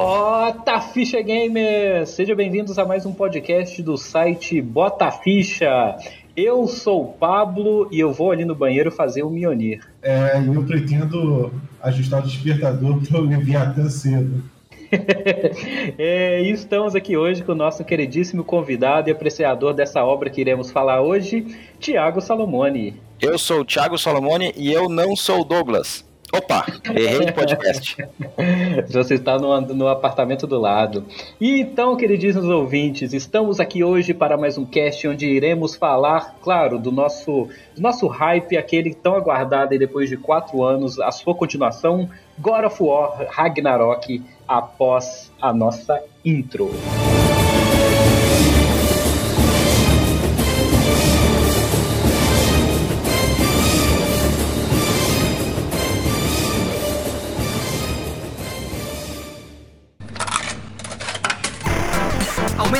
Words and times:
Bota 0.00 0.80
Ficha 0.80 1.20
Gamers! 1.20 2.10
Sejam 2.10 2.36
bem-vindos 2.36 2.78
a 2.78 2.84
mais 2.84 3.04
um 3.04 3.12
podcast 3.12 3.82
do 3.82 3.98
site 3.98 4.62
Bota 4.62 5.10
Ficha. 5.10 5.96
Eu 6.36 6.68
sou 6.68 7.02
o 7.02 7.12
Pablo 7.14 7.88
e 7.90 7.98
eu 7.98 8.12
vou 8.12 8.30
ali 8.30 8.44
no 8.44 8.54
banheiro 8.54 8.92
fazer 8.92 9.24
o 9.24 9.28
Mionir. 9.28 9.84
É, 10.00 10.38
eu 10.38 10.64
pretendo 10.64 11.52
ajustar 11.82 12.20
o 12.20 12.22
despertador 12.22 13.00
para 13.08 13.18
o 13.18 13.22
Leviatã 13.22 13.90
cedo. 13.90 14.44
é, 15.98 16.42
e 16.42 16.52
estamos 16.52 16.94
aqui 16.94 17.16
hoje 17.16 17.42
com 17.42 17.50
o 17.50 17.56
nosso 17.56 17.84
queridíssimo 17.84 18.44
convidado 18.44 19.08
e 19.08 19.12
apreciador 19.12 19.74
dessa 19.74 20.04
obra 20.04 20.30
que 20.30 20.40
iremos 20.40 20.70
falar 20.70 21.02
hoje, 21.02 21.44
Tiago 21.80 22.20
Salomone. 22.20 22.94
Eu 23.20 23.36
sou 23.36 23.62
o 23.62 23.64
Thiago 23.64 23.98
Salomone 23.98 24.54
e 24.56 24.72
eu 24.72 24.88
não 24.88 25.16
sou 25.16 25.40
o 25.40 25.44
Douglas. 25.44 26.07
Opa, 26.30 26.66
errei 26.94 27.24
de 27.24 27.32
podcast. 27.32 27.96
Você 28.90 29.14
está 29.14 29.38
no, 29.38 29.58
no 29.60 29.88
apartamento 29.88 30.46
do 30.46 30.60
lado. 30.60 31.06
E 31.40 31.60
então, 31.60 31.96
queridíssimos 31.96 32.48
ouvintes, 32.48 33.14
estamos 33.14 33.58
aqui 33.58 33.82
hoje 33.82 34.12
para 34.12 34.36
mais 34.36 34.58
um 34.58 34.66
cast 34.66 35.08
onde 35.08 35.26
iremos 35.26 35.74
falar, 35.74 36.36
claro, 36.42 36.78
do 36.78 36.92
nosso, 36.92 37.48
do 37.74 37.80
nosso 37.80 38.06
hype, 38.06 38.58
aquele 38.58 38.92
tão 38.92 39.14
aguardado 39.14 39.74
e 39.74 39.78
depois 39.78 40.10
de 40.10 40.18
quatro 40.18 40.62
anos, 40.62 41.00
a 41.00 41.10
sua 41.10 41.34
continuação, 41.34 42.10
God 42.38 42.64
of 42.66 42.82
War 42.82 43.26
Ragnarok, 43.30 44.22
após 44.46 45.32
a 45.40 45.52
nossa 45.52 46.02
intro. 46.22 46.70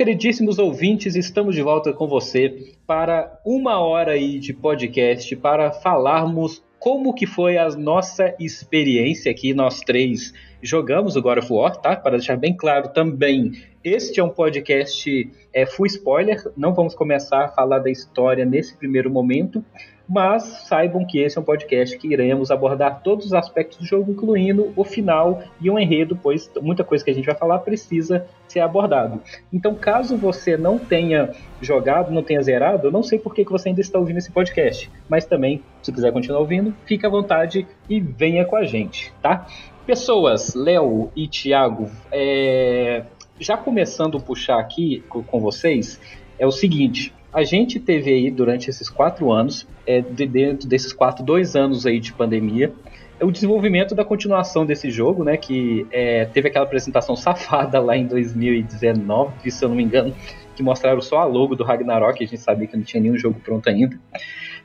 queridíssimos 0.00 0.58
ouvintes, 0.58 1.14
estamos 1.14 1.54
de 1.54 1.60
volta 1.60 1.92
com 1.92 2.08
você 2.08 2.72
para 2.86 3.38
uma 3.44 3.80
hora 3.80 4.12
aí 4.12 4.38
de 4.38 4.54
podcast 4.54 5.36
para 5.36 5.72
falarmos 5.72 6.64
como 6.78 7.12
que 7.12 7.26
foi 7.26 7.58
a 7.58 7.68
nossa 7.68 8.34
experiência 8.40 9.30
aqui, 9.30 9.52
nós 9.52 9.80
três 9.80 10.32
jogamos 10.62 11.16
o 11.16 11.20
God 11.20 11.40
of 11.40 11.52
War, 11.52 11.76
tá? 11.76 11.94
Para 11.96 12.16
deixar 12.16 12.38
bem 12.38 12.56
claro 12.56 12.88
também, 12.94 13.52
este 13.84 14.20
é 14.20 14.24
um 14.24 14.30
podcast 14.30 15.30
é, 15.52 15.66
full 15.66 15.84
spoiler, 15.84 16.50
não 16.56 16.72
vamos 16.72 16.94
começar 16.94 17.44
a 17.44 17.48
falar 17.48 17.80
da 17.80 17.90
história 17.90 18.46
nesse 18.46 18.74
primeiro 18.78 19.10
momento, 19.10 19.62
mas 20.10 20.42
saibam 20.66 21.06
que 21.06 21.20
esse 21.20 21.38
é 21.38 21.40
um 21.40 21.44
podcast 21.44 21.96
que 21.96 22.08
iremos 22.12 22.50
abordar 22.50 23.00
todos 23.00 23.26
os 23.26 23.32
aspectos 23.32 23.78
do 23.78 23.86
jogo, 23.86 24.10
incluindo 24.10 24.72
o 24.74 24.82
final 24.82 25.40
e 25.60 25.70
o 25.70 25.78
enredo, 25.78 26.18
pois 26.20 26.50
muita 26.60 26.82
coisa 26.82 27.04
que 27.04 27.12
a 27.12 27.14
gente 27.14 27.26
vai 27.26 27.34
falar 27.36 27.60
precisa 27.60 28.26
ser 28.48 28.58
abordado. 28.58 29.22
Então, 29.52 29.72
caso 29.72 30.16
você 30.16 30.56
não 30.56 30.80
tenha 30.80 31.30
jogado, 31.62 32.10
não 32.10 32.24
tenha 32.24 32.42
zerado, 32.42 32.88
eu 32.88 32.90
não 32.90 33.04
sei 33.04 33.20
por 33.20 33.32
que 33.32 33.44
você 33.44 33.68
ainda 33.68 33.80
está 33.80 34.00
ouvindo 34.00 34.16
esse 34.16 34.32
podcast, 34.32 34.90
mas 35.08 35.24
também, 35.24 35.62
se 35.80 35.92
quiser 35.92 36.12
continuar 36.12 36.40
ouvindo, 36.40 36.74
fique 36.86 37.06
à 37.06 37.08
vontade 37.08 37.64
e 37.88 38.00
venha 38.00 38.44
com 38.44 38.56
a 38.56 38.64
gente, 38.64 39.14
tá? 39.22 39.46
Pessoas, 39.86 40.56
Léo 40.56 41.12
e 41.14 41.28
Thiago, 41.28 41.88
é... 42.10 43.04
já 43.38 43.56
começando 43.56 44.18
a 44.18 44.20
puxar 44.20 44.58
aqui 44.58 45.04
com 45.08 45.38
vocês, 45.38 46.00
é 46.36 46.44
o 46.44 46.50
seguinte: 46.50 47.14
a 47.32 47.44
gente 47.44 47.78
teve 47.78 48.12
aí 48.12 48.30
durante 48.30 48.68
esses 48.68 48.88
quatro 48.88 49.30
anos, 49.30 49.66
é, 49.86 50.00
de 50.00 50.26
dentro 50.26 50.68
desses 50.68 50.92
quatro, 50.92 51.24
dois 51.24 51.54
anos 51.54 51.86
aí 51.86 52.00
de 52.00 52.12
pandemia, 52.12 52.72
é 53.20 53.24
o 53.24 53.30
desenvolvimento 53.30 53.94
da 53.94 54.04
continuação 54.04 54.64
desse 54.64 54.90
jogo, 54.90 55.22
né? 55.22 55.36
Que 55.36 55.86
é, 55.92 56.24
teve 56.24 56.48
aquela 56.48 56.64
apresentação 56.64 57.14
safada 57.16 57.78
lá 57.78 57.96
em 57.96 58.06
2019, 58.06 59.50
se 59.50 59.64
eu 59.64 59.68
não 59.68 59.76
me 59.76 59.82
engano, 59.82 60.14
que 60.56 60.62
mostraram 60.62 61.00
só 61.00 61.18
a 61.18 61.24
logo 61.24 61.54
do 61.54 61.62
Ragnarok, 61.62 62.22
a 62.22 62.26
gente 62.26 62.40
sabia 62.40 62.66
que 62.66 62.76
não 62.76 62.82
tinha 62.82 63.00
nenhum 63.02 63.16
jogo 63.16 63.38
pronto 63.40 63.68
ainda. 63.68 63.98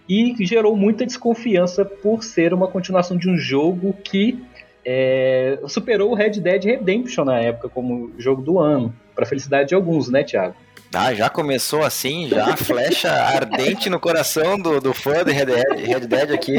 E 0.07 0.35
gerou 0.45 0.75
muita 0.75 1.05
desconfiança 1.05 1.83
por 1.83 2.23
ser 2.23 2.53
uma 2.53 2.67
continuação 2.67 3.17
de 3.17 3.29
um 3.29 3.37
jogo 3.37 3.93
que 4.03 4.43
é, 4.85 5.59
superou 5.67 6.11
o 6.11 6.15
Red 6.15 6.39
Dead 6.39 6.63
Redemption 6.63 7.25
na 7.25 7.39
época 7.39 7.69
como 7.69 8.11
jogo 8.17 8.41
do 8.41 8.59
ano, 8.59 8.93
para 9.15 9.25
felicidade 9.25 9.69
de 9.69 9.75
alguns, 9.75 10.09
né, 10.09 10.23
Thiago? 10.23 10.55
Ah, 10.95 11.13
já 11.13 11.29
começou 11.29 11.83
assim, 11.83 12.29
já 12.29 12.55
flecha 12.55 13.11
ardente 13.11 13.89
no 13.89 13.99
coração 13.99 14.57
do, 14.57 14.79
do 14.79 14.93
fã 14.93 15.23
de 15.23 15.31
Red 15.33 15.45
Dead, 15.45 15.85
Red 15.85 15.99
Dead 16.07 16.31
aqui. 16.31 16.57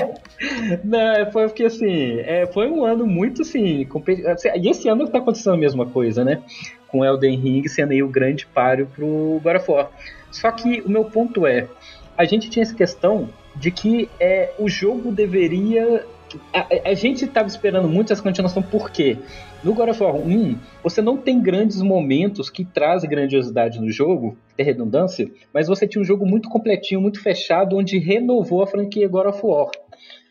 Não, 0.85 1.33
foi 1.33 1.49
porque 1.49 1.65
assim, 1.65 2.21
é, 2.21 2.47
foi 2.47 2.69
um 2.69 2.85
ano 2.85 3.07
muito 3.07 3.43
assim, 3.43 3.89
assim, 4.27 4.49
E 4.57 4.69
esse 4.69 4.89
ano 4.89 5.09
tá 5.09 5.19
acontecendo 5.19 5.55
a 5.55 5.59
mesma 5.59 5.87
coisa, 5.87 6.23
né? 6.23 6.43
Com 6.89 7.05
Elden 7.05 7.39
Ring 7.39 7.67
sendo 7.67 7.93
aí 7.93 8.03
o 8.03 8.09
grande 8.09 8.47
páreo 8.47 8.87
pro 8.95 9.41
God 9.43 9.57
of 9.57 9.71
War. 9.71 9.91
Só 10.31 10.51
que 10.51 10.83
o 10.83 10.91
meu 10.91 11.05
ponto 11.05 11.47
é, 11.47 11.67
a 12.17 12.25
gente 12.25 12.51
tinha 12.51 12.63
essa 12.63 12.75
questão 12.75 13.31
de 13.55 13.71
que 13.71 14.09
é, 14.21 14.53
o 14.59 14.69
jogo 14.69 15.11
deveria 15.11 16.05
a, 16.53 16.91
a, 16.91 16.95
gente 16.95 17.25
estava 17.25 17.47
esperando 17.47 17.89
muito 17.89 18.13
essa 18.13 18.23
continuação, 18.23 18.63
por 18.63 18.91
quê? 18.91 19.17
No 19.67 19.75
God 19.75 19.89
of 19.89 20.01
War 20.01 20.15
1, 20.15 20.57
você 20.81 21.03
não 21.03 21.17
tem 21.17 21.43
grandes 21.43 21.83
momentos 21.83 22.49
que 22.49 22.65
trazem 22.65 23.11
grandiosidade 23.11 23.81
no 23.81 23.91
jogo, 23.91 24.39
ter 24.57 24.63
redundância, 24.63 25.29
mas 25.53 25.67
você 25.67 25.89
tinha 25.89 26.01
um 26.01 26.05
jogo 26.05 26.25
muito 26.25 26.49
completinho, 26.49 27.01
muito 27.01 27.21
fechado, 27.21 27.77
onde 27.77 27.99
renovou 27.99 28.63
a 28.63 28.67
franquia 28.69 29.09
God 29.09 29.27
of 29.27 29.41
War. 29.45 29.69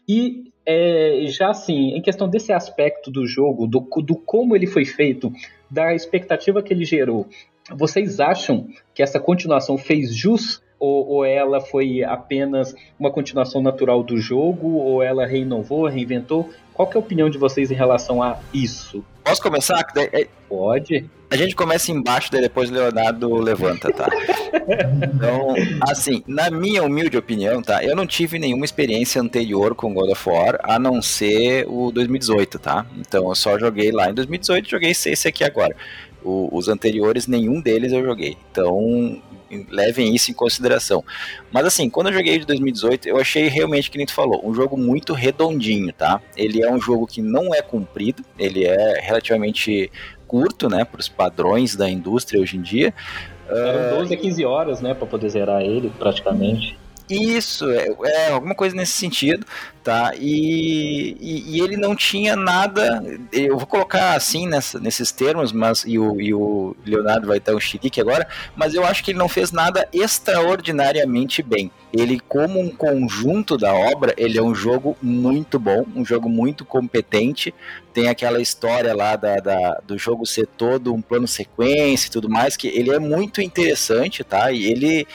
E 0.08 0.46
é, 0.66 1.26
já 1.28 1.50
assim, 1.50 1.98
em 1.98 2.02
questão 2.02 2.30
desse 2.30 2.54
aspecto 2.54 3.12
do 3.12 3.28
jogo, 3.28 3.68
do, 3.68 3.82
do 4.04 4.16
como 4.16 4.56
ele 4.56 4.68
foi 4.68 4.86
feito, 4.86 5.30
da 5.70 5.94
expectativa 5.94 6.64
que 6.64 6.72
ele 6.72 6.86
gerou, 6.86 7.28
vocês 7.76 8.22
acham 8.22 8.70
que 8.94 9.04
essa 9.04 9.20
continuação 9.20 9.78
fez 9.78 10.16
jus 10.16 10.64
ou, 10.80 11.08
ou, 11.08 11.26
ela 11.26 11.60
foi 11.60 12.04
apenas 12.04 12.76
uma 12.98 13.12
continuação 13.12 13.62
natural 13.62 14.04
do 14.04 14.18
jogo, 14.18 14.76
ou 14.76 15.02
ela 15.02 15.26
reinovou, 15.26 15.88
reinventou? 15.88 16.50
Qual 16.76 16.90
é 16.92 16.96
a 16.96 17.00
opinião 17.00 17.30
de 17.30 17.38
vocês 17.38 17.72
em 17.72 17.76
relação 17.76 18.22
a 18.22 18.38
isso? 18.54 19.04
Posso 19.24 19.42
começar? 19.42 19.84
É, 19.96 20.28
Pode. 20.48 21.10
A 21.32 21.36
gente 21.36 21.56
começa 21.56 21.92
embaixo, 21.92 22.32
daí 22.32 22.42
depois 22.42 22.70
o 22.70 22.74
Leonardo 22.74 23.34
levanta, 23.36 23.92
tá? 23.92 24.08
Então, 25.04 25.56
assim, 25.82 26.24
na 26.28 26.52
minha 26.52 26.84
humilde 26.84 27.18
opinião, 27.18 27.62
tá? 27.62 27.84
Eu 27.84 27.96
não 27.96 28.06
tive 28.06 28.38
nenhuma 28.38 28.64
experiência 28.64 29.22
anterior 29.22 29.74
com 29.74 29.94
God 29.94 30.12
of 30.12 30.30
War, 30.30 30.60
a 30.64 30.78
não 30.78 31.02
ser 31.02 31.66
o 31.68 31.92
2018, 31.92 32.60
tá? 32.60 32.86
Então 32.98 33.30
eu 33.30 33.36
só 33.36 33.58
joguei 33.58 33.92
lá 33.92 34.10
em 34.10 34.14
2018 34.14 34.70
joguei 34.70 34.92
esse 34.92 35.28
aqui 35.28 35.44
agora. 35.44 35.76
O, 36.24 36.50
os 36.52 36.68
anteriores, 36.70 37.28
nenhum 37.28 37.60
deles 37.60 37.92
eu 37.92 38.04
joguei. 38.04 38.38
Então, 38.52 39.22
levem 39.70 40.14
isso 40.14 40.32
em 40.32 40.34
consideração. 40.34 41.04
Mas 41.52 41.66
assim, 41.66 41.90
quando 41.90 42.08
eu 42.08 42.14
joguei 42.14 42.40
de 42.40 42.46
2018, 42.46 43.08
eu 43.08 43.18
achei 43.18 43.48
realmente, 43.48 43.90
que 43.92 43.98
nem 43.98 44.06
tu 44.06 44.14
falou, 44.14 44.42
um 44.48 44.54
jogo 44.54 44.78
muito 44.78 45.14
redondinho, 45.14 45.92
tá? 45.94 46.22
Ele 46.36 46.64
é 46.64 46.72
um 46.72 46.80
jogo 46.80 47.08
que 47.08 47.22
não 47.22 47.54
é 47.54 47.62
comprido, 47.62 48.24
ele 48.38 48.66
é 48.66 49.00
relativamente 49.02 49.92
curto, 50.28 50.68
né, 50.68 50.84
para 50.84 51.00
os 51.00 51.08
padrões 51.08 51.76
da 51.76 51.90
indústria 51.90 52.42
hoje 52.42 52.58
em 52.58 52.62
dia. 52.62 52.94
Eram 53.48 54.00
12 54.00 54.14
a 54.14 54.18
15 54.18 54.46
horas, 54.46 54.82
né, 54.82 54.94
para 54.94 55.06
poder 55.06 55.30
zerar 55.30 55.62
ele, 55.62 55.92
praticamente. 56.00 56.78
Isso, 57.10 57.70
é, 57.70 57.96
é, 58.06 58.32
alguma 58.32 58.56
coisa 58.56 58.76
nesse 58.76 58.94
sentido, 58.94 59.46
tá? 59.84 60.14
E, 60.18 61.16
e, 61.22 61.56
e, 61.56 61.62
ele 61.62 61.78
não 61.78 61.96
tinha 61.96 62.36
nada. 62.36 63.04
Eu 63.32 63.58
vou 63.58 63.68
colocar 63.68 64.16
assim 64.16 64.48
nessa, 64.48 64.80
nesses 64.80 65.12
termos, 65.12 65.52
mas 65.52 65.84
e 65.86 66.00
o, 66.00 66.20
e 66.20 66.34
o 66.34 66.76
Leonardo 66.84 67.28
vai 67.28 67.40
dar 67.40 67.56
um 67.56 67.60
chilique 67.60 68.02
agora, 68.02 68.28
mas 68.56 68.74
eu 68.74 68.84
acho 68.84 69.04
que 69.04 69.12
ele 69.12 69.20
não 69.20 69.30
fez 69.30 69.52
nada 69.52 69.88
extraordinariamente 69.94 71.44
bem. 71.44 71.72
Ele, 71.94 72.20
como 72.20 72.60
um 72.60 72.70
conjunto 72.70 73.56
da 73.56 73.74
obra, 73.74 74.14
ele 74.18 74.38
é 74.38 74.42
um 74.42 74.56
jogo 74.56 74.98
muito 75.02 75.60
bom, 75.60 75.86
um 75.96 76.04
jogo 76.04 76.28
muito 76.28 76.66
competente. 76.66 77.54
Tem 77.94 78.10
aquela 78.10 78.42
história 78.42 78.94
lá 78.94 79.16
da, 79.16 79.38
da 79.38 79.82
do 79.86 79.98
jogo 79.98 80.26
ser 80.26 80.48
todo 80.48 80.94
um 80.94 81.02
plano 81.02 81.28
sequência 81.28 82.08
e 82.08 82.12
tudo 82.12 82.30
mais, 82.30 82.58
que 82.58 82.68
ele 82.68 82.90
é 82.90 83.00
muito 83.00 83.42
interessante, 83.42 84.24
tá? 84.24 84.52
E 84.52 84.66
ele 84.66 85.08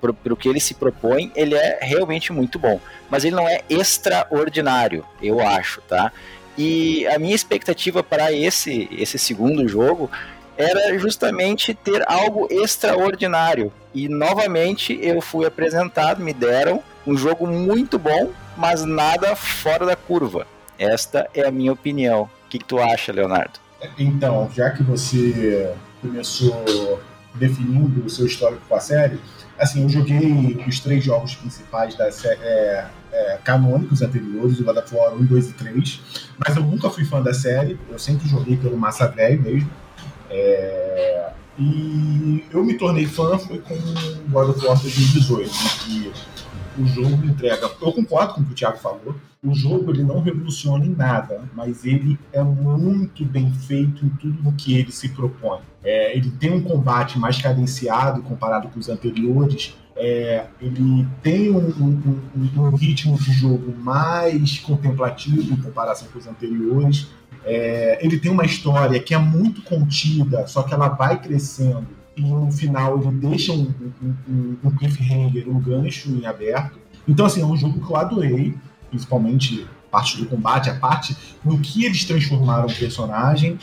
pro, 0.00 0.14
pro 0.14 0.36
que 0.36 0.48
ele 0.48 0.60
se 0.60 0.74
propõe, 0.74 1.30
ele 1.34 1.54
é 1.54 1.78
realmente 1.82 2.32
muito 2.32 2.58
bom. 2.58 2.80
Mas 3.10 3.24
ele 3.24 3.36
não 3.36 3.48
é 3.48 3.60
extraordinário, 3.68 5.04
eu 5.22 5.40
acho, 5.40 5.80
tá? 5.82 6.12
E 6.56 7.06
a 7.06 7.18
minha 7.18 7.34
expectativa 7.34 8.02
para 8.02 8.32
esse, 8.32 8.88
esse 8.92 9.18
segundo 9.18 9.66
jogo 9.66 10.10
era 10.56 10.98
justamente 10.98 11.74
ter 11.74 12.04
algo 12.06 12.46
extraordinário. 12.50 13.72
E 13.94 14.08
novamente 14.08 14.98
eu 15.02 15.20
fui 15.20 15.46
apresentado, 15.46 16.22
me 16.22 16.32
deram 16.32 16.82
um 17.06 17.16
jogo 17.16 17.46
muito 17.46 17.98
bom, 17.98 18.30
mas 18.56 18.84
nada 18.84 19.34
fora 19.34 19.86
da 19.86 19.96
curva. 19.96 20.46
Esta 20.78 21.28
é 21.34 21.46
a 21.46 21.50
minha 21.50 21.72
opinião. 21.72 22.22
O 22.22 22.48
que, 22.48 22.58
que 22.58 22.64
tu 22.64 22.78
acha, 22.78 23.12
Leonardo? 23.12 23.60
Então, 23.98 24.50
já 24.54 24.70
que 24.70 24.82
você 24.82 25.72
começou 26.00 27.00
definindo 27.34 28.04
o 28.04 28.10
seu 28.10 28.26
histórico 28.26 28.62
com 28.68 28.74
a 28.74 28.80
série, 28.80 29.18
assim, 29.58 29.82
eu 29.82 29.88
joguei 29.88 30.62
os 30.66 30.80
três 30.80 31.04
jogos 31.04 31.34
principais 31.34 31.94
da 31.94 32.10
série, 32.10 32.40
é, 32.42 32.86
é, 33.12 33.38
canônicos 33.44 34.02
anteriores, 34.02 34.58
o 34.58 34.64
God 34.64 34.76
of 34.78 34.94
War 34.94 35.14
1, 35.14 35.24
2 35.24 35.50
e 35.50 35.52
3, 35.52 36.00
mas 36.38 36.56
eu 36.56 36.62
nunca 36.62 36.90
fui 36.90 37.04
fã 37.04 37.22
da 37.22 37.32
série, 37.32 37.78
eu 37.90 37.98
sempre 37.98 38.28
joguei 38.28 38.56
pelo 38.56 38.76
massa 38.76 39.06
velho 39.08 39.40
mesmo. 39.42 39.70
É, 40.30 41.30
e 41.58 42.44
eu 42.50 42.64
me 42.64 42.74
tornei 42.74 43.06
fã 43.06 43.38
foi 43.38 43.58
com 43.58 43.74
God 44.30 44.50
of 44.50 44.66
War 44.66 44.80
2018, 44.80 45.50
que 45.84 46.12
o 46.78 46.86
jogo 46.86 47.24
entrega. 47.24 47.70
Eu 47.80 47.92
concordo 47.92 48.34
com 48.34 48.40
o 48.40 48.44
que 48.44 48.52
o 48.52 48.54
Thiago 48.54 48.78
falou. 48.78 49.14
O 49.44 49.54
jogo 49.54 49.90
ele 49.90 50.04
não 50.04 50.20
revoluciona 50.20 50.86
em 50.86 50.94
nada, 50.94 51.42
mas 51.54 51.84
ele 51.84 52.18
é 52.32 52.42
muito 52.42 53.24
bem 53.24 53.52
feito 53.52 54.06
em 54.06 54.08
tudo 54.10 54.48
o 54.48 54.52
que 54.52 54.78
ele 54.78 54.92
se 54.92 55.08
propõe. 55.08 55.60
É, 55.82 56.16
ele 56.16 56.30
tem 56.30 56.52
um 56.52 56.62
combate 56.62 57.18
mais 57.18 57.40
cadenciado 57.42 58.22
comparado 58.22 58.68
com 58.68 58.78
os 58.78 58.88
anteriores. 58.88 59.76
É, 59.96 60.46
ele 60.60 61.06
tem 61.22 61.50
um, 61.50 61.58
um, 61.58 62.20
um, 62.36 62.62
um, 62.62 62.70
ritmo 62.70 63.18
de 63.18 63.32
jogo 63.32 63.74
mais 63.76 64.58
contemplativo 64.60 65.52
em 65.52 65.56
comparação 65.56 66.06
com 66.12 66.18
os 66.18 66.26
anteriores. 66.26 67.08
É, 67.44 67.98
ele 68.00 68.18
tem 68.18 68.30
uma 68.30 68.44
história 68.44 69.00
que 69.00 69.12
é 69.12 69.18
muito 69.18 69.62
contida, 69.62 70.46
só 70.46 70.62
que 70.62 70.72
ela 70.72 70.88
vai 70.88 71.20
crescendo 71.20 72.01
e 72.16 72.22
no 72.22 72.50
final 72.52 73.00
ele 73.00 73.10
deixa 73.12 73.52
um, 73.52 73.72
um, 74.28 74.56
um 74.64 74.70
cliffhanger, 74.76 75.48
um 75.48 75.60
gancho 75.60 76.10
em 76.10 76.26
aberto. 76.26 76.78
Então, 77.06 77.26
assim, 77.26 77.42
é 77.42 77.46
um 77.46 77.56
jogo 77.56 77.84
que 77.84 77.90
eu 77.90 77.96
adorei, 77.96 78.54
principalmente 78.90 79.66
parte 79.90 80.16
do 80.16 80.26
combate, 80.26 80.70
a 80.70 80.74
parte 80.74 81.14
no 81.44 81.58
que 81.58 81.84
eles 81.84 82.04
transformaram 82.04 82.66
o 82.66 82.74
personagem, 82.74 83.58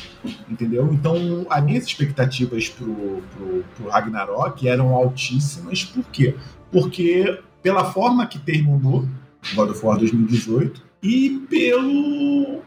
entendeu? 0.48 0.94
Então, 0.94 1.48
as 1.50 1.64
minhas 1.64 1.86
expectativas 1.86 2.70
pro, 2.70 3.24
pro, 3.36 3.64
pro 3.76 3.90
Ragnarok 3.90 4.68
eram 4.68 4.94
altíssimas, 4.94 5.84
por 5.84 6.04
quê? 6.12 6.36
Porque 6.72 7.40
pela 7.64 7.92
forma 7.92 8.28
que 8.28 8.38
terminou 8.38 9.08
God 9.56 9.72
of 9.72 9.84
War 9.84 9.98
2018 9.98 10.84
e 11.02 11.46
pelo 11.50 12.62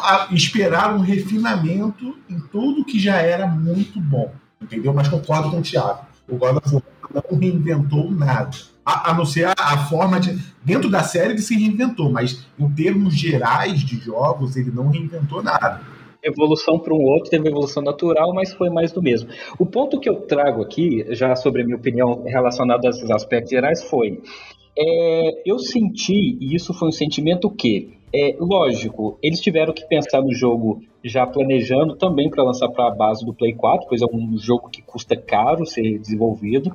a, 0.00 0.28
esperar 0.32 0.94
um 0.94 1.00
refinamento 1.00 2.16
em 2.28 2.38
tudo 2.38 2.84
que 2.84 3.00
já 3.00 3.16
era 3.16 3.46
muito 3.46 4.00
bom 4.00 4.32
entendeu? 4.60 4.92
Mas 4.92 5.08
concordo 5.08 5.50
com 5.50 5.58
o 5.58 5.62
Thiago. 5.62 6.06
O 6.28 6.36
God 6.36 6.56
of 6.56 6.74
War 6.74 6.82
não 7.30 7.38
reinventou 7.38 8.10
nada. 8.10 8.56
A, 8.84 9.10
a 9.10 9.14
não 9.14 9.24
ser 9.24 9.46
a, 9.46 9.54
a, 9.56 9.78
forma 9.86 10.20
de. 10.20 10.38
Dentro 10.64 10.90
da 10.90 11.02
série 11.02 11.32
ele 11.32 11.42
se 11.42 11.54
reinventou, 11.54 12.10
mas 12.10 12.46
em 12.58 12.70
termos 12.70 13.14
gerais 13.14 13.80
de 13.80 13.98
jogos, 13.98 14.56
ele 14.56 14.70
não 14.70 14.88
reinventou 14.88 15.42
nada. 15.42 15.80
Evolução 16.22 16.78
para 16.78 16.92
um 16.92 17.00
outro, 17.00 17.30
teve 17.30 17.48
evolução 17.48 17.82
natural, 17.82 18.34
mas 18.34 18.52
foi 18.52 18.68
mais 18.70 18.92
do 18.92 19.00
mesmo. 19.00 19.30
O 19.58 19.64
ponto 19.64 20.00
que 20.00 20.08
eu 20.08 20.22
trago 20.22 20.62
aqui, 20.62 21.06
já 21.10 21.34
sobre 21.36 21.62
a 21.62 21.64
minha 21.64 21.76
opinião 21.76 22.24
relacionada 22.24 22.86
a 22.88 22.90
esses 22.90 23.10
aspectos 23.10 23.50
gerais, 23.50 23.82
foi. 23.84 24.20
É, 24.76 25.42
eu 25.50 25.58
senti, 25.58 26.38
e 26.40 26.54
isso 26.54 26.72
foi 26.74 26.88
um 26.88 26.92
sentimento 26.92 27.50
que 27.50 27.97
é, 28.12 28.36
lógico, 28.38 29.18
eles 29.22 29.40
tiveram 29.40 29.72
que 29.72 29.86
pensar 29.86 30.22
no 30.22 30.32
jogo 30.32 30.82
já 31.04 31.26
planejando 31.26 31.96
também 31.96 32.28
para 32.28 32.42
lançar 32.42 32.68
para 32.68 32.88
a 32.88 32.90
base 32.90 33.24
do 33.24 33.34
Play 33.34 33.54
4, 33.54 33.86
pois 33.88 34.02
é 34.02 34.06
um 34.12 34.36
jogo 34.38 34.68
que 34.68 34.82
custa 34.82 35.16
caro 35.16 35.64
ser 35.64 35.98
desenvolvido. 35.98 36.74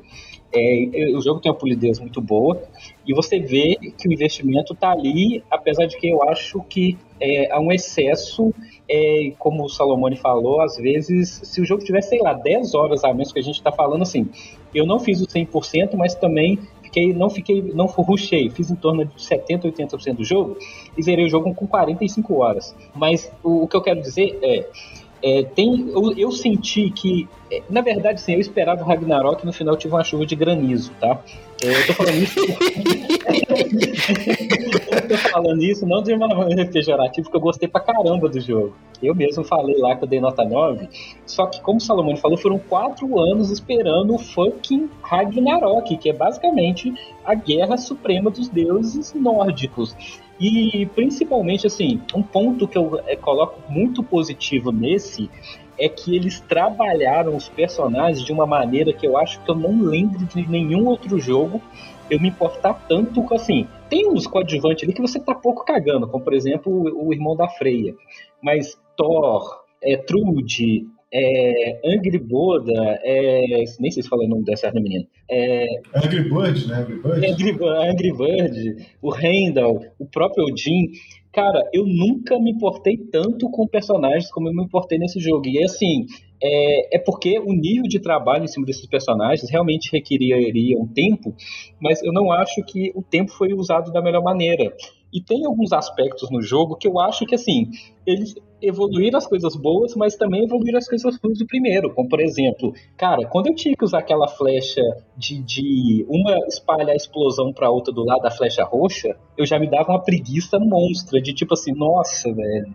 É, 0.56 1.16
o 1.16 1.22
jogo 1.22 1.42
tem 1.42 1.52
uma 1.52 1.58
polidez 1.58 2.00
muito 2.00 2.22
boa 2.22 2.62
e 3.08 3.14
você 3.14 3.40
vê 3.40 3.76
que 3.98 4.08
o 4.08 4.14
investimento 4.14 4.74
está 4.74 4.92
ali, 4.92 5.44
apesar 5.50 5.88
de 5.88 5.98
que 5.98 6.08
eu 6.08 6.22
acho 6.30 6.62
que 6.70 6.96
é, 7.20 7.52
há 7.52 7.60
um 7.60 7.72
excesso, 7.72 8.54
é, 8.88 9.34
como 9.40 9.64
o 9.64 9.70
Salomone 9.70 10.16
falou, 10.16 10.62
às 10.62 10.78
vezes, 10.78 11.42
se 11.44 11.60
o 11.60 11.66
jogo 11.66 11.84
tivesse, 11.84 12.10
sei 12.10 12.20
lá, 12.20 12.34
10 12.34 12.76
horas 12.76 13.04
a 13.04 13.12
menos 13.12 13.34
que 13.34 13.40
a 13.40 13.44
gente 13.44 13.56
está 13.56 13.72
falando 13.72 14.04
assim, 14.04 14.30
eu 14.76 14.86
não 14.86 15.00
fiz 15.00 15.22
o 15.22 15.28
100%, 15.28 15.96
mas 15.96 16.14
também 16.14 16.60
fiquei, 16.94 17.14
não 17.14 17.30
fiquei, 17.30 17.62
não 17.74 17.86
rushei, 17.88 18.50
fiz 18.52 18.70
em 18.70 18.76
torno 18.76 19.04
de 19.06 19.22
70, 19.22 19.68
80% 19.70 20.16
do 20.16 20.24
jogo 20.24 20.58
e 20.96 21.02
zerei 21.02 21.26
o 21.26 21.30
jogo 21.30 21.54
com 21.54 21.66
45 21.66 22.36
horas. 22.36 22.76
Mas 22.96 23.32
o, 23.44 23.64
o 23.64 23.68
que 23.68 23.76
eu 23.76 23.82
quero 23.82 24.00
dizer 24.00 24.38
é, 24.42 24.66
é 25.24 25.44
tem, 25.44 25.90
eu, 25.90 26.14
eu, 26.16 26.32
senti 26.32 26.92
que, 26.92 27.28
é, 27.52 27.64
na 27.70 27.82
verdade, 27.82 28.22
sim, 28.22 28.34
eu 28.34 28.40
esperava 28.40 28.84
o 28.84 28.86
Ragnarok 28.86 29.42
e 29.42 29.46
no 29.46 29.54
final 29.54 29.76
tive 29.76 29.96
uma 29.96 30.04
chuva 30.04 30.26
de 30.26 30.36
granizo, 30.36 30.92
tá? 31.00 31.20
É, 31.64 31.68
eu 31.68 31.88
tô 31.88 31.94
falando 31.94 32.22
isso. 32.22 32.40
tô 35.18 35.30
falando 35.30 35.64
isso 35.64 35.86
não 35.86 36.02
de 36.02 36.14
uma 36.14 36.28
maneira 36.28 36.66
pejorativa, 36.66 37.24
porque 37.24 37.38
eu 37.38 37.42
gostei 37.42 37.68
pra 37.68 37.82
caramba 37.82 38.28
do 38.28 38.40
jogo. 38.40 38.76
Eu 39.02 39.14
mesmo 39.14 39.44
falei 39.44 39.78
lá 39.78 39.96
que 39.96 40.04
eu 40.04 40.08
dei 40.08 40.20
nota 40.20 40.44
9. 40.44 40.88
Só 41.26 41.46
que, 41.46 41.62
como 41.62 41.78
o 41.78 41.82
Salomão 41.82 42.16
falou, 42.16 42.38
foram 42.38 42.58
quatro 42.58 43.20
anos 43.20 43.52
esperando 43.52 44.16
o 44.16 44.18
fucking 44.18 44.90
Ragnarok, 45.02 45.98
que 45.98 46.10
é 46.10 46.14
basicamente 46.14 46.94
a 47.24 47.36
guerra 47.36 47.78
suprema 47.78 48.30
dos 48.30 48.48
deuses 48.50 49.14
nórdicos. 49.14 49.96
E 50.40 50.86
principalmente, 50.96 51.68
assim, 51.68 52.02
um 52.16 52.24
ponto 52.24 52.68
que 52.68 52.78
eu 52.78 53.00
é, 53.06 53.16
coloco 53.16 53.60
muito 53.70 54.02
positivo 54.02 54.72
nesse 54.72 55.30
é 55.78 55.90
que 55.90 56.16
eles 56.16 56.40
trabalharam 56.40 57.36
os 57.36 57.50
personagens 57.50 58.24
de 58.24 58.32
uma 58.32 58.46
maneira 58.46 58.94
que 58.94 59.06
eu 59.06 59.18
acho 59.18 59.42
que 59.42 59.50
eu 59.50 59.56
não 59.56 59.82
lembro 59.82 60.26
de 60.26 60.48
nenhum 60.48 60.86
outro 60.86 61.20
jogo 61.20 61.62
eu 62.10 62.20
me 62.20 62.30
importar 62.30 62.74
tanto 62.88 63.22
com 63.24 63.36
assim. 63.36 63.68
Tem 63.94 64.10
uns 64.10 64.26
coadjuvantes 64.26 64.84
ali 64.84 64.92
que 64.92 65.02
você 65.02 65.20
tá 65.20 65.36
pouco 65.36 65.64
cagando, 65.64 66.08
como 66.08 66.24
por 66.24 66.34
exemplo 66.34 66.74
o, 66.74 67.10
o 67.10 67.14
irmão 67.14 67.36
da 67.36 67.48
Freia. 67.48 67.94
Mas 68.42 68.76
Thor, 68.98 69.64
é, 69.84 69.98
Trude, 69.98 70.88
é, 71.14 71.80
Angry 71.86 72.18
Boda, 72.18 73.00
é, 73.04 73.64
nem 73.80 73.92
sei 73.92 74.02
se 74.02 74.10
fala 74.10 74.24
o 74.24 74.28
nome 74.28 74.46
dessa 74.46 74.72
menina. 74.72 75.06
É, 75.30 75.68
Angry 75.96 76.24
Bird, 76.24 76.68
né? 76.68 76.78
Angry 76.80 76.96
Bird. 76.96 77.28
Angry, 77.28 77.92
Angry 77.92 78.14
Bird, 78.18 78.88
o 79.00 79.12
Randall, 79.12 79.86
o 80.00 80.08
próprio 80.08 80.46
Odin. 80.46 80.90
Cara, 81.32 81.64
eu 81.72 81.86
nunca 81.86 82.40
me 82.40 82.50
importei 82.50 82.98
tanto 82.98 83.48
com 83.52 83.68
personagens 83.68 84.32
como 84.32 84.50
eu 84.50 84.56
me 84.56 84.64
importei 84.64 84.98
nesse 84.98 85.20
jogo. 85.20 85.48
E 85.48 85.64
assim, 85.64 86.08
é, 86.44 86.98
é 86.98 87.00
porque 87.00 87.40
o 87.40 87.54
nível 87.54 87.84
de 87.84 88.00
trabalho 88.00 88.44
em 88.44 88.48
cima 88.48 88.66
desses 88.66 88.86
personagens 88.86 89.50
realmente 89.50 89.90
requeriria 89.92 90.78
um 90.78 90.86
tempo, 90.86 91.34
mas 91.80 92.04
eu 92.04 92.12
não 92.12 92.32
acho 92.32 92.62
que 92.66 92.92
o 92.94 93.02
tempo 93.02 93.32
foi 93.32 93.54
usado 93.54 93.92
da 93.94 94.02
melhor 94.02 94.22
maneira. 94.22 94.74
E 95.14 95.22
tem 95.22 95.46
alguns 95.46 95.72
aspectos 95.72 96.32
no 96.32 96.42
jogo 96.42 96.76
que 96.76 96.88
eu 96.88 97.00
acho 97.00 97.24
que, 97.26 97.36
assim, 97.36 97.70
eles 98.06 98.34
evoluíram 98.60 99.18
as 99.20 99.28
coisas 99.28 99.56
boas, 99.56 99.96
mas 99.96 100.16
também 100.16 100.44
evoluíram 100.44 100.80
as 100.80 100.88
coisas 100.88 101.20
ruins 101.24 101.38
do 101.38 101.46
primeiro. 101.46 101.94
Como, 101.94 102.10
por 102.10 102.20
exemplo, 102.20 102.74
cara, 102.98 103.28
quando 103.28 103.48
eu 103.48 103.56
tinha 103.56 103.76
que 103.76 103.86
usar 103.86 104.00
aquela 104.00 104.28
flecha 104.28 104.82
de, 105.16 105.38
de 105.44 106.06
uma 106.10 106.36
espalhar 106.48 106.90
a 106.90 106.96
explosão 106.96 107.54
pra 107.54 107.70
outra 107.70 107.94
do 107.94 108.04
lado 108.04 108.24
da 108.24 108.32
flecha 108.32 108.64
roxa, 108.64 109.16
eu 109.38 109.46
já 109.46 109.60
me 109.60 109.70
dava 109.70 109.92
uma 109.92 110.02
preguiça 110.02 110.58
monstra, 110.60 111.22
de 111.22 111.32
tipo 111.32 111.54
assim, 111.54 111.74
nossa, 111.74 112.34
velho. 112.34 112.74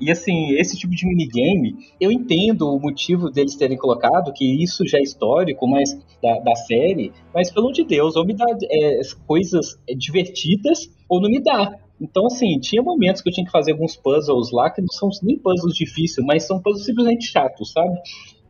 E 0.00 0.10
assim, 0.10 0.52
esse 0.52 0.76
tipo 0.76 0.94
de 0.94 1.06
minigame, 1.06 1.76
eu 2.00 2.10
entendo 2.10 2.68
o 2.68 2.80
motivo 2.80 3.30
deles 3.30 3.56
terem 3.56 3.76
colocado, 3.76 4.32
que 4.32 4.62
isso 4.62 4.86
já 4.86 4.98
é 4.98 5.02
histórico, 5.02 5.66
mas 5.66 5.94
da, 6.22 6.38
da 6.40 6.54
série, 6.54 7.12
mas 7.34 7.50
pelo 7.50 7.66
amor 7.66 7.74
de 7.74 7.84
Deus, 7.84 8.16
ou 8.16 8.24
me 8.24 8.34
dá 8.34 8.46
é, 8.70 9.00
coisas 9.26 9.78
divertidas 9.96 10.90
ou 11.08 11.20
não 11.20 11.30
me 11.30 11.40
dá. 11.40 11.78
Então, 12.00 12.26
assim, 12.26 12.60
tinha 12.60 12.80
momentos 12.80 13.20
que 13.20 13.28
eu 13.28 13.32
tinha 13.32 13.44
que 13.44 13.50
fazer 13.50 13.72
alguns 13.72 13.96
puzzles 13.96 14.52
lá 14.52 14.70
que 14.70 14.80
não 14.80 14.88
são 14.88 15.08
nem 15.22 15.36
puzzles 15.38 15.74
difíceis, 15.74 16.24
mas 16.24 16.46
são 16.46 16.60
puzzles 16.60 16.86
simplesmente 16.86 17.26
chatos, 17.26 17.72
sabe? 17.72 17.98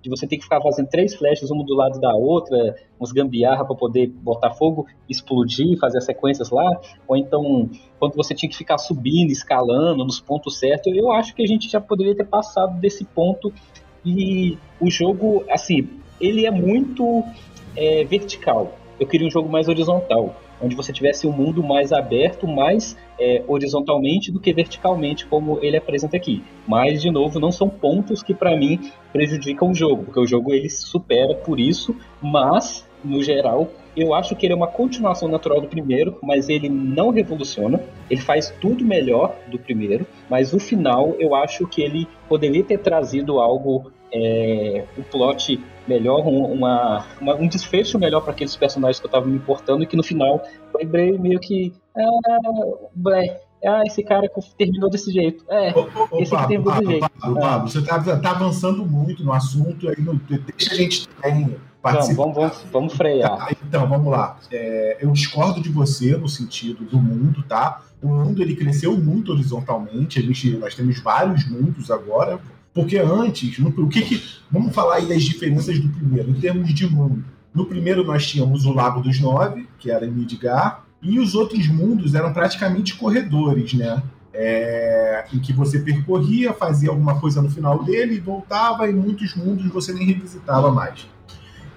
De 0.02 0.08
você 0.08 0.26
ter 0.26 0.36
que 0.36 0.44
ficar 0.44 0.60
fazendo 0.60 0.88
três 0.88 1.14
flechas, 1.14 1.50
uma 1.50 1.64
do 1.64 1.74
lado 1.74 2.00
da 2.00 2.14
outra, 2.14 2.76
uns 3.00 3.12
gambiarra 3.12 3.64
para 3.64 3.74
poder 3.74 4.06
botar 4.08 4.50
fogo, 4.50 4.86
explodir, 5.08 5.78
fazer 5.78 5.98
as 5.98 6.04
sequências 6.04 6.50
lá, 6.50 6.80
ou 7.06 7.16
então 7.16 7.68
quando 7.98 8.14
você 8.14 8.34
tinha 8.34 8.48
que 8.48 8.56
ficar 8.56 8.78
subindo, 8.78 9.30
escalando 9.30 10.04
nos 10.04 10.20
pontos 10.20 10.58
certos, 10.58 10.92
eu 10.96 11.10
acho 11.12 11.34
que 11.34 11.42
a 11.42 11.46
gente 11.46 11.68
já 11.68 11.80
poderia 11.80 12.14
ter 12.14 12.26
passado 12.26 12.78
desse 12.80 13.04
ponto. 13.04 13.52
E 14.04 14.56
o 14.80 14.88
jogo, 14.88 15.44
assim, 15.50 15.88
ele 16.20 16.46
é 16.46 16.50
muito 16.50 17.24
é, 17.76 18.04
vertical. 18.04 18.78
Eu 18.98 19.06
queria 19.06 19.26
um 19.26 19.30
jogo 19.30 19.48
mais 19.48 19.68
horizontal 19.68 20.34
onde 20.60 20.74
você 20.74 20.92
tivesse 20.92 21.26
um 21.26 21.32
mundo 21.32 21.62
mais 21.62 21.92
aberto, 21.92 22.46
mais 22.46 22.96
é, 23.18 23.42
horizontalmente 23.46 24.30
do 24.30 24.40
que 24.40 24.52
verticalmente, 24.52 25.26
como 25.26 25.58
ele 25.62 25.76
apresenta 25.76 26.16
aqui. 26.16 26.42
Mas, 26.66 27.02
de 27.02 27.10
novo, 27.10 27.40
não 27.40 27.50
são 27.50 27.68
pontos 27.68 28.22
que 28.22 28.34
para 28.34 28.56
mim 28.56 28.90
prejudicam 29.12 29.70
o 29.70 29.74
jogo, 29.74 30.04
porque 30.04 30.20
o 30.20 30.26
jogo 30.26 30.52
ele 30.52 30.68
supera 30.68 31.34
por 31.34 31.58
isso, 31.58 31.94
mas, 32.20 32.88
no 33.04 33.22
geral, 33.22 33.68
eu 34.00 34.14
acho 34.14 34.36
que 34.36 34.46
ele 34.46 34.52
é 34.52 34.56
uma 34.56 34.66
continuação 34.66 35.28
natural 35.28 35.60
do 35.60 35.68
primeiro, 35.68 36.18
mas 36.22 36.48
ele 36.48 36.68
não 36.68 37.10
revoluciona. 37.10 37.80
Ele 38.08 38.20
faz 38.20 38.54
tudo 38.60 38.84
melhor 38.84 39.34
do 39.48 39.58
primeiro, 39.58 40.06
mas 40.28 40.52
o 40.52 40.58
final 40.58 41.14
eu 41.18 41.34
acho 41.34 41.66
que 41.66 41.82
ele 41.82 42.08
poderia 42.28 42.62
ter 42.62 42.78
trazido 42.78 43.40
algo 43.40 43.90
é, 44.12 44.84
um 44.96 45.02
plot 45.02 45.60
melhor, 45.86 46.26
um, 46.26 46.44
uma, 46.52 47.04
uma, 47.20 47.34
um 47.34 47.48
desfecho 47.48 47.98
melhor 47.98 48.20
para 48.20 48.32
aqueles 48.32 48.56
personagens 48.56 49.00
que 49.00 49.06
eu 49.06 49.10
tava 49.10 49.26
me 49.26 49.36
importando 49.36 49.82
e 49.82 49.86
que 49.86 49.96
no 49.96 50.02
final 50.02 50.42
eu 50.72 50.80
lembrei 50.80 51.18
meio 51.18 51.40
que. 51.40 51.72
Ah, 51.96 52.60
ah, 53.66 53.82
esse 53.86 54.04
cara 54.04 54.30
terminou 54.56 54.88
desse 54.88 55.12
jeito. 55.12 55.44
É, 55.48 55.72
ô, 55.72 55.88
ô, 56.10 56.20
esse 56.20 56.30
Pablo, 56.30 56.48
terminou 56.48 56.74
desse 56.74 56.90
jeito. 56.92 57.10
Pablo, 57.18 57.40
Pablo, 57.40 57.44
ah. 57.44 57.58
você 57.58 57.82
tá, 57.82 57.98
tá 58.18 58.30
avançando 58.30 58.86
muito 58.86 59.24
no 59.24 59.32
assunto, 59.32 59.88
aí 59.88 60.00
não, 60.00 60.14
deixa 60.28 60.72
a 60.72 60.76
gente 60.76 61.08
também 61.08 61.56
participar. 61.92 62.22
Vamos, 62.22 62.36
vamos, 62.36 62.64
vamos 62.72 62.92
frear. 62.94 63.48
Então, 63.66 63.88
vamos 63.88 64.10
lá. 64.10 64.38
É, 64.50 64.98
eu 65.00 65.10
discordo 65.10 65.60
de 65.60 65.68
você 65.68 66.16
no 66.16 66.28
sentido 66.28 66.84
do 66.84 66.98
mundo, 66.98 67.42
tá? 67.48 67.82
O 68.02 68.08
mundo 68.08 68.42
ele 68.42 68.54
cresceu 68.54 68.96
muito 68.96 69.32
horizontalmente. 69.32 70.18
A 70.18 70.22
gente, 70.22 70.50
nós 70.56 70.74
temos 70.74 71.00
vários 71.00 71.48
mundos 71.48 71.90
agora. 71.90 72.38
Porque 72.72 72.98
antes, 72.98 73.58
no, 73.58 73.70
o 73.70 73.88
que, 73.88 74.02
que 74.02 74.22
Vamos 74.50 74.74
falar 74.74 74.96
aí 74.96 75.06
das 75.06 75.22
diferenças 75.22 75.78
do 75.78 75.88
primeiro, 75.88 76.30
em 76.30 76.34
termos 76.34 76.72
de 76.72 76.86
mundo. 76.86 77.24
No 77.52 77.66
primeiro 77.66 78.04
nós 78.04 78.26
tínhamos 78.26 78.64
o 78.64 78.72
Lago 78.72 79.00
dos 79.00 79.20
Nove, 79.20 79.68
que 79.78 79.90
era 79.90 80.06
em 80.06 80.10
Midgar, 80.10 80.84
e 81.02 81.18
os 81.18 81.34
outros 81.34 81.68
mundos 81.68 82.14
eram 82.14 82.32
praticamente 82.32 82.96
corredores, 82.96 83.74
né? 83.74 84.02
É, 84.32 85.24
em 85.32 85.38
que 85.38 85.52
você 85.52 85.80
percorria, 85.80 86.52
fazia 86.52 86.90
alguma 86.90 87.18
coisa 87.20 87.42
no 87.42 87.50
final 87.50 87.82
dele 87.82 88.14
e 88.14 88.20
voltava, 88.20 88.88
e 88.88 88.92
muitos 88.92 89.34
mundos 89.34 89.66
você 89.70 89.92
nem 89.92 90.06
revisitava 90.06 90.70
mais. 90.70 91.06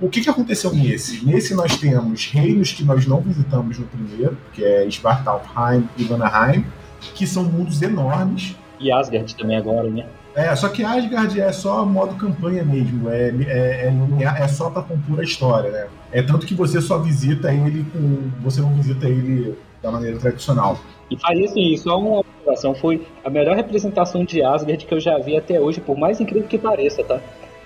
O 0.02 0.10
que, 0.10 0.20
que 0.20 0.30
aconteceu 0.30 0.74
nesse? 0.74 1.24
Nesse 1.24 1.54
nós 1.54 1.78
temos 1.78 2.26
reinos 2.26 2.74
que 2.74 2.84
nós 2.84 3.06
não 3.06 3.22
visitamos 3.22 3.78
no 3.78 3.86
primeiro, 3.86 4.36
que 4.52 4.64
é 4.64 4.84
Svartalfheim 4.88 5.88
e 5.96 6.04
Vanaheim, 6.04 6.66
que 7.14 7.28
são 7.28 7.44
mundos 7.44 7.80
enormes. 7.84 8.56
E 8.80 8.92
Asgard 8.92 9.36
também 9.36 9.58
agora, 9.58 9.88
né? 9.88 10.08
É, 10.34 10.56
só 10.56 10.70
que 10.70 10.84
Asgard 10.84 11.40
é 11.40 11.52
só 11.52 11.86
modo 11.86 12.16
campanha 12.16 12.64
mesmo, 12.64 13.10
é, 13.10 13.30
é, 13.30 13.94
é, 14.20 14.44
é 14.44 14.48
só 14.48 14.72
para 14.72 14.82
compor 14.82 15.20
a 15.20 15.24
história, 15.24 15.70
né? 15.70 15.88
É 16.12 16.24
tanto 16.24 16.48
que 16.48 16.56
você 16.56 16.82
só 16.82 16.98
visita 16.98 17.54
ele 17.54 17.86
com. 17.94 18.32
Você 18.42 18.60
não 18.60 18.74
visita 18.74 19.08
ele 19.08 19.56
da 19.84 19.92
maneira 19.92 20.18
tradicional. 20.18 20.80
E 21.12 21.20
faria 21.20 21.46
assim, 21.46 21.76
só 21.78 22.00
uma 22.00 22.20
observação, 22.20 22.74
foi 22.74 23.06
a 23.24 23.30
melhor 23.30 23.56
representação 23.56 24.24
de 24.24 24.42
Asgard 24.42 24.84
que 24.84 24.94
eu 24.94 25.00
já 25.00 25.20
vi 25.20 25.38
até 25.38 25.60
hoje, 25.60 25.80
por 25.80 25.98
mais 25.98 26.20
incrível 26.20 26.48
que 26.48 26.58
pareça, 26.58 27.04
tá? 27.04 27.20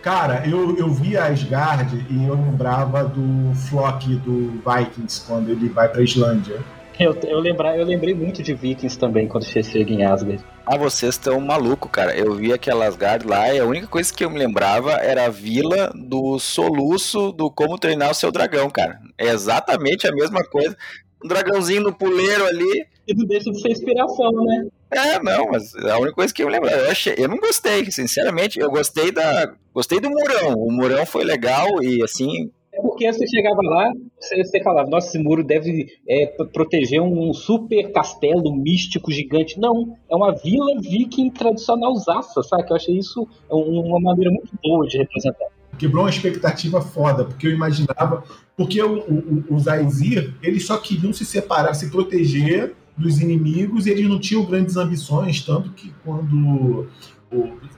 Cara, 0.05 0.47
eu, 0.47 0.77
eu 0.77 0.87
vi 0.87 1.17
Asgard 1.17 2.05
e 2.11 2.27
eu 2.27 2.35
lembrava 2.35 3.05
do 3.05 3.55
Flock 3.55 4.15
do 4.17 4.51
Vikings 4.61 5.25
quando 5.25 5.49
ele 5.49 5.67
vai 5.67 5.89
pra 5.89 6.03
Islândia. 6.03 6.63
Eu, 6.99 7.17
eu, 7.23 7.39
lembrar, 7.39 7.75
eu 7.75 7.83
lembrei 7.83 8.13
muito 8.13 8.43
de 8.43 8.53
Vikings 8.53 8.99
também 8.99 9.27
quando 9.27 9.45
você 9.45 9.63
chega 9.63 9.91
em 9.91 10.05
Asgard. 10.05 10.45
Ah, 10.63 10.77
vocês 10.77 11.15
estão 11.15 11.41
maluco, 11.41 11.89
cara. 11.89 12.15
Eu 12.15 12.35
vi 12.35 12.53
aquela 12.53 12.85
Asgard 12.85 13.25
lá 13.25 13.51
e 13.51 13.57
a 13.57 13.65
única 13.65 13.87
coisa 13.87 14.13
que 14.13 14.23
eu 14.23 14.29
me 14.29 14.37
lembrava 14.37 14.91
era 14.91 15.25
a 15.25 15.29
vila 15.29 15.91
do 15.95 16.37
soluço 16.37 17.31
do 17.31 17.49
como 17.49 17.79
treinar 17.79 18.11
o 18.11 18.13
seu 18.15 18.31
dragão, 18.31 18.69
cara. 18.69 18.99
É 19.17 19.29
exatamente 19.29 20.07
a 20.07 20.11
mesma 20.11 20.43
coisa. 20.43 20.77
Um 21.23 21.27
dragãozinho 21.27 21.81
no 21.81 21.91
puleiro 21.91 22.45
ali. 22.45 22.85
E 23.07 23.15
não 23.15 23.25
deixa 23.25 23.49
de 23.49 23.59
ser 23.59 23.71
inspiração, 23.71 24.31
né? 24.43 24.67
É, 24.95 25.21
não, 25.21 25.47
mas 25.51 25.75
é 25.75 25.91
a 25.91 25.97
única 25.97 26.15
coisa 26.15 26.33
que 26.33 26.41
eu 26.41 26.47
lembro. 26.47 26.69
Eu, 26.69 26.89
achei, 26.89 27.15
eu 27.17 27.27
não 27.27 27.37
gostei, 27.37 27.91
sinceramente. 27.91 28.59
Eu 28.59 28.69
gostei 28.69 29.11
da. 29.11 29.53
Gostei 29.73 29.99
do 29.99 30.09
Murão. 30.09 30.53
O 30.53 30.71
Murão 30.71 31.05
foi 31.05 31.23
legal 31.23 31.83
e 31.83 32.01
assim, 32.01 32.49
é 32.75 32.81
porque 32.81 33.11
você 33.11 33.25
chegava 33.25 33.61
lá, 33.61 33.93
você, 34.19 34.43
você 34.43 34.61
falava, 34.61 34.89
nossa, 34.89 35.07
esse 35.07 35.17
muro 35.17 35.43
deve 35.43 35.87
é, 36.07 36.25
proteger 36.51 37.01
um 37.01 37.33
super 37.33 37.91
castelo 37.93 38.53
místico 38.53 39.11
gigante. 39.11 39.57
Não, 39.57 39.97
é 40.09 40.15
uma 40.15 40.33
vila 40.33 40.79
viking 40.81 41.29
tradicional 41.29 41.95
zaça, 41.95 42.43
sabe? 42.43 42.65
Que 42.65 42.73
eu 42.73 42.75
achei 42.75 42.97
isso 42.97 43.25
uma 43.49 43.99
maneira 43.99 44.29
muito 44.29 44.51
boa 44.61 44.85
de 44.85 44.97
representar. 44.97 45.47
Quebrou 45.77 46.03
uma 46.03 46.09
expectativa 46.09 46.81
foda, 46.81 47.23
porque 47.23 47.47
eu 47.47 47.51
imaginava. 47.51 48.23
Porque 48.57 48.81
o, 48.81 48.99
o, 48.99 49.55
os 49.55 49.67
Aesir, 49.67 50.33
eles 50.43 50.65
só 50.65 50.77
queriam 50.77 51.13
se 51.13 51.25
separar, 51.25 51.73
se 51.73 51.89
proteger 51.89 52.75
dos 52.97 53.19
inimigos, 53.19 53.85
e 53.85 53.89
eles 53.89 54.07
não 54.07 54.19
tinham 54.19 54.45
grandes 54.45 54.77
ambições, 54.77 55.41
tanto 55.41 55.71
que 55.71 55.93
quando 56.03 56.87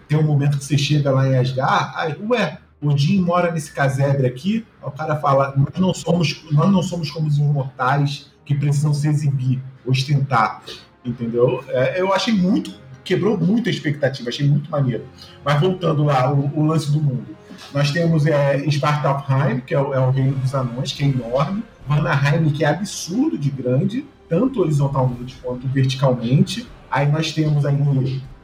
tem 0.08 0.18
um 0.18 0.24
momento 0.24 0.58
que 0.58 0.64
você 0.64 0.78
chega 0.78 1.12
lá 1.12 1.28
em 1.28 1.38
Asgard, 1.38 1.94
aí, 1.96 2.16
ué, 2.30 2.60
Odin 2.82 3.22
mora 3.22 3.52
nesse 3.52 3.72
casebre 3.72 4.28
aqui, 4.28 4.66
o 4.82 4.92
cara 4.92 5.16
fala, 5.16 5.54
nós 5.58 5.80
não 5.80 5.94
somos, 5.94 6.44
nós 6.52 6.72
não 6.72 6.84
somos 6.84 7.10
como 7.10 7.28
os 7.28 7.38
imortais 7.38 8.32
que 8.46 8.54
precisam 8.56 8.94
se 8.94 9.08
exibir, 9.08 9.62
ostentar, 9.86 10.62
entendeu? 11.04 11.64
É, 11.70 12.00
eu 12.00 12.14
achei 12.14 12.34
muito, 12.34 12.74
quebrou 13.04 13.38
muito 13.38 13.68
a 13.68 13.72
expectativa, 13.72 14.30
achei 14.30 14.48
muito 14.48 14.70
maneiro. 14.70 15.06
Mas 15.44 15.60
voltando 15.60 16.04
lá, 16.04 16.32
o, 16.32 16.60
o 16.60 16.66
lance 16.66 16.92
do 16.92 17.02
mundo. 17.02 17.36
Nós 17.74 17.92
temos 17.92 18.26
é, 18.26 18.58
Svartalfheim, 18.70 19.60
que 19.62 19.74
é 19.74 19.80
o, 19.80 19.94
é 19.94 20.00
o, 20.00 20.12
reino 20.12 20.36
dos 20.38 20.54
anões, 20.54 20.92
que 20.92 21.04
é 21.04 21.08
enorme. 21.08 21.64
Vanaheim, 21.88 22.50
que 22.50 22.64
é 22.64 22.68
absurdo 22.68 23.38
de 23.38 23.50
grande, 23.50 24.06
tanto 24.30 24.62
horizontalmente 24.62 25.38
quanto 25.42 25.68
verticalmente. 25.68 26.68
Aí 26.90 27.12
nós 27.12 27.32
temos 27.32 27.66
aí 27.66 27.76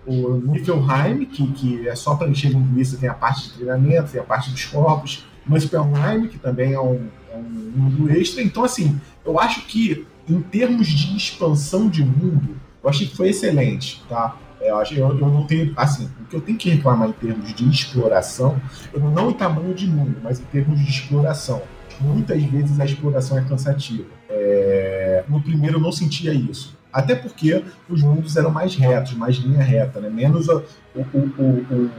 o 0.06 0.36
Niflheim, 0.36 1.26
que, 1.26 1.48
que 1.54 1.88
é 1.88 1.96
só 1.96 2.16
para 2.16 2.30
encher 2.30 2.52
linguiça, 2.52 2.98
tem 2.98 3.10
a 3.10 3.14
parte 3.14 3.44
de 3.44 3.54
treinamento, 3.54 4.12
tem 4.12 4.22
a 4.22 4.24
parte 4.24 4.52
dos 4.52 4.66
corpos, 4.66 5.26
Muspelheim, 5.46 6.28
que 6.28 6.38
também 6.38 6.74
é 6.74 6.80
um, 6.80 7.08
é 7.32 7.38
um 7.38 7.72
mundo 7.76 8.10
extra. 8.12 8.42
Então, 8.42 8.64
assim, 8.64 9.00
eu 9.26 9.40
acho 9.40 9.66
que 9.66 10.06
em 10.28 10.42
termos 10.42 10.88
de 10.88 11.18
expansão 11.18 11.90
de 11.90 12.04
mundo, 12.04 12.56
eu 12.82 12.90
achei 12.90 13.08
que 13.08 13.16
foi 13.16 13.30
excelente, 13.30 14.04
tá? 14.08 14.38
Eu, 14.62 14.78
acho, 14.78 14.94
eu, 14.94 15.10
eu 15.10 15.28
não 15.28 15.46
tenho, 15.46 15.74
assim, 15.76 16.10
o 16.22 16.26
que 16.26 16.36
eu 16.36 16.42
tenho 16.42 16.58
que 16.58 16.70
reclamar 16.70 17.10
em 17.10 17.14
termos 17.14 17.54
de 17.54 17.70
exploração, 17.70 18.62
não 18.94 19.30
em 19.30 19.34
tamanho 19.34 19.74
de 19.74 19.88
mundo, 19.88 20.16
mas 20.24 20.40
em 20.40 20.44
termos 20.46 20.80
de 20.80 20.90
exploração. 20.90 21.62
Muitas 22.04 22.44
vezes 22.44 22.80
a 22.80 22.86
exploração 22.86 23.38
é 23.38 23.42
cansativa. 23.42 24.10
É, 24.30 25.24
no 25.28 25.42
primeiro 25.42 25.78
eu 25.78 25.82
não 25.82 25.92
sentia 25.92 26.34
isso. 26.34 26.78
Até 26.92 27.16
porque 27.16 27.64
os 27.90 28.04
mundos 28.04 28.36
eram 28.36 28.52
mais 28.52 28.76
retos, 28.76 29.14
mais 29.14 29.38
linha 29.38 29.64
reta, 29.64 30.00
né? 30.00 30.10
Menos 30.10 30.48
o, 30.48 30.64
o, 30.94 31.02
o, 31.02 31.66
o, 31.74 31.92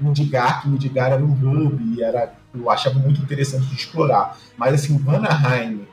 Midigar, 0.00 0.62
que 0.62 0.68
Midigar 0.68 1.12
era 1.12 1.24
um 1.24 1.32
hub 1.32 1.80
e 1.94 2.02
era, 2.02 2.34
eu 2.52 2.68
achava 2.68 2.98
muito 2.98 3.22
interessante 3.22 3.66
de 3.66 3.74
explorar. 3.76 4.36
Mas 4.56 4.74
assim, 4.74 4.98
Vanaheim 4.98 5.86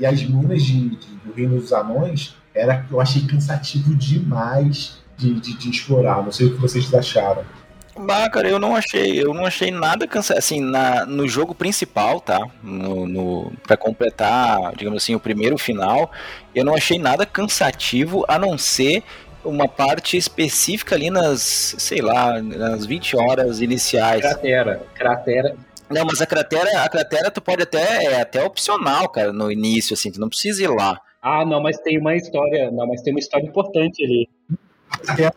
e, 0.00 0.06
as 0.06 0.22
minas 0.22 0.62
de, 0.62 0.90
de, 0.90 1.06
do 1.24 1.34
Reino 1.34 1.58
dos 1.58 1.72
Anões, 1.74 2.34
era, 2.54 2.86
eu 2.90 3.00
achei 3.00 3.26
cansativo 3.26 3.94
demais 3.94 4.98
de, 5.18 5.34
de, 5.34 5.54
de 5.58 5.70
explorar. 5.70 6.22
Não 6.22 6.32
sei 6.32 6.46
o 6.46 6.54
que 6.54 6.60
vocês 6.60 6.92
acharam. 6.94 7.44
Bah, 7.96 8.28
cara, 8.28 8.48
eu 8.48 8.58
não 8.58 8.74
achei, 8.74 9.22
eu 9.22 9.32
não 9.32 9.46
achei 9.46 9.70
nada 9.70 10.06
cansado, 10.06 10.38
assim, 10.38 10.60
na, 10.60 11.06
no 11.06 11.28
jogo 11.28 11.54
principal, 11.54 12.20
tá, 12.20 12.40
no, 12.62 13.06
no 13.06 13.52
para 13.62 13.76
completar, 13.76 14.74
digamos 14.76 15.02
assim, 15.02 15.14
o 15.14 15.20
primeiro 15.20 15.56
final, 15.56 16.10
eu 16.54 16.64
não 16.64 16.74
achei 16.74 16.98
nada 16.98 17.24
cansativo, 17.24 18.24
a 18.26 18.38
não 18.38 18.58
ser 18.58 19.04
uma 19.44 19.68
parte 19.68 20.16
específica 20.16 20.94
ali 20.94 21.10
nas, 21.10 21.76
sei 21.78 22.00
lá, 22.00 22.42
nas 22.42 22.84
20 22.84 23.16
horas 23.16 23.60
iniciais. 23.60 24.22
Cratera, 24.22 24.82
cratera. 24.94 25.56
Não, 25.88 26.04
mas 26.04 26.20
a 26.20 26.26
cratera, 26.26 26.82
a 26.82 26.88
cratera 26.88 27.30
tu 27.30 27.40
pode 27.40 27.62
até, 27.62 28.04
é 28.06 28.20
até 28.20 28.42
opcional, 28.42 29.08
cara, 29.08 29.32
no 29.32 29.52
início, 29.52 29.94
assim, 29.94 30.10
tu 30.10 30.18
não 30.18 30.28
precisa 30.28 30.62
ir 30.62 30.68
lá. 30.68 30.98
Ah, 31.22 31.44
não, 31.44 31.62
mas 31.62 31.78
tem 31.78 31.98
uma 31.98 32.14
história, 32.16 32.70
não, 32.70 32.86
mas 32.86 33.02
tem 33.02 33.12
uma 33.12 33.20
história 33.20 33.46
importante 33.46 34.04
ali. 34.04 34.28
A 35.06 35.14
Terra, 35.14 35.34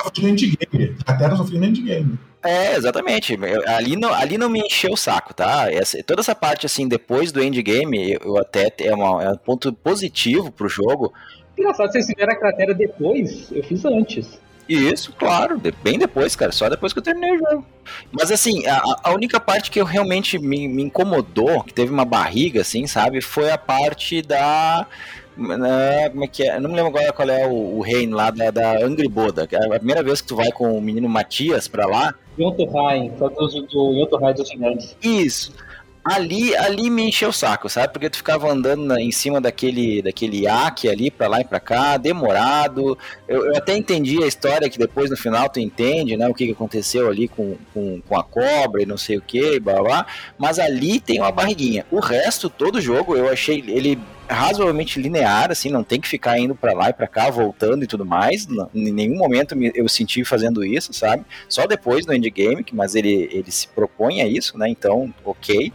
sofre 0.00 0.22
no 0.22 0.28
endgame. 0.28 0.96
A 1.06 1.14
Terra 1.14 1.36
no 1.36 1.64
endgame. 1.64 2.18
É, 2.42 2.76
exatamente. 2.76 3.38
Ali 3.66 3.96
não, 3.96 4.14
ali 4.14 4.38
não 4.38 4.48
me 4.48 4.60
encheu 4.60 4.92
o 4.92 4.96
saco, 4.96 5.34
tá? 5.34 5.72
Essa, 5.72 6.02
toda 6.02 6.20
essa 6.20 6.34
parte, 6.34 6.66
assim, 6.66 6.86
depois 6.86 7.32
do 7.32 7.42
endgame, 7.42 8.12
eu, 8.12 8.20
eu 8.24 8.38
até 8.38 8.72
é, 8.80 8.94
uma, 8.94 9.22
é 9.24 9.30
um 9.30 9.36
ponto 9.36 9.72
positivo 9.72 10.52
pro 10.52 10.68
jogo. 10.68 11.12
Engraçado, 11.58 11.90
vocês 11.90 12.06
fizeram 12.06 12.32
a 12.32 12.36
cratera 12.36 12.74
depois, 12.74 13.50
eu 13.50 13.62
fiz 13.64 13.84
antes. 13.84 14.38
Isso, 14.68 15.12
claro, 15.12 15.60
bem 15.82 15.96
depois, 15.96 16.34
cara, 16.34 16.50
só 16.50 16.68
depois 16.68 16.92
que 16.92 16.98
eu 16.98 17.02
terminei 17.02 17.36
o 17.36 17.38
jogo. 17.38 17.66
Mas 18.10 18.32
assim, 18.32 18.66
a, 18.66 18.82
a 19.04 19.14
única 19.14 19.38
parte 19.38 19.70
que 19.70 19.80
eu 19.80 19.84
realmente 19.84 20.38
me, 20.40 20.66
me 20.66 20.82
incomodou, 20.82 21.62
que 21.62 21.72
teve 21.72 21.92
uma 21.92 22.04
barriga, 22.04 22.62
assim, 22.62 22.84
sabe, 22.86 23.20
foi 23.20 23.50
a 23.50 23.56
parte 23.56 24.22
da 24.22 24.86
né, 25.36 26.08
como 26.10 26.24
é 26.24 26.28
que 26.28 26.42
é? 26.42 26.56
Eu 26.56 26.60
não 26.60 26.70
me 26.70 26.76
lembro 26.76 26.90
agora 26.90 27.12
qual 27.12 27.28
é 27.28 27.46
o, 27.46 27.78
o 27.78 27.80
reino 27.80 28.16
lá 28.16 28.30
da, 28.30 28.50
da 28.50 28.84
Angry 28.84 29.08
Boda. 29.08 29.48
É 29.50 29.66
a 29.66 29.78
primeira 29.78 30.02
vez 30.02 30.20
que 30.20 30.28
tu 30.28 30.36
vai 30.36 30.50
com 30.50 30.76
o 30.76 30.80
menino 30.80 31.08
Matias 31.08 31.68
pra 31.68 31.86
lá. 31.86 32.14
Yontuhai, 32.38 33.10
do, 33.10 33.28
do 33.28 34.32
dos 34.34 34.48
gigantes. 34.48 34.96
Isso 35.02 35.52
ali, 36.06 36.54
ali 36.56 36.88
me 36.88 37.08
encheu 37.08 37.30
o 37.30 37.32
saco, 37.32 37.68
sabe? 37.68 37.92
Porque 37.92 38.08
tu 38.08 38.18
ficava 38.18 38.48
andando 38.48 38.84
na, 38.84 39.00
em 39.00 39.10
cima 39.10 39.40
daquele, 39.40 40.00
daquele 40.00 40.42
iaque 40.42 40.88
ali, 40.88 41.10
pra 41.10 41.26
lá 41.26 41.40
e 41.40 41.44
pra 41.44 41.58
cá, 41.58 41.96
demorado. 41.96 42.96
Eu, 43.26 43.46
eu, 43.46 43.56
até 43.56 43.76
entendi 43.76 44.22
a 44.22 44.26
história 44.26 44.70
que 44.70 44.78
depois 44.78 45.10
no 45.10 45.16
final 45.16 45.48
tu 45.48 45.58
entende, 45.58 46.16
né? 46.16 46.28
O 46.28 46.34
que, 46.34 46.46
que 46.46 46.52
aconteceu 46.52 47.08
ali 47.08 47.26
com, 47.26 47.56
com, 47.74 48.00
com 48.00 48.16
a 48.16 48.22
cobra 48.22 48.82
e 48.82 48.86
não 48.86 48.96
sei 48.96 49.16
o 49.16 49.22
que, 49.22 49.58
blá 49.58 49.82
blá. 49.82 50.06
Mas 50.38 50.60
ali 50.60 51.00
tem 51.00 51.18
uma 51.18 51.32
barriguinha. 51.32 51.84
O 51.90 51.98
resto, 51.98 52.48
todo 52.48 52.80
jogo, 52.80 53.16
eu 53.16 53.28
achei 53.28 53.64
ele 53.66 53.98
razoavelmente 54.28 55.00
linear, 55.00 55.50
assim, 55.50 55.70
não 55.70 55.84
tem 55.84 56.00
que 56.00 56.08
ficar 56.08 56.38
indo 56.38 56.54
para 56.54 56.72
lá 56.72 56.90
e 56.90 56.92
para 56.92 57.06
cá, 57.06 57.30
voltando 57.30 57.84
e 57.84 57.86
tudo 57.86 58.04
mais. 58.04 58.46
Não, 58.46 58.68
em 58.74 58.90
nenhum 58.90 59.16
momento 59.16 59.56
eu 59.74 59.88
senti 59.88 60.24
fazendo 60.24 60.64
isso, 60.64 60.92
sabe? 60.92 61.24
Só 61.48 61.66
depois 61.66 62.06
no 62.06 62.14
endgame, 62.14 62.64
mas 62.72 62.94
ele, 62.94 63.28
ele 63.32 63.50
se 63.50 63.68
propõe 63.68 64.20
a 64.20 64.26
isso, 64.26 64.58
né? 64.58 64.68
Então, 64.68 65.12
ok. 65.24 65.72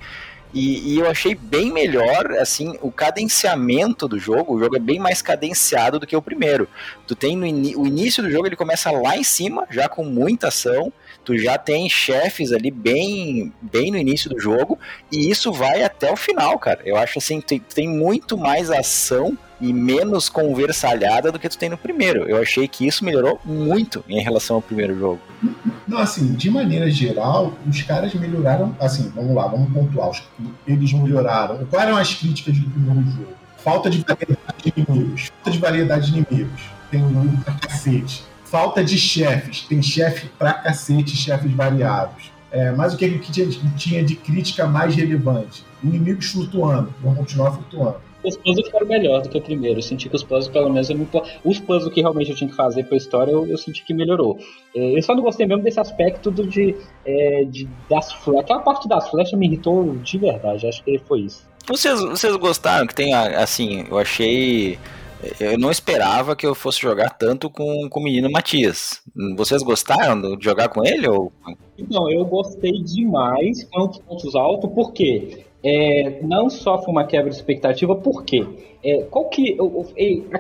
E, 0.53 0.93
e, 0.93 1.00
eu 1.00 1.10
achei 1.10 1.34
bem 1.34 1.72
melhor, 1.72 2.31
assim, 2.34 2.77
o 2.81 2.91
cadenciamento 2.91 4.05
do 4.08 4.20
jogo. 4.20 4.53
O 4.53 4.60
jogo 4.60 4.75
é 4.75 4.79
bem 4.79 5.00
mais 5.00 5.22
cadenciado 5.22 5.98
do 5.98 6.05
que 6.05 6.15
o 6.15 6.22
primeiro. 6.22 6.67
Tu 7.08 7.15
tem 7.15 7.38
no 7.38 7.46
in, 7.46 7.74
o 7.75 7.88
início 7.88 8.22
do 8.22 8.29
jogo, 8.29 8.48
ele 8.48 8.58
começa 8.58 8.91
lá 8.91 9.15
em 9.15 9.24
cima, 9.24 9.65
já 9.70 9.88
com 9.88 10.03
muita 10.03 10.50
ação 10.50 10.91
tu 11.24 11.38
já 11.38 11.58
tem 11.58 11.90
chefes 11.90 12.51
ali 12.51 12.72
bem, 12.72 13.51
bem 13.62 13.92
no 13.92 13.98
início 13.98 14.30
do 14.30 14.40
jogo, 14.40 14.80
e 15.12 15.30
isso 15.30 15.51
vai 15.51 15.84
até 15.84 16.12
o 16.12 16.16
final, 16.16 16.58
cara. 16.58 16.80
Eu 16.84 16.98
acho 16.98 17.20
assim, 17.20 17.40
tem, 17.40 17.60
tem 17.60 17.88
muito 17.88 18.38
mais 18.38 18.70
ação 18.70 19.38
e 19.60 19.72
menos 19.72 20.28
conversalhada 20.28 21.32
do 21.32 21.38
que 21.38 21.48
tu 21.48 21.58
tem 21.58 21.70
no 21.70 21.78
primeiro. 21.78 22.28
Eu 22.28 22.42
achei 22.42 22.68
que 22.68 22.88
isso 22.88 23.06
melhorou 23.06 23.40
muito 23.46 24.04
em 24.10 24.20
relação 24.20 24.56
ao 24.56 24.62
primeiro 24.62 24.98
jogo. 24.98 25.22
Não, 25.88 26.00
assim, 26.00 26.34
de 26.34 26.50
maneira 26.50 26.90
geral, 26.90 27.54
os 27.68 27.82
caras 27.84 28.13
melhoraram. 28.16 28.75
Assim, 28.80 29.12
vamos 29.16 29.36
lá, 29.36 29.48
vamos 29.48 29.72
pontuar. 29.72 30.12
Eles 30.68 30.92
melhoraram. 30.94 31.63
Quais 31.68 31.86
eram 31.86 31.98
as 31.98 32.13
críticas 32.16 32.58
do 32.58 32.70
primeiro 32.72 33.04
jogo? 33.12 33.34
Falta 33.58 33.90
de 33.92 34.00
variedade 34.00 34.63
de 34.63 34.74
inimigos. 34.75 35.28
Falta 35.28 35.51
de 35.51 35.58
variedade 35.60 36.12
de 36.12 36.18
inimigos. 36.18 36.62
Tem 36.90 37.04
um 37.04 37.38
pra 37.38 37.54
cacete 37.54 38.30
falta 38.51 38.84
de 38.84 38.98
chefes. 38.98 39.62
Tem 39.62 39.81
chefe 39.81 40.27
pra 40.38 40.53
cacete, 40.53 41.15
chefes 41.15 41.51
variados. 41.53 42.29
É, 42.51 42.70
mas 42.72 42.93
o 42.93 42.98
que, 42.98 43.17
que 43.17 43.31
tinha, 43.31 43.48
tinha, 43.77 44.03
de 44.03 44.15
crítica 44.17 44.67
mais 44.67 44.93
relevante? 44.93 45.63
Inimigos 45.81 46.27
flutuando, 46.27 46.93
vão 47.01 47.15
continuar 47.15 47.53
flutuando. 47.53 47.96
Os 48.24 48.38
puzzles 48.38 48.67
ficaram 48.67 48.86
melhores 48.86 49.24
do 49.24 49.31
que 49.31 49.38
o 49.38 49.41
primeiro. 49.41 49.79
Eu 49.79 49.81
senti 49.81 50.08
que 50.10 50.15
os 50.15 50.22
puzzles, 50.22 50.50
pelo 50.50 50.70
menos, 50.70 50.89
eu 50.89 50.98
me... 50.98 51.08
os 51.43 51.60
puzzles 51.60 51.91
que 51.91 52.01
realmente 52.01 52.29
eu 52.29 52.36
tinha 52.36 52.50
que 52.50 52.55
fazer 52.55 52.84
pra 52.84 52.98
história, 52.98 53.31
eu, 53.31 53.48
eu 53.48 53.58
senti 53.58 53.84
que 53.84 53.93
melhorou. 53.93 54.38
É, 54.75 54.98
eu 54.98 55.01
só 55.01 55.15
não 55.15 55.24
gostei 55.24 55.48
mesmo 55.48 55.63
desse 55.63 55.79
aspecto 55.79 56.29
do, 56.29 56.46
de, 56.46 56.75
é, 57.05 57.46
de 57.46 57.67
das 57.89 58.12
flechas. 58.12 58.43
Aquela 58.43 58.60
parte 58.60 58.88
das 58.88 59.10
flechas 59.10 59.39
me 59.39 59.48
irritou 59.48 59.96
de 59.96 60.17
verdade. 60.20 60.67
Acho 60.67 60.84
que 60.84 61.00
foi 61.08 61.22
isso. 61.22 61.50
Vocês, 61.65 62.00
vocês 62.01 62.36
gostaram 62.36 62.86
que 62.86 62.93
tem, 62.93 63.13
assim, 63.13 63.86
eu 63.89 63.98
achei 63.98 64.77
eu 65.40 65.58
não 65.58 65.72
esperava 65.72 66.36
que 66.36 66.46
eu 66.46 66.56
fosse 66.56 66.82
jogar 66.82 67.10
tanto 67.12 67.50
com, 67.50 67.88
com 67.90 68.00
o 68.00 68.04
menino 68.04 68.32
Matias. 68.32 69.01
Vocês 69.36 69.62
gostaram 69.63 70.36
de 70.36 70.44
jogar 70.44 70.70
com 70.70 70.86
ele? 70.86 71.08
Ou... 71.08 71.32
Então, 71.78 72.10
eu 72.10 72.25
gostei 72.25 72.82
demais, 72.84 73.68
dos 73.72 73.98
pontos 74.00 74.36
altos, 74.36 74.70
porque 74.74 75.46
é, 75.63 76.20
não 76.22 76.50
foi 76.50 76.80
uma 76.88 77.06
quebra 77.06 77.30
de 77.30 77.36
expectativa, 77.36 77.96
por 77.96 78.24
quê? 78.24 78.46
É, 78.84 79.04
qual, 79.04 79.30
que, 79.30 79.56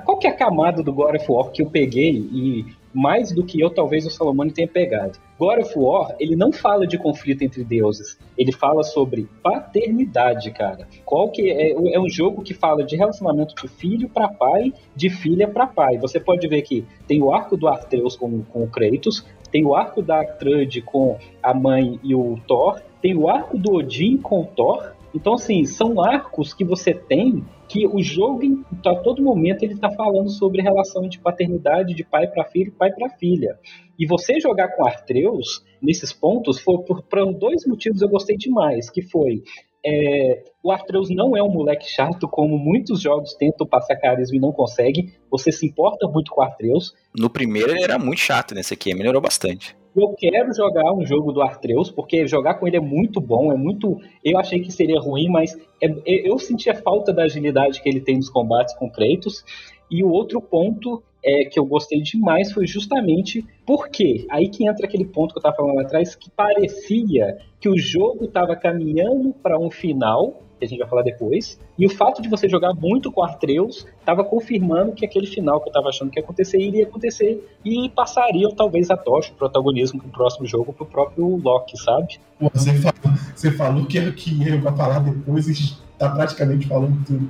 qual 0.03 0.17
que 0.17 0.27
é 0.27 0.31
a 0.31 0.35
camada 0.35 0.81
do 0.81 0.91
God 0.91 1.15
of 1.15 1.31
War 1.31 1.51
que 1.51 1.61
eu 1.61 1.69
peguei 1.69 2.11
e 2.11 2.65
mais 2.93 3.31
do 3.31 3.45
que 3.45 3.59
eu, 3.59 3.69
talvez 3.69 4.05
o 4.05 4.09
Salomone 4.09 4.51
tenha 4.51 4.67
pegado. 4.67 5.17
God 5.41 5.61
of 5.61 5.73
War, 5.75 6.15
ele 6.19 6.35
não 6.35 6.51
fala 6.51 6.85
de 6.85 6.99
conflito 6.99 7.41
entre 7.41 7.63
deuses, 7.63 8.15
ele 8.37 8.51
fala 8.51 8.83
sobre 8.83 9.27
paternidade, 9.41 10.51
cara. 10.51 10.87
Qual 11.03 11.31
que 11.31 11.49
é, 11.49 11.71
é 11.71 11.99
um 11.99 12.07
jogo 12.07 12.43
que 12.43 12.53
fala 12.53 12.83
de 12.83 12.95
relacionamento 12.95 13.55
de 13.55 13.67
filho 13.67 14.07
para 14.07 14.27
pai, 14.27 14.71
de 14.95 15.09
filha 15.09 15.47
para 15.47 15.65
pai. 15.65 15.97
Você 15.97 16.19
pode 16.19 16.47
ver 16.47 16.61
que 16.61 16.85
tem 17.07 17.23
o 17.23 17.33
arco 17.33 17.57
do 17.57 17.67
Arteus 17.67 18.15
com, 18.15 18.43
com 18.43 18.61
o 18.61 18.67
Kratos, 18.67 19.25
tem 19.51 19.65
o 19.65 19.75
arco 19.75 20.03
da 20.03 20.23
Trud 20.23 20.79
com 20.83 21.17
a 21.41 21.55
mãe 21.55 21.99
e 22.03 22.13
o 22.13 22.37
Thor, 22.47 22.79
tem 23.01 23.17
o 23.17 23.27
arco 23.27 23.57
do 23.57 23.73
Odin 23.73 24.17
com 24.17 24.41
o 24.41 24.45
Thor. 24.45 24.93
Então, 25.13 25.33
assim, 25.33 25.65
são 25.65 26.01
arcos 26.01 26.53
que 26.53 26.63
você 26.63 26.93
tem 26.93 27.43
que 27.67 27.87
o 27.87 28.01
jogo, 28.01 28.41
a 28.85 28.95
todo 28.95 29.21
momento, 29.21 29.63
ele 29.63 29.73
está 29.73 29.89
falando 29.91 30.29
sobre 30.29 30.61
relação 30.61 31.07
de 31.07 31.19
paternidade 31.19 31.93
de 31.93 32.03
pai 32.03 32.27
para 32.27 32.43
filho, 32.45 32.71
pai 32.71 32.91
para 32.91 33.09
filha. 33.09 33.57
E 33.97 34.05
você 34.05 34.39
jogar 34.39 34.69
com 34.69 34.85
Artreus 34.85 35.63
nesses 35.81 36.11
pontos 36.11 36.59
foi 36.59 36.79
por, 36.83 37.03
por 37.03 37.33
dois 37.33 37.65
motivos 37.65 38.01
eu 38.01 38.09
gostei 38.09 38.35
demais, 38.37 38.89
que 38.89 39.01
foi 39.01 39.43
é, 39.83 40.43
o 40.63 40.71
Artreus 40.71 41.09
não 41.09 41.35
é 41.35 41.41
um 41.41 41.49
moleque 41.49 41.89
chato, 41.89 42.27
como 42.27 42.57
muitos 42.57 43.01
jogos 43.01 43.33
tentam 43.33 43.65
passar 43.65 43.95
carisma 43.95 44.37
e 44.37 44.39
não 44.39 44.51
conseguem. 44.51 45.11
Você 45.29 45.51
se 45.51 45.65
importa 45.65 46.07
muito 46.07 46.31
com 46.31 46.41
o 46.41 46.43
Artreus. 46.43 46.93
No 47.17 47.29
primeiro 47.29 47.71
ele 47.71 47.83
era 47.83 47.97
muito 47.97 48.19
chato, 48.19 48.53
nesse 48.53 48.73
aqui 48.73 48.93
melhorou 48.93 49.21
bastante. 49.21 49.75
Eu 49.95 50.13
quero 50.17 50.53
jogar 50.53 50.93
um 50.93 51.05
jogo 51.05 51.31
do 51.33 51.41
Artreus, 51.41 51.91
porque 51.91 52.25
jogar 52.25 52.55
com 52.55 52.67
ele 52.67 52.77
é 52.77 52.81
muito 52.81 53.19
bom, 53.19 53.51
é 53.51 53.57
muito. 53.57 53.99
Eu 54.23 54.39
achei 54.39 54.61
que 54.61 54.71
seria 54.71 54.99
ruim, 54.99 55.27
mas 55.29 55.57
é, 55.81 55.89
eu 56.05 56.39
senti 56.39 56.69
a 56.69 56.75
falta 56.75 57.11
da 57.11 57.23
agilidade 57.23 57.81
que 57.81 57.89
ele 57.89 57.99
tem 57.99 58.15
nos 58.15 58.29
combates 58.29 58.73
com 58.75 58.89
Kratos. 58.89 59.43
E 59.89 60.03
o 60.03 60.09
outro 60.09 60.41
ponto 60.41 61.03
é, 61.23 61.45
que 61.45 61.59
eu 61.59 61.65
gostei 61.65 62.01
demais 62.01 62.51
foi 62.51 62.65
justamente 62.65 63.45
porque 63.65 64.25
aí 64.29 64.49
que 64.49 64.67
entra 64.67 64.85
aquele 64.85 65.05
ponto 65.05 65.33
que 65.33 65.37
eu 65.37 65.41
estava 65.41 65.55
falando 65.55 65.75
lá 65.75 65.81
atrás, 65.81 66.15
que 66.15 66.29
parecia 66.31 67.37
que 67.59 67.67
o 67.67 67.77
jogo 67.77 68.25
estava 68.25 68.55
caminhando 68.55 69.33
para 69.33 69.59
um 69.59 69.69
final 69.69 70.41
que 70.61 70.65
a 70.65 70.67
gente 70.67 70.79
vai 70.79 70.87
falar 70.87 71.01
depois. 71.01 71.59
E 71.77 71.85
o 71.85 71.89
fato 71.89 72.21
de 72.21 72.29
você 72.29 72.47
jogar 72.47 72.73
muito 72.73 73.11
com 73.11 73.23
Artreus 73.23 73.87
estava 73.99 74.23
confirmando 74.23 74.93
que 74.93 75.05
aquele 75.05 75.25
final 75.25 75.59
que 75.59 75.67
eu 75.67 75.71
estava 75.71 75.89
achando 75.89 76.11
que 76.11 76.19
ia 76.19 76.23
acontecer 76.23 76.59
iria 76.59 76.83
acontecer 76.83 77.43
e 77.65 77.89
passariam 77.89 78.51
talvez 78.51 78.89
a 78.91 78.97
tocha, 78.97 79.31
o 79.31 79.35
protagonismo 79.35 79.99
pro 79.99 80.09
próximo 80.09 80.45
jogo 80.45 80.71
pro 80.71 80.85
próprio 80.85 81.37
Loki, 81.37 81.77
sabe? 81.77 82.19
Você, 82.53 82.73
falou, 82.75 83.17
você 83.35 83.51
falou 83.51 83.85
que, 83.85 84.11
que 84.11 84.33
ia 84.43 84.61
falar 84.61 84.99
depois 84.99 85.47
e 85.47 85.51
está 85.51 86.09
praticamente 86.09 86.67
falando 86.67 87.03
tudo. 87.05 87.29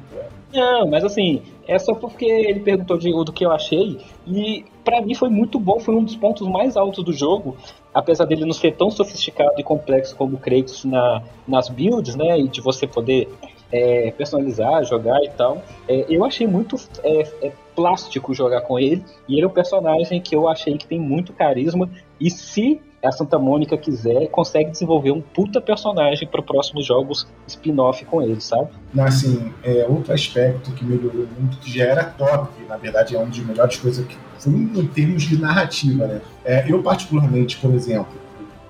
Não, 0.54 0.88
mas 0.88 1.04
assim, 1.04 1.42
é 1.68 1.80
só 1.80 1.94
porque 1.94 2.26
ele 2.26 2.60
perguntou 2.60 2.98
de, 2.98 3.12
do 3.12 3.32
que 3.32 3.46
eu 3.46 3.52
achei. 3.52 4.00
E 4.28 4.66
para 4.84 5.02
mim 5.02 5.16
foi 5.16 5.30
muito 5.30 5.60
bom, 5.60 5.80
foi 5.80 5.96
um 5.96 6.04
dos 6.04 6.16
pontos 6.16 6.48
mais 6.48 6.76
altos 6.76 7.04
do 7.04 7.14
jogo. 7.14 7.56
Apesar 7.94 8.26
dele 8.26 8.46
não 8.46 8.54
ser 8.54 8.76
tão 8.76 8.90
sofisticado 8.90 9.54
e 9.58 9.64
complexo 9.64 10.16
como 10.16 10.36
o 10.36 10.40
Kratos 10.40 10.86
na, 10.86 11.24
nas 11.48 11.70
builds, 11.70 12.16
né? 12.16 12.40
E 12.40 12.48
de 12.48 12.62
você 12.62 12.86
poder 12.86 13.30
é, 13.72 14.12
personalizar, 14.12 14.84
jogar 14.84 15.24
e 15.24 15.30
tal. 15.30 15.62
É, 15.88 16.06
eu 16.10 16.26
achei 16.26 16.46
muito 16.46 16.76
é, 17.04 17.22
é, 17.42 17.52
plástico 17.76 18.34
jogar 18.34 18.62
com 18.62 18.78
ele. 18.78 19.04
E 19.28 19.36
ele 19.36 19.46
é 19.46 19.48
um 19.48 19.52
personagem 19.52 20.20
que 20.22 20.36
eu 20.36 20.50
achei 20.50 20.78
que 20.78 20.86
tem 20.86 21.00
muito 21.00 21.34
carisma. 21.34 21.90
E 22.20 22.30
se 22.30 22.82
a 23.08 23.12
Santa 23.12 23.40
Mônica 23.40 23.78
quiser, 23.78 24.28
consegue 24.28 24.72
desenvolver 24.72 25.12
um 25.12 25.22
puta 25.22 25.60
personagem 25.60 26.28
para 26.28 26.42
próximos 26.42 26.86
jogos 26.86 27.28
spin-off 27.48 28.06
com 28.06 28.22
ele, 28.22 28.40
sabe? 28.40 28.70
Não, 28.94 29.04
assim, 29.04 29.52
é 29.64 29.86
outro 29.90 30.14
aspecto 30.14 30.72
que 30.72 30.86
melhorou 30.86 31.28
muito, 31.40 31.58
que 31.58 31.76
já 31.76 31.86
era 31.86 32.04
top, 32.04 32.54
que 32.56 32.68
na 32.68 32.78
verdade 32.78 33.16
é 33.16 33.18
uma 33.18 33.28
das 33.28 33.40
melhores 33.40 33.78
coisas 33.78 34.06
que 34.06 34.16
foi 34.38 34.54
em 34.54 34.88
termos 34.88 35.24
de 35.24 35.40
narrativa, 35.40 36.06
né? 36.06 36.22
É, 36.46 36.72
eu, 36.72 36.82
particularmente, 36.84 37.58
por 37.58 37.74
exemplo, 37.74 38.14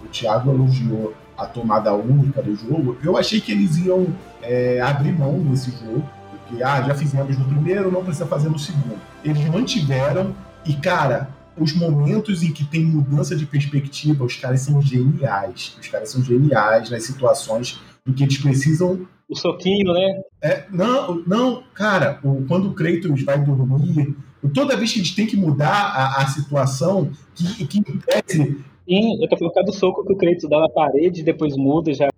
o, 0.03 0.07
Thiago 0.07 0.51
elogiou 0.51 1.13
a 1.37 1.45
tomada 1.45 1.93
única 1.93 2.41
do 2.41 2.55
jogo, 2.55 2.97
eu 3.03 3.17
achei 3.17 3.41
que 3.41 3.51
eles 3.51 3.77
iam 3.77 4.07
é, 4.41 4.79
abrir 4.81 5.11
mão 5.11 5.39
desse 5.39 5.71
jogo, 5.71 6.03
porque 6.29 6.63
ah, 6.63 6.81
já 6.81 6.93
fizemos 6.93 7.37
no 7.37 7.45
primeiro, 7.45 7.91
não 7.91 8.03
precisa 8.03 8.25
fazer 8.25 8.49
no 8.49 8.59
segundo. 8.59 8.99
Eles 9.23 9.43
mantiveram 9.47 10.35
e, 10.65 10.73
cara, 10.73 11.29
os 11.57 11.73
momentos 11.73 12.43
em 12.43 12.51
que 12.51 12.65
tem 12.65 12.83
mudança 12.83 13.35
de 13.35 13.45
perspectiva, 13.45 14.23
os 14.23 14.35
caras 14.35 14.61
são 14.61 14.81
geniais. 14.81 15.75
Os 15.79 15.87
caras 15.87 16.09
são 16.09 16.23
geniais 16.23 16.89
nas 16.89 17.03
situações 17.03 17.79
em 18.07 18.13
que 18.13 18.23
eles 18.23 18.37
precisam. 18.37 19.07
O 19.29 19.35
soquinho, 19.35 19.93
né? 19.93 20.21
É, 20.41 20.65
não, 20.71 21.23
não, 21.25 21.63
cara, 21.73 22.19
o, 22.23 22.43
quando 22.47 22.69
o 22.69 22.73
Kratos 22.73 23.23
vai 23.23 23.43
dormir, 23.43 24.15
toda 24.53 24.75
vez 24.75 24.91
que 24.91 24.99
eles 24.99 25.11
têm 25.11 25.27
que 25.27 25.37
mudar 25.37 25.71
a, 25.71 26.21
a 26.21 26.27
situação, 26.27 27.11
que, 27.35 27.65
que 27.65 27.79
impede. 27.79 28.57
Sim, 28.87 29.23
eu 29.23 29.29
tô 29.29 29.37
falando 29.37 29.67
do 29.67 29.73
soco 29.73 30.05
que 30.05 30.13
o 30.13 30.17
Kratos 30.17 30.49
dá 30.49 30.59
na 30.59 30.69
parede, 30.69 31.23
depois 31.23 31.55
muda 31.55 31.93
já. 31.93 32.09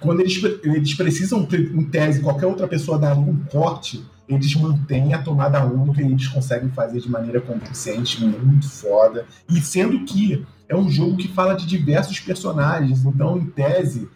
quando 0.00 0.20
eles, 0.20 0.42
eles 0.62 0.94
precisam, 0.94 1.46
em 1.52 1.84
tese, 1.84 2.22
qualquer 2.22 2.46
outra 2.46 2.68
pessoa 2.68 2.98
dar 2.98 3.18
um 3.18 3.36
corte, 3.50 4.02
eles 4.28 4.54
mantêm 4.56 5.14
a 5.14 5.22
tomada 5.22 5.64
única 5.64 6.02
e 6.02 6.06
eles 6.06 6.28
conseguem 6.28 6.70
fazer 6.70 7.00
de 7.00 7.10
maneira 7.10 7.40
convincente, 7.40 8.24
muito 8.24 8.68
foda. 8.68 9.26
E 9.48 9.60
sendo 9.60 10.04
que 10.04 10.44
é 10.68 10.74
um 10.74 10.90
jogo 10.90 11.16
que 11.16 11.28
fala 11.28 11.54
de 11.54 11.66
diversos 11.66 12.18
personagens, 12.18 13.04
então, 13.04 13.38
em 13.38 13.46
tese, 13.46 14.08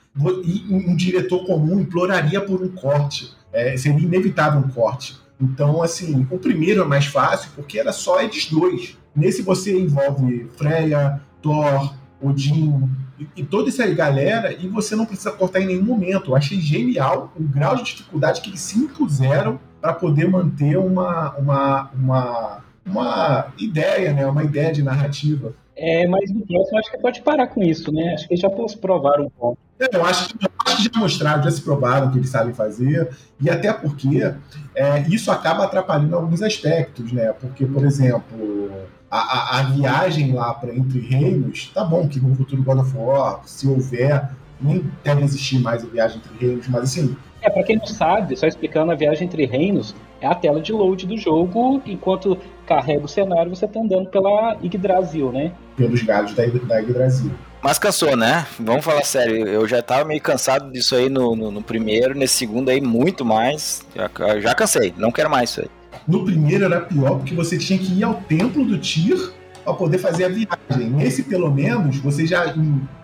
um 0.69 0.97
diretor 0.97 1.47
comum 1.47 1.81
imploraria 1.81 2.41
por 2.41 2.61
um 2.61 2.69
corte. 2.69 3.33
É, 3.53 3.77
seria 3.77 4.01
inevitável 4.01 4.61
um 4.61 4.69
corte. 4.69 5.17
Então, 5.41 5.83
assim, 5.83 6.27
o 6.31 6.39
primeiro 6.39 6.83
é 6.83 6.85
mais 6.85 7.07
fácil 7.07 7.51
porque 7.55 7.79
era 7.79 7.93
só 7.93 8.21
eles 8.21 8.47
dois. 8.47 8.97
Nesse 9.15 9.43
você 9.43 9.79
envolve 9.79 10.49
Freya, 10.57 11.21
Thor, 11.41 11.95
Odin 12.21 12.89
e, 13.37 13.43
toda 13.43 13.69
essa 13.69 13.87
galera 13.89 14.53
e 14.53 14.69
você 14.69 14.95
não 14.95 15.07
precisa 15.07 15.33
cortar 15.33 15.61
em 15.61 15.67
nenhum 15.67 15.85
momento. 15.85 16.31
Eu 16.31 16.37
achei 16.37 16.61
genial 16.61 17.33
o 17.39 17.43
grau 17.43 17.77
de 17.77 17.85
dificuldade 17.85 18.41
que 18.41 18.51
eles 18.51 18.61
se 18.61 18.79
impuseram 18.79 19.59
para 19.81 19.93
poder 19.95 20.29
manter 20.29 20.77
uma, 20.77 21.35
uma, 21.37 21.91
uma, 21.95 22.65
uma 22.85 23.47
ideia, 23.59 24.13
né? 24.13 24.27
uma 24.27 24.45
ideia 24.45 24.73
de 24.73 24.83
narrativa. 24.83 25.55
É, 25.77 26.07
mas 26.07 26.31
no 26.31 26.47
próximo 26.47 26.79
acho 26.79 26.91
que 26.91 26.99
pode 26.99 27.23
parar 27.23 27.47
com 27.47 27.63
isso, 27.63 27.91
né? 27.91 28.13
Acho 28.13 28.29
que 28.29 28.37
já 28.37 28.51
provaram 28.51 29.25
um 29.25 29.31
pouco. 29.31 29.59
Eu 29.79 30.05
acho, 30.05 30.35
acho 30.67 30.77
que 30.77 30.95
já 30.95 31.01
mostraram, 31.01 31.43
já 31.43 31.51
se 31.51 31.63
provaram 31.63 32.11
que 32.11 32.19
eles 32.19 32.29
sabem 32.29 32.53
fazer, 32.53 33.09
e 33.41 33.49
até 33.49 33.73
porque 33.73 34.31
é, 34.75 35.01
isso 35.09 35.31
acaba 35.31 35.65
atrapalhando 35.65 36.15
alguns 36.15 36.43
aspectos, 36.43 37.11
né? 37.13 37.33
Porque, 37.33 37.65
por 37.65 37.83
exemplo, 37.87 38.71
a, 39.11 39.19
a, 39.19 39.61
a 39.61 39.63
viagem 39.63 40.35
lá 40.35 40.53
para 40.53 40.75
Entre 40.75 41.01
Reinos, 41.01 41.71
tá 41.73 41.83
bom 41.83 42.07
que 42.07 42.21
no 42.21 42.35
futuro 42.35 42.63
God 42.63 42.81
of 42.81 42.95
War, 42.95 43.41
se 43.47 43.67
houver, 43.67 44.29
nem 44.61 44.85
deve 45.03 45.25
existir 45.25 45.59
mais 45.61 45.83
a 45.83 45.87
viagem 45.87 46.19
entre 46.19 46.47
reinos, 46.47 46.69
mas 46.69 46.83
assim. 46.83 47.17
É, 47.43 47.49
pra 47.49 47.63
quem 47.63 47.77
não 47.77 47.87
sabe, 47.87 48.37
só 48.37 48.47
explicando, 48.47 48.93
a 48.93 48.95
viagem 48.95 49.27
entre 49.27 49.47
reinos 49.47 49.95
é 50.21 50.27
a 50.27 50.35
tela 50.35 50.61
de 50.61 50.73
load 50.73 51.07
do 51.07 51.17
jogo, 51.17 51.81
enquanto 51.87 52.37
carrega 52.67 53.05
o 53.05 53.09
cenário, 53.09 53.55
você 53.55 53.67
tá 53.67 53.81
andando 53.81 54.11
pela 54.11 54.57
Yggdrasil, 54.63 55.33
né? 55.33 55.53
Pelos 55.77 56.03
galhos 56.03 56.35
da, 56.35 56.45
da 56.45 56.79
Yggdrasil. 56.79 57.31
Mas 57.63 57.79
cansou, 57.79 58.17
né? 58.17 58.47
Vamos 58.59 58.85
falar 58.85 59.05
sério, 59.05 59.47
eu 59.47 59.67
já 59.67 59.83
tava 59.83 60.05
meio 60.05 60.21
cansado 60.21 60.71
disso 60.71 60.95
aí 60.95 61.09
no, 61.09 61.35
no, 61.35 61.51
no 61.51 61.63
primeiro, 61.63 62.15
nesse 62.15 62.35
segundo 62.35 62.69
aí 62.69 62.81
muito 62.81 63.25
mais. 63.25 63.87
Já, 63.95 64.11
já 64.41 64.55
cansei, 64.55 64.95
não 64.97 65.11
quero 65.11 65.31
mais 65.31 65.51
isso 65.51 65.61
aí. 65.63 65.69
No 66.07 66.25
primeiro 66.25 66.65
era 66.65 66.81
pior 66.81 67.19
porque 67.19 67.35
você 67.35 67.59
tinha 67.59 67.79
que 67.79 67.93
ir 67.93 68.03
ao 68.03 68.15
templo 68.15 68.65
do 68.65 68.79
Tyr 68.79 69.33
para 69.65 69.75
poder 69.75 69.99
fazer 69.99 70.25
a 70.25 70.29
viagem. 70.29 70.91
Nesse, 70.91 71.23
pelo 71.23 71.51
menos, 71.51 71.99
você 71.99 72.27
já 72.27 72.55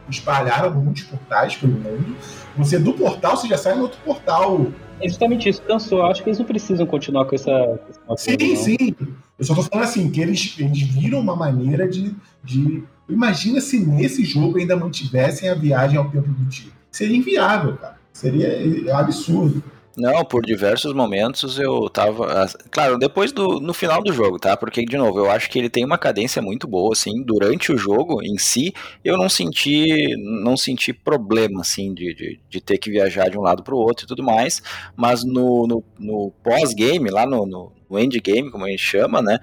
espalharam 0.08 0.74
muitos 0.74 1.02
portais 1.04 1.56
pelo 1.56 1.72
mundo. 1.72 2.16
Você 2.56 2.78
do 2.78 2.92
portal, 2.92 3.36
você 3.36 3.48
já 3.48 3.58
sai 3.58 3.74
no 3.74 3.82
outro 3.82 3.98
portal. 4.04 4.66
É 5.00 5.08
justamente 5.08 5.48
isso, 5.48 5.60
cansou. 5.62 6.02
Acho 6.06 6.22
que 6.22 6.30
eles 6.30 6.38
não 6.38 6.46
precisam 6.46 6.86
continuar 6.86 7.26
com 7.26 7.34
essa. 7.34 7.78
Com 8.06 8.16
sim, 8.16 8.36
coisa, 8.36 8.62
sim. 8.62 8.96
Eu 9.38 9.44
só 9.44 9.54
tô 9.54 9.62
falando 9.62 9.84
assim, 9.84 10.10
que 10.10 10.20
eles, 10.20 10.56
eles 10.58 10.82
viram 10.82 11.20
uma 11.20 11.36
maneira 11.36 11.86
de, 11.86 12.14
de. 12.42 12.82
Imagina 13.08 13.60
se 13.60 13.78
nesse 13.78 14.24
jogo 14.24 14.58
ainda 14.58 14.76
mantivessem 14.76 15.48
a 15.48 15.54
viagem 15.54 15.98
ao 15.98 16.10
tempo 16.10 16.28
do 16.28 16.48
tio. 16.48 16.72
Seria 16.90 17.16
inviável, 17.16 17.76
cara. 17.76 17.96
Seria 18.12 18.96
absurdo. 18.96 19.62
Não, 19.96 20.22
por 20.26 20.44
diversos 20.44 20.92
momentos 20.92 21.58
eu 21.58 21.88
tava. 21.88 22.46
Claro, 22.70 22.98
depois 22.98 23.32
do. 23.32 23.58
No 23.60 23.72
final 23.72 24.02
do 24.02 24.12
jogo, 24.12 24.38
tá? 24.38 24.54
Porque, 24.54 24.84
de 24.84 24.96
novo, 24.98 25.18
eu 25.20 25.30
acho 25.30 25.48
que 25.48 25.58
ele 25.58 25.70
tem 25.70 25.86
uma 25.86 25.96
cadência 25.96 26.42
muito 26.42 26.68
boa, 26.68 26.92
assim. 26.92 27.22
Durante 27.22 27.72
o 27.72 27.78
jogo 27.78 28.22
em 28.22 28.36
si, 28.36 28.74
eu 29.02 29.16
não 29.16 29.26
senti. 29.30 30.14
Não 30.18 30.54
senti 30.54 30.92
problema, 30.92 31.62
assim, 31.62 31.94
de, 31.94 32.12
de, 32.14 32.38
de 32.48 32.60
ter 32.60 32.76
que 32.76 32.90
viajar 32.90 33.30
de 33.30 33.38
um 33.38 33.40
lado 33.42 33.62
pro 33.62 33.78
outro 33.78 34.04
e 34.04 34.08
tudo 34.08 34.22
mais. 34.22 34.60
Mas 34.94 35.24
no, 35.24 35.66
no, 35.66 35.82
no 35.98 36.30
pós-game, 36.44 37.08
lá 37.08 37.24
no, 37.24 37.46
no, 37.46 37.72
no 37.88 37.98
endgame, 37.98 38.50
como 38.50 38.66
a 38.66 38.68
gente 38.68 38.82
chama, 38.82 39.22
né? 39.22 39.38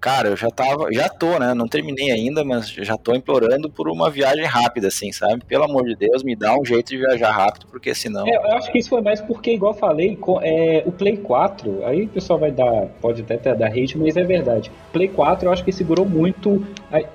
Cara, 0.00 0.28
eu 0.28 0.36
já 0.36 0.50
tava, 0.50 0.92
já 0.92 1.08
tô, 1.08 1.38
né? 1.38 1.54
Não 1.54 1.66
terminei 1.66 2.10
ainda, 2.10 2.44
mas 2.44 2.70
já 2.70 2.96
tô 2.96 3.14
implorando 3.14 3.68
por 3.70 3.88
uma 3.88 4.10
viagem 4.10 4.44
rápida, 4.44 4.88
assim, 4.88 5.12
sabe? 5.12 5.44
Pelo 5.44 5.64
amor 5.64 5.84
de 5.84 5.96
Deus, 5.96 6.22
me 6.22 6.34
dá 6.34 6.58
um 6.58 6.64
jeito 6.64 6.88
de 6.88 6.98
viajar 6.98 7.30
rápido, 7.30 7.66
porque 7.70 7.94
senão. 7.94 8.26
É, 8.26 8.36
eu 8.36 8.56
acho 8.56 8.70
que 8.70 8.78
isso 8.78 8.88
foi 8.88 9.00
mais 9.00 9.20
porque, 9.20 9.52
igual 9.52 9.74
falei, 9.74 10.18
é, 10.42 10.82
o 10.86 10.92
Play 10.92 11.16
4, 11.16 11.84
aí 11.84 12.04
o 12.04 12.08
pessoal 12.08 12.38
vai 12.38 12.50
dar, 12.50 12.86
pode 13.00 13.22
até 13.22 13.54
dar 13.54 13.68
hate, 13.68 13.98
mas 13.98 14.16
é 14.16 14.24
verdade. 14.24 14.70
Play 14.92 15.08
4 15.08 15.48
eu 15.48 15.52
acho 15.52 15.64
que 15.64 15.72
segurou 15.72 16.06
muito 16.06 16.64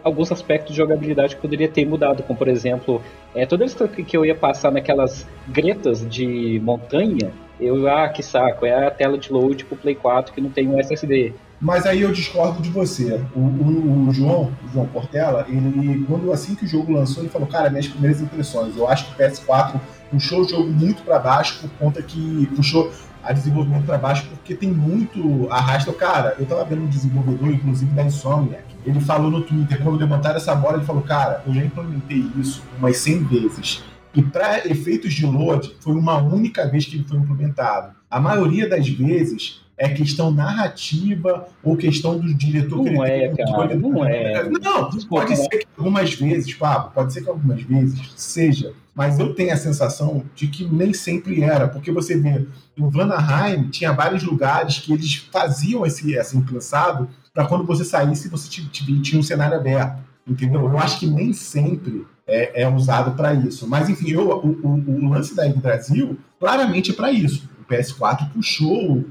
alguns 0.03 0.31
aspectos 0.31 0.71
de 0.71 0.77
jogabilidade 0.77 1.35
que 1.35 1.41
poderia 1.41 1.67
ter 1.67 1.85
mudado, 1.85 2.23
como 2.23 2.37
por 2.37 2.47
exemplo, 2.47 3.01
é, 3.33 3.45
toda 3.45 3.65
vez 3.65 3.75
que 4.07 4.17
eu 4.17 4.25
ia 4.25 4.35
passar 4.35 4.71
naquelas 4.71 5.27
gretas 5.47 6.07
de 6.07 6.59
montanha, 6.63 7.31
eu, 7.59 7.87
ah, 7.87 8.09
que 8.09 8.21
saco, 8.21 8.65
é 8.65 8.87
a 8.87 8.91
tela 8.91 9.17
de 9.17 9.31
load 9.31 9.65
pro 9.65 9.77
Play 9.77 9.95
4 9.95 10.33
que 10.33 10.41
não 10.41 10.49
tem 10.49 10.67
um 10.67 10.79
SSD. 10.79 11.33
Mas 11.63 11.85
aí 11.85 12.01
eu 12.01 12.11
discordo 12.11 12.61
de 12.61 12.69
você. 12.69 13.21
O, 13.33 13.39
o, 13.39 14.07
o, 14.09 14.13
João, 14.13 14.51
o 14.65 14.73
João 14.73 14.85
Portela, 14.85 15.45
ele, 15.47 16.03
quando 16.05 16.29
assim 16.33 16.55
que 16.55 16.65
o 16.65 16.67
jogo 16.67 16.91
lançou, 16.91 17.23
ele 17.23 17.31
falou, 17.31 17.47
cara, 17.47 17.69
minhas 17.69 17.87
primeiras 17.87 18.21
impressões, 18.21 18.75
eu 18.75 18.85
acho 18.85 19.05
que 19.05 19.13
o 19.13 19.25
PS4 19.25 19.79
puxou 20.11 20.41
o 20.41 20.47
jogo 20.47 20.69
muito 20.69 21.03
para 21.03 21.17
baixo 21.19 21.61
por 21.61 21.69
conta 21.79 22.01
que 22.01 22.49
puxou 22.53 22.91
a 23.23 23.31
desenvolvimento 23.31 23.85
para 23.85 23.97
baixo 23.97 24.27
porque 24.29 24.53
tem 24.53 24.69
muito 24.69 25.47
arrasto. 25.49 25.93
Cara, 25.93 26.35
eu 26.37 26.45
tava 26.45 26.65
vendo 26.65 26.83
um 26.83 26.87
desenvolvedor, 26.87 27.49
inclusive 27.49 27.89
da 27.93 28.03
Insomniac, 28.03 28.65
ele 28.85 28.99
falou 28.99 29.31
no 29.31 29.41
Twitter, 29.41 29.81
quando 29.81 29.97
levantaram 29.97 30.35
essa 30.35 30.53
bola, 30.53 30.75
ele 30.75 30.85
falou, 30.85 31.01
cara, 31.01 31.41
eu 31.47 31.53
já 31.53 31.63
implementei 31.63 32.25
isso 32.37 32.61
umas 32.77 32.97
100 32.97 33.23
vezes. 33.23 33.83
E 34.13 34.21
para 34.21 34.67
efeitos 34.67 35.13
de 35.13 35.25
load, 35.25 35.77
foi 35.79 35.93
uma 35.95 36.17
única 36.17 36.69
vez 36.69 36.85
que 36.85 36.97
ele 36.97 37.05
foi 37.05 37.17
implementado. 37.17 37.95
A 38.11 38.19
maioria 38.19 38.67
das 38.67 38.87
vezes, 38.89 39.63
é 39.83 39.89
questão 39.89 40.31
narrativa 40.31 41.45
ou 41.61 41.75
questão 41.75 42.17
do 42.17 42.33
diretor 42.33 42.85
não 42.85 43.03
é, 43.03 43.27
cara, 43.35 43.75
não 43.75 44.05
é. 44.05 44.49
Não, 44.49 44.89
Desculpa, 44.89 45.25
pode 45.25 45.35
ser 45.35 45.49
que 45.49 45.67
algumas 45.77 46.13
vezes, 46.13 46.53
Pablo, 46.53 46.91
pode 46.93 47.11
ser 47.11 47.21
que 47.21 47.29
algumas 47.29 47.61
vezes 47.63 47.99
seja, 48.15 48.71
mas 48.95 49.19
eu 49.19 49.35
tenho 49.35 49.51
a 49.51 49.57
sensação 49.57 50.23
de 50.33 50.47
que 50.47 50.63
nem 50.63 50.93
sempre 50.93 51.41
era, 51.43 51.67
porque 51.67 51.91
você 51.91 52.17
vê, 52.17 52.47
em 52.77 52.89
Vanaheim 52.89 53.67
tinha 53.69 53.91
vários 53.91 54.23
lugares 54.23 54.79
que 54.79 54.93
eles 54.93 55.15
faziam 55.15 55.85
esse, 55.85 56.13
esse 56.13 56.37
imprensado 56.37 57.09
para 57.33 57.45
quando 57.45 57.65
você 57.65 57.83
saísse 57.83 58.29
você 58.29 58.49
tinha 58.71 59.19
um 59.19 59.23
cenário 59.23 59.57
aberto, 59.57 60.01
entendeu? 60.25 60.61
Eu 60.61 60.77
acho 60.77 60.97
que 60.97 61.07
nem 61.07 61.33
sempre 61.33 62.07
é, 62.25 62.63
é 62.63 62.69
usado 62.69 63.17
para 63.17 63.33
isso. 63.33 63.67
Mas 63.67 63.89
enfim, 63.89 64.11
eu, 64.11 64.29
o, 64.29 64.47
o, 64.65 65.05
o 65.05 65.09
lance 65.09 65.35
da 65.35 65.45
Brasil 65.49 66.17
claramente 66.39 66.91
é 66.91 66.93
para 66.93 67.11
isso. 67.11 67.49
O 67.59 67.69
PS4 67.69 68.29
puxou 68.31 69.03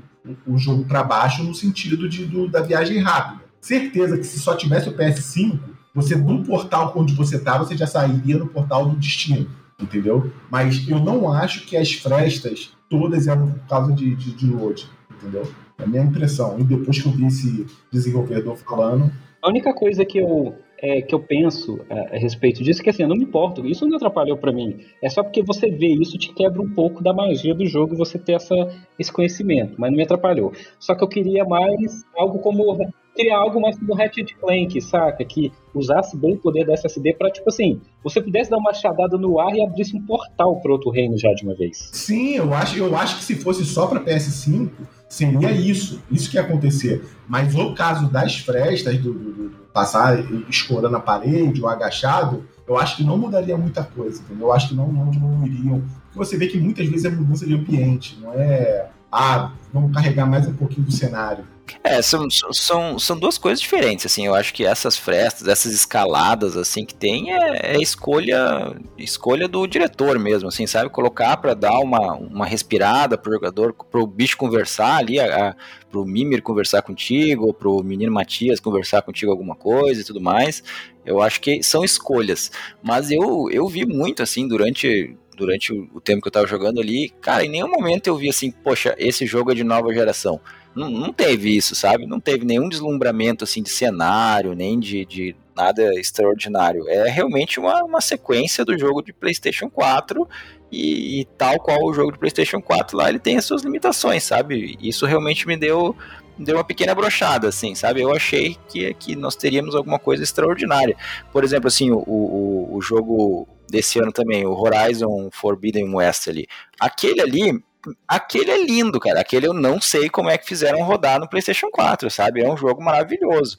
o 0.47 0.57
jogo 0.57 0.85
para 0.85 1.03
baixo 1.03 1.43
no 1.43 1.55
sentido 1.55 2.09
de, 2.09 2.25
do, 2.25 2.49
da 2.49 2.61
viagem 2.61 2.99
rápida. 2.99 3.43
Certeza 3.61 4.17
que 4.17 4.25
se 4.25 4.39
só 4.39 4.57
tivesse 4.57 4.89
o 4.89 4.97
PS5, 4.97 5.59
você 5.95 6.17
do 6.17 6.43
portal 6.43 6.93
onde 6.97 7.15
você 7.15 7.39
tá, 7.39 7.59
você 7.59 7.77
já 7.77 7.87
sairia 7.87 8.39
no 8.39 8.47
portal 8.47 8.89
do 8.89 8.97
destino, 8.97 9.49
entendeu? 9.81 10.33
Mas 10.51 10.89
eu 10.89 10.99
não 10.99 11.31
acho 11.31 11.67
que 11.67 11.77
as 11.77 11.93
frestas 11.93 12.73
todas 12.89 13.27
eram 13.27 13.53
por 13.53 13.67
causa 13.67 13.93
de, 13.93 14.15
de, 14.15 14.33
de 14.33 14.47
load, 14.47 14.89
entendeu? 15.11 15.51
É 15.79 15.85
a 15.85 15.87
minha 15.87 16.03
impressão. 16.03 16.59
E 16.59 16.65
depois 16.65 17.01
que 17.01 17.07
eu 17.07 17.13
vi 17.13 17.27
esse 17.27 17.67
desenvolvedor 17.91 18.57
falando. 18.57 19.13
A 19.43 19.49
única 19.49 19.75
coisa 19.75 20.05
que 20.05 20.19
eu 20.19 20.55
é, 20.83 21.01
que 21.01 21.15
eu 21.15 21.21
penso 21.21 21.81
a, 21.89 22.17
a, 22.17 22.19
respeito 22.19 22.63
disso, 22.63 22.83
que 22.83 22.91
assim, 22.91 23.05
eu 23.05 23.09
não 23.09 23.17
me 23.17 23.23
importo, 23.23 23.65
isso 23.65 23.87
não 23.87 23.97
atrapalhou 23.97 24.37
para 24.37 24.53
mim. 24.53 24.81
É 25.01 25.09
só 25.09 25.23
porque 25.23 25.43
você 25.43 25.71
vê 25.71 25.87
isso 25.87 26.19
te 26.19 26.35
quebra 26.35 26.61
um 26.61 26.69
pouco 26.69 27.03
da 27.03 27.15
magia 27.15 27.55
do 27.55 27.65
jogo 27.65 27.97
você 27.97 28.19
ter 28.19 28.33
essa, 28.33 28.55
esse 28.99 29.13
conhecimento, 29.13 29.75
mas 29.79 29.91
não 29.91 29.97
me 29.97 30.03
atrapalhou. 30.03 30.53
Só 30.81 30.97
que 30.97 31.05
eu 31.05 31.09
queria 31.09 31.45
mais 31.45 32.05
algo 32.17 32.41
como 32.41 32.77
queria 33.15 33.37
algo 33.37 33.61
mais 33.61 33.79
como 33.79 33.95
Ratchet 33.95 34.35
Clank, 34.37 34.81
saca? 34.81 35.25
Que 35.25 35.53
usasse 35.75 36.17
bem 36.17 36.35
o 36.35 36.39
poder 36.39 36.67
da 36.67 36.75
SSD 36.75 37.15
para 37.15 37.31
tipo 37.31 37.49
assim, 37.49 37.81
você 38.03 38.21
pudesse 38.21 38.51
dar 38.51 38.57
uma 38.57 38.73
chadada 38.73 39.17
no 39.17 39.39
ar 39.39 39.55
e 39.55 39.63
abrisse 39.63 39.97
um 39.97 40.05
portal 40.05 40.61
para 40.61 40.73
outro 40.73 40.91
reino 40.91 41.17
já 41.17 41.33
de 41.33 41.45
uma 41.45 41.55
vez. 41.55 41.91
Sim, 41.93 42.37
eu 42.37 42.53
acho, 42.53 42.79
eu 42.79 42.97
acho 42.97 43.19
que 43.19 43.25
se 43.25 43.37
fosse 43.37 43.65
só 43.65 43.87
para 43.87 44.01
PS5, 44.01 44.71
seria 45.13 45.53
isso, 45.53 46.01
isso 46.11 46.31
que 46.31 46.37
ia 46.37 46.43
acontecer. 46.43 47.05
Mas 47.29 47.55
no 47.55 47.75
caso 47.75 48.09
das 48.09 48.39
frestas, 48.39 48.97
do, 48.97 49.13
do, 49.13 49.33
do 49.33 49.51
passar 49.71 50.19
escorando 50.49 50.97
a 50.97 51.01
parede 51.01 51.61
ou 51.61 51.69
agachado, 51.69 52.45
eu 52.67 52.79
acho 52.79 52.97
que 52.97 53.05
não 53.05 53.19
mudaria 53.19 53.57
muita 53.59 53.85
coisa, 53.85 54.23
entendeu? 54.23 54.47
Eu 54.47 54.53
acho 54.53 54.71
que 54.71 54.75
não, 54.75 54.91
não 54.91 55.11
diminuiriam. 55.11 55.83
Porque 56.07 56.19
você 56.19 56.39
vê 56.39 56.47
que 56.47 56.59
muitas 56.59 56.89
vezes 56.89 57.05
é 57.05 57.11
mudança 57.11 57.47
de 57.47 57.55
ambiente, 57.55 58.19
não 58.23 58.33
é, 58.33 58.89
ah, 59.11 59.53
vamos 59.71 59.93
carregar 59.93 60.25
mais 60.25 60.49
um 60.49 60.55
pouquinho 60.55 60.87
do 60.87 60.93
cenário. 60.93 61.45
É, 61.83 62.01
são, 62.03 62.29
são, 62.31 62.99
são 62.99 63.19
duas 63.19 63.39
coisas 63.39 63.61
diferentes, 63.61 64.07
assim, 64.07 64.27
eu 64.27 64.35
acho 64.35 64.53
que 64.55 64.65
essas 64.65 64.97
frestas, 64.97 65.49
essas 65.49 65.73
escaladas, 65.73 66.57
assim, 66.57 66.85
que 66.85 66.95
tem, 66.95 67.33
é, 67.33 67.75
é 67.75 67.81
escolha 67.81 68.75
escolha 68.97 69.49
do 69.49 69.67
diretor 69.67 70.19
mesmo, 70.19 70.49
assim, 70.49 70.67
sabe, 70.67 70.91
colocar 70.91 71.37
para 71.37 71.55
dar 71.55 71.79
uma, 71.79 72.15
uma 72.15 72.47
respirada 72.47 73.19
pro 73.19 73.33
jogador, 73.33 73.75
pro 73.91 74.07
bicho 74.07 74.37
conversar 74.37 74.97
ali, 74.97 75.19
a, 75.19 75.51
a, 75.51 75.57
pro 75.91 76.05
Mimir 76.05 76.43
conversar 76.43 76.83
contigo, 76.83 77.53
pro 77.53 77.83
menino 77.83 78.13
Matias 78.13 78.61
conversar 78.61 79.03
contigo 79.03 79.31
alguma 79.31 79.55
coisa 79.55 80.01
e 80.01 80.05
tudo 80.05 80.21
mais, 80.21 80.63
eu 81.05 81.21
acho 81.21 81.41
que 81.41 81.63
são 81.63 81.85
escolhas, 81.85 82.51
mas 82.83 83.11
eu, 83.11 83.49
eu 83.51 83.67
vi 83.69 83.85
muito, 83.85 84.23
assim, 84.23 84.47
durante 84.47 85.17
durante 85.37 85.73
o 85.73 86.01
tempo 86.01 86.23
que 86.23 86.29
eu 86.29 86.33
tava 86.33 86.47
jogando 86.47 86.81
ali, 86.81 87.09
cara, 87.21 87.45
em 87.45 87.49
nenhum 87.49 87.69
momento 87.69 88.07
eu 88.07 88.17
vi 88.17 88.29
assim, 88.29 88.51
poxa, 88.51 88.95
esse 88.99 89.27
jogo 89.27 89.51
é 89.51 89.55
de 89.55 89.65
nova 89.65 89.93
geração. 89.93 90.41
Não, 90.75 90.91
não 90.91 91.13
teve 91.13 91.55
isso, 91.57 91.75
sabe? 91.75 92.07
Não 92.07 92.19
teve 92.19 92.45
nenhum 92.45 92.69
deslumbramento 92.69 93.45
assim 93.45 93.63
de 93.63 93.71
cenário, 93.71 94.55
nem 94.55 94.79
de, 94.81 95.05
de 95.05 95.37
nada 95.55 95.95
extraordinário. 95.99 96.89
É 96.89 97.09
realmente 97.09 97.61
uma, 97.61 97.83
uma 97.85 98.01
sequência 98.01 98.65
do 98.65 98.79
jogo 98.79 99.03
de 99.03 99.13
PlayStation 99.13 99.69
4 99.69 100.27
e, 100.71 101.21
e, 101.21 101.25
tal 101.37 101.59
qual 101.59 101.85
o 101.85 101.93
jogo 101.93 102.13
de 102.13 102.19
PlayStation 102.19 102.61
4 102.61 102.97
lá, 102.97 103.11
ele 103.11 103.19
tem 103.19 103.37
as 103.37 103.45
suas 103.45 103.63
limitações, 103.63 104.23
sabe? 104.25 104.79
Isso 104.81 105.05
realmente 105.05 105.47
me 105.47 105.57
deu 105.57 105.95
deu 106.39 106.57
uma 106.57 106.65
pequena 106.65 106.95
brochada, 106.95 107.49
assim, 107.49 107.75
sabe? 107.75 108.01
Eu 108.01 108.11
achei 108.11 108.57
que, 108.69 108.93
que 108.95 109.15
nós 109.15 109.37
teríamos 109.37 109.75
alguma 109.75 109.99
coisa 109.99 110.23
extraordinária. 110.23 110.97
Por 111.31 111.45
exemplo, 111.45 111.69
assim, 111.69 111.91
o, 111.91 111.99
o, 111.99 112.77
o 112.77 112.81
jogo 112.81 113.47
desse 113.69 113.99
ano 113.99 114.13
também, 114.13 114.47
o 114.47 114.53
Horizon 114.53 115.29
Forbidden 115.31 115.95
West 115.95 116.29
ali. 116.29 116.47
Aquele 116.81 117.21
ali, 117.21 117.63
aquele 118.07 118.51
é 118.51 118.65
lindo, 118.65 118.99
cara. 119.01 119.21
Aquele 119.21 119.47
eu 119.47 119.53
não 119.53 119.81
sei 119.81 120.09
como 120.09 120.31
é 120.31 120.39
que 120.39 120.47
fizeram 120.47 120.83
rodar 120.83 121.19
no 121.19 121.29
PlayStation 121.29 121.69
4, 121.71 122.11
sabe? 122.11 122.43
É 122.43 122.51
um 122.51 122.57
jogo 122.57 122.83
maravilhoso. 122.83 123.57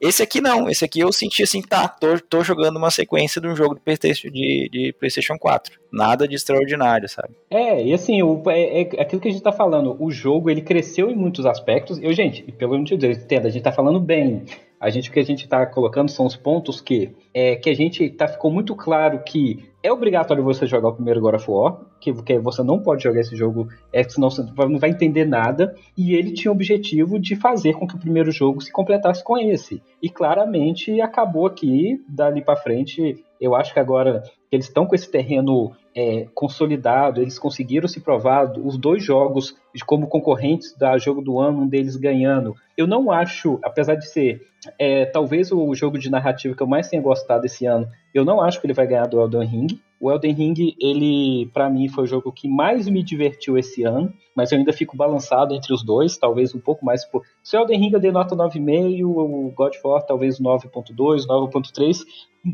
Esse 0.00 0.22
aqui 0.22 0.40
não, 0.40 0.68
esse 0.68 0.84
aqui 0.84 1.00
eu 1.00 1.10
senti 1.12 1.42
assim, 1.42 1.62
tá, 1.62 1.88
tô, 1.88 2.18
tô 2.20 2.44
jogando 2.44 2.76
uma 2.76 2.90
sequência 2.90 3.40
de 3.40 3.46
um 3.46 3.56
jogo 3.56 3.74
de 3.74 4.30
de, 4.30 4.68
de 4.70 4.94
PlayStation 4.98 5.38
4. 5.38 5.78
Nada 5.90 6.28
de 6.28 6.34
extraordinário, 6.34 7.08
sabe? 7.08 7.34
É, 7.48 7.82
e 7.82 7.94
assim, 7.94 8.22
o, 8.22 8.42
é, 8.48 8.82
é, 8.82 9.00
aquilo 9.00 9.20
que 9.20 9.28
a 9.28 9.30
gente 9.30 9.42
tá 9.42 9.52
falando, 9.52 9.96
o 9.98 10.10
jogo 10.10 10.50
ele 10.50 10.60
cresceu 10.60 11.10
em 11.10 11.14
muitos 11.14 11.46
aspectos. 11.46 11.98
Eu, 12.02 12.12
gente, 12.12 12.42
pelo 12.52 12.72
menos 12.72 12.90
entenda, 12.90 13.48
a 13.48 13.50
gente 13.50 13.62
tá 13.62 13.72
falando 13.72 14.00
bem. 14.00 14.44
A 14.84 14.90
gente, 14.90 15.08
o 15.08 15.12
que 15.14 15.18
a 15.18 15.24
gente 15.24 15.44
está 15.44 15.64
colocando 15.64 16.10
são 16.10 16.26
os 16.26 16.36
pontos 16.36 16.78
que 16.78 17.16
é 17.32 17.56
que 17.56 17.70
a 17.70 17.74
gente 17.74 18.10
tá, 18.10 18.28
ficou 18.28 18.50
muito 18.50 18.76
claro 18.76 19.18
que 19.24 19.64
é 19.82 19.90
obrigatório 19.90 20.44
você 20.44 20.66
jogar 20.66 20.90
o 20.90 20.92
primeiro 20.92 21.22
God 21.22 21.36
of 21.36 21.50
War, 21.50 21.80
que, 21.98 22.12
que 22.22 22.38
você 22.38 22.62
não 22.62 22.78
pode 22.78 23.02
jogar 23.02 23.22
esse 23.22 23.34
jogo, 23.34 23.66
é, 23.90 24.02
senão 24.02 24.28
você 24.28 24.42
não 24.42 24.78
vai 24.78 24.90
entender 24.90 25.24
nada. 25.24 25.74
E 25.96 26.14
ele 26.14 26.32
tinha 26.32 26.52
o 26.52 26.54
objetivo 26.54 27.18
de 27.18 27.34
fazer 27.34 27.72
com 27.72 27.86
que 27.86 27.96
o 27.96 27.98
primeiro 27.98 28.30
jogo 28.30 28.60
se 28.60 28.70
completasse 28.70 29.24
com 29.24 29.38
esse. 29.38 29.82
E 30.02 30.10
claramente 30.10 31.00
acabou 31.00 31.46
aqui, 31.46 31.98
dali 32.06 32.42
para 32.42 32.54
frente. 32.54 33.24
Eu 33.40 33.54
acho 33.54 33.72
que 33.72 33.80
agora 33.80 34.22
eles 34.52 34.66
estão 34.66 34.84
com 34.84 34.94
esse 34.94 35.10
terreno 35.10 35.72
é, 35.94 36.26
consolidado, 36.34 37.22
eles 37.22 37.38
conseguiram 37.38 37.88
se 37.88 38.00
provar, 38.00 38.52
os 38.58 38.76
dois 38.76 39.02
jogos 39.02 39.56
como 39.86 40.08
concorrentes 40.08 40.76
da 40.76 40.98
jogo 40.98 41.22
do 41.22 41.38
ano, 41.38 41.62
um 41.62 41.66
deles 41.66 41.96
ganhando. 41.96 42.54
Eu 42.76 42.86
não 42.86 43.10
acho, 43.10 43.58
apesar 43.62 43.94
de 43.94 44.08
ser 44.08 44.42
é, 44.78 45.04
talvez 45.06 45.52
o 45.52 45.74
jogo 45.74 45.98
de 45.98 46.10
narrativa 46.10 46.54
que 46.54 46.62
eu 46.62 46.66
mais 46.66 46.88
tenha 46.88 47.02
gostado 47.02 47.46
esse 47.46 47.66
ano, 47.66 47.88
eu 48.12 48.24
não 48.24 48.40
acho 48.40 48.60
que 48.60 48.66
ele 48.66 48.74
vai 48.74 48.86
ganhar 48.86 49.06
do 49.06 49.20
Elden 49.20 49.46
Ring. 49.46 49.66
O 50.00 50.10
Elden 50.10 50.32
Ring, 50.32 50.76
ele, 50.80 51.50
para 51.52 51.70
mim, 51.70 51.88
foi 51.88 52.04
o 52.04 52.06
jogo 52.06 52.32
que 52.32 52.48
mais 52.48 52.88
me 52.88 53.02
divertiu 53.02 53.56
esse 53.56 53.84
ano, 53.84 54.12
mas 54.34 54.50
eu 54.50 54.58
ainda 54.58 54.72
fico 54.72 54.96
balançado 54.96 55.54
entre 55.54 55.72
os 55.72 55.84
dois, 55.84 56.16
talvez 56.16 56.54
um 56.54 56.60
pouco 56.60 56.84
mais. 56.84 57.04
Por... 57.04 57.22
Se 57.42 57.56
o 57.56 57.60
Elden 57.60 57.78
Ring 57.78 57.92
eu 57.92 58.00
dei 58.00 58.10
nota 58.10 58.34
9,5, 58.34 59.04
o 59.04 59.52
God 59.54 59.74
of 59.74 59.80
War 59.84 60.02
talvez 60.02 60.40
9,2, 60.40 61.26
9,3, 61.26 61.98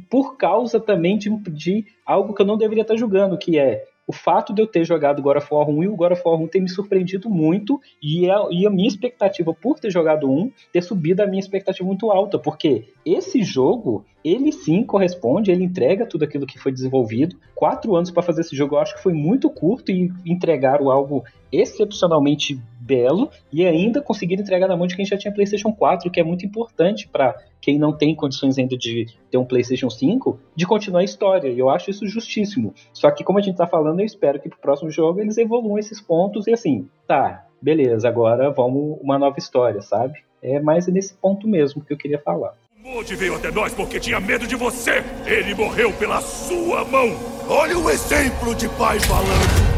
por 0.08 0.36
causa 0.36 0.78
também 0.78 1.18
de, 1.18 1.30
de 1.50 1.84
algo 2.06 2.34
que 2.34 2.42
eu 2.42 2.46
não 2.46 2.56
deveria 2.58 2.82
estar 2.82 2.96
julgando, 2.96 3.38
que 3.38 3.58
é 3.58 3.84
o 4.10 4.12
fato 4.12 4.52
de 4.52 4.60
eu 4.60 4.66
ter 4.66 4.84
jogado 4.84 5.22
God 5.22 5.36
of 5.36 5.46
War 5.54 5.70
1 5.70 5.84
e 5.84 5.88
o 5.88 5.94
God 5.94 6.10
of 6.10 6.22
War 6.26 6.36
1 6.36 6.48
ter 6.48 6.58
me 6.58 6.68
surpreendido 6.68 7.30
muito 7.30 7.80
e 8.02 8.28
a, 8.28 8.44
e 8.50 8.66
a 8.66 8.70
minha 8.70 8.88
expectativa 8.88 9.54
por 9.54 9.78
ter 9.78 9.88
jogado 9.88 10.28
um 10.28 10.50
ter 10.72 10.82
subido 10.82 11.22
a 11.22 11.28
minha 11.28 11.38
expectativa 11.38 11.86
muito 11.86 12.10
alta, 12.10 12.36
porque 12.36 12.88
esse 13.06 13.44
jogo, 13.44 14.04
ele 14.24 14.50
sim 14.50 14.82
corresponde, 14.82 15.52
ele 15.52 15.62
entrega 15.62 16.04
tudo 16.04 16.24
aquilo 16.24 16.44
que 16.44 16.58
foi 16.58 16.72
desenvolvido. 16.72 17.36
Quatro 17.54 17.94
anos 17.94 18.10
para 18.10 18.24
fazer 18.24 18.40
esse 18.40 18.56
jogo 18.56 18.74
eu 18.74 18.80
acho 18.80 18.96
que 18.96 19.02
foi 19.02 19.12
muito 19.12 19.48
curto 19.48 19.92
e 19.92 20.12
entregaram 20.26 20.90
algo 20.90 21.22
excepcionalmente 21.52 22.60
belo 22.90 23.30
e 23.52 23.64
ainda 23.64 24.02
conseguiram 24.02 24.42
entregar 24.42 24.66
na 24.66 24.76
mão 24.76 24.88
de 24.88 24.96
quem 24.96 25.04
já 25.04 25.16
tinha 25.16 25.32
PlayStation 25.32 25.72
4, 25.72 26.10
que 26.10 26.18
é 26.18 26.24
muito 26.24 26.44
importante 26.44 27.06
para 27.06 27.36
quem 27.60 27.78
não 27.78 27.96
tem 27.96 28.16
condições 28.16 28.58
ainda 28.58 28.76
de 28.76 29.06
ter 29.30 29.38
um 29.38 29.44
PlayStation 29.44 29.88
5, 29.88 30.40
de 30.56 30.66
continuar 30.66 31.00
a 31.00 31.04
história. 31.04 31.48
E 31.48 31.58
eu 31.58 31.70
acho 31.70 31.90
isso 31.90 32.06
justíssimo. 32.08 32.74
Só 32.92 33.10
que, 33.12 33.22
como 33.22 33.38
a 33.38 33.42
gente 33.42 33.56
tá 33.56 33.66
falando, 33.66 34.00
eu 34.00 34.06
espero 34.06 34.40
que 34.40 34.48
pro 34.48 34.58
próximo 34.58 34.90
jogo 34.90 35.20
eles 35.20 35.38
evoluam 35.38 35.78
esses 35.78 36.00
pontos 36.00 36.48
e 36.48 36.52
assim, 36.52 36.88
tá, 37.06 37.46
beleza, 37.62 38.08
agora 38.08 38.50
vamos 38.50 38.98
uma 39.00 39.18
nova 39.18 39.38
história, 39.38 39.80
sabe? 39.80 40.18
É 40.42 40.58
mais 40.58 40.88
nesse 40.88 41.14
ponto 41.14 41.46
mesmo 41.46 41.84
que 41.84 41.92
eu 41.92 41.98
queria 41.98 42.18
falar. 42.18 42.54
Monte 42.82 43.14
veio 43.14 43.36
até 43.36 43.50
nós 43.50 43.74
porque 43.74 44.00
tinha 44.00 44.18
medo 44.18 44.46
de 44.46 44.56
você. 44.56 45.04
Ele 45.26 45.54
morreu 45.54 45.92
pela 45.92 46.20
sua 46.22 46.82
mão. 46.84 47.14
Olha 47.46 47.78
o 47.78 47.90
exemplo 47.90 48.54
de 48.54 48.68
pai 48.70 48.98
falando. 49.00 49.69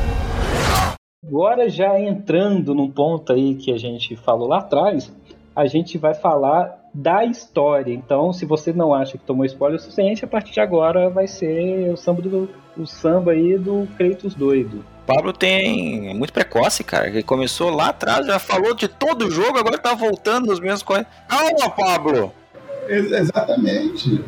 Agora 1.24 1.68
já 1.68 2.00
entrando 2.00 2.74
num 2.74 2.90
ponto 2.90 3.32
aí 3.32 3.54
que 3.54 3.72
a 3.72 3.78
gente 3.78 4.16
falou 4.16 4.48
lá 4.48 4.58
atrás, 4.58 5.12
a 5.54 5.66
gente 5.66 5.96
vai 5.96 6.14
falar 6.14 6.90
da 6.92 7.24
história. 7.24 7.94
Então, 7.94 8.32
se 8.32 8.44
você 8.44 8.72
não 8.72 8.92
acha 8.92 9.16
que 9.16 9.24
tomou 9.24 9.44
spoiler 9.44 9.78
o 9.78 9.80
suficiente, 9.80 10.24
a 10.24 10.28
partir 10.28 10.52
de 10.52 10.61
agora 10.61 11.08
vai 11.08 11.28
ser 11.28 11.92
o 11.92 11.96
samba, 11.96 12.22
do, 12.22 12.50
o 12.76 12.87
samba 12.87 13.32
aí 13.32 13.56
do 13.56 13.87
Kratos 13.96 14.35
doido. 14.35 14.85
Pablo 15.06 15.32
tem 15.32 16.11
é 16.11 16.14
muito 16.14 16.32
precoce, 16.32 16.82
cara. 16.82 17.06
Ele 17.06 17.22
começou 17.22 17.70
lá 17.70 17.90
atrás, 17.90 18.26
já 18.26 18.40
falou 18.40 18.74
de 18.74 18.88
todo 18.88 19.26
o 19.26 19.30
jogo, 19.30 19.58
agora 19.58 19.78
tá 19.78 19.94
voltando 19.94 20.46
nos 20.46 20.58
mesmos 20.58 20.82
coisas. 20.82 21.06
Calma, 21.28 21.70
Pablo! 21.70 22.32
Ex 22.88 23.12
exatamente. 23.12 24.24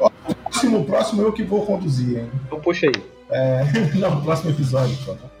O 0.00 0.10
próximo, 0.10 0.84
próximo 0.84 1.22
eu 1.22 1.32
que 1.32 1.44
vou 1.44 1.64
conduzir, 1.64 2.18
hein? 2.18 2.30
Então 2.44 2.60
puxa 2.60 2.86
aí. 2.86 3.04
É... 3.30 3.62
Não, 3.94 4.20
próximo 4.20 4.50
episódio, 4.50 4.96
por 5.04 5.14
Não. 5.14 5.37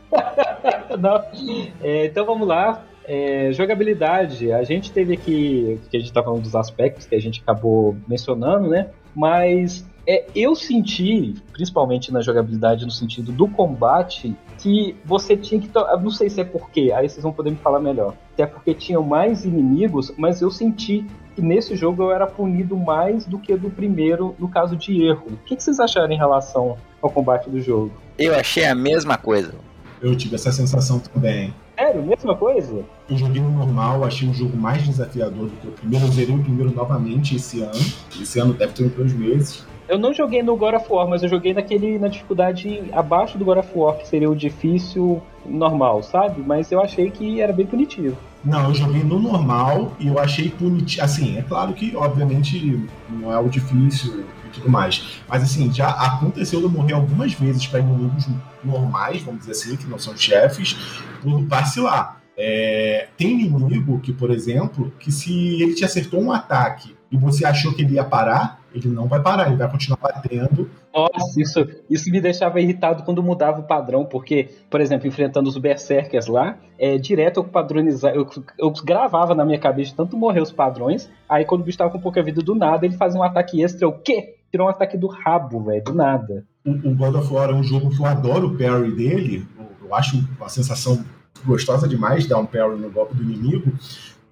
É, 1.82 2.06
então 2.06 2.24
vamos 2.24 2.46
lá. 2.46 2.84
É, 3.04 3.50
jogabilidade, 3.52 4.52
a 4.52 4.62
gente 4.64 4.92
teve 4.92 5.14
aqui, 5.14 5.80
que 5.90 5.96
a 5.96 6.00
gente 6.00 6.12
tá 6.12 6.22
falando 6.22 6.42
dos 6.42 6.54
aspectos 6.54 7.06
que 7.06 7.14
a 7.14 7.20
gente 7.20 7.40
acabou 7.40 7.96
mencionando, 8.06 8.68
né? 8.68 8.90
Mas 9.14 9.88
é, 10.06 10.24
eu 10.34 10.54
senti, 10.54 11.34
principalmente 11.52 12.10
na 12.10 12.22
jogabilidade, 12.22 12.84
no 12.84 12.90
sentido 12.90 13.30
do 13.30 13.46
combate, 13.46 14.34
que 14.58 14.96
você 15.04 15.36
tinha 15.36 15.60
que. 15.60 15.70
Não 16.02 16.10
sei 16.10 16.30
se 16.30 16.40
é 16.40 16.44
porque, 16.44 16.92
aí 16.92 17.08
vocês 17.08 17.22
vão 17.22 17.32
poder 17.32 17.50
me 17.50 17.56
falar 17.56 17.78
melhor. 17.78 18.14
Se 18.34 18.42
é 18.42 18.46
porque 18.46 18.72
tinham 18.72 19.02
mais 19.02 19.44
inimigos, 19.44 20.12
mas 20.16 20.40
eu 20.40 20.50
senti 20.50 21.06
que 21.34 21.42
nesse 21.42 21.76
jogo 21.76 22.02
eu 22.02 22.10
era 22.10 22.26
punido 22.26 22.74
mais 22.76 23.26
do 23.26 23.38
que 23.38 23.54
do 23.54 23.68
primeiro, 23.70 24.34
no 24.38 24.48
caso 24.48 24.76
de 24.76 25.02
erro. 25.02 25.26
O 25.30 25.36
que, 25.44 25.56
que 25.56 25.62
vocês 25.62 25.78
acharam 25.78 26.10
em 26.10 26.16
relação 26.16 26.78
ao 27.02 27.10
combate 27.10 27.50
do 27.50 27.60
jogo? 27.60 27.92
Eu 28.18 28.34
achei 28.34 28.64
a 28.64 28.74
mesma 28.74 29.16
coisa. 29.16 29.54
Eu 30.00 30.16
tive 30.16 30.36
essa 30.36 30.52
sensação 30.52 30.98
também. 30.98 31.52
Sério, 31.76 32.02
mesma 32.02 32.36
coisa? 32.36 32.84
Eu 33.08 33.16
joguei 33.16 33.42
no 33.42 33.50
normal, 33.50 34.04
achei 34.04 34.28
um 34.28 34.34
jogo 34.34 34.56
mais 34.56 34.82
desafiador 34.84 35.46
do 35.46 35.56
que 35.56 35.66
o 35.66 35.72
primeiro. 35.72 36.06
Eu 36.06 36.12
zerei 36.12 36.34
o 36.34 36.42
primeiro 36.42 36.72
novamente 36.72 37.36
esse 37.36 37.60
ano. 37.60 37.80
Esse 38.20 38.38
ano 38.38 38.52
deve 38.52 38.72
ter 38.72 38.84
uns 38.84 38.92
dois 38.92 39.12
meses. 39.12 39.66
Eu 39.88 39.98
não 39.98 40.12
joguei 40.12 40.42
no 40.42 40.54
God 40.54 40.74
of 40.74 40.86
War, 40.92 41.08
mas 41.08 41.22
eu 41.22 41.28
joguei 41.30 41.54
naquele 41.54 41.98
na 41.98 42.08
dificuldade 42.08 42.84
abaixo 42.92 43.38
do 43.38 43.44
God 43.44 43.58
of 43.58 43.70
War, 43.74 43.96
que 43.96 44.06
seria 44.06 44.30
o 44.30 44.36
difícil 44.36 45.22
normal, 45.46 46.02
sabe? 46.02 46.42
Mas 46.42 46.70
eu 46.70 46.80
achei 46.80 47.10
que 47.10 47.40
era 47.40 47.52
bem 47.54 47.64
punitivo. 47.64 48.16
Não, 48.44 48.68
eu 48.68 48.74
joguei 48.74 49.02
no 49.02 49.18
normal 49.18 49.96
e 49.98 50.06
eu 50.08 50.18
achei 50.18 50.50
punitivo. 50.50 51.04
Assim, 51.04 51.36
é 51.36 51.42
claro 51.42 51.72
que, 51.74 51.94
obviamente, 51.96 52.80
não 53.08 53.32
é 53.32 53.38
o 53.38 53.48
difícil 53.48 54.24
e 54.46 54.50
tudo 54.50 54.70
mais. 54.70 55.20
Mas, 55.28 55.42
assim, 55.42 55.72
já 55.72 55.88
aconteceu 55.88 56.60
de 56.60 56.66
eu 56.66 56.70
morrer 56.70 56.94
algumas 56.94 57.32
vezes 57.32 57.66
para 57.66 57.80
inimigos 57.80 58.26
normais, 58.64 59.22
vamos 59.22 59.40
dizer 59.40 59.52
assim, 59.52 59.76
que 59.76 59.86
não 59.86 59.98
são 59.98 60.16
chefes, 60.16 60.76
por 61.22 61.44
vacilar. 61.46 62.20
É, 62.36 63.08
tem 63.16 63.32
inimigo 63.32 63.98
que, 63.98 64.12
por 64.12 64.30
exemplo, 64.30 64.92
que 65.00 65.10
se 65.10 65.60
ele 65.60 65.74
te 65.74 65.84
acertou 65.84 66.22
um 66.22 66.30
ataque 66.30 66.96
e 67.10 67.16
você 67.16 67.44
achou 67.44 67.74
que 67.74 67.82
ele 67.82 67.94
ia 67.94 68.04
parar, 68.04 68.60
ele 68.72 68.88
não 68.88 69.06
vai 69.06 69.20
parar, 69.20 69.48
ele 69.48 69.56
vai 69.56 69.70
continuar 69.70 69.98
batendo. 70.00 70.70
Nossa, 70.94 71.40
isso, 71.40 71.66
isso 71.88 72.10
me 72.10 72.20
deixava 72.20 72.60
irritado 72.60 73.02
quando 73.02 73.22
mudava 73.22 73.60
o 73.60 73.64
padrão, 73.64 74.04
porque, 74.04 74.50
por 74.70 74.80
exemplo, 74.80 75.06
enfrentando 75.06 75.48
os 75.48 75.56
Berserkers 75.56 76.26
lá, 76.26 76.58
é, 76.78 76.98
direto 76.98 77.38
eu 77.38 77.44
padronizava, 77.44 78.14
eu, 78.14 78.28
eu 78.58 78.72
gravava 78.84 79.34
na 79.34 79.44
minha 79.44 79.58
cabeça 79.58 79.94
tanto 79.96 80.16
morrer 80.16 80.40
os 80.40 80.52
padrões, 80.52 81.10
aí 81.28 81.44
quando 81.44 81.62
o 81.62 81.64
bicho 81.64 81.78
tava 81.78 81.90
com 81.90 82.00
pouca 82.00 82.22
vida 82.22 82.42
do 82.42 82.54
nada, 82.54 82.84
ele 82.84 82.96
fazia 82.96 83.20
um 83.20 83.24
ataque 83.24 83.62
extra, 83.62 83.88
o 83.88 83.92
quê? 83.92 84.34
Tirou 84.50 84.66
um 84.66 84.70
ataque 84.70 84.96
do 84.96 85.06
rabo, 85.06 85.62
velho, 85.64 85.84
do 85.84 85.94
nada. 85.94 86.44
O, 86.64 86.70
o 86.70 86.94
God 86.94 87.14
of 87.16 87.32
War 87.32 87.50
é 87.50 87.54
um 87.54 87.62
jogo 87.62 87.90
que 87.90 88.00
eu 88.00 88.06
adoro 88.06 88.48
o 88.48 88.58
parry 88.58 88.90
dele, 88.92 89.46
eu 89.82 89.94
acho 89.94 90.22
uma 90.38 90.48
sensação 90.48 91.04
gostosa 91.44 91.88
demais 91.88 92.26
dar 92.26 92.38
um 92.38 92.46
parry 92.46 92.76
no 92.76 92.90
golpe 92.90 93.14
do 93.14 93.22
inimigo. 93.22 93.72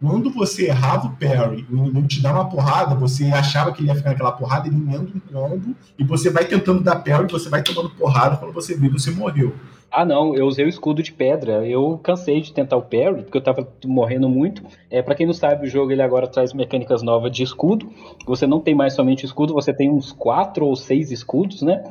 Quando 0.07 0.31
você 0.31 0.66
errava 0.66 1.09
o 1.09 1.16
parry, 1.16 1.66
o 1.69 1.77
inimigo 1.77 2.07
te 2.07 2.23
dá 2.23 2.33
uma 2.33 2.49
porrada, 2.49 2.95
você 2.95 3.25
achava 3.25 3.73
que 3.73 3.81
ele 3.81 3.88
ia 3.88 3.95
ficar 3.97 4.11
naquela 4.11 4.31
porrada, 4.31 4.69
ele 4.69 4.77
emenda 4.77 5.11
um 5.12 5.21
combo, 5.33 5.75
e 5.99 6.05
você 6.05 6.31
vai 6.31 6.45
tentando 6.45 6.81
dar 6.81 6.97
parry, 6.97 7.27
você 7.29 7.49
vai 7.49 7.61
tomando 7.61 7.90
porrada, 7.90 8.37
quando 8.37 8.53
você 8.53 8.77
vê, 8.77 8.88
você 8.88 9.11
morreu. 9.11 9.53
Ah, 9.90 10.05
não, 10.05 10.35
eu 10.35 10.47
usei 10.47 10.64
o 10.64 10.69
escudo 10.69 11.03
de 11.03 11.12
pedra. 11.12 11.66
Eu 11.66 11.99
cansei 12.03 12.40
de 12.40 12.53
tentar 12.53 12.77
o 12.77 12.83
parry, 12.83 13.23
porque 13.23 13.38
eu 13.38 13.42
tava 13.42 13.66
morrendo 13.85 14.29
muito. 14.29 14.62
É, 14.90 15.01
para 15.01 15.14
quem 15.14 15.27
não 15.27 15.33
sabe, 15.33 15.66
o 15.66 15.71
jogo 15.71 15.90
ele 15.90 16.03
agora 16.03 16.27
traz 16.27 16.53
mecânicas 16.53 17.03
novas 17.03 17.33
de 17.33 17.42
escudo. 17.42 17.88
Você 18.27 18.47
não 18.47 18.61
tem 18.61 18.75
mais 18.75 18.95
somente 18.95 19.25
escudo, 19.25 19.55
você 19.55 19.73
tem 19.73 19.90
uns 19.90 20.12
quatro 20.12 20.66
ou 20.66 20.77
seis 20.77 21.11
escudos, 21.11 21.62
né? 21.62 21.83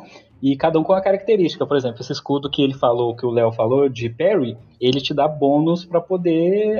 E 0.46 0.56
cada 0.56 0.80
um 0.80 0.84
com 0.84 0.94
uma 0.94 1.02
característica. 1.02 1.66
Por 1.66 1.76
exemplo, 1.76 2.00
esse 2.02 2.12
escudo 2.12 2.52
que 2.52 2.62
ele 2.62 2.76
falou, 2.76 3.16
que 3.16 3.26
o 3.26 3.32
Léo 3.32 3.52
falou, 3.52 3.90
de 3.90 4.08
parry, 4.08 4.56
ele 4.80 5.02
te 5.02 5.12
dá 5.12 5.28
bônus 5.28 5.84
para 5.84 6.00
poder 6.00 6.78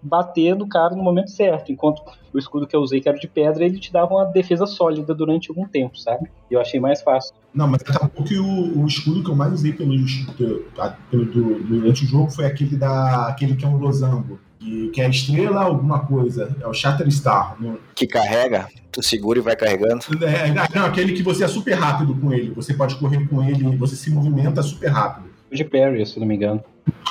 bater 0.00 0.54
no 0.54 0.68
cara 0.68 0.94
no 0.94 1.02
momento 1.02 1.28
certo. 1.32 1.72
Enquanto 1.72 2.00
o 2.32 2.38
escudo 2.38 2.64
que 2.64 2.76
eu 2.76 2.80
usei, 2.80 3.00
que 3.00 3.08
era 3.08 3.18
de 3.18 3.26
pedra, 3.26 3.64
ele 3.64 3.80
te 3.80 3.92
dava 3.92 4.14
uma 4.14 4.24
defesa 4.26 4.66
sólida 4.66 5.12
durante 5.16 5.50
algum 5.50 5.66
tempo, 5.66 5.98
sabe? 5.98 6.30
Eu 6.48 6.60
achei 6.60 6.78
mais 6.78 7.02
fácil. 7.02 7.34
Não, 7.52 7.66
mas 7.66 7.82
acabou 7.82 8.24
que 8.24 8.38
o, 8.38 8.78
o 8.78 8.86
escudo 8.86 9.24
que 9.24 9.30
eu 9.30 9.34
mais 9.34 9.52
usei 9.52 9.72
pelo, 9.72 9.96
pelo, 10.36 10.60
pelo, 11.10 11.58
durante 11.64 12.04
o 12.04 12.06
jogo 12.06 12.30
foi 12.30 12.46
aquele 12.46 12.76
da 12.76 13.26
aquele 13.26 13.56
que 13.56 13.64
é 13.64 13.68
um 13.68 13.78
losango 13.78 14.38
que, 14.58 14.88
que 14.88 15.00
é 15.00 15.06
a 15.06 15.08
estrela 15.08 15.62
alguma 15.62 16.00
coisa. 16.00 16.56
É 16.60 16.66
o 16.66 16.72
Shatterstar. 16.72 17.56
No... 17.60 17.78
Que 17.94 18.06
carrega, 18.06 18.68
tu 18.90 19.02
segura 19.02 19.38
e 19.38 19.42
vai 19.42 19.56
carregando. 19.56 20.04
É, 20.22 20.52
não, 20.74 20.86
aquele 20.86 21.12
que 21.12 21.22
você 21.22 21.44
é 21.44 21.48
super 21.48 21.74
rápido 21.74 22.14
com 22.14 22.32
ele. 22.32 22.50
Você 22.54 22.74
pode 22.74 22.96
correr 22.96 23.26
com 23.28 23.42
ele, 23.42 23.76
você 23.76 23.96
se 23.96 24.10
movimenta 24.10 24.62
super 24.62 24.90
rápido. 24.90 25.28
O 25.50 25.54
de 25.54 25.64
Perry, 25.64 26.04
se 26.04 26.20
não 26.20 26.26
me 26.26 26.34
engano. 26.34 26.62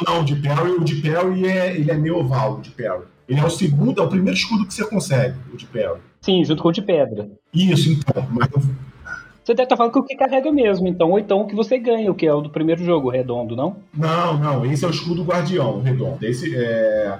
Não, 0.05 0.21
o 0.21 0.25
de 0.25 0.35
Perry, 0.35 0.71
o 0.71 0.83
de 0.83 0.95
Perry 0.95 1.47
é, 1.47 1.75
ele 1.75 1.89
é 1.89 1.95
meio 1.95 2.17
oval, 2.17 2.57
o 2.57 2.61
de 2.61 2.69
Perry. 2.71 3.03
Ele 3.27 3.39
é 3.39 3.45
o 3.45 3.49
segundo, 3.49 4.01
é 4.01 4.03
o 4.03 4.09
primeiro 4.09 4.37
escudo 4.37 4.65
que 4.65 4.73
você 4.73 4.85
consegue, 4.85 5.35
o 5.53 5.57
de 5.57 5.65
Perry. 5.65 5.99
Sim, 6.21 6.43
junto 6.43 6.61
com 6.61 6.69
o 6.69 6.71
de 6.71 6.81
pedra. 6.81 7.29
Isso, 7.53 7.89
então. 7.89 8.27
Mas 8.31 8.49
você 9.47 9.53
deve 9.53 9.63
estar 9.63 9.77
falando 9.77 9.93
que 9.93 9.99
o 9.99 10.03
que 10.03 10.15
carrega 10.17 10.51
mesmo, 10.51 10.89
então, 10.89 11.11
ou 11.11 11.17
então 11.17 11.39
o 11.39 11.47
que 11.47 11.55
você 11.55 11.77
ganha, 11.77 12.11
o 12.11 12.13
que 12.13 12.27
é 12.27 12.33
o 12.33 12.41
do 12.41 12.49
primeiro 12.49 12.83
jogo, 12.83 13.09
redondo, 13.09 13.55
não? 13.55 13.77
Não, 13.93 14.37
não, 14.37 14.65
esse 14.65 14.83
é 14.83 14.87
o 14.89 14.91
escudo 14.91 15.23
guardião, 15.23 15.81
redondo. 15.81 16.17
Esse 16.25 16.53
é. 16.53 17.17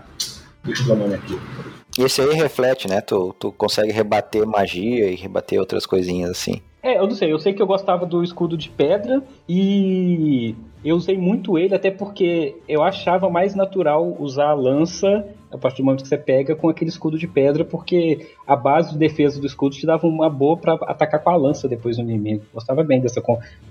Deixa 1.98 2.22
eu 2.22 2.32
aí 2.32 2.38
reflete, 2.38 2.88
né? 2.88 3.02
Tu, 3.02 3.36
tu 3.40 3.52
consegue 3.52 3.92
rebater 3.92 4.46
magia 4.46 5.10
e 5.10 5.16
rebater 5.16 5.60
outras 5.60 5.86
coisinhas 5.86 6.30
assim. 6.30 6.62
É, 6.84 7.00
eu 7.00 7.08
não 7.08 7.16
sei, 7.16 7.34
eu 7.34 7.40
sei 7.40 7.54
que 7.54 7.62
eu 7.62 7.68
gostava 7.68 8.06
do 8.06 8.24
escudo 8.24 8.56
de 8.56 8.70
pedra 8.70 9.22
e 9.50 10.56
eu 10.86 10.96
usei 10.96 11.18
muito 11.18 11.58
ele, 11.58 11.76
até 11.76 11.90
porque 11.92 12.56
eu 12.70 12.84
achava 12.84 13.30
mais 13.30 13.56
natural 13.56 14.16
usar 14.20 14.50
a 14.50 14.54
lança 14.54 15.28
a 15.52 15.58
partir 15.58 15.82
do 15.82 15.86
momento 15.86 16.04
que 16.04 16.08
você 16.08 16.18
pega 16.18 16.56
com 16.56 16.70
aquele 16.70 16.90
escudo 16.90 17.18
de 17.18 17.28
pedra, 17.28 17.66
porque 17.66 18.30
a 18.46 18.56
base 18.56 18.92
de 18.92 18.98
defesa 18.98 19.40
do 19.40 19.48
escudo 19.48 19.76
te 19.76 19.86
dava 19.86 20.06
uma 20.06 20.30
boa 20.30 20.56
para 20.56 20.74
atacar 20.74 21.22
com 21.22 21.30
a 21.30 21.36
lança 21.36 21.68
depois 21.68 21.98
do 21.98 22.04
inimigo. 22.04 22.44
Gostava 22.54 22.84
bem 22.84 23.02
dessa, 23.02 23.22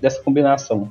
dessa 0.01 0.21
combinação. 0.21 0.89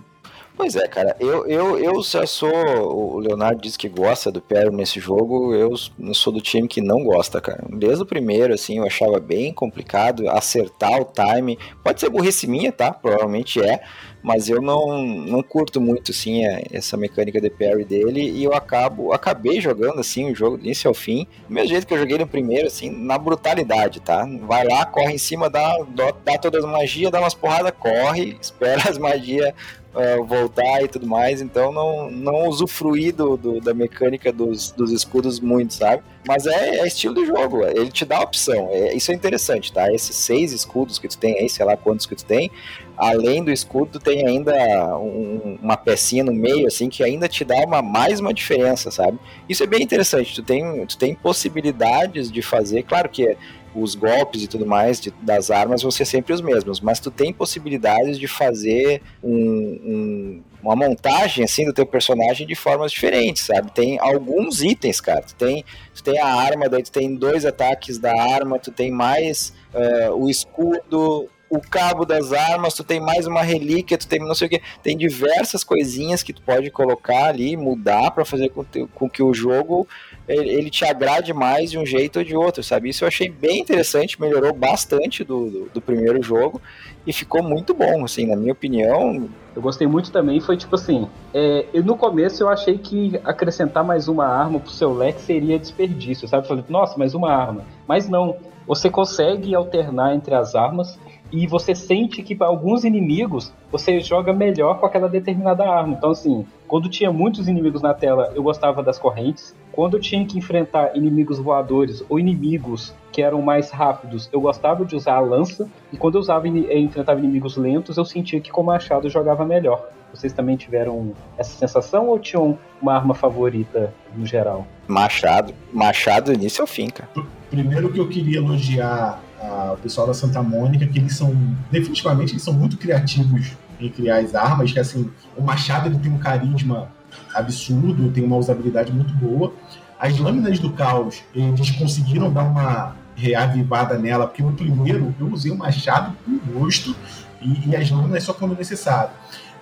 Pois 0.57 0.75
é, 0.75 0.89
cara, 0.89 1.15
eu, 1.21 1.47
eu, 1.47 1.79
eu 1.79 2.03
já 2.03 2.27
sou. 2.27 2.51
O 2.51 3.19
Leonardo 3.19 3.61
diz 3.61 3.77
que 3.77 3.91
gosta 3.91 4.33
do 4.33 4.41
Perry 4.41 4.75
nesse 4.75 4.99
jogo, 4.99 5.55
eu 5.55 5.77
sou 6.15 6.33
do 6.33 6.41
time 6.41 6.67
que 6.67 6.81
não 6.81 7.05
gosta, 7.05 7.43
cara. 7.43 7.63
Desde 7.69 8.03
o 8.03 8.07
primeiro, 8.07 8.55
assim, 8.55 8.79
eu 8.79 8.87
achava 8.87 9.21
bem 9.21 9.53
complicado 9.53 10.27
acertar 10.31 10.99
o 10.99 11.05
time. 11.05 11.59
Pode 11.85 12.01
ser 12.01 12.09
burrice 12.09 12.47
minha, 12.47 12.73
tá? 12.73 12.91
Provavelmente 12.91 13.61
é, 13.61 13.83
mas 14.23 14.49
eu 14.49 14.63
não, 14.63 15.03
não 15.03 15.43
curto 15.43 15.79
muito, 15.79 16.11
assim, 16.11 16.43
essa 16.73 16.97
mecânica 16.97 17.39
de 17.39 17.51
parry 17.51 17.85
dele 17.85 18.29
e 18.29 18.43
eu 18.43 18.55
acabo, 18.55 19.13
acabei 19.13 19.61
jogando, 19.61 20.01
assim, 20.01 20.33
o 20.33 20.35
jogo 20.35 20.57
do 20.57 20.65
início 20.65 20.89
ao 20.89 20.95
fim, 20.95 21.27
do 21.47 21.55
mesmo 21.55 21.69
jeito 21.69 21.87
que 21.87 21.93
eu 21.93 21.99
joguei 21.99 22.17
no 22.17 22.27
primeiro, 22.27 22.67
assim, 22.67 22.91
na 22.91 23.19
brutalidade, 23.19 24.01
tá? 24.01 24.27
Vai 24.43 24.67
lá, 24.67 24.87
corre 24.87 25.13
em 25.13 25.19
cima, 25.19 25.51
dá, 25.51 25.77
dá 26.25 26.39
todas 26.39 26.65
as 26.65 26.71
magias, 26.71 27.13
dá 27.13 27.21
umas 27.21 27.35
porradas, 27.35 27.73
corre, 27.79 28.39
espera 28.43 28.89
as 28.89 28.97
magias 28.97 29.53
uh, 29.97 30.25
voltar 30.25 30.83
e 30.83 30.89
tudo 30.89 31.07
mais, 31.07 31.41
então 31.41 31.73
não, 31.73 32.11
não 32.11 32.49
usufruí 32.49 33.11
do, 33.11 33.37
do, 33.37 33.61
da 33.61 33.73
mecânica 33.73 34.33
dos, 34.33 34.71
dos 34.71 34.93
escudos 34.93 35.41
muito, 35.41 35.75
sabe? 35.75 36.03
Mas 36.27 36.47
é, 36.47 36.81
é 36.81 36.87
estilo 36.87 37.15
do 37.15 37.25
jogo, 37.25 37.65
ele 37.65 37.91
te 37.91 38.05
dá 38.05 38.21
opção, 38.21 38.69
é, 38.71 38.95
isso 38.95 39.11
é 39.11 39.15
interessante, 39.15 39.73
tá? 39.73 39.93
Esses 39.93 40.15
seis 40.15 40.53
escudos 40.53 40.99
que 40.99 41.09
tu 41.09 41.17
tem 41.17 41.39
aí, 41.39 41.49
sei 41.49 41.65
lá 41.65 41.77
quantos 41.77 42.05
que 42.05 42.15
tu 42.15 42.25
tem, 42.25 42.51
além 42.97 43.43
do 43.43 43.51
escudo, 43.51 43.99
tem 43.99 44.27
ainda 44.27 44.55
um, 44.99 45.59
uma 45.63 45.77
pecinha 45.77 46.25
no 46.25 46.33
meio, 46.33 46.67
assim, 46.67 46.89
que 46.89 47.03
ainda 47.03 47.29
te 47.29 47.45
dá 47.45 47.57
uma, 47.65 47.81
mais 47.81 48.21
uma 48.21 48.35
diferença, 48.35 48.91
sabe? 48.91 49.19
Isso 49.49 49.63
é 49.63 49.67
bem 49.67 49.83
interessante, 49.83 50.35
tu 50.35 50.43
tem, 50.43 50.87
tu 50.87 50.99
tem 50.99 51.15
possibilidades 51.15 52.31
de 52.31 52.43
fazer, 52.43 52.83
claro 52.83 53.09
que 53.09 53.37
os 53.83 53.95
golpes 53.95 54.43
e 54.43 54.47
tudo 54.47 54.67
mais 54.67 55.01
de, 55.01 55.11
das 55.23 55.51
armas 55.51 55.83
vão 55.83 55.91
ser 55.91 56.05
sempre 56.05 56.33
os 56.33 56.41
mesmos, 56.41 56.81
mas 56.81 57.01
tu 57.01 57.11
tem 57.11 57.33
possibilidades 57.33 58.19
de 58.19 58.27
fazer 58.27 59.03
um, 59.23 59.33
um, 59.33 60.43
uma 60.63 60.77
montagem 60.77 61.45
assim 61.45 61.65
do 61.65 61.73
teu 61.73 61.87
personagem 61.87 62.47
de 62.47 62.55
formas 62.55 62.91
diferentes, 62.93 63.45
sabe? 63.45 63.71
Tem 63.73 63.99
alguns 63.99 64.63
itens, 64.63 65.01
cara. 65.01 65.23
Tu 65.23 65.35
tem, 65.35 65.65
tu 65.95 66.03
tem 66.03 66.19
a 66.19 66.27
arma, 66.27 66.69
daí 66.69 66.83
tu 66.83 66.93
tem 66.93 67.15
dois 67.15 67.45
ataques 67.45 67.99
da 67.99 68.13
arma, 68.13 68.59
tu 68.59 68.71
tem 68.71 68.91
mais 68.91 69.53
uh, 69.75 70.15
o 70.15 70.29
escudo, 70.29 71.29
o 71.49 71.61
cabo 71.61 72.05
das 72.05 72.33
armas, 72.33 72.75
tu 72.75 72.83
tem 72.83 73.01
mais 73.01 73.27
uma 73.27 73.43
relíquia, 73.43 73.97
tu 73.97 74.07
tem 74.07 74.19
não 74.19 74.35
sei 74.35 74.47
o 74.47 74.51
que, 74.51 74.63
tem 74.83 74.97
diversas 74.97 75.63
coisinhas 75.63 76.23
que 76.23 76.33
tu 76.33 76.43
pode 76.43 76.71
colocar 76.71 77.27
ali, 77.27 77.57
mudar 77.57 78.11
para 78.11 78.25
fazer 78.25 78.49
com, 78.49 78.65
com 78.95 79.09
que 79.09 79.23
o 79.23 79.33
jogo 79.33 79.87
ele, 80.29 80.49
ele, 80.49 80.71
te 80.71 80.85
agrade 80.85 81.33
mais 81.33 81.71
de 81.71 81.79
um 81.79 81.87
jeito 81.87 82.19
ou 82.19 82.25
de 82.25 82.37
outro, 82.37 82.63
sabe? 82.63 82.89
Isso 82.89 83.05
eu 83.05 83.09
achei 83.09 83.29
bem 83.29 83.61
interessante, 83.61 84.21
melhorou 84.21 84.53
bastante 84.53 85.23
do, 85.23 85.49
do, 85.49 85.71
do 85.75 85.81
primeiro 85.81 86.21
jogo 86.21 86.61
e 87.07 87.13
ficou 87.13 87.43
muito 87.43 87.73
bom, 87.73 88.05
assim, 88.05 88.27
na 88.27 88.35
minha 88.35 88.53
opinião. 88.53 89.29
Eu 89.55 89.63
gostei 89.63 89.87
muito 89.87 90.11
também, 90.11 90.41
foi 90.41 90.57
tipo 90.57 90.75
assim, 90.75 91.09
é, 91.33 91.67
eu, 91.73 91.85
no 91.85 91.97
começo 91.97 92.43
eu 92.43 92.49
achei 92.49 92.77
que 92.77 93.21
acrescentar 93.25 93.85
mais 93.85 94.09
uma 94.09 94.27
arma 94.27 94.59
pro 94.59 94.71
seu 94.71 94.93
leque 94.93 95.23
seria 95.23 95.59
desperdício, 95.59 96.27
sabe? 96.27 96.49
Falei, 96.49 96.65
nossa, 96.69 96.99
mais 96.99 97.15
uma 97.15 97.33
arma. 97.33 97.65
Mas 97.87 98.09
não, 98.09 98.37
você 98.67 98.91
consegue 98.91 99.55
alternar 99.55 100.15
entre 100.15 100.35
as 100.35 100.57
armas 100.57 100.99
e 101.33 101.47
você 101.47 101.75
sente 101.75 102.23
que 102.23 102.35
para 102.35 102.47
alguns 102.47 102.85
inimigos 102.85 103.53
você 103.71 104.01
joga 104.01 104.33
melhor 104.33 104.79
com 104.79 104.87
aquela 104.87 105.09
determinada 105.09 105.69
arma. 105.69 105.95
Então, 105.95 106.11
assim, 106.11 106.47
quando 106.67 106.89
tinha 106.89 107.13
muitos 107.13 107.49
inimigos 107.49 107.83
na 107.83 107.93
tela, 107.93 108.33
eu 108.35 108.43
gostava 108.43 108.83
das 108.83 108.99
correntes. 108.99 109.55
Quando 109.73 109.97
eu 109.97 110.01
tinha 110.01 110.25
que 110.25 110.39
enfrentar 110.39 110.97
inimigos 110.97 111.39
voadores 111.39 112.05
ou 112.09 112.19
inimigos 112.19 112.95
que 113.13 113.23
eram 113.23 113.43
mais 113.43 113.71
rápidos, 113.71 114.29
eu 114.33 114.41
gostava 114.41 114.85
de 114.85 114.97
usar 114.97 115.17
a 115.17 115.21
lança. 115.21 115.69
E 115.93 115.97
quando 115.97 116.15
eu 116.15 116.21
usava 116.21 116.49
eu 116.49 116.79
enfrentava 116.79 117.19
inimigos 117.19 117.57
lentos, 117.57 117.97
eu 117.97 118.05
sentia 118.05 118.41
que 118.41 118.51
com 118.51 118.63
o 118.63 118.65
machado 118.65 119.07
eu 119.07 119.11
jogava 119.11 119.45
melhor. 119.45 119.89
Vocês 120.15 120.33
também 120.33 120.57
tiveram 120.57 121.13
essa 121.37 121.57
sensação 121.59 122.09
ou 122.09 122.19
tinham 122.19 122.59
uma 122.81 122.95
arma 122.95 123.15
favorita 123.15 123.93
no 124.17 124.25
geral? 124.25 124.67
Machado. 124.89 125.53
Machado 125.73 126.27
do 126.27 126.33
início 126.33 126.63
ao 126.63 126.67
fim, 126.67 126.89
cara. 126.89 127.11
Primeiro 127.51 127.93
que 127.93 127.99
eu 127.99 128.09
queria 128.09 128.39
elogiar 128.39 129.21
a, 129.41 129.73
o 129.73 129.77
pessoal 129.77 130.07
da 130.07 130.15
Santa 130.15 130.43
Mônica, 130.43 130.87
que 130.87 130.99
eles 130.99 131.17
são, 131.17 131.35
definitivamente, 131.71 132.33
eles 132.33 132.43
são 132.43 132.55
muito 132.55 132.77
criativos 132.77 133.53
em 133.81 133.89
criar 133.89 134.19
as 134.19 134.35
armas, 134.35 134.73
que 134.73 134.79
assim, 134.79 135.11
o 135.37 135.43
Machado 135.43 135.89
ele 135.89 135.99
tem 135.99 136.11
um 136.11 136.19
carisma 136.19 136.89
absurdo, 137.35 138.11
tem 138.11 138.25
uma 138.25 138.37
usabilidade 138.37 138.93
muito 138.93 139.13
boa. 139.15 139.53
As 139.99 140.19
lâminas 140.19 140.59
do 140.59 140.73
caos, 140.73 141.23
eles 141.35 141.71
conseguiram 141.71 142.33
dar 142.33 142.45
uma 142.45 142.97
reavivada 143.15 143.99
nela, 143.99 144.27
porque 144.27 144.43
no 144.43 144.53
primeiro 144.53 145.15
eu 145.19 145.33
usei 145.33 145.51
o 145.51 145.57
machado 145.57 146.15
com 146.25 146.39
gosto 146.53 146.95
e, 147.41 147.71
e 147.71 147.77
as 147.77 147.91
lâminas 147.91 148.25
só 148.25 148.35
quando 148.35 148.57
necessário. 148.57 149.11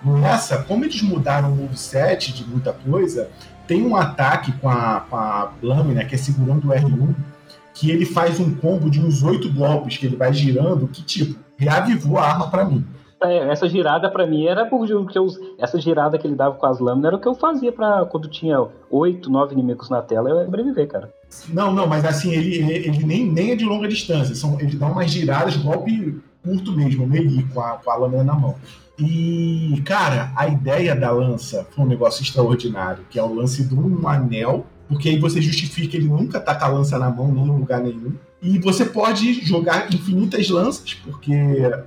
Nessa, 0.05 0.59
como 0.65 0.85
eles 0.85 1.01
mudaram 1.03 1.53
o 1.53 1.57
moveset 1.57 2.33
de 2.33 2.45
muita 2.45 2.73
coisa, 2.73 3.31
tem 3.67 3.87
um 3.87 3.97
ataque 3.97 4.53
com 4.53 4.69
a, 4.69 5.07
com 5.09 5.17
a 5.17 5.53
lâmina 5.63 6.05
que 6.05 6.15
é 6.15 6.19
segurando 6.19 6.69
o 6.69 6.73
R1 6.73 7.15
que 7.75 7.91
ele 7.91 8.07
faz 8.07 8.41
um 8.41 8.55
combo 8.55 8.89
de 8.89 9.01
uns 9.01 9.23
oito 9.23 9.53
golpes 9.53 9.99
que 9.99 10.07
ele 10.07 10.17
vai 10.17 10.33
girando, 10.33 10.89
que 10.89 11.03
tipo, 11.03 11.39
reavivou 11.57 12.17
a 12.17 12.25
arma 12.25 12.49
para 12.49 12.65
mim. 12.65 12.85
É, 13.23 13.49
essa 13.51 13.69
girada 13.69 14.11
para 14.11 14.27
mim 14.27 14.47
era 14.47 14.67
porque 14.67 15.19
eu, 15.19 15.27
essa 15.59 15.81
girada 15.81 16.19
que 16.19 16.27
ele 16.27 16.37
dava 16.37 16.57
com 16.57 16.67
as 16.67 16.79
lâminas 16.79 17.07
era 17.07 17.17
o 17.17 17.21
que 17.21 17.29
eu 17.29 17.35
fazia 17.35 17.73
para 17.73 18.05
quando 18.05 18.29
tinha 18.29 18.59
oito, 18.91 19.31
nove 19.31 19.55
inimigos 19.55 19.89
na 19.89 20.03
tela 20.03 20.29
eu 20.29 20.45
sobreviver, 20.45 20.87
cara. 20.87 21.13
Não, 21.49 21.73
não, 21.73 21.87
mas 21.87 22.05
assim, 22.05 22.33
ele, 22.33 22.57
ele, 22.57 22.73
ele, 22.89 23.05
nem, 23.05 23.25
nem 23.25 23.51
é 23.53 23.57
de 23.57 23.65
longa 23.65 23.89
distância, 23.89 24.35
são, 24.35 24.61
ele 24.61 24.77
dá 24.77 24.87
umas 24.87 25.11
giradas, 25.11 25.57
golpe 25.57 26.21
curto 26.45 26.73
mesmo, 26.73 27.07
melee, 27.07 27.43
com 27.45 27.61
a, 27.61 27.79
com 27.79 27.91
a 27.91 27.97
lâmina 27.97 28.23
na 28.23 28.35
mão. 28.35 28.55
E, 28.99 29.83
cara, 29.85 30.31
a 30.37 30.47
ideia 30.47 30.95
da 30.95 31.11
lança 31.11 31.67
foi 31.71 31.85
um 31.85 31.89
negócio 31.89 32.23
extraordinário, 32.23 33.05
que 33.11 33.19
é 33.19 33.23
o 33.23 33.35
lance 33.35 33.65
de 33.65 33.75
um 33.75 34.07
anel 34.07 34.67
porque 34.89 35.09
aí 35.09 35.19
você 35.19 35.41
justifica 35.41 35.97
ele 35.97 36.09
nunca 36.09 36.41
tá 36.41 36.55
com 36.55 36.65
a 36.65 36.69
lança 36.69 36.99
na 36.99 37.11
mão, 37.11 37.33
nem 37.33 37.45
em 37.45 37.59
lugar 37.59 37.81
nenhum. 37.81 38.15
E 38.43 38.59
você 38.59 38.85
pode 38.85 39.45
jogar 39.45 39.93
infinitas 39.93 40.49
lanças, 40.51 40.95
porque 40.95 41.33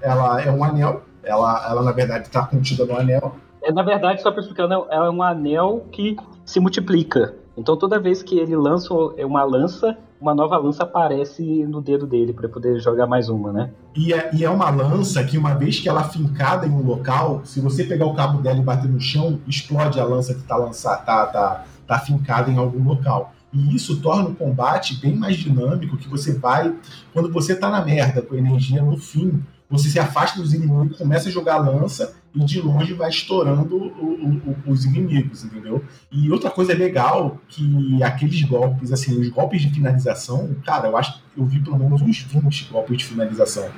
ela 0.02 0.42
é 0.42 0.52
um 0.52 0.64
anel, 0.64 1.04
ela, 1.24 1.70
ela 1.70 1.84
na 1.84 1.92
verdade 1.92 2.28
está 2.28 2.46
contida 2.46 2.86
no 2.86 2.98
anel. 2.98 3.36
É, 3.62 3.72
na 3.72 3.84
verdade, 3.84 4.22
só 4.22 4.32
para 4.32 4.42
explicar, 4.42 4.64
ela 4.64 5.08
é 5.08 5.10
um 5.10 5.22
anel 5.22 5.86
que 5.92 6.16
se 6.46 6.60
multiplica. 6.60 7.36
Então 7.58 7.76
toda 7.76 8.00
vez 8.00 8.22
que 8.22 8.38
ele 8.38 8.56
lança 8.56 8.94
uma 8.94 9.44
lança, 9.44 9.98
uma 10.22 10.34
nova 10.34 10.58
lança 10.58 10.84
aparece 10.84 11.44
no 11.66 11.82
dedo 11.82 12.06
dele 12.06 12.32
para 12.32 12.48
poder 12.48 12.80
jogar 12.80 13.08
mais 13.08 13.30
uma, 13.30 13.52
né? 13.52 13.72
E 13.96 14.14
é, 14.14 14.30
e 14.34 14.46
é 14.46 14.50
uma 14.50 14.70
lança 14.70 15.24
que 15.24 15.38
uma 15.38 15.56
vez 15.56 15.80
que 15.80 15.90
ela 15.90 16.02
é 16.02 16.04
fincada 16.04 16.67
em 16.67 16.71
um 16.71 16.86
local, 16.86 17.42
se 17.44 17.60
você 17.60 17.84
pegar 17.84 18.06
o 18.06 18.13
cabo 18.13 18.42
dela 18.42 18.60
e 18.60 18.63
bater 18.63 18.90
no 18.90 19.00
chão, 19.00 19.40
explode 19.48 20.00
a 20.00 20.04
lança 20.04 20.36
que 20.36 20.42
está 20.42 20.56
lançada, 20.56 21.02
tá, 21.02 21.26
tá, 21.26 21.65
está 21.88 22.00
fincada 22.00 22.52
em 22.52 22.58
algum 22.58 22.83
local. 22.83 23.33
E 23.54 23.75
isso 23.75 24.02
torna 24.02 24.29
o 24.29 24.35
combate 24.35 25.00
bem 25.00 25.15
mais 25.15 25.38
dinâmico, 25.38 25.98
que 25.98 26.10
você 26.10 26.33
vai, 26.33 26.73
quando 27.13 27.31
você 27.31 27.54
está 27.54 27.69
na 27.69 27.83
merda 27.83 28.21
com 28.21 28.35
energia 28.35 28.83
no 28.83 28.98
fim, 28.98 29.42
você 29.69 29.90
se 29.90 30.00
afasta 30.00 30.40
dos 30.40 30.54
inimigos, 30.54 30.98
começa 30.98 31.27
a 31.27 31.31
jogar 31.31 31.58
lança 31.58 32.13
e 32.33 32.44
de 32.44 32.62
longe 32.62 32.94
vai 32.94 33.10
estourando 33.10 33.75
o, 33.75 34.56
o, 34.67 34.71
os 34.71 34.85
inimigos, 34.85 35.44
entendeu? 35.44 35.83
E 36.12 36.31
outra 36.31 36.50
coisa 36.50 36.73
legal 36.73 37.38
que 37.50 38.02
aqueles 38.02 38.42
golpes, 38.44 38.94
assim, 38.94 39.19
os 39.19 39.29
golpes 39.29 39.62
de 39.62 39.69
finalização, 39.69 40.56
cara, 40.65 40.88
eu 40.88 40.96
acho 40.96 41.21
eu 41.35 41.46
vi 41.46 41.60
pelo 41.60 41.77
menos 41.77 42.02
uns 42.02 42.21
20 42.21 42.69
golpes 42.71 42.98
de 42.98 43.06
finalização. 43.06 43.69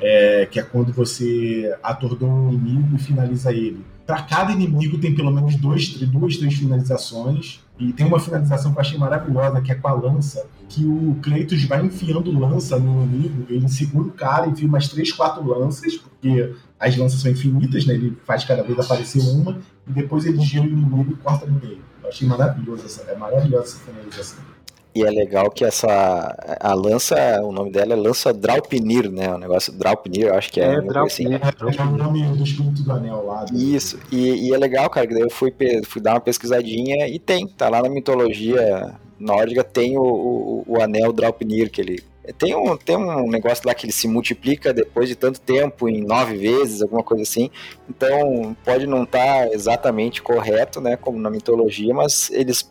É, 0.00 0.46
que 0.50 0.58
é 0.58 0.62
quando 0.62 0.92
você 0.92 1.74
atordoa 1.82 2.28
um 2.28 2.52
inimigo 2.52 2.96
e 2.96 2.98
finaliza 2.98 3.52
ele. 3.52 3.82
Para 4.06 4.22
cada 4.22 4.52
inimigo 4.52 4.98
tem 4.98 5.14
pelo 5.14 5.30
menos 5.30 5.56
dois, 5.56 5.88
duas, 5.88 6.36
três 6.36 6.54
finalizações. 6.54 7.60
E 7.78 7.92
tem 7.92 8.06
uma 8.06 8.20
finalização 8.20 8.72
que 8.72 8.78
eu 8.78 8.80
achei 8.80 8.98
maravilhosa, 8.98 9.60
que 9.60 9.72
é 9.72 9.74
com 9.74 9.88
a 9.88 9.92
lança, 9.92 10.46
que 10.68 10.84
o 10.84 11.16
Kratos 11.20 11.64
vai 11.64 11.84
enfiando 11.84 12.30
lança 12.30 12.78
no 12.78 13.02
inimigo, 13.02 13.46
ele 13.48 13.68
segura 13.68 14.08
o 14.08 14.12
cara, 14.12 14.46
enfia 14.46 14.68
umas 14.68 14.86
três, 14.86 15.12
quatro 15.12 15.44
lanças, 15.44 15.96
porque 15.96 16.54
as 16.78 16.96
lanças 16.96 17.20
são 17.20 17.30
infinitas, 17.32 17.84
né? 17.84 17.94
Ele 17.94 18.16
faz 18.24 18.44
cada 18.44 18.62
vez 18.62 18.78
aparecer 18.78 19.20
uma, 19.22 19.58
e 19.88 19.92
depois 19.92 20.24
ele 20.24 20.40
gira 20.40 20.62
o 20.62 20.68
inimigo 20.68 21.12
e 21.12 21.16
corta 21.16 21.46
no 21.46 21.58
meio. 21.58 21.80
Eu 22.00 22.08
achei 22.08 22.28
maravilhoso 22.28 22.84
essa, 22.84 23.02
é 23.10 23.16
maravilhosa 23.16 23.64
essa 23.64 23.78
finalização. 23.78 24.53
E 24.94 25.02
é 25.02 25.10
legal 25.10 25.50
que 25.50 25.64
essa 25.64 26.36
a 26.60 26.72
lança, 26.72 27.16
o 27.42 27.50
nome 27.50 27.70
dela 27.70 27.94
é 27.94 27.96
lança 27.96 28.32
Draupnir, 28.32 29.10
né? 29.10 29.34
O 29.34 29.38
negócio 29.38 29.72
Draupnir, 29.72 30.26
eu 30.26 30.34
acho 30.34 30.52
que 30.52 30.60
é. 30.60 30.74
É, 30.74 30.80
Draupnir. 30.80 31.40
Assim. 31.42 31.80
É, 31.80 31.84
o 31.84 31.96
nome 31.96 32.22
do 32.36 32.44
espírito 32.44 32.82
do 32.82 32.92
anel 32.92 33.24
lá. 33.26 33.44
Do... 33.44 33.56
Isso. 33.56 33.98
E, 34.12 34.48
e, 34.48 34.54
é 34.54 34.56
legal, 34.56 34.88
cara, 34.88 35.06
que 35.06 35.14
daí 35.14 35.22
eu 35.22 35.30
fui, 35.30 35.52
fui 35.84 36.00
dar 36.00 36.14
uma 36.14 36.20
pesquisadinha 36.20 37.08
e 37.08 37.18
tem, 37.18 37.46
tá 37.48 37.68
lá 37.68 37.82
na 37.82 37.88
mitologia 37.88 38.94
nórdica, 39.18 39.64
tem 39.64 39.98
o, 39.98 40.02
o, 40.02 40.64
o 40.66 40.80
anel 40.80 41.12
Draupnir, 41.12 41.70
que 41.70 41.80
ele 41.80 42.04
tem 42.32 42.54
um, 42.54 42.76
tem 42.76 42.96
um 42.96 43.28
negócio 43.28 43.66
lá 43.66 43.74
que 43.74 43.84
ele 43.84 43.92
se 43.92 44.08
multiplica 44.08 44.72
depois 44.72 45.08
de 45.08 45.14
tanto 45.14 45.40
tempo, 45.40 45.88
em 45.88 46.02
nove 46.02 46.36
vezes, 46.36 46.80
alguma 46.80 47.02
coisa 47.02 47.22
assim. 47.22 47.50
Então, 47.88 48.56
pode 48.64 48.86
não 48.86 49.04
estar 49.04 49.18
tá 49.48 49.52
exatamente 49.52 50.22
correto, 50.22 50.80
né, 50.80 50.96
como 50.96 51.18
na 51.18 51.30
mitologia, 51.30 51.92
mas 51.92 52.30
eles 52.30 52.70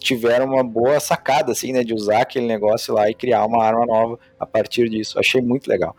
tiveram 0.00 0.46
uma 0.46 0.62
boa 0.62 1.00
sacada, 1.00 1.52
assim, 1.52 1.72
né, 1.72 1.82
de 1.82 1.94
usar 1.94 2.22
aquele 2.22 2.46
negócio 2.46 2.94
lá 2.94 3.10
e 3.10 3.14
criar 3.14 3.44
uma 3.44 3.64
arma 3.64 3.86
nova 3.86 4.18
a 4.38 4.46
partir 4.46 4.88
disso. 4.88 5.18
Achei 5.18 5.40
muito 5.40 5.68
legal. 5.68 5.96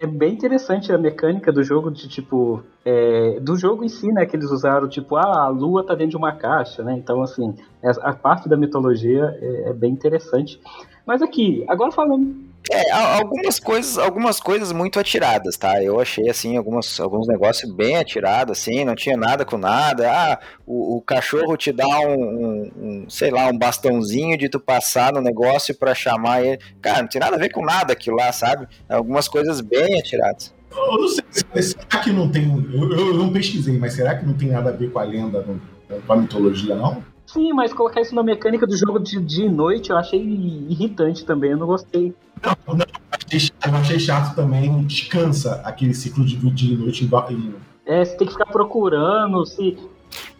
É 0.00 0.06
bem 0.06 0.34
interessante 0.34 0.92
a 0.92 0.98
mecânica 0.98 1.52
do 1.52 1.62
jogo, 1.62 1.90
de 1.90 2.08
tipo. 2.08 2.62
É, 2.84 3.38
do 3.40 3.56
jogo 3.56 3.84
em 3.84 3.88
si, 3.88 4.12
né? 4.12 4.26
Que 4.26 4.36
eles 4.36 4.50
usaram, 4.50 4.88
tipo, 4.88 5.16
ah, 5.16 5.44
a 5.44 5.48
lua 5.48 5.86
tá 5.86 5.94
dentro 5.94 6.10
de 6.10 6.16
uma 6.16 6.32
caixa, 6.32 6.82
né? 6.82 6.94
Então, 6.94 7.22
assim, 7.22 7.54
a 7.82 8.12
parte 8.12 8.48
da 8.48 8.56
mitologia 8.56 9.36
é, 9.40 9.70
é 9.70 9.72
bem 9.72 9.92
interessante. 9.92 10.60
Mas 11.06 11.22
aqui, 11.22 11.64
agora 11.68 11.92
falando 11.92 12.53
é, 12.70 12.90
algumas 12.90 13.60
coisas, 13.60 13.98
algumas 13.98 14.40
coisas 14.40 14.72
muito 14.72 14.98
atiradas, 14.98 15.56
tá? 15.56 15.82
Eu 15.82 16.00
achei 16.00 16.30
assim 16.30 16.56
algumas, 16.56 16.98
alguns 16.98 17.28
negócios 17.28 17.70
bem 17.70 17.96
atirados, 17.96 18.58
assim, 18.58 18.84
não 18.84 18.94
tinha 18.94 19.16
nada 19.16 19.44
com 19.44 19.58
nada. 19.58 20.10
Ah, 20.10 20.38
o, 20.66 20.96
o 20.96 21.02
cachorro 21.02 21.56
te 21.56 21.70
dá 21.70 21.86
um, 22.00 22.14
um, 22.14 22.72
um, 22.76 23.10
sei 23.10 23.30
lá, 23.30 23.48
um 23.48 23.58
bastãozinho 23.58 24.38
de 24.38 24.48
tu 24.48 24.58
passar 24.58 25.12
no 25.12 25.20
negócio 25.20 25.76
para 25.76 25.94
chamar 25.94 26.42
ele. 26.42 26.58
Cara, 26.80 27.02
não 27.02 27.08
tem 27.08 27.20
nada 27.20 27.36
a 27.36 27.38
ver 27.38 27.50
com 27.50 27.62
nada 27.62 27.92
aquilo 27.92 28.16
lá, 28.16 28.32
sabe? 28.32 28.66
Algumas 28.88 29.28
coisas 29.28 29.60
bem 29.60 29.98
atiradas. 29.98 30.54
Eu 30.74 31.00
não 31.00 31.08
sei, 31.08 31.62
será 31.62 32.02
que 32.02 32.12
não 32.12 32.30
tem. 32.30 32.44
Eu, 32.72 32.90
eu 32.96 33.14
não 33.14 33.32
pesquisei, 33.32 33.78
mas 33.78 33.92
será 33.92 34.16
que 34.16 34.24
não 34.24 34.34
tem 34.34 34.48
nada 34.48 34.70
a 34.70 34.72
ver 34.72 34.90
com 34.90 34.98
a 34.98 35.04
lenda, 35.04 35.44
com 36.06 36.12
a 36.12 36.16
mitologia, 36.16 36.74
não? 36.74 37.04
Sim, 37.34 37.52
mas 37.52 37.72
colocar 37.72 38.00
isso 38.00 38.14
na 38.14 38.22
mecânica 38.22 38.64
do 38.64 38.76
jogo 38.76 39.00
de 39.00 39.20
dia 39.20 39.46
e 39.46 39.48
noite 39.48 39.90
eu 39.90 39.96
achei 39.96 40.20
irritante 40.20 41.24
também, 41.24 41.50
eu 41.50 41.56
não 41.56 41.66
gostei. 41.66 42.14
Não, 42.40 42.76
não, 42.76 42.86
eu 43.66 43.74
achei 43.74 43.98
chato 43.98 44.36
também, 44.36 44.84
descansa 44.84 45.60
aquele 45.64 45.94
ciclo 45.94 46.24
de 46.24 46.36
dia 46.52 46.74
e 46.74 46.76
noite 46.76 47.04
em 47.04 47.54
É, 47.84 48.04
você 48.04 48.16
tem 48.16 48.28
que 48.28 48.34
ficar 48.34 48.46
procurando, 48.46 49.44
se. 49.46 49.76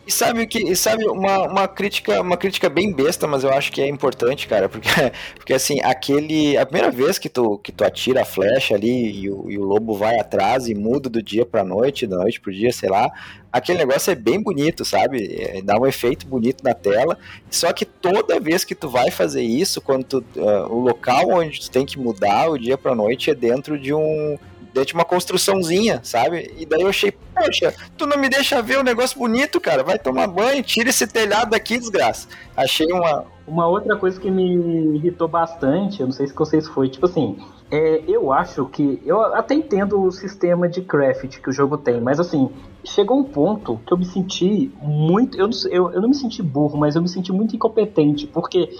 E 0.06 0.12
sabe 0.12 0.42
o 0.42 0.46
que? 0.46 0.58
E 0.58 0.76
sabe 0.76 1.04
uma, 1.06 1.44
uma 1.44 1.68
crítica, 1.68 2.20
uma 2.20 2.36
crítica 2.36 2.68
bem 2.68 2.92
besta, 2.92 3.26
mas 3.26 3.42
eu 3.42 3.50
acho 3.50 3.72
que 3.72 3.80
é 3.80 3.88
importante, 3.88 4.46
cara, 4.46 4.68
porque, 4.68 4.88
porque 5.34 5.54
assim, 5.54 5.80
aquele 5.80 6.56
a 6.56 6.66
primeira 6.66 6.90
vez 6.90 7.18
que 7.18 7.28
tu 7.28 7.58
que 7.58 7.72
tu 7.72 7.84
atira 7.84 8.22
a 8.22 8.24
flecha 8.24 8.74
ali 8.74 9.22
e 9.22 9.30
o, 9.30 9.50
e 9.50 9.58
o 9.58 9.64
lobo 9.64 9.94
vai 9.94 10.18
atrás 10.18 10.68
e 10.68 10.74
muda 10.74 11.08
do 11.08 11.22
dia 11.22 11.46
para 11.46 11.64
noite, 11.64 12.06
da 12.06 12.18
noite 12.18 12.40
pro 12.40 12.52
dia, 12.52 12.70
sei 12.72 12.90
lá, 12.90 13.10
aquele 13.54 13.78
negócio 13.78 14.10
é 14.10 14.14
bem 14.14 14.42
bonito, 14.42 14.84
sabe? 14.84 15.36
É, 15.40 15.62
dá 15.62 15.78
um 15.78 15.86
efeito 15.86 16.26
bonito 16.26 16.64
na 16.64 16.74
tela. 16.74 17.16
Só 17.48 17.72
que 17.72 17.84
toda 17.84 18.40
vez 18.40 18.64
que 18.64 18.74
tu 18.74 18.90
vai 18.90 19.10
fazer 19.12 19.42
isso, 19.42 19.80
quando 19.80 20.04
tu, 20.04 20.24
uh, 20.36 20.74
o 20.74 20.80
local 20.80 21.30
onde 21.30 21.60
tu 21.60 21.70
tem 21.70 21.86
que 21.86 21.98
mudar 21.98 22.50
o 22.50 22.58
dia 22.58 22.76
para 22.76 22.94
noite 22.94 23.30
é 23.30 23.34
dentro 23.34 23.78
de 23.78 23.94
um 23.94 24.36
dentro 24.74 24.88
de 24.88 24.94
uma 24.94 25.04
construçãozinha, 25.04 26.00
sabe? 26.02 26.52
E 26.58 26.66
daí 26.66 26.80
eu 26.82 26.88
achei, 26.88 27.12
poxa, 27.12 27.72
tu 27.96 28.06
não 28.06 28.18
me 28.18 28.28
deixa 28.28 28.60
ver 28.60 28.80
um 28.80 28.82
negócio 28.82 29.16
bonito, 29.16 29.60
cara. 29.60 29.84
Vai 29.84 29.98
tomar 29.98 30.26
banho, 30.26 30.62
tira 30.64 30.90
esse 30.90 31.06
telhado 31.06 31.50
daqui, 31.50 31.78
desgraça. 31.78 32.26
Achei 32.56 32.92
uma. 32.92 33.32
Uma 33.46 33.66
outra 33.66 33.94
coisa 33.94 34.18
que 34.18 34.30
me 34.30 34.96
irritou 34.96 35.28
bastante, 35.28 36.00
eu 36.00 36.06
não 36.06 36.12
sei 36.12 36.26
se 36.26 36.34
vocês 36.34 36.66
foi, 36.66 36.88
tipo 36.88 37.04
assim, 37.04 37.36
é, 37.70 38.02
eu 38.08 38.32
acho 38.32 38.66
que. 38.66 39.00
Eu 39.04 39.20
até 39.20 39.54
entendo 39.54 40.02
o 40.02 40.10
sistema 40.10 40.68
de 40.68 40.80
craft 40.80 41.38
que 41.40 41.50
o 41.50 41.52
jogo 41.52 41.76
tem, 41.76 42.00
mas 42.00 42.18
assim, 42.18 42.50
chegou 42.84 43.18
um 43.18 43.24
ponto 43.24 43.78
que 43.86 43.92
eu 43.92 43.98
me 43.98 44.04
senti 44.04 44.72
muito. 44.80 45.38
Eu 45.38 45.50
eu, 45.70 45.92
eu 45.92 46.00
não 46.00 46.08
me 46.08 46.14
senti 46.14 46.42
burro, 46.42 46.78
mas 46.78 46.96
eu 46.96 47.02
me 47.02 47.08
senti 47.08 47.32
muito 47.32 47.54
incompetente, 47.54 48.26
porque 48.26 48.70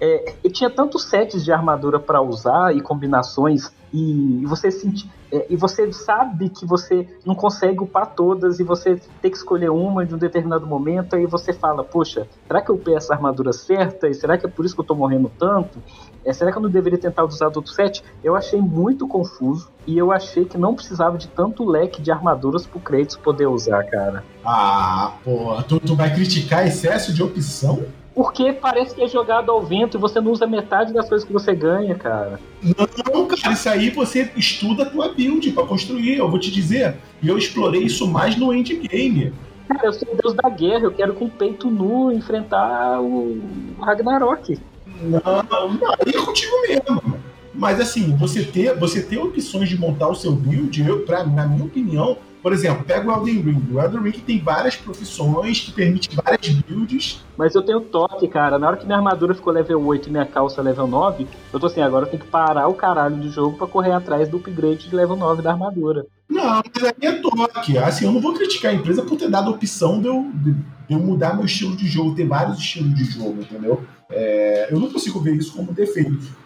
é, 0.00 0.34
eu 0.44 0.50
tinha 0.50 0.68
tantos 0.68 1.04
sets 1.04 1.44
de 1.44 1.52
armadura 1.52 1.98
para 1.98 2.20
usar 2.20 2.74
e 2.74 2.80
combinações 2.80 3.72
e 3.92 4.44
você 4.44 4.70
sente, 4.70 5.10
é, 5.32 5.46
e 5.48 5.56
você 5.56 5.90
sabe 5.92 6.50
que 6.50 6.66
você 6.66 7.08
não 7.24 7.34
consegue 7.34 7.82
upar 7.82 8.14
todas 8.14 8.60
e 8.60 8.64
você 8.64 9.00
tem 9.22 9.30
que 9.30 9.36
escolher 9.36 9.70
uma 9.70 10.04
de 10.04 10.14
um 10.14 10.18
determinado 10.18 10.66
momento 10.66 11.16
aí 11.16 11.24
você 11.24 11.52
fala, 11.52 11.82
poxa, 11.82 12.26
será 12.46 12.60
que 12.60 12.70
eu 12.70 12.76
peço 12.76 13.12
a 13.12 13.16
armadura 13.16 13.52
certa 13.52 14.08
e 14.08 14.14
será 14.14 14.36
que 14.36 14.44
é 14.44 14.48
por 14.48 14.66
isso 14.66 14.74
que 14.74 14.80
eu 14.80 14.84
tô 14.84 14.94
morrendo 14.94 15.30
tanto? 15.38 15.78
É, 16.24 16.32
será 16.32 16.52
que 16.52 16.58
eu 16.58 16.62
não 16.62 16.68
deveria 16.68 16.98
tentar 16.98 17.24
usar 17.24 17.46
outro 17.46 17.72
set? 17.72 18.04
Eu 18.22 18.36
achei 18.36 18.60
muito 18.60 19.08
confuso 19.08 19.70
e 19.86 19.96
eu 19.96 20.12
achei 20.12 20.44
que 20.44 20.58
não 20.58 20.74
precisava 20.74 21.16
de 21.16 21.28
tanto 21.28 21.64
leque 21.64 22.02
de 22.02 22.10
armaduras 22.10 22.66
pro 22.66 22.80
Kratos 22.80 23.16
poder 23.16 23.46
usar, 23.46 23.84
cara. 23.84 24.24
Ah, 24.44 25.14
pô, 25.24 25.62
tu, 25.62 25.80
tu 25.80 25.94
vai 25.94 26.12
criticar 26.12 26.66
excesso 26.66 27.14
de 27.14 27.22
opção? 27.22 27.84
Porque 28.16 28.50
parece 28.50 28.94
que 28.94 29.02
é 29.02 29.06
jogado 29.06 29.52
ao 29.52 29.60
vento 29.62 29.98
e 29.98 30.00
você 30.00 30.22
não 30.22 30.32
usa 30.32 30.46
metade 30.46 30.90
das 30.90 31.06
coisas 31.06 31.26
que 31.26 31.34
você 31.34 31.54
ganha, 31.54 31.94
cara. 31.94 32.40
Não, 32.62 33.26
cara, 33.26 33.52
isso 33.52 33.68
aí 33.68 33.90
você 33.90 34.32
estuda 34.34 34.84
a 34.84 34.86
tua 34.86 35.12
build 35.12 35.52
para 35.52 35.66
construir. 35.66 36.16
Eu 36.16 36.30
vou 36.30 36.40
te 36.40 36.50
dizer, 36.50 36.96
e 37.22 37.28
eu 37.28 37.36
explorei 37.36 37.82
isso 37.82 38.08
mais 38.08 38.34
no 38.34 38.54
endgame. 38.54 39.34
Cara, 39.68 39.88
eu 39.88 39.92
sou 39.92 40.08
o 40.10 40.16
deus 40.16 40.32
da 40.32 40.48
guerra, 40.48 40.84
eu 40.84 40.92
quero 40.92 41.12
com 41.12 41.26
o 41.26 41.30
peito 41.30 41.70
nu 41.70 42.10
enfrentar 42.10 43.02
o 43.02 43.38
Ragnarok. 43.82 44.58
Não, 45.02 45.42
não, 45.68 45.90
aí 45.90 46.14
é 46.14 46.24
contigo 46.24 46.54
mesmo. 46.66 47.18
Mas 47.52 47.78
assim, 47.78 48.16
você 48.16 48.42
ter, 48.42 48.74
você 48.78 49.02
ter 49.02 49.18
opções 49.18 49.68
de 49.68 49.78
montar 49.78 50.08
o 50.08 50.14
seu 50.14 50.32
build, 50.32 50.80
eu, 50.80 51.00
pra, 51.00 51.22
na 51.22 51.46
minha 51.46 51.66
opinião, 51.66 52.16
por 52.46 52.52
exemplo, 52.52 52.84
pega 52.84 53.08
o 53.08 53.12
Elden 53.12 53.40
Ring. 53.42 53.72
O 53.72 53.80
Elden 53.80 54.02
Ring 54.02 54.20
tem 54.20 54.38
várias 54.38 54.76
profissões 54.76 55.58
que 55.58 55.72
permitem 55.72 56.16
várias 56.24 56.48
builds. 56.48 57.24
Mas 57.36 57.56
eu 57.56 57.60
tenho 57.60 57.80
toque, 57.80 58.28
cara. 58.28 58.56
Na 58.56 58.68
hora 58.68 58.76
que 58.76 58.86
minha 58.86 58.96
armadura 58.96 59.34
ficou 59.34 59.52
level 59.52 59.84
8 59.84 60.08
e 60.08 60.12
minha 60.12 60.24
calça 60.24 60.62
level 60.62 60.86
9, 60.86 61.26
eu 61.52 61.58
tô 61.58 61.66
assim, 61.66 61.80
agora 61.80 62.06
eu 62.06 62.08
tenho 62.08 62.22
que 62.22 62.28
parar 62.28 62.68
o 62.68 62.74
caralho 62.74 63.16
do 63.16 63.28
jogo 63.32 63.58
para 63.58 63.66
correr 63.66 63.90
atrás 63.90 64.28
do 64.28 64.36
upgrade 64.36 64.88
de 64.88 64.94
level 64.94 65.16
9 65.16 65.42
da 65.42 65.50
armadura. 65.50 66.06
Não, 66.28 66.62
mas 66.72 66.84
aí 66.84 66.94
é 67.02 67.12
toque. 67.14 67.78
Assim, 67.78 68.04
eu 68.04 68.12
não 68.12 68.20
vou 68.20 68.32
criticar 68.32 68.70
a 68.70 68.74
empresa 68.76 69.02
por 69.02 69.18
ter 69.18 69.28
dado 69.28 69.48
a 69.48 69.52
opção 69.52 70.00
de 70.00 70.06
eu, 70.06 70.30
de 70.32 70.54
eu 70.88 71.00
mudar 71.00 71.34
meu 71.34 71.46
estilo 71.46 71.74
de 71.74 71.88
jogo, 71.88 72.14
ter 72.14 72.28
vários 72.28 72.58
estilos 72.58 72.94
de 72.94 73.06
jogo, 73.06 73.40
entendeu? 73.40 73.82
É, 74.08 74.68
eu 74.70 74.78
não 74.78 74.88
consigo 74.88 75.18
ver 75.18 75.34
isso 75.34 75.52
como 75.52 75.72
defeito. 75.72 76.45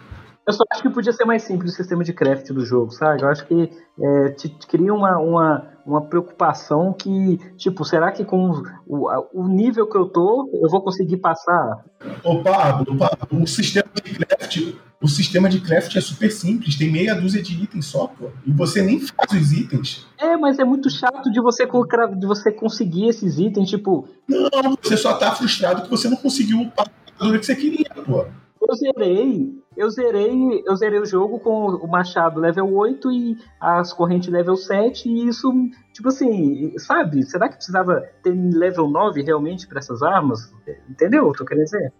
Eu 0.51 0.55
só 0.55 0.65
acho 0.73 0.83
que 0.83 0.91
podia 0.91 1.13
ser 1.13 1.25
mais 1.25 1.45
simples 1.45 1.73
o 1.73 1.77
sistema 1.77 2.03
de 2.03 2.13
craft 2.13 2.49
do 2.51 2.65
jogo, 2.67 2.91
sabe? 2.91 3.23
Eu 3.23 3.29
acho 3.29 3.47
que 3.47 3.71
é, 4.01 4.29
te, 4.31 4.49
te 4.49 4.67
cria 4.67 4.93
uma, 4.93 5.17
uma, 5.19 5.69
uma 5.87 6.03
preocupação 6.03 6.93
que, 6.93 7.39
tipo, 7.57 7.85
será 7.85 8.11
que 8.11 8.25
com 8.25 8.61
o, 8.85 9.09
o 9.33 9.47
nível 9.47 9.89
que 9.89 9.97
eu 9.97 10.07
tô, 10.07 10.51
eu 10.61 10.69
vou 10.69 10.83
conseguir 10.83 11.19
passar? 11.19 11.85
Ô 12.25 12.43
Pablo, 12.43 12.99
Pablo, 12.99 13.43
o 13.43 13.47
sistema 13.47 13.89
de 13.95 14.15
craft, 14.15 14.75
o 15.01 15.07
sistema 15.07 15.49
de 15.49 15.61
craft 15.61 15.95
é 15.95 16.01
super 16.01 16.33
simples, 16.33 16.77
tem 16.77 16.91
meia 16.91 17.15
dúzia 17.15 17.41
de 17.41 17.63
itens 17.63 17.87
só, 17.87 18.09
pô. 18.09 18.31
E 18.45 18.51
você 18.51 18.83
nem 18.83 18.99
faz 18.99 19.33
os 19.33 19.53
itens. 19.53 20.05
É, 20.19 20.37
mas 20.37 20.59
é 20.59 20.65
muito 20.65 20.91
chato 20.91 21.31
de 21.31 21.41
você 21.41 21.65
de 21.65 22.27
você 22.27 22.51
conseguir 22.51 23.09
esses 23.09 23.39
itens, 23.39 23.71
tipo. 23.71 24.09
Não, 24.29 24.77
você 24.83 24.97
só 24.97 25.15
tá 25.15 25.31
frustrado 25.33 25.83
que 25.83 25.91
você 25.91 26.09
não 26.09 26.17
conseguiu 26.17 26.73
armadura 26.77 27.39
que 27.39 27.47
você 27.47 27.55
queria, 27.55 27.91
pô. 28.05 28.27
Eu 28.61 28.75
zerei, 28.75 29.55
eu 29.75 29.91
zerei, 29.91 30.63
eu 30.67 30.77
zerei 30.77 31.01
o 31.01 31.07
jogo 31.07 31.41
com 31.41 31.67
o 31.67 31.89
machado 31.89 32.39
level 32.39 32.71
8 32.75 33.11
e 33.11 33.39
as 33.59 33.93
correntes 33.93 34.29
level 34.29 34.55
7 34.55 35.09
e 35.09 35.29
isso, 35.29 35.51
tipo 35.95 36.09
assim, 36.09 36.79
sabe? 36.79 37.23
Será 37.23 37.49
que 37.49 37.57
precisava 37.57 38.03
ter 38.23 38.35
level 38.35 38.89
9 38.89 39.23
realmente 39.23 39.67
para 39.67 39.79
essas 39.79 40.03
armas? 40.03 40.53
Entendeu 40.89 41.29
o 41.29 41.33
que 41.33 41.43
eu 41.43 41.47
quero 41.47 41.65
dizer? 41.65 41.93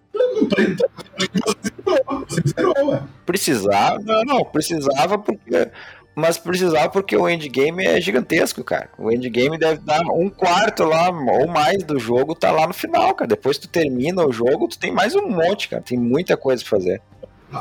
Precisava, 3.25 4.25
não, 4.27 4.45
precisava 4.45 5.19
porque 5.19 5.71
mas 6.15 6.39
precisava 6.39 6.89
porque 6.89 7.17
o 7.17 7.29
endgame 7.29 7.85
é 7.85 8.01
gigantesco, 8.01 8.63
cara. 8.65 8.91
O 8.99 9.11
endgame 9.11 9.59
deve 9.59 9.81
dar 9.81 10.03
um 10.03 10.29
quarto 10.29 10.85
lá, 10.85 11.11
ou 11.11 11.47
mais 11.49 11.83
do 11.83 11.99
jogo, 11.99 12.35
tá 12.35 12.51
lá 12.51 12.67
no 12.67 12.75
final, 12.75 13.15
cara. 13.15 13.29
Depois 13.29 13.59
tu 13.59 13.69
termina 13.69 14.27
o 14.27 14.33
jogo, 14.33 14.69
tu 14.69 14.79
tem 14.79 14.93
mais 14.93 15.15
um 15.15 15.29
monte, 15.29 15.69
cara. 15.69 15.83
Tem 15.83 15.99
muita 15.99 16.37
coisa 16.37 16.63
pra 16.63 16.71
fazer. 16.71 17.03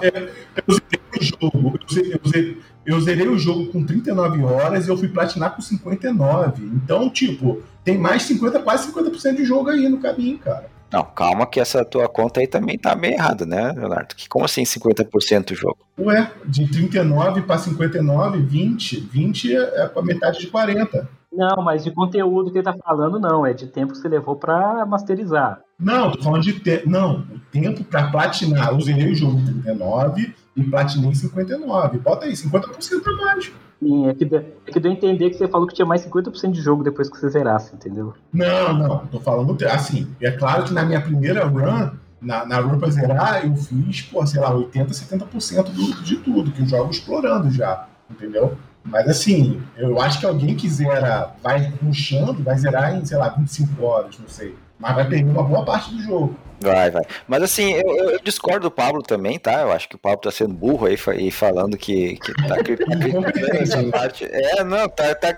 É, 0.01 0.29
eu 0.67 0.73
zerei 0.73 1.01
o 1.19 1.23
jogo, 1.23 1.79
eu 1.79 1.93
zerei, 1.93 2.13
eu, 2.13 2.29
zerei, 2.29 2.57
eu 2.85 3.01
zerei 3.01 3.27
o 3.27 3.39
jogo 3.39 3.67
com 3.67 3.83
39 3.83 4.43
horas 4.43 4.85
e 4.85 4.89
eu 4.89 4.97
fui 4.97 5.07
platinar 5.07 5.55
com 5.55 5.61
59. 5.61 6.63
Então, 6.63 7.09
tipo, 7.09 7.63
tem 7.83 7.97
mais 7.97 8.23
50, 8.23 8.59
quase 8.59 8.91
50% 8.91 9.35
de 9.35 9.45
jogo 9.45 9.69
aí 9.69 9.89
no 9.89 9.99
caminho, 9.99 10.37
cara. 10.37 10.69
Não, 10.91 11.03
calma 11.03 11.45
que 11.45 11.59
essa 11.59 11.85
tua 11.85 12.09
conta 12.09 12.39
aí 12.39 12.47
também 12.47 12.77
tá 12.77 12.95
bem 12.95 13.13
errada, 13.13 13.45
né, 13.45 13.71
Leonardo? 13.73 14.15
Que 14.15 14.27
como 14.27 14.45
assim 14.45 14.63
50% 14.63 15.49
do 15.49 15.55
jogo? 15.55 15.77
Ué, 15.99 16.31
de 16.45 16.67
39 16.67 17.43
para 17.43 17.57
59, 17.57 18.39
20. 18.39 18.99
20 18.99 19.55
é 19.55 19.87
com 19.87 19.99
a 19.99 20.03
metade 20.03 20.39
de 20.39 20.47
40. 20.47 21.07
Não, 21.31 21.63
mas 21.63 21.83
de 21.83 21.91
conteúdo 21.91 22.51
que 22.51 22.57
ele 22.57 22.65
tá 22.65 22.73
falando, 22.73 23.19
não. 23.19 23.45
É 23.45 23.53
de 23.53 23.67
tempo 23.67 23.93
que 23.93 23.99
você 23.99 24.07
levou 24.07 24.35
pra 24.35 24.85
masterizar. 24.85 25.61
Não, 25.79 26.11
tô 26.11 26.23
falando 26.23 26.41
de 26.41 26.53
tempo. 26.53 26.89
Não, 26.89 27.19
o 27.19 27.39
tempo 27.51 27.83
pra 27.83 28.09
platinar. 28.09 28.69
Eu 28.69 28.81
zerei 28.81 29.11
o 29.11 29.15
jogo 29.15 29.39
em 29.39 29.61
39 29.61 30.33
e 30.61 30.69
platinei 30.69 31.11
em 31.11 31.15
59. 31.15 31.97
Bota 31.99 32.25
aí, 32.25 32.33
50% 32.33 33.07
a 33.07 33.25
mais. 33.25 33.51
Sim, 33.81 34.07
é 34.07 34.13
que, 34.13 34.25
deu, 34.25 34.39
é 34.67 34.71
que 34.71 34.79
deu 34.79 34.91
a 34.91 34.93
entender 34.93 35.29
que 35.29 35.37
você 35.37 35.47
falou 35.47 35.65
que 35.65 35.73
tinha 35.73 35.85
mais 35.85 36.05
50% 36.05 36.51
de 36.51 36.61
jogo 36.61 36.83
depois 36.83 37.09
que 37.09 37.17
você 37.17 37.29
zerasse, 37.29 37.73
entendeu? 37.73 38.13
Não, 38.33 38.73
não. 38.73 38.97
Tô 39.07 39.19
falando 39.21 39.57
assim. 39.65 40.07
É 40.21 40.31
claro 40.31 40.65
que 40.65 40.73
na 40.73 40.83
minha 40.83 40.99
primeira 40.99 41.45
run, 41.45 41.91
na, 42.21 42.45
na 42.45 42.59
run 42.59 42.77
pra 42.77 42.89
zerar, 42.89 43.45
eu 43.45 43.55
fiz, 43.55 44.01
pô, 44.01 44.25
sei 44.25 44.41
lá, 44.41 44.53
80, 44.53 44.91
70% 44.91 45.63
do, 45.71 46.03
de 46.03 46.17
tudo, 46.17 46.51
que 46.51 46.61
eu 46.61 46.67
jogo 46.67 46.91
explorando 46.91 47.49
já, 47.49 47.87
entendeu? 48.09 48.57
Mas 48.83 49.07
assim, 49.07 49.61
eu 49.77 50.01
acho 50.01 50.19
que 50.19 50.25
alguém 50.25 50.55
que 50.55 50.67
zera, 50.69 51.33
vai 51.41 51.71
ruxando, 51.81 52.43
vai 52.43 52.57
zerar 52.57 52.95
em, 52.95 53.05
sei 53.05 53.17
lá, 53.17 53.29
25 53.29 53.83
horas, 53.83 54.17
não 54.19 54.27
sei. 54.27 54.55
Mas 54.77 54.95
vai 54.95 55.07
perder 55.07 55.29
uma 55.29 55.43
boa 55.43 55.63
parte 55.63 55.93
do 55.93 56.01
jogo. 56.01 56.35
Vai, 56.61 56.91
vai. 56.91 57.03
Mas 57.27 57.43
assim, 57.43 57.73
eu, 57.73 58.11
eu, 58.11 58.19
discordo 58.19 58.61
do 58.61 58.71
Pablo 58.71 59.01
também, 59.01 59.39
tá? 59.39 59.61
Eu 59.61 59.71
acho 59.71 59.87
que 59.87 59.95
o 59.95 59.99
Pablo 59.99 60.19
tá 60.19 60.31
sendo 60.31 60.53
burro 60.53 60.87
aí 60.87 60.97
e 61.17 61.31
falando 61.31 61.77
que, 61.77 62.17
que 62.17 62.33
tá 62.47 62.57
criticando 62.63 63.25
essa 63.53 63.83
parte. 63.85 64.25
É, 64.25 64.63
não, 64.63 64.89
tá, 64.89 65.15
tá, 65.15 65.37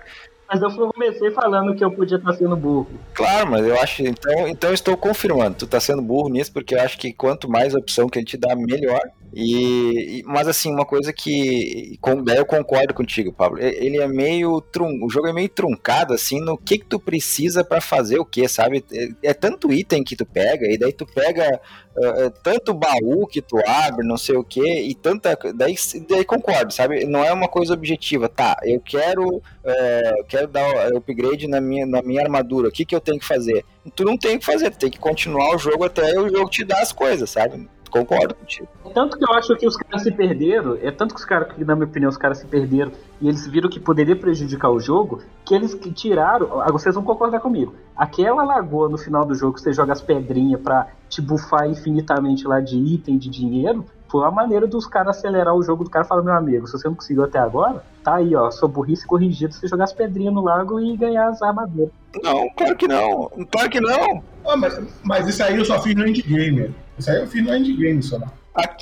mas 0.51 0.61
eu 0.61 0.69
comecei 0.91 1.31
falando 1.31 1.73
que 1.73 1.83
eu 1.83 1.89
podia 1.91 2.17
estar 2.17 2.33
sendo 2.33 2.57
burro. 2.57 2.87
Claro, 3.13 3.49
mas 3.49 3.65
eu 3.65 3.79
acho. 3.79 4.03
Então, 4.03 4.47
então 4.49 4.73
estou 4.73 4.97
confirmando. 4.97 5.55
Tu 5.55 5.67
tá 5.67 5.79
sendo 5.79 6.01
burro 6.01 6.27
nisso, 6.27 6.51
porque 6.51 6.75
eu 6.75 6.81
acho 6.81 6.97
que 6.97 7.13
quanto 7.13 7.49
mais 7.49 7.73
opção 7.73 8.09
que 8.09 8.19
ele 8.19 8.25
te 8.25 8.35
dá, 8.35 8.53
melhor. 8.53 8.99
E, 9.33 10.23
mas 10.25 10.47
assim, 10.47 10.71
uma 10.71 10.85
coisa 10.85 11.13
que 11.13 11.97
com, 12.01 12.21
daí 12.21 12.37
eu 12.37 12.45
concordo 12.45 12.93
contigo, 12.93 13.31
Pablo. 13.31 13.59
Ele 13.59 13.97
é 13.97 14.07
meio 14.07 14.59
trun, 14.59 14.99
o 15.03 15.09
jogo 15.09 15.27
é 15.27 15.33
meio 15.33 15.47
truncado 15.47 16.13
assim 16.13 16.41
no 16.41 16.57
que 16.57 16.79
que 16.79 16.85
tu 16.85 16.99
precisa 16.99 17.63
para 17.63 17.79
fazer 17.79 18.19
o 18.19 18.25
que, 18.25 18.47
sabe? 18.47 18.83
É, 18.91 19.29
é, 19.29 19.33
tanto 19.33 19.71
item 19.71 20.03
que 20.03 20.17
tu 20.17 20.25
pega 20.25 20.67
e 20.69 20.77
daí 20.77 20.91
tu 20.91 21.05
pega 21.05 21.61
uh, 21.95 22.29
tanto 22.43 22.73
baú 22.73 23.25
que 23.25 23.41
tu 23.41 23.57
abre, 23.65 24.05
não 24.05 24.17
sei 24.17 24.35
o 24.35 24.43
que 24.43 24.61
e 24.61 24.93
tanta 24.93 25.37
daí, 25.55 25.75
daí 26.09 26.25
concordo, 26.25 26.73
sabe? 26.73 27.05
Não 27.05 27.23
é 27.23 27.31
uma 27.31 27.47
coisa 27.47 27.73
objetiva, 27.73 28.27
tá? 28.27 28.57
Eu 28.63 28.81
quero 28.81 29.37
uh, 29.37 30.23
quero 30.27 30.47
dar 30.47 30.93
upgrade 30.93 31.47
na 31.47 31.61
minha 31.61 31.85
na 31.85 32.01
minha 32.01 32.21
armadura. 32.21 32.67
O 32.67 32.71
que 32.71 32.83
que 32.83 32.95
eu 32.95 32.99
tenho 32.99 33.19
que 33.19 33.25
fazer? 33.25 33.63
Tu 33.95 34.03
não 34.03 34.17
tem 34.17 34.37
que 34.37 34.45
fazer, 34.45 34.71
tu 34.71 34.79
tem 34.79 34.89
que 34.89 34.99
continuar 34.99 35.55
o 35.55 35.57
jogo 35.57 35.85
até 35.85 36.19
o 36.19 36.29
jogo 36.29 36.49
te 36.49 36.65
dar 36.65 36.81
as 36.81 36.91
coisas, 36.91 37.29
sabe? 37.29 37.67
Concordo 37.91 38.33
contigo. 38.33 38.67
Tanto 38.93 39.17
que 39.17 39.23
eu 39.29 39.33
acho 39.35 39.55
que 39.57 39.67
os 39.67 39.75
caras 39.75 40.01
se 40.01 40.11
perderam, 40.11 40.77
é 40.81 40.89
tanto 40.89 41.13
que 41.13 41.19
os 41.19 41.25
caras, 41.25 41.53
que 41.53 41.63
na 41.63 41.75
minha 41.75 41.85
opinião, 41.85 42.09
os 42.09 42.17
caras 42.17 42.37
se 42.37 42.45
perderam 42.45 42.91
e 43.19 43.27
eles 43.27 43.45
viram 43.45 43.69
que 43.69 43.79
poderia 43.79 44.15
prejudicar 44.15 44.69
o 44.69 44.79
jogo, 44.79 45.21
que 45.45 45.53
eles 45.53 45.77
tiraram. 45.93 46.61
Ah, 46.61 46.71
vocês 46.71 46.95
vão 46.95 47.03
concordar 47.03 47.41
comigo. 47.41 47.75
Aquela 47.95 48.43
lagoa 48.43 48.87
no 48.87 48.97
final 48.97 49.25
do 49.25 49.35
jogo 49.35 49.55
que 49.55 49.61
você 49.61 49.73
joga 49.73 49.91
as 49.91 50.01
pedrinhas 50.01 50.61
pra 50.61 50.87
te 51.09 51.21
bufar 51.21 51.69
infinitamente 51.69 52.47
lá 52.47 52.61
de 52.61 52.77
item, 52.77 53.17
de 53.17 53.29
dinheiro, 53.29 53.85
foi 54.11 54.21
uma 54.21 54.31
maneira 54.31 54.67
dos 54.67 54.85
caras 54.85 55.17
acelerar 55.17 55.55
o 55.55 55.63
jogo 55.63 55.85
do 55.85 55.89
cara 55.89 56.03
falando, 56.03 56.25
meu 56.25 56.33
amigo, 56.33 56.67
se 56.67 56.73
você 56.73 56.87
não 56.87 56.95
conseguiu 56.95 57.23
até 57.23 57.39
agora, 57.39 57.81
tá 58.03 58.15
aí, 58.15 58.35
ó, 58.35 58.51
sua 58.51 58.67
burrice 58.67 59.07
corrigida, 59.07 59.53
você 59.53 59.67
jogar 59.67 59.85
as 59.85 59.93
pedrinhas 59.93 60.33
no 60.33 60.41
lago 60.41 60.79
e 60.81 60.97
ganhar 60.97 61.29
as 61.29 61.41
armaduras. 61.41 61.91
Não, 62.21 62.49
claro 62.49 62.75
que 62.75 62.87
não. 62.89 63.31
Claro 63.49 63.69
que 63.69 63.79
não. 63.79 64.21
Ah, 64.45 64.57
mas, 64.57 64.81
mas 65.01 65.27
isso 65.27 65.41
aí 65.41 65.55
eu 65.55 65.63
só 65.63 65.81
fiz 65.81 65.95
no 65.95 66.05
endgame. 66.05 66.75
Isso 66.97 67.09
aí 67.09 67.17
eu 67.17 67.27
fiz 67.27 67.43
no 67.43 67.55
endgame 67.55 68.01
só. 68.01 68.19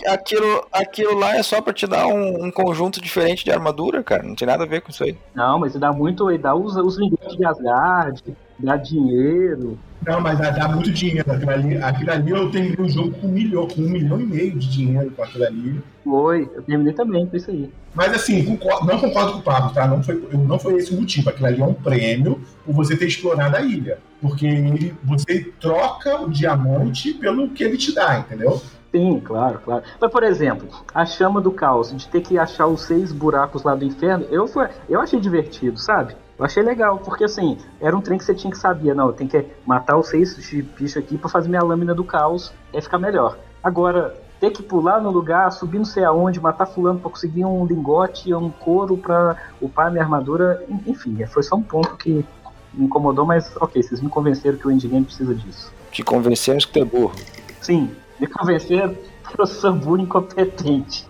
Aquilo, 0.07 0.67
aquilo 0.71 1.19
lá 1.19 1.37
é 1.37 1.43
só 1.43 1.61
pra 1.61 1.71
te 1.71 1.85
dar 1.85 2.07
um, 2.07 2.45
um, 2.45 2.51
conjunto 2.51 2.99
diferente 2.99 3.45
de 3.45 3.51
armadura, 3.51 4.03
cara. 4.03 4.23
Não 4.23 4.33
tem 4.33 4.47
nada 4.47 4.63
a 4.63 4.67
ver 4.67 4.81
com 4.81 4.89
isso 4.89 5.03
aí. 5.03 5.15
Não, 5.35 5.59
mas 5.59 5.73
dá 5.75 5.93
muito. 5.93 6.35
Dá 6.39 6.55
os, 6.55 6.75
os 6.75 6.97
lingotes 6.97 7.37
de 7.37 7.45
Asgard, 7.45 8.23
dá 8.57 8.75
dinheiro. 8.75 9.77
Não, 10.05 10.21
mas 10.21 10.39
dá, 10.39 10.67
muito 10.69 10.91
dinheiro. 10.91 11.31
Aquilo 11.31 11.51
ali, 11.51 11.77
aquilo 11.77 12.11
ali 12.11 12.31
eu 12.31 12.49
terminei 12.51 12.85
o 12.85 12.89
jogo 12.89 13.11
com 13.11 13.27
um 13.27 13.31
milhão, 13.31 13.67
com 13.67 13.81
um 13.81 13.89
milhão 13.89 14.19
e 14.19 14.25
meio 14.25 14.57
de 14.57 14.69
dinheiro 14.69 15.11
com 15.11 15.23
aquilo 15.23 15.45
ali. 15.45 15.81
Foi, 16.03 16.49
eu 16.55 16.63
terminei 16.63 16.93
também 16.93 17.25
com 17.25 17.35
isso 17.35 17.51
aí. 17.51 17.69
Mas 17.93 18.13
assim, 18.13 18.43
concordo, 18.45 18.87
não 18.87 18.99
concordo 18.99 19.33
com 19.33 19.39
o 19.39 19.43
Pablo, 19.43 19.73
tá? 19.73 19.87
Não 19.87 20.01
foi, 20.01 20.23
não 20.33 20.59
foi 20.59 20.75
esse 20.75 20.93
o 20.93 20.97
motivo. 20.99 21.29
Aquilo 21.29 21.47
ali 21.47 21.61
é 21.61 21.65
um 21.65 21.73
prêmio 21.73 22.41
por 22.65 22.73
você 22.73 22.95
ter 22.95 23.07
explorado 23.07 23.55
a 23.55 23.61
ilha. 23.61 23.99
Porque 24.21 24.45
ele, 24.45 24.95
você 25.03 25.51
troca 25.59 26.21
o 26.21 26.29
diamante 26.29 27.13
pelo 27.13 27.49
que 27.49 27.63
ele 27.63 27.77
te 27.77 27.93
dá, 27.93 28.19
entendeu? 28.19 28.61
Sim, 28.91 29.19
claro, 29.19 29.59
claro. 29.63 29.83
Mas, 29.99 30.11
por 30.11 30.23
exemplo, 30.23 30.67
a 30.93 31.05
chama 31.05 31.39
do 31.39 31.51
caos, 31.51 31.95
de 31.95 32.07
ter 32.07 32.21
que 32.21 32.37
achar 32.37 32.65
os 32.67 32.81
seis 32.81 33.11
buracos 33.11 33.63
lá 33.63 33.75
do 33.75 33.85
inferno, 33.85 34.25
eu, 34.31 34.47
foi, 34.47 34.67
eu 34.89 34.99
achei 34.99 35.19
divertido, 35.19 35.77
sabe? 35.77 36.15
Eu 36.39 36.45
achei 36.45 36.63
legal, 36.63 36.97
porque 36.99 37.25
assim, 37.25 37.57
era 37.81 37.95
um 37.95 37.99
trem 37.99 38.17
que 38.17 38.23
você 38.23 38.33
tinha 38.33 38.49
que 38.49 38.57
saber, 38.57 38.95
não, 38.95 39.07
eu 39.07 39.13
tenho 39.13 39.29
que 39.29 39.45
matar 39.65 39.97
os 39.97 40.07
seis 40.07 40.33
bichos 40.33 40.95
aqui 40.95 41.17
para 41.17 41.29
fazer 41.29 41.49
minha 41.49 41.61
lâmina 41.61 41.93
do 41.93 42.03
caos, 42.05 42.53
é 42.71 42.79
ficar 42.79 42.97
melhor. 42.97 43.37
Agora, 43.61 44.15
ter 44.39 44.51
que 44.51 44.63
pular 44.63 45.01
no 45.01 45.11
lugar, 45.11 45.51
subir 45.51 45.79
não 45.79 45.85
sei 45.85 46.05
aonde, 46.05 46.39
matar 46.39 46.65
fulano 46.65 46.97
para 46.97 47.09
conseguir 47.09 47.43
um 47.43 47.65
lingote, 47.65 48.33
um 48.33 48.49
couro 48.49 48.95
para 48.95 49.35
upar 49.61 49.91
minha 49.91 50.01
armadura, 50.01 50.65
enfim, 50.87 51.17
foi 51.25 51.43
só 51.43 51.57
um 51.57 51.61
ponto 51.61 51.97
que 51.97 52.25
me 52.73 52.85
incomodou, 52.85 53.25
mas 53.25 53.53
ok, 53.57 53.83
vocês 53.83 53.99
me 53.99 54.07
convenceram 54.07 54.57
que 54.57 54.65
o 54.65 54.71
endgame 54.71 55.03
precisa 55.03 55.35
disso. 55.35 55.73
Te 55.91 56.03
convencemos 56.03 56.63
que 56.63 56.71
tu 56.71 56.79
é 56.79 56.85
burro. 56.85 57.15
Sim, 57.59 57.91
me 58.17 58.27
convenceram 58.27 58.93
que 58.93 59.41
eu 59.41 59.45
sou 59.45 59.73
burro 59.73 59.97
incompetente. 59.97 61.05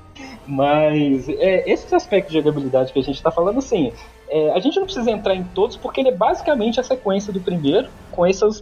Mas 0.47 1.29
é, 1.29 1.71
esses 1.71 1.93
aspectos 1.93 2.33
de 2.33 2.39
jogabilidade 2.39 2.91
que 2.91 2.97
a 2.97 3.03
gente 3.03 3.17
está 3.17 3.29
falando, 3.29 3.59
assim, 3.59 3.93
é, 4.29 4.51
a 4.51 4.59
gente 4.59 4.77
não 4.77 4.85
precisa 4.85 5.09
entrar 5.09 5.35
em 5.35 5.43
todos 5.43 5.75
porque 5.75 6.01
ele 6.01 6.09
é 6.09 6.15
basicamente 6.15 6.79
a 6.79 6.83
sequência 6.83 7.33
do 7.33 7.39
primeiro, 7.39 7.89
com 8.11 8.25
essas 8.25 8.61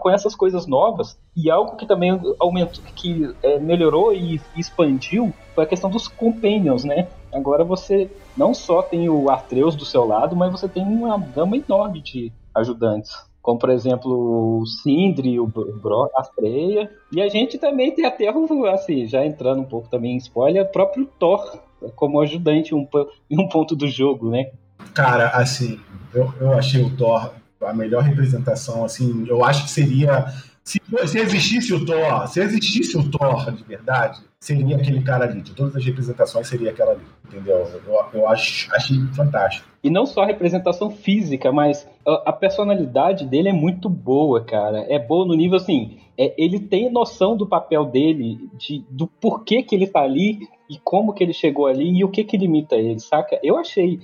com 0.00 0.10
essas 0.10 0.34
coisas 0.34 0.66
novas. 0.66 1.18
E 1.36 1.50
algo 1.50 1.76
que 1.76 1.86
também 1.86 2.18
aumentou, 2.38 2.82
que 2.94 3.34
é, 3.42 3.58
melhorou 3.58 4.14
e 4.14 4.40
expandiu 4.56 5.32
foi 5.54 5.64
a 5.64 5.66
questão 5.66 5.90
dos 5.90 6.08
companions, 6.08 6.84
né? 6.84 7.08
Agora 7.32 7.64
você 7.64 8.10
não 8.36 8.54
só 8.54 8.80
tem 8.80 9.08
o 9.08 9.28
Artreus 9.30 9.74
do 9.74 9.84
seu 9.84 10.06
lado, 10.06 10.36
mas 10.36 10.52
você 10.52 10.68
tem 10.68 10.82
uma 10.82 11.18
gama 11.18 11.56
enorme 11.56 12.00
de 12.00 12.32
ajudantes 12.54 13.28
como 13.40 13.58
por 13.58 13.70
exemplo 13.70 14.60
o 14.60 14.66
Sindri, 14.66 15.40
o 15.40 15.46
Bro, 15.46 16.10
a 16.14 16.22
Freya. 16.22 16.90
E 17.10 17.22
a 17.22 17.30
gente 17.30 17.56
também 17.56 17.94
tem 17.94 18.04
até, 18.04 18.28
assim, 18.74 19.06
já 19.06 19.24
entrando 19.24 19.62
um 19.62 19.64
pouco 19.64 19.88
também 19.88 20.12
em 20.12 20.18
spoiler, 20.18 20.64
o 20.64 20.68
próprio 20.68 21.08
Thor 21.18 21.58
como 21.94 22.20
ajudante 22.20 22.74
em 22.74 22.76
um, 22.76 22.86
em 23.30 23.40
um 23.40 23.48
ponto 23.48 23.74
do 23.74 23.86
jogo, 23.86 24.28
né? 24.28 24.50
Cara, 24.94 25.28
assim, 25.30 25.80
eu, 26.14 26.32
eu 26.40 26.52
achei 26.52 26.82
o 26.82 26.90
Thor 26.96 27.32
a 27.60 27.72
melhor 27.72 28.02
representação, 28.02 28.84
assim, 28.84 29.26
eu 29.28 29.44
acho 29.44 29.64
que 29.64 29.70
seria 29.70 30.32
se, 30.68 30.78
se 31.06 31.18
existisse 31.18 31.72
o 31.72 31.82
Thor, 31.86 32.28
se 32.28 32.40
existisse 32.40 32.94
o 32.98 33.10
Thor 33.10 33.50
de 33.52 33.64
verdade, 33.64 34.20
seria 34.38 34.76
aquele 34.76 35.02
cara 35.02 35.24
ali. 35.24 35.40
De 35.40 35.54
todas 35.54 35.74
as 35.74 35.82
representações, 35.82 36.46
seria 36.46 36.68
aquela 36.68 36.92
ali. 36.92 37.00
Entendeu? 37.26 37.66
Eu, 37.86 38.04
eu 38.12 38.28
acho, 38.28 38.70
achei 38.74 38.98
fantástico. 39.14 39.66
E 39.82 39.88
não 39.88 40.04
só 40.04 40.24
a 40.24 40.26
representação 40.26 40.90
física, 40.90 41.50
mas 41.50 41.88
a, 42.06 42.30
a 42.30 42.32
personalidade 42.34 43.24
dele 43.24 43.48
é 43.48 43.52
muito 43.52 43.88
boa, 43.88 44.44
cara. 44.44 44.84
É 44.90 44.98
boa 44.98 45.24
no 45.24 45.34
nível 45.34 45.56
assim. 45.56 45.96
É, 46.18 46.34
ele 46.36 46.60
tem 46.60 46.92
noção 46.92 47.34
do 47.34 47.46
papel 47.46 47.86
dele, 47.86 48.38
de, 48.58 48.84
do 48.90 49.06
porquê 49.06 49.62
que 49.62 49.74
ele 49.74 49.86
tá 49.86 50.02
ali 50.02 50.40
e 50.68 50.76
como 50.84 51.14
que 51.14 51.24
ele 51.24 51.32
chegou 51.32 51.66
ali 51.66 51.96
e 51.96 52.04
o 52.04 52.10
que 52.10 52.24
que 52.24 52.36
limita 52.36 52.76
ele, 52.76 53.00
saca? 53.00 53.40
Eu 53.42 53.56
achei 53.56 54.00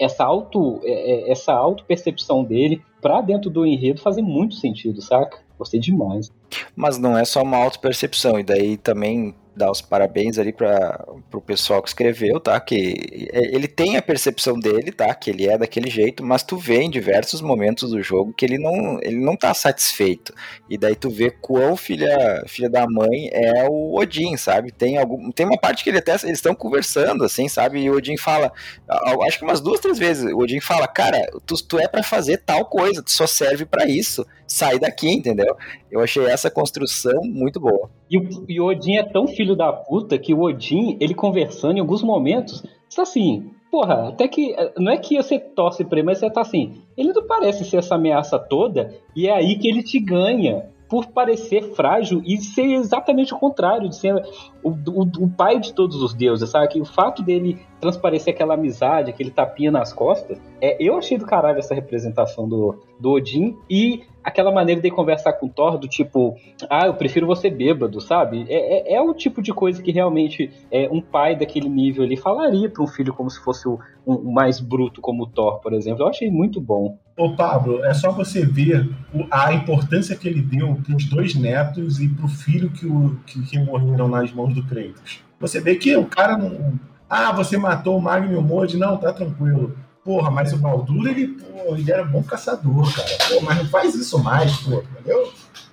essa 0.00 0.24
auto 0.24 0.80
é, 0.82 0.90
é, 0.92 1.30
essa 1.30 1.52
auto 1.52 1.84
percepção 1.84 2.42
dele 2.42 2.82
para 3.00 3.20
dentro 3.20 3.50
do 3.50 3.66
enredo 3.66 4.00
fazer 4.00 4.22
muito 4.22 4.54
sentido, 4.54 5.00
saca? 5.02 5.38
Gostei 5.58 5.78
demais. 5.78 6.32
Mas 6.74 6.96
não 6.98 7.16
é 7.16 7.24
só 7.24 7.42
uma 7.42 7.58
auto-percepção, 7.58 8.40
e 8.40 8.42
daí 8.42 8.76
também 8.78 9.34
dar 9.54 9.70
os 9.70 9.80
parabéns 9.80 10.38
ali 10.38 10.52
para 10.52 11.04
o 11.32 11.40
pessoal 11.40 11.82
que 11.82 11.88
escreveu, 11.88 12.38
tá? 12.40 12.58
Que 12.60 13.28
é, 13.32 13.54
ele 13.54 13.66
tem 13.66 13.96
a 13.96 14.02
percepção 14.02 14.58
dele, 14.58 14.92
tá? 14.92 15.14
Que 15.14 15.30
ele 15.30 15.48
é 15.48 15.58
daquele 15.58 15.90
jeito, 15.90 16.24
mas 16.24 16.42
tu 16.42 16.56
vê 16.56 16.82
em 16.82 16.90
diversos 16.90 17.40
momentos 17.40 17.90
do 17.90 18.02
jogo 18.02 18.32
que 18.32 18.44
ele 18.44 18.58
não, 18.58 18.98
ele 19.02 19.18
não 19.18 19.36
tá 19.36 19.52
satisfeito. 19.52 20.32
E 20.68 20.78
daí 20.78 20.94
tu 20.94 21.10
vê 21.10 21.30
quão 21.30 21.76
filha, 21.76 22.42
filha 22.46 22.70
da 22.70 22.86
mãe 22.88 23.28
é 23.32 23.68
o 23.68 23.98
Odin, 23.98 24.36
sabe? 24.36 24.70
Tem 24.70 24.98
algum, 24.98 25.30
tem 25.30 25.46
uma 25.46 25.58
parte 25.58 25.82
que 25.82 25.90
ele 25.90 25.98
até 25.98 26.12
eles 26.12 26.24
estão 26.24 26.54
conversando, 26.54 27.24
assim, 27.24 27.48
sabe? 27.48 27.80
E 27.80 27.90
o 27.90 27.96
Odin 27.96 28.16
fala, 28.16 28.52
acho 29.26 29.38
que 29.38 29.44
umas 29.44 29.60
duas, 29.60 29.80
três 29.80 29.98
vezes, 29.98 30.32
o 30.32 30.38
Odin 30.38 30.60
fala, 30.60 30.86
cara, 30.86 31.18
tu, 31.46 31.54
tu 31.66 31.78
é 31.78 31.88
para 31.88 32.02
fazer 32.02 32.38
tal 32.38 32.64
coisa, 32.66 33.02
tu 33.02 33.10
só 33.10 33.26
serve 33.26 33.64
para 33.64 33.86
isso. 33.86 34.26
Sai 34.46 34.78
daqui, 34.78 35.08
entendeu? 35.08 35.56
Eu 35.90 36.00
achei 36.00 36.24
essa 36.26 36.50
construção 36.50 37.22
muito 37.22 37.60
boa. 37.60 37.90
E 38.10 38.18
o, 38.18 38.28
e 38.48 38.60
o 38.60 38.66
Odin 38.66 38.96
é 38.96 39.04
tão 39.04 39.28
filho 39.28 39.54
da 39.54 39.72
puta 39.72 40.18
que 40.18 40.34
o 40.34 40.42
Odin, 40.42 40.96
ele 41.00 41.14
conversando 41.14 41.76
em 41.76 41.80
alguns 41.80 42.02
momentos, 42.02 42.64
está 42.88 43.02
assim, 43.02 43.52
porra, 43.70 44.08
até 44.08 44.26
que. 44.26 44.54
Não 44.76 44.90
é 44.90 44.96
que 44.96 45.16
você 45.16 45.38
torce 45.38 45.84
pra 45.84 45.98
ele, 45.98 46.06
mas 46.06 46.18
você 46.18 46.28
tá 46.28 46.40
assim. 46.40 46.82
Ele 46.96 47.12
não 47.12 47.24
parece 47.24 47.64
ser 47.64 47.76
essa 47.76 47.94
ameaça 47.94 48.38
toda, 48.38 48.92
e 49.14 49.28
é 49.28 49.32
aí 49.32 49.56
que 49.56 49.68
ele 49.68 49.82
te 49.82 50.00
ganha 50.00 50.68
por 50.88 51.06
parecer 51.06 51.72
frágil 51.74 52.20
e 52.26 52.36
ser 52.38 52.64
exatamente 52.64 53.32
o 53.32 53.38
contrário, 53.38 53.88
de 53.88 53.94
ser 53.94 54.12
o, 54.60 54.70
o, 54.70 55.02
o, 55.24 55.30
pai 55.30 55.60
de 55.60 55.72
todos 55.72 56.02
os 56.02 56.12
deuses, 56.12 56.50
sabe? 56.50 56.66
Que 56.66 56.80
o 56.80 56.84
fato 56.84 57.22
dele 57.22 57.60
transparecer 57.80 58.34
aquela 58.34 58.54
amizade, 58.54 59.10
aquele 59.10 59.30
tapinha 59.30 59.70
nas 59.70 59.92
costas, 59.92 60.38
é, 60.60 60.76
eu 60.78 60.96
achei 60.96 61.16
do 61.16 61.26
caralho 61.26 61.58
essa 61.58 61.74
representação 61.74 62.48
do, 62.48 62.78
do 62.98 63.10
Odin 63.10 63.56
e 63.68 64.02
aquela 64.22 64.52
maneira 64.52 64.80
de 64.80 64.90
conversar 64.90 65.32
com 65.34 65.46
o 65.46 65.48
Thor, 65.48 65.78
do 65.78 65.88
tipo, 65.88 66.36
ah, 66.68 66.86
eu 66.86 66.94
prefiro 66.94 67.26
você 67.26 67.50
bêbado, 67.50 68.00
sabe? 68.00 68.44
É, 68.48 68.92
é, 68.92 68.94
é 68.94 69.00
o 69.00 69.14
tipo 69.14 69.42
de 69.42 69.52
coisa 69.52 69.82
que 69.82 69.90
realmente 69.90 70.50
é, 70.70 70.88
um 70.90 71.00
pai 71.00 71.34
daquele 71.36 71.68
nível 71.68 72.04
ali 72.04 72.16
falaria 72.16 72.68
para 72.68 72.82
um 72.82 72.86
filho 72.86 73.12
como 73.14 73.30
se 73.30 73.40
fosse 73.40 73.66
o 73.66 73.78
um, 74.06 74.30
mais 74.30 74.60
bruto 74.60 75.00
como 75.00 75.24
o 75.24 75.26
Thor, 75.26 75.60
por 75.60 75.72
exemplo. 75.72 76.02
Eu 76.02 76.08
achei 76.08 76.30
muito 76.30 76.60
bom. 76.60 76.98
Ô 77.16 77.34
Pablo, 77.34 77.84
é 77.84 77.92
só 77.92 78.10
você 78.12 78.44
ver 78.44 78.88
a 79.30 79.52
importância 79.52 80.16
que 80.16 80.28
ele 80.28 80.40
deu 80.40 80.78
para 80.84 80.96
os 80.96 81.04
dois 81.06 81.34
netos 81.34 82.00
e 82.00 82.08
para 82.08 82.24
o 82.24 82.28
filho 82.28 82.70
que, 82.70 82.86
o, 82.86 83.16
que, 83.26 83.42
que 83.46 83.58
morreram 83.58 84.08
nas 84.08 84.32
mãos 84.32 84.54
do 84.54 84.62
Kratos. 84.64 85.22
Você 85.38 85.60
vê 85.60 85.76
que 85.76 85.96
o 85.96 86.04
cara 86.04 86.36
não. 86.36 86.78
Ah, 87.10 87.32
você 87.32 87.58
matou 87.58 87.98
o 87.98 88.00
Magnum 88.00 88.40
Mod? 88.40 88.76
Não, 88.76 88.96
tá 88.96 89.12
tranquilo. 89.12 89.76
Porra, 90.04 90.30
mas 90.30 90.52
o 90.52 90.58
Baldur, 90.58 91.08
ele, 91.08 91.26
pô, 91.26 91.74
ele 91.74 91.90
era 91.90 92.04
bom 92.04 92.22
caçador, 92.22 92.94
cara. 92.94 93.08
Pô, 93.28 93.40
mas 93.44 93.58
não 93.58 93.66
faz 93.66 93.94
isso 93.96 94.22
mais, 94.22 94.56
pô, 94.58 94.82
entendeu? 94.92 95.32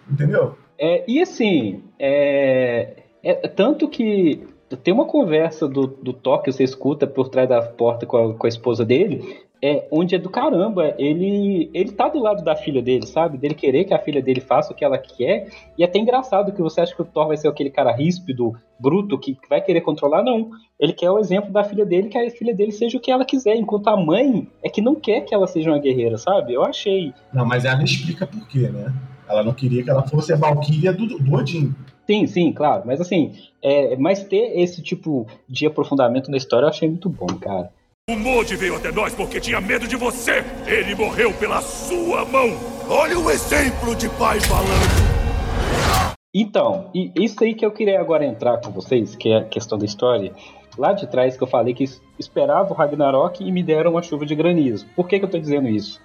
Entendeu? 0.09 0.57
É, 0.79 1.03
e 1.07 1.21
assim, 1.21 1.83
é, 1.99 3.03
é, 3.23 3.47
tanto 3.47 3.87
que 3.87 4.47
tem 4.83 4.93
uma 4.93 5.05
conversa 5.05 5.67
do, 5.67 5.87
do 5.87 6.11
Thor 6.11 6.41
que 6.41 6.51
você 6.51 6.63
escuta 6.63 7.07
por 7.07 7.29
trás 7.29 7.47
da 7.47 7.61
porta 7.61 8.05
com 8.05 8.17
a, 8.17 8.33
com 8.33 8.45
a 8.45 8.49
esposa 8.49 8.83
dele, 8.83 9.39
é 9.61 9.87
onde 9.91 10.15
é 10.15 10.17
do 10.17 10.29
caramba. 10.29 10.93
Ele 10.97 11.69
ele 11.73 11.91
tá 11.91 12.07
do 12.09 12.19
lado 12.19 12.43
da 12.43 12.55
filha 12.55 12.81
dele, 12.81 13.05
sabe? 13.05 13.37
Dele 13.37 13.53
querer 13.53 13.85
que 13.85 13.93
a 13.93 13.99
filha 13.99 14.21
dele 14.21 14.41
faça 14.41 14.71
o 14.71 14.75
que 14.75 14.85
ela 14.85 14.97
quer. 14.97 15.49
E 15.77 15.83
é 15.83 15.85
até 15.85 15.99
engraçado 15.99 16.51
que 16.51 16.61
você 16.61 16.81
acha 16.81 16.95
que 16.95 17.01
o 17.01 17.05
Thor 17.05 17.27
vai 17.27 17.37
ser 17.37 17.47
aquele 17.47 17.69
cara 17.69 17.91
ríspido, 17.91 18.53
bruto, 18.79 19.17
que 19.17 19.37
vai 19.49 19.61
querer 19.61 19.81
controlar. 19.81 20.23
Não. 20.23 20.49
Ele 20.79 20.93
quer 20.93 21.09
o 21.09 21.19
exemplo 21.19 21.51
da 21.51 21.63
filha 21.63 21.85
dele, 21.85 22.09
que 22.09 22.17
a 22.17 22.29
filha 22.29 22.53
dele 22.53 22.71
seja 22.71 22.97
o 22.97 23.01
que 23.01 23.11
ela 23.11 23.25
quiser. 23.25 23.55
Enquanto 23.55 23.87
a 23.87 23.97
mãe 23.97 24.47
é 24.63 24.69
que 24.69 24.81
não 24.81 24.95
quer 24.95 25.21
que 25.21 25.33
ela 25.33 25.47
seja 25.47 25.71
uma 25.71 25.79
guerreira, 25.79 26.17
sabe? 26.17 26.53
Eu 26.53 26.63
achei. 26.63 27.13
Não, 27.33 27.45
mas 27.45 27.65
ela 27.65 27.83
explica 27.83 28.27
por 28.27 28.47
quê, 28.47 28.69
né? 28.69 28.93
Ela 29.27 29.43
não 29.43 29.53
queria 29.53 29.83
que 29.83 29.89
ela 29.89 30.07
fosse 30.07 30.31
a 30.31 30.37
Valkyria 30.37 30.93
do, 30.93 31.05
do 31.05 31.33
Odin. 31.33 31.73
Sim, 32.07 32.25
sim, 32.25 32.53
claro. 32.53 32.83
Mas 32.85 33.01
assim, 33.01 33.33
é, 33.61 33.97
mas 33.97 34.23
ter 34.23 34.57
esse 34.57 34.81
tipo 34.81 35.27
de 35.47 35.65
aprofundamento 35.65 36.31
na 36.31 36.37
história 36.37 36.65
eu 36.65 36.69
achei 36.69 36.87
muito 36.87 37.09
bom, 37.09 37.27
cara. 37.27 37.69
O 38.09 38.15
Modi 38.15 38.55
veio 38.55 38.77
até 38.77 38.89
nós 38.89 39.13
porque 39.13 39.37
tinha 39.37 39.59
medo 39.59 39.85
de 39.85 39.97
você. 39.97 40.41
Ele 40.65 40.95
morreu 40.95 41.33
pela 41.33 41.61
sua 41.61 42.23
mão. 42.23 42.57
Olha 42.87 43.19
o 43.19 43.29
exemplo 43.29 43.93
de 43.97 44.07
pai 44.11 44.39
falando. 44.39 46.15
Então, 46.33 46.89
e 46.95 47.11
isso 47.17 47.43
aí 47.43 47.53
que 47.53 47.65
eu 47.65 47.71
queria 47.71 47.99
agora 47.99 48.25
entrar 48.25 48.61
com 48.61 48.71
vocês, 48.71 49.13
que 49.13 49.27
é 49.27 49.39
a 49.39 49.43
questão 49.43 49.77
da 49.77 49.83
história. 49.83 50.31
Lá 50.77 50.93
de 50.93 51.05
trás 51.05 51.35
que 51.35 51.43
eu 51.43 51.47
falei 51.47 51.73
que 51.73 51.83
esperava 52.17 52.71
o 52.71 52.73
Ragnarok 52.73 53.43
e 53.43 53.51
me 53.51 53.61
deram 53.61 53.91
uma 53.91 54.01
chuva 54.01 54.25
de 54.25 54.35
granizo. 54.35 54.87
Por 54.95 55.05
que, 55.05 55.19
que 55.19 55.25
eu 55.25 55.29
tô 55.29 55.37
dizendo 55.37 55.67
isso? 55.67 56.01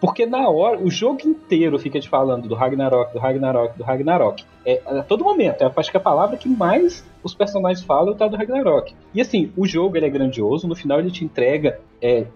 Porque 0.00 0.26
na 0.26 0.48
hora, 0.48 0.78
o 0.78 0.90
jogo 0.90 1.20
inteiro 1.24 1.78
fica 1.78 1.98
te 1.98 2.08
falando 2.08 2.46
do 2.48 2.54
Ragnarok, 2.54 3.12
do 3.12 3.18
Ragnarok, 3.18 3.78
do 3.78 3.84
Ragnarok. 3.84 4.44
É, 4.64 4.82
a 4.84 5.02
todo 5.02 5.24
momento, 5.24 5.62
é, 5.62 5.72
acho 5.74 5.90
que 5.90 5.96
a 5.96 6.00
palavra 6.00 6.36
que 6.36 6.48
mais 6.48 7.04
os 7.22 7.34
personagens 7.34 7.84
falam 7.84 8.14
tá 8.14 8.28
do 8.28 8.36
Ragnarok. 8.36 8.94
E 9.14 9.20
assim, 9.20 9.52
o 9.56 9.66
jogo 9.66 9.96
ele 9.96 10.06
é 10.06 10.10
grandioso, 10.10 10.68
no 10.68 10.74
final 10.74 10.98
ele 10.98 11.10
te 11.10 11.24
entrega 11.24 11.80
é, 12.00 12.26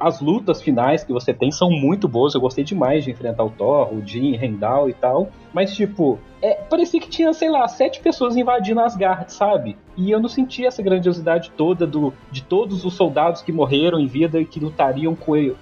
as 0.00 0.20
lutas 0.20 0.62
finais 0.62 1.04
que 1.04 1.12
você 1.12 1.32
tem 1.32 1.50
são 1.50 1.70
muito 1.70 2.08
boas. 2.08 2.34
Eu 2.34 2.40
gostei 2.40 2.64
demais 2.64 3.04
de 3.04 3.10
enfrentar 3.10 3.44
o 3.44 3.50
Thor, 3.50 3.92
o 3.92 4.04
Jin, 4.04 4.36
Rendal 4.36 4.88
e 4.88 4.92
tal. 4.92 5.28
Mas, 5.52 5.74
tipo, 5.74 6.18
é, 6.40 6.54
parecia 6.54 7.00
que 7.00 7.08
tinha, 7.08 7.32
sei 7.32 7.50
lá, 7.50 7.66
sete 7.68 8.00
pessoas 8.00 8.36
invadindo 8.36 8.80
Asgard, 8.80 9.32
sabe? 9.32 9.76
E 9.96 10.10
eu 10.10 10.18
não 10.18 10.28
senti 10.28 10.66
essa 10.66 10.82
grandiosidade 10.82 11.50
toda 11.56 11.86
do, 11.86 12.12
de 12.30 12.42
todos 12.42 12.84
os 12.84 12.94
soldados 12.94 13.42
que 13.42 13.52
morreram 13.52 14.00
em 14.00 14.06
vida 14.06 14.40
e 14.40 14.46
que 14.46 14.58
lutariam 14.58 15.14
com 15.14 15.36
ele, 15.36 15.56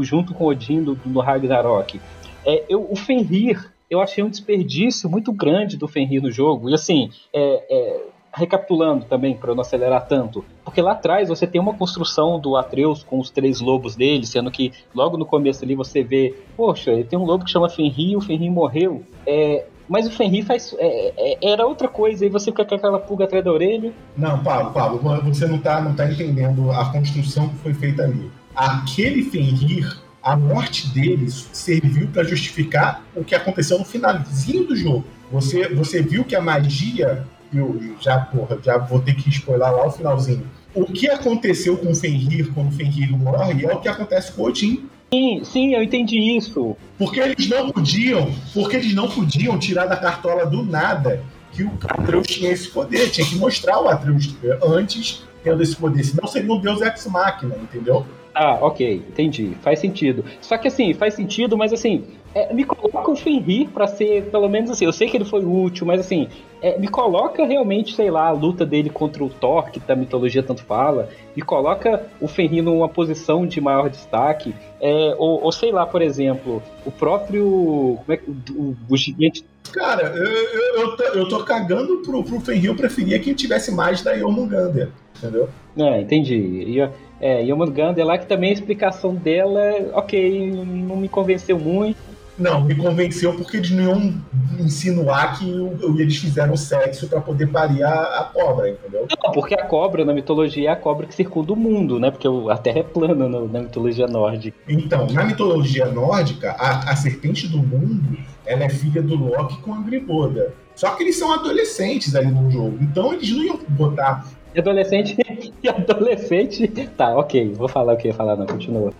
junto 0.00 0.34
com 0.34 0.44
Odin 0.46 0.82
do, 0.82 0.98
no 1.04 1.20
Ragnarok. 1.20 2.00
É, 2.44 2.64
eu, 2.68 2.86
o 2.90 2.94
Fenrir, 2.94 3.72
eu 3.90 4.00
achei 4.00 4.22
um 4.22 4.30
desperdício 4.30 5.08
muito 5.10 5.32
grande 5.32 5.76
do 5.76 5.88
Fenrir 5.88 6.22
no 6.22 6.30
jogo. 6.30 6.70
E 6.70 6.74
assim, 6.74 7.10
é, 7.32 7.66
é 7.70 8.06
recapitulando 8.36 9.06
também, 9.06 9.34
para 9.34 9.54
não 9.54 9.62
acelerar 9.62 10.06
tanto, 10.06 10.44
porque 10.62 10.82
lá 10.82 10.92
atrás 10.92 11.30
você 11.30 11.46
tem 11.46 11.58
uma 11.58 11.72
construção 11.72 12.38
do 12.38 12.54
Atreus 12.54 13.02
com 13.02 13.18
os 13.18 13.30
três 13.30 13.60
lobos 13.62 13.96
dele, 13.96 14.26
sendo 14.26 14.50
que 14.50 14.72
logo 14.94 15.16
no 15.16 15.24
começo 15.24 15.64
ali 15.64 15.74
você 15.74 16.02
vê, 16.02 16.34
poxa, 16.54 16.92
ele 16.92 17.04
tem 17.04 17.18
um 17.18 17.24
lobo 17.24 17.46
que 17.46 17.50
chama 17.50 17.70
Fenrir, 17.70 18.18
o 18.18 18.20
Fenrir 18.20 18.52
morreu. 18.52 19.02
É, 19.26 19.64
mas 19.88 20.06
o 20.06 20.10
Fenrir 20.10 20.44
faz, 20.44 20.76
é, 20.78 21.14
é, 21.16 21.50
era 21.50 21.66
outra 21.66 21.88
coisa, 21.88 22.26
e 22.26 22.28
você 22.28 22.50
fica 22.50 22.66
com 22.66 22.74
aquela 22.74 22.98
pulga 22.98 23.24
atrás 23.24 23.42
da 23.42 23.50
orelha. 23.50 23.90
Não, 24.14 24.42
Pablo, 24.42 24.72
Pablo, 24.72 24.98
você 25.22 25.46
não 25.46 25.56
está 25.56 25.80
não 25.80 25.94
tá 25.94 26.10
entendendo 26.10 26.70
a 26.70 26.84
construção 26.92 27.48
que 27.48 27.54
foi 27.56 27.72
feita 27.72 28.02
ali. 28.02 28.30
Aquele 28.56 29.22
Fenrir, 29.24 29.98
a 30.22 30.34
morte 30.34 30.88
deles 30.88 31.48
serviu 31.52 32.08
para 32.08 32.24
justificar 32.24 33.04
o 33.14 33.22
que 33.22 33.34
aconteceu 33.34 33.78
no 33.78 33.84
finalzinho 33.84 34.66
do 34.66 34.74
jogo. 34.74 35.04
Você, 35.30 35.68
você 35.68 36.02
viu 36.02 36.24
que 36.24 36.34
a 36.34 36.40
magia 36.40 37.26
eu 37.54 37.80
já, 38.00 38.18
porra, 38.18 38.58
já 38.62 38.78
vou 38.78 39.00
ter 39.00 39.14
que 39.14 39.28
spoiler 39.28 39.70
lá 39.70 39.86
o 39.86 39.90
finalzinho. 39.90 40.46
O 40.74 40.84
que 40.84 41.08
aconteceu 41.08 41.76
com 41.76 41.90
o 41.90 41.94
Fenrir 41.94 42.52
quando 42.52 42.68
o 42.68 42.72
Fenrir 42.72 43.10
morre 43.16 43.64
é 43.64 43.72
o 43.72 43.80
que 43.80 43.88
acontece 43.88 44.32
com 44.32 44.42
o 44.42 44.46
Odin. 44.46 44.88
Sim, 45.12 45.42
sim, 45.44 45.74
eu 45.74 45.82
entendi 45.82 46.18
isso. 46.36 46.76
Porque 46.98 47.20
eles 47.20 47.48
não 47.48 47.70
podiam, 47.70 48.34
porque 48.52 48.76
eles 48.76 48.94
não 48.94 49.08
podiam 49.08 49.58
tirar 49.58 49.86
da 49.86 49.96
cartola 49.96 50.44
do 50.44 50.64
nada 50.64 51.22
que 51.52 51.62
o 51.62 51.72
Atreus 51.88 52.26
tinha 52.26 52.50
esse 52.50 52.68
poder. 52.68 53.10
Tinha 53.10 53.26
que 53.26 53.36
mostrar 53.36 53.80
o 53.80 53.88
Atreus 53.88 54.34
antes 54.62 55.24
tendo 55.42 55.62
esse 55.62 55.76
poder. 55.76 56.04
Senão 56.04 56.26
seria 56.26 56.52
um 56.52 56.60
deus 56.60 56.80
ex-máquina, 56.82 57.54
entendeu? 57.56 58.04
Ah, 58.38 58.58
ok, 58.60 59.02
entendi. 59.08 59.56
Faz 59.62 59.78
sentido. 59.78 60.22
Só 60.42 60.58
que 60.58 60.68
assim, 60.68 60.92
faz 60.92 61.14
sentido, 61.14 61.56
mas 61.56 61.72
assim, 61.72 62.04
é, 62.34 62.52
me 62.52 62.64
coloca 62.64 63.10
o 63.10 63.16
Fenrir 63.16 63.70
para 63.70 63.86
ser, 63.86 64.24
pelo 64.24 64.46
menos 64.46 64.70
assim, 64.70 64.84
eu 64.84 64.92
sei 64.92 65.08
que 65.08 65.16
ele 65.16 65.24
foi 65.24 65.42
útil, 65.42 65.86
mas 65.86 65.98
assim, 65.98 66.28
é, 66.60 66.78
me 66.78 66.86
coloca 66.86 67.46
realmente, 67.46 67.94
sei 67.94 68.10
lá, 68.10 68.26
a 68.26 68.32
luta 68.32 68.66
dele 68.66 68.90
contra 68.90 69.24
o 69.24 69.30
Thor, 69.30 69.70
que 69.70 69.80
da 69.80 69.96
mitologia 69.96 70.42
tanto 70.42 70.62
fala, 70.62 71.08
me 71.34 71.40
coloca 71.40 72.10
o 72.20 72.28
Fenrir 72.28 72.62
numa 72.62 72.90
posição 72.90 73.46
de 73.46 73.58
maior 73.58 73.88
destaque, 73.88 74.54
é, 74.82 75.14
ou, 75.16 75.42
ou, 75.42 75.50
sei 75.50 75.72
lá, 75.72 75.86
por 75.86 76.02
exemplo, 76.02 76.62
o 76.84 76.90
próprio. 76.90 77.98
Como 78.04 78.12
é 78.12 78.16
que. 78.18 78.30
O, 78.52 78.76
o 78.86 78.96
gigante. 78.98 79.46
Cara, 79.72 80.14
eu, 80.14 80.26
eu, 80.26 80.80
eu, 80.80 80.96
tô, 80.96 81.02
eu 81.04 81.28
tô 81.28 81.42
cagando 81.42 82.02
pro, 82.02 82.22
pro 82.22 82.38
Fenrir, 82.40 82.66
eu 82.66 82.76
preferia 82.76 83.18
que 83.18 83.34
tivesse 83.34 83.72
mais 83.72 84.02
da 84.02 84.16
Jormungandr, 84.16 84.90
entendeu? 85.16 85.48
É, 85.76 86.00
entendi. 86.02 86.34
E, 86.34 86.80
é, 87.20 87.44
Jormungandr 87.46 88.02
lá 88.02 88.18
que 88.18 88.26
também 88.26 88.50
a 88.50 88.54
explicação 88.54 89.14
dela, 89.14 89.60
ok, 89.94 90.50
não 90.52 90.96
me 90.96 91.08
convenceu 91.08 91.58
muito 91.58 91.96
não, 92.38 92.62
me 92.62 92.74
convenceu 92.74 93.34
porque 93.34 93.56
eles 93.56 93.70
não 93.70 93.84
iam 93.84 94.14
insinuar 94.58 95.38
que 95.38 95.50
eles 95.98 96.18
fizeram 96.18 96.54
sexo 96.56 97.08
para 97.08 97.20
poder 97.20 97.46
parir 97.46 97.82
a, 97.82 98.20
a, 98.20 98.24
cobra, 98.24 98.68
entendeu? 98.68 99.06
Não, 99.24 99.32
porque 99.32 99.54
a 99.54 99.64
cobra 99.64 100.04
na 100.04 100.12
mitologia 100.12 100.68
é 100.68 100.72
a 100.72 100.76
cobra 100.76 101.06
que 101.06 101.14
circunda 101.14 101.54
o 101.54 101.56
mundo, 101.56 101.98
né? 101.98 102.10
Porque 102.10 102.28
a 102.50 102.58
Terra 102.58 102.80
é 102.80 102.82
plana 102.82 103.26
na, 103.26 103.40
na 103.40 103.60
mitologia 103.60 104.06
nórdica. 104.06 104.56
Então, 104.68 105.06
na 105.06 105.24
mitologia 105.24 105.86
nórdica, 105.86 106.52
a, 106.58 106.90
a, 106.90 106.96
serpente 106.96 107.48
do 107.48 107.58
mundo 107.58 108.18
ela 108.44 108.64
é 108.64 108.68
filha 108.68 109.02
do 109.02 109.16
Loki 109.16 109.56
com 109.62 109.72
a 109.72 109.80
Griboda. 109.80 110.52
Só 110.74 110.90
que 110.90 111.04
eles 111.04 111.18
são 111.18 111.32
adolescentes 111.32 112.14
ali 112.14 112.30
no 112.30 112.50
jogo, 112.50 112.76
então 112.82 113.14
eles 113.14 113.30
não 113.30 113.42
iam 113.42 113.58
botar 113.70 114.26
e 114.56 114.60
adolescente. 114.60 115.16
E 115.62 115.68
adolescente. 115.68 116.68
Tá, 116.96 117.16
ok. 117.16 117.52
Vou 117.54 117.68
falar 117.68 117.94
o 117.94 117.96
que 117.96 118.08
ia 118.08 118.14
falar, 118.14 118.36
não, 118.36 118.46
continua. 118.46 118.92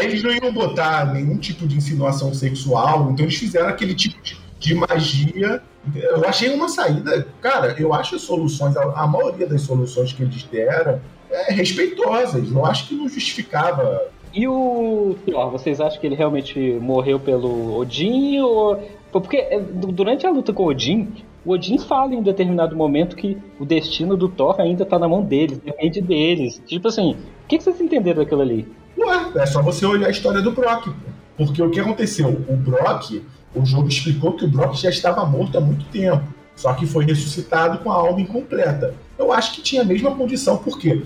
Eles 0.00 0.22
não 0.22 0.30
iam 0.32 0.52
botar 0.52 1.12
nenhum 1.12 1.36
tipo 1.36 1.66
de 1.66 1.76
insinuação 1.76 2.32
sexual, 2.32 3.10
então 3.10 3.24
eles 3.24 3.36
fizeram 3.36 3.68
aquele 3.68 3.94
tipo 3.94 4.20
de. 4.22 4.36
de 4.58 4.74
magia. 4.74 5.62
Eu 5.94 6.26
achei 6.26 6.48
uma 6.54 6.68
saída. 6.68 7.26
Cara, 7.40 7.74
eu 7.78 7.92
acho 7.92 8.16
as 8.16 8.22
soluções, 8.22 8.76
a, 8.76 8.82
a 8.82 9.06
maioria 9.06 9.46
das 9.46 9.62
soluções 9.62 10.12
que 10.12 10.22
eles 10.22 10.44
deram 10.44 11.00
é, 11.30 11.52
respeitosas. 11.52 12.50
Eu 12.50 12.64
acho 12.64 12.88
que 12.88 12.94
não 12.94 13.08
justificava. 13.08 14.08
E 14.32 14.48
o 14.48 15.16
Thor, 15.26 15.50
vocês 15.50 15.80
acham 15.80 16.00
que 16.00 16.06
ele 16.06 16.16
realmente 16.16 16.58
morreu 16.80 17.20
pelo 17.20 17.78
Odin 17.78 18.40
ou. 18.40 18.82
Porque 19.12 19.36
é, 19.36 19.60
durante 19.60 20.26
a 20.26 20.30
luta 20.30 20.52
com 20.52 20.64
o 20.64 20.68
Odin, 20.68 21.12
o 21.46 21.52
Odin 21.52 21.78
fala 21.78 22.12
em 22.12 22.18
um 22.18 22.22
determinado 22.22 22.74
momento 22.74 23.14
que 23.14 23.38
o 23.60 23.64
destino 23.64 24.16
do 24.16 24.28
Thor 24.28 24.60
ainda 24.60 24.84
tá 24.84 24.98
na 24.98 25.08
mão 25.08 25.22
deles, 25.22 25.58
depende 25.58 26.00
deles. 26.00 26.60
Tipo 26.66 26.88
assim, 26.88 27.12
o 27.12 27.46
que, 27.46 27.56
que 27.56 27.62
vocês 27.64 27.80
entenderam 27.80 28.22
daquilo 28.22 28.42
ali? 28.42 28.66
Ué, 28.98 29.30
é 29.36 29.46
só 29.46 29.62
você 29.62 29.86
olhar 29.86 30.08
a 30.08 30.10
história 30.10 30.42
do 30.42 30.50
Brock. 30.50 30.88
Porque 31.36 31.62
o 31.62 31.70
que 31.70 31.78
aconteceu? 31.78 32.28
O 32.48 32.56
Brock, 32.56 33.22
o 33.54 33.64
jogo 33.64 33.86
explicou 33.86 34.32
que 34.32 34.44
o 34.44 34.48
Brock 34.48 34.74
já 34.74 34.90
estava 34.90 35.24
morto 35.24 35.56
há 35.56 35.60
muito 35.60 35.84
tempo. 35.86 36.24
Só 36.56 36.72
que 36.72 36.84
foi 36.84 37.04
ressuscitado 37.04 37.78
com 37.78 37.92
a 37.92 37.94
alma 37.94 38.20
incompleta. 38.20 38.94
Eu 39.16 39.32
acho 39.32 39.54
que 39.54 39.62
tinha 39.62 39.82
a 39.82 39.84
mesma 39.84 40.10
condição, 40.16 40.56
por 40.56 40.78
quê? 40.78 41.02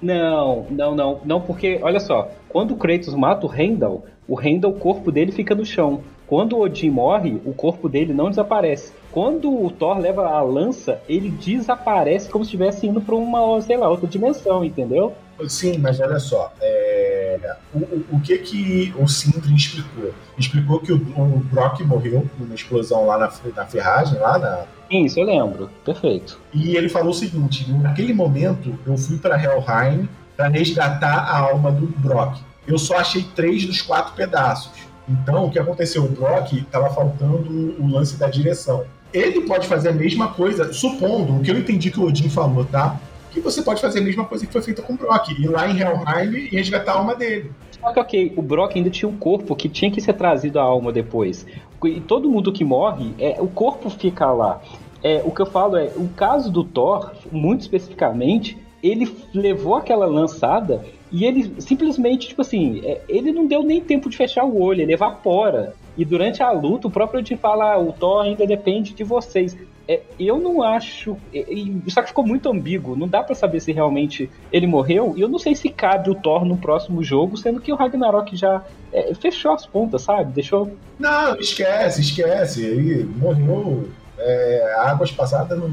Não, 0.00 0.66
não, 0.70 0.94
não, 0.94 1.20
não, 1.24 1.40
porque, 1.40 1.78
olha 1.82 2.00
só, 2.00 2.30
quando 2.48 2.72
o 2.72 2.76
Kratos 2.76 3.14
mata 3.14 3.46
o 3.46 3.52
Heimdall, 3.52 4.04
o 4.28 4.40
Heimdall, 4.40 4.72
o 4.72 4.78
corpo 4.78 5.10
dele 5.10 5.32
fica 5.32 5.54
no 5.54 5.64
chão. 5.64 6.00
Quando 6.26 6.56
o 6.56 6.60
Odin 6.60 6.90
morre, 6.90 7.40
o 7.44 7.52
corpo 7.52 7.88
dele 7.88 8.14
não 8.14 8.30
desaparece. 8.30 8.92
Quando 9.14 9.48
o 9.48 9.70
Thor 9.70 9.96
leva 10.00 10.26
a 10.26 10.42
lança, 10.42 11.00
ele 11.08 11.30
desaparece 11.30 12.28
como 12.28 12.44
se 12.44 12.48
estivesse 12.48 12.84
indo 12.84 13.00
para 13.00 13.14
uma, 13.14 13.62
sei 13.62 13.76
lá, 13.76 13.88
outra 13.88 14.08
dimensão, 14.08 14.64
entendeu? 14.64 15.14
Sim, 15.46 15.78
mas 15.78 16.00
olha 16.00 16.18
só, 16.18 16.52
é... 16.60 17.54
o, 17.72 17.78
o, 17.78 18.04
o, 18.14 18.20
que 18.20 18.36
que 18.38 18.92
o 18.98 19.06
Sindri 19.06 19.54
explicou? 19.54 20.12
Explicou 20.36 20.80
que 20.80 20.92
o, 20.92 20.96
o 20.96 21.42
Brock 21.44 21.78
morreu 21.82 22.28
numa 22.36 22.56
explosão 22.56 23.06
lá 23.06 23.16
na, 23.16 23.32
na 23.54 23.64
ferragem, 23.64 24.18
lá 24.18 24.36
na... 24.36 24.64
Isso 24.90 25.20
eu 25.20 25.26
lembro, 25.26 25.70
perfeito. 25.84 26.40
E 26.52 26.76
ele 26.76 26.88
falou 26.88 27.10
o 27.10 27.14
seguinte, 27.14 27.70
naquele 27.70 28.12
momento 28.12 28.76
eu 28.84 28.98
fui 28.98 29.16
para 29.16 29.40
Helheim 29.40 30.08
para 30.36 30.48
resgatar 30.48 31.18
a 31.18 31.38
alma 31.38 31.70
do 31.70 31.86
Brock. 31.86 32.40
Eu 32.66 32.78
só 32.78 32.96
achei 32.96 33.22
três 33.36 33.64
dos 33.64 33.80
quatro 33.80 34.14
pedaços. 34.14 34.72
Então, 35.08 35.46
o 35.46 35.50
que 35.50 35.58
aconteceu? 35.58 36.04
O 36.04 36.08
Brock 36.08 36.52
estava 36.52 36.90
faltando 36.90 37.74
o 37.78 37.86
lance 37.86 38.16
da 38.16 38.28
direção. 38.28 38.84
Ele 39.12 39.42
pode 39.42 39.66
fazer 39.68 39.90
a 39.90 39.92
mesma 39.92 40.28
coisa, 40.28 40.72
supondo, 40.72 41.36
o 41.36 41.40
que 41.40 41.50
eu 41.50 41.58
entendi 41.58 41.90
que 41.90 42.00
o 42.00 42.04
Odin 42.04 42.28
falou, 42.28 42.64
tá? 42.64 42.98
que 43.34 43.40
você 43.40 43.60
pode 43.62 43.80
fazer 43.80 43.98
a 43.98 44.02
mesma 44.02 44.24
coisa 44.24 44.46
que 44.46 44.52
foi 44.52 44.62
feita 44.62 44.80
com 44.80 44.92
o 44.92 44.96
Brock, 44.96 45.30
ir 45.30 45.48
lá 45.48 45.68
em 45.68 45.76
Helheim 45.76 46.48
e 46.52 46.56
resgatar 46.56 46.92
a 46.92 46.98
alma 46.98 47.16
dele. 47.16 47.50
Só 47.80 47.92
que, 47.92 48.00
ok, 48.00 48.32
o 48.36 48.42
Brock 48.42 48.76
ainda 48.76 48.88
tinha 48.88 49.08
um 49.08 49.16
corpo 49.16 49.56
que 49.56 49.68
tinha 49.68 49.90
que 49.90 50.00
ser 50.00 50.12
trazido 50.12 50.60
a 50.60 50.62
alma 50.62 50.92
depois. 50.92 51.44
E 51.84 52.00
todo 52.00 52.30
mundo 52.30 52.52
que 52.52 52.64
morre, 52.64 53.12
é, 53.18 53.36
o 53.40 53.48
corpo 53.48 53.90
fica 53.90 54.30
lá. 54.30 54.62
É, 55.02 55.20
o 55.24 55.32
que 55.32 55.42
eu 55.42 55.46
falo 55.46 55.76
é, 55.76 55.90
o 55.96 56.08
caso 56.08 56.50
do 56.50 56.64
Thor, 56.64 57.10
muito 57.30 57.62
especificamente, 57.62 58.56
ele 58.82 59.14
levou 59.34 59.74
aquela 59.74 60.06
lançada 60.06 60.84
e 61.14 61.24
ele 61.24 61.54
simplesmente, 61.60 62.26
tipo 62.26 62.42
assim, 62.42 62.80
é, 62.84 63.00
ele 63.08 63.30
não 63.30 63.46
deu 63.46 63.62
nem 63.62 63.80
tempo 63.80 64.10
de 64.10 64.16
fechar 64.16 64.44
o 64.44 64.60
olho, 64.60 64.82
ele 64.82 64.94
evapora. 64.94 65.72
E 65.96 66.04
durante 66.04 66.42
a 66.42 66.50
luta, 66.50 66.88
o 66.88 66.90
próprio 66.90 67.20
Odin 67.20 67.36
fala: 67.36 67.74
ah, 67.74 67.78
o 67.78 67.92
Thor 67.92 68.24
ainda 68.24 68.44
depende 68.44 68.92
de 68.92 69.04
vocês. 69.04 69.56
É, 69.86 70.00
eu 70.18 70.40
não 70.40 70.60
acho. 70.60 71.16
só 71.86 72.02
que 72.02 72.08
ficou 72.08 72.26
muito 72.26 72.50
ambíguo. 72.50 72.96
Não 72.96 73.06
dá 73.06 73.22
para 73.22 73.36
saber 73.36 73.60
se 73.60 73.70
realmente 73.70 74.28
ele 74.50 74.66
morreu. 74.66 75.14
E 75.16 75.20
eu 75.20 75.28
não 75.28 75.38
sei 75.38 75.54
se 75.54 75.68
cabe 75.68 76.10
o 76.10 76.16
Thor 76.16 76.44
no 76.44 76.56
próximo 76.56 77.00
jogo, 77.04 77.36
sendo 77.36 77.60
que 77.60 77.72
o 77.72 77.76
Ragnarok 77.76 78.34
já 78.36 78.64
é, 78.92 79.14
fechou 79.14 79.52
as 79.52 79.64
pontas, 79.64 80.02
sabe? 80.02 80.32
Deixou. 80.32 80.76
Não, 80.98 81.36
esquece, 81.36 82.00
esquece. 82.00 82.66
Ele 82.66 83.04
morreu. 83.04 83.88
É, 84.18 84.74
águas 84.78 85.12
passadas 85.12 85.56
no. 85.56 85.72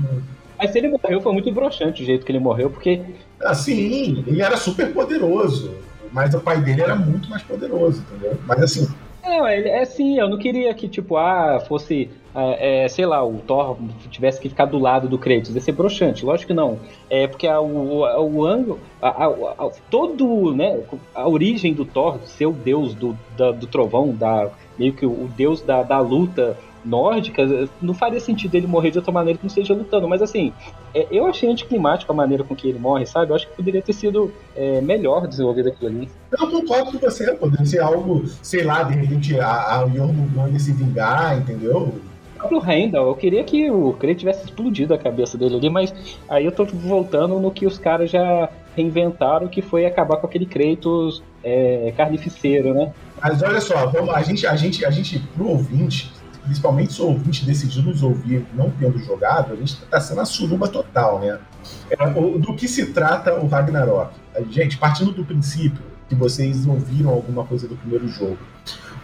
Mas 0.62 0.72
se 0.72 0.78
ele 0.78 0.90
morreu, 0.90 1.20
foi 1.20 1.34
muito 1.34 1.52
broxante 1.52 2.04
o 2.04 2.06
jeito 2.06 2.24
que 2.24 2.32
ele 2.32 2.40
morreu, 2.40 2.70
porque. 2.70 3.02
Assim, 3.42 4.24
ele 4.28 4.42
era 4.42 4.56
super 4.56 4.94
poderoso. 4.94 5.74
Mas 6.12 6.34
o 6.36 6.40
pai 6.40 6.62
dele 6.62 6.82
era 6.82 6.96
muito 6.96 7.30
mais 7.30 7.42
poderoso, 7.42 8.02
entendeu? 8.02 8.38
Mas 8.46 8.62
assim, 8.62 8.88
não, 9.24 9.48
é, 9.48 9.82
é 9.82 9.86
sim, 9.86 10.18
eu 10.20 10.28
não 10.28 10.38
queria 10.38 10.74
que, 10.74 10.88
tipo, 10.88 11.16
ah, 11.16 11.60
fosse, 11.68 12.10
é, 12.36 12.84
é, 12.84 12.88
sei 12.88 13.06
lá, 13.06 13.24
o 13.24 13.38
Thor 13.38 13.78
tivesse 14.10 14.40
que 14.42 14.50
ficar 14.50 14.66
do 14.66 14.80
lado 14.80 15.08
do 15.08 15.18
Kratos, 15.18 15.54
ia 15.54 15.62
ser 15.62 15.72
broxante, 15.74 16.26
lógico 16.26 16.48
que 16.48 16.54
não. 16.54 16.80
É 17.10 17.28
porque 17.28 17.48
a, 17.48 17.62
o, 17.62 18.04
a, 18.04 18.20
o 18.20 18.46
ângulo, 18.46 18.80
a, 19.02 19.26
a, 19.26 19.72
todo, 19.90 20.54
né, 20.54 20.80
a 21.14 21.28
origem 21.28 21.74
do 21.74 21.86
Thor, 21.86 22.20
ser 22.26 22.48
o 22.48 22.52
deus 22.52 22.96
do, 22.96 23.18
da, 23.38 23.52
do 23.52 23.68
trovão, 23.68 24.14
da, 24.14 24.50
meio 24.78 24.94
que 24.94 25.06
o, 25.06 25.12
o 25.12 25.30
deus 25.36 25.62
da, 25.62 25.84
da 25.84 26.00
luta 26.00 26.58
nórdicas, 26.84 27.70
não 27.82 27.94
faria 27.94 28.20
sentido 28.20 28.56
ele 28.56 28.68
morrer 28.68 28.92
de 28.92 28.98
outra 28.98 29.12
maneira 29.12 29.38
que 29.38 29.46
não 29.46 29.50
seja 29.50 29.74
lutando. 29.74 30.08
Mas 30.08 30.22
assim, 30.22 30.54
é, 30.94 31.08
eu 31.12 31.26
achei 31.26 31.50
anticlimático 31.50 32.12
a 32.12 32.16
maneira 32.16 32.44
com 32.44 32.56
que 32.56 32.68
ele 32.68 32.80
morre, 32.80 33.06
sabe? 33.06 33.32
Eu 33.32 33.36
acho 33.36 33.48
que 33.48 33.56
poderia 33.56 33.82
ter 33.82 33.94
sido 33.94 34.32
é, 34.56 34.82
melhor 34.82 35.28
desenvolvido 35.28 35.70
aquilo 35.70 35.90
ali. 35.90 36.10
Eu 36.32 36.50
concordo 36.50 36.92
com 36.92 36.98
você, 36.98 37.34
poderia 37.34 37.66
ser 37.66 37.80
algo, 37.80 38.24
sei 38.42 38.64
lá, 38.64 38.84
de 38.84 38.96
repente 38.96 39.40
a, 39.40 39.82
a 39.82 39.88
Jormungandr 39.88 40.60
se 40.60 40.72
vingar, 40.72 41.38
entendeu? 41.38 41.94
O 42.50 42.58
Randall, 42.58 43.08
eu 43.08 43.16
queria 43.16 43.44
que 43.44 43.70
o 43.70 43.94
Kratos 43.94 44.20
tivesse 44.20 44.46
explodido 44.46 44.94
a 44.94 44.98
cabeça 44.98 45.38
dele 45.38 45.58
ali, 45.58 45.70
mas 45.70 45.94
aí 46.28 46.46
eu 46.46 46.52
tô 46.52 46.66
voltando 46.66 47.40
no 47.40 47.52
que 47.52 47.68
os 47.68 47.78
caras 47.78 48.10
já 48.10 48.50
reinventaram, 48.76 49.48
que 49.48 49.62
foi 49.62 49.86
acabar 49.86 50.18
com 50.18 50.26
aquele 50.26 50.46
Kratos 50.46 51.22
é, 51.44 51.94
carnificeiro, 51.96 52.74
né? 52.74 52.92
Mas 53.22 53.44
olha 53.44 53.62
só, 53.62 53.86
vamos, 53.88 54.10
a 54.14 54.22
gente, 54.24 54.48
a 54.48 54.56
gente, 54.56 54.84
a 54.84 54.90
gente, 54.90 55.20
pro 55.36 55.50
ouvinte, 55.50 56.12
principalmente 56.44 56.94
se 56.94 57.02
o 57.02 57.08
ouvinte 57.08 57.46
decidiu 57.46 57.84
nos 57.84 58.04
ouvir 58.04 58.46
não 58.54 58.70
tendo 58.72 58.98
jogado, 59.00 59.54
a 59.54 59.56
gente 59.56 59.74
está 59.74 60.00
sendo 60.00 60.22
a 60.22 60.26
suruba 60.26 60.68
total, 60.68 61.20
né? 61.20 61.40
É, 61.90 61.96
do 62.40 62.56
que 62.56 62.68
se 62.68 62.88
trata 62.88 63.34
o 63.36 63.48
Ragnarok? 63.48 64.14
Gente, 64.50 64.78
partindo 64.78 65.12
do 65.12 65.24
princípio 65.24 65.82
que 66.08 66.16
vocês 66.16 66.66
ouviram 66.68 67.10
alguma 67.10 67.46
coisa 67.46 67.68
do 67.68 67.76
primeiro 67.76 68.08
jogo. 68.08 68.38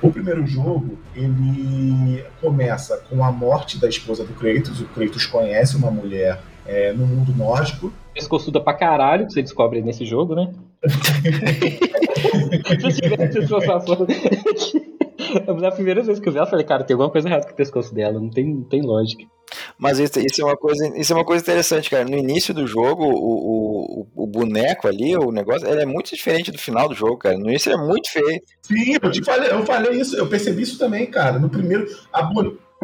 O 0.02 0.12
primeiro 0.12 0.46
jogo, 0.46 0.98
ele 1.16 2.24
começa 2.42 2.98
com 3.10 3.24
a 3.24 3.32
morte 3.32 3.80
da 3.80 3.88
esposa 3.88 4.24
do 4.24 4.34
Kratos. 4.34 4.82
O 4.82 4.86
Kratos 4.86 5.26
conhece 5.26 5.76
uma 5.78 5.90
mulher 5.90 6.40
é, 6.66 6.92
no 6.94 7.08
mundo 7.08 7.34
nórdico. 7.36 7.92
Pescoçuda 8.14 8.60
pra 8.60 8.74
caralho, 8.74 9.26
que 9.26 9.34
você 9.34 9.42
descobre 9.42 9.82
nesse 9.82 10.06
jogo, 10.06 10.36
né? 10.36 10.52
Se 12.92 13.02
tivesse 13.02 13.48
Na 15.62 15.72
primeira 15.72 16.02
vez 16.02 16.20
que 16.20 16.28
eu 16.28 16.32
vi 16.32 16.38
ela, 16.38 16.48
eu 16.48 16.50
falei, 16.50 16.66
cara, 16.66 16.84
tem 16.84 16.94
alguma 16.94 17.10
coisa 17.10 17.28
errada 17.28 17.46
com 17.46 17.54
o 17.54 17.56
pescoço 17.56 17.94
dela, 17.94 18.20
não 18.20 18.30
tem, 18.30 18.46
não 18.46 18.64
tem 18.64 18.82
lógica. 18.82 19.26
Mas 19.78 20.00
isso, 20.00 20.20
isso, 20.20 20.42
é 20.42 20.46
uma 20.46 20.58
coisa, 20.58 20.98
isso 20.98 21.14
é 21.14 21.16
uma 21.16 21.26
coisa 21.26 21.44
interessante, 21.44 21.90
cara. 21.90 22.04
No 22.04 22.18
início 22.18 22.54
do 22.54 22.68
jogo, 22.68 23.06
o, 23.06 24.02
o, 24.02 24.24
o 24.24 24.28
boneco 24.28 24.88
ali, 24.88 25.16
o 25.16 25.32
negócio, 25.32 25.68
ele 25.68 25.82
é 25.82 25.86
muito 25.86 26.14
diferente 26.14 26.52
do 26.52 26.58
final 26.58 26.90
do 26.90 26.96
jogo, 26.96 27.18
cara. 27.18 27.38
No 27.38 27.50
início 27.50 27.72
ele 27.72 27.82
é 27.82 27.86
muito 27.86 28.12
feio. 28.12 28.42
Sim, 28.62 28.98
eu 29.02 29.12
te 29.12 29.24
falei, 29.24 29.52
eu 29.52 29.66
falei 29.66 30.00
isso, 30.00 30.18
eu 30.18 30.28
percebi 30.28 30.64
isso 30.64 30.78
também, 30.78 31.06
cara. 31.06 31.40
No 31.40 31.50
primeiro. 31.50 31.88
A 32.12 32.24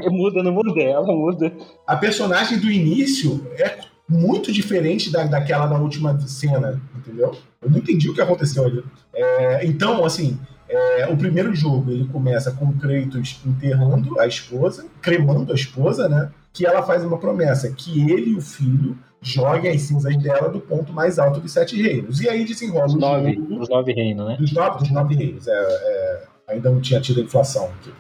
Muda, 0.10 0.41
não 0.41 0.52
muda, 0.52 0.82
ela 0.82 1.06
muda. 1.06 1.54
A 1.86 1.96
personagem 1.96 2.58
do 2.58 2.72
início 2.72 3.46
é 3.58 3.78
muito 4.10 4.52
diferente 4.52 5.12
da, 5.12 5.24
daquela 5.24 5.68
da 5.68 5.78
última 5.78 6.20
cena, 6.28 6.82
entendeu? 6.96 7.36
Eu 7.62 7.70
não 7.70 7.78
entendi 7.78 8.10
o 8.10 8.14
que 8.14 8.22
aconteceu 8.22 8.66
ali. 8.66 8.84
É, 9.14 9.66
então, 9.66 10.04
assim, 10.04 10.38
é, 10.74 11.07
o 11.07 11.17
primeiro 11.17 11.53
jogo 11.53 11.91
ele 11.91 12.05
começa 12.07 12.51
com 12.51 12.65
o 12.65 12.74
Kratos 12.74 13.39
enterrando 13.45 14.19
a 14.19 14.28
esposa, 14.28 14.86
cremando 15.01 15.51
a 15.51 15.55
esposa, 15.55 16.09
né? 16.09 16.32
Que 16.51 16.65
ela 16.65 16.84
faz 16.84 17.03
uma 17.03 17.17
promessa 17.17 17.71
que 17.71 18.11
ele 18.11 18.32
e 18.32 18.36
o 18.36 18.41
filho 18.41 18.97
joguem 19.21 19.71
as 19.71 19.82
cinzas 19.82 20.15
dela 20.17 20.49
do 20.49 20.59
ponto 20.59 20.91
mais 20.91 21.17
alto 21.17 21.39
dos 21.39 21.51
sete 21.51 21.82
reinos. 21.82 22.21
E 22.21 22.30
aí 22.30 22.43
desenrola 22.43 22.86
os 22.86 22.95
nove, 22.95 23.34
jogo. 23.34 23.67
Nove 23.69 23.93
reinos, 23.93 24.28
né? 24.28 24.38
Dos 24.38 24.51
nove, 24.51 24.80
dos 24.80 24.91
nove 24.91 25.15
reinos. 25.15 25.47
É, 25.47 25.51
é, 25.51 26.24
ainda 26.49 26.69
não 26.69 26.82
tinha 26.82 26.99
tido 26.99 27.21
a 27.21 27.24
inflação 27.24 27.65
aqui. 27.65 27.93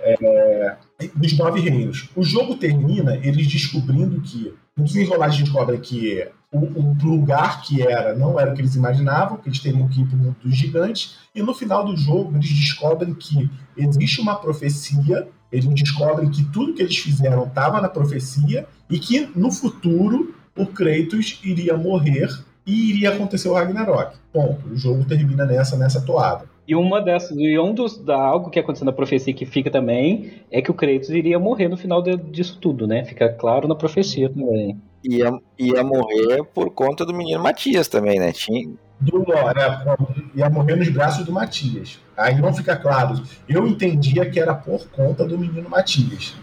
É, 0.00 0.76
dos 1.14 1.36
nove 1.36 1.60
reinos. 1.60 2.10
O 2.14 2.22
jogo 2.22 2.56
termina 2.56 3.16
eles 3.16 3.46
descobrindo 3.46 4.20
que. 4.20 4.54
No 4.76 4.84
desenrolar, 4.84 5.26
a 5.26 5.28
gente 5.30 5.44
descobre 5.44 5.76
que 5.78 6.28
o, 6.52 6.58
o, 6.58 7.06
lugar 7.06 7.62
que 7.62 7.82
era 7.82 8.14
não 8.14 8.40
era 8.40 8.50
o 8.50 8.54
que 8.54 8.62
eles 8.62 8.74
imaginavam, 8.74 9.36
que 9.36 9.48
eles 9.48 9.60
teriam 9.60 9.86
que 9.88 10.00
ir 10.00 10.06
para 10.06 10.16
o 10.16 10.18
mundo 10.18 10.36
dos 10.42 10.56
gigantes, 10.56 11.18
e 11.34 11.42
no 11.42 11.54
final 11.54 11.84
do 11.84 11.96
jogo 11.96 12.34
eles 12.34 12.48
descobrem 12.48 13.14
que 13.14 13.50
existe 13.76 14.20
uma 14.20 14.36
profecia, 14.36 15.28
eles 15.52 15.66
descobrem 15.66 16.30
que 16.30 16.44
tudo 16.44 16.74
que 16.74 16.82
eles 16.82 16.96
fizeram 16.96 17.44
estava 17.44 17.80
na 17.80 17.88
profecia, 17.88 18.66
e 18.88 18.98
que 18.98 19.28
no 19.36 19.52
futuro 19.52 20.34
o 20.56 20.66
Kratos 20.66 21.38
iria 21.44 21.76
morrer 21.76 22.28
e 22.66 22.90
iria 22.90 23.10
acontecer 23.10 23.48
o 23.48 23.54
Ragnarok. 23.54 24.16
Ponto. 24.32 24.68
O 24.68 24.76
jogo 24.76 25.04
termina 25.04 25.44
nessa, 25.44 25.76
nessa 25.76 26.00
toada. 26.00 26.46
E 26.66 26.74
uma 26.74 27.00
dessas, 27.00 27.36
e 27.36 27.58
um 27.58 27.72
dos 27.72 27.96
da, 27.96 28.18
algo 28.18 28.50
que 28.50 28.58
aconteceu 28.58 28.84
na 28.84 28.92
profecia 28.92 29.32
que 29.32 29.46
fica 29.46 29.70
também 29.70 30.42
é 30.50 30.60
que 30.60 30.70
o 30.70 30.74
Kratos 30.74 31.08
iria 31.10 31.38
morrer 31.38 31.68
no 31.68 31.78
final 31.78 32.02
de, 32.02 32.16
disso 32.16 32.58
tudo, 32.60 32.86
né? 32.86 33.04
Fica 33.04 33.28
claro 33.30 33.68
na 33.68 33.74
profecia 33.74 34.28
também 34.28 34.78
ia, 35.04 35.30
ia 35.58 35.84
morrer 35.84 36.44
por 36.54 36.70
conta 36.70 37.04
do 37.04 37.14
menino 37.14 37.42
Matias 37.42 37.88
também, 37.88 38.18
né? 38.18 38.32
Tinha, 38.32 38.68
do 39.00 39.24
é, 39.32 39.96
ia 40.34 40.50
morrer 40.50 40.76
nos 40.76 40.88
braços 40.88 41.24
do 41.24 41.32
Matias. 41.32 42.00
Aí 42.16 42.40
não 42.40 42.52
fica 42.52 42.76
claro. 42.76 43.22
Eu 43.48 43.66
entendia 43.66 44.28
que 44.28 44.40
era 44.40 44.54
por 44.54 44.88
conta 44.88 45.24
do 45.24 45.38
menino 45.38 45.68
Matias. 45.68 46.34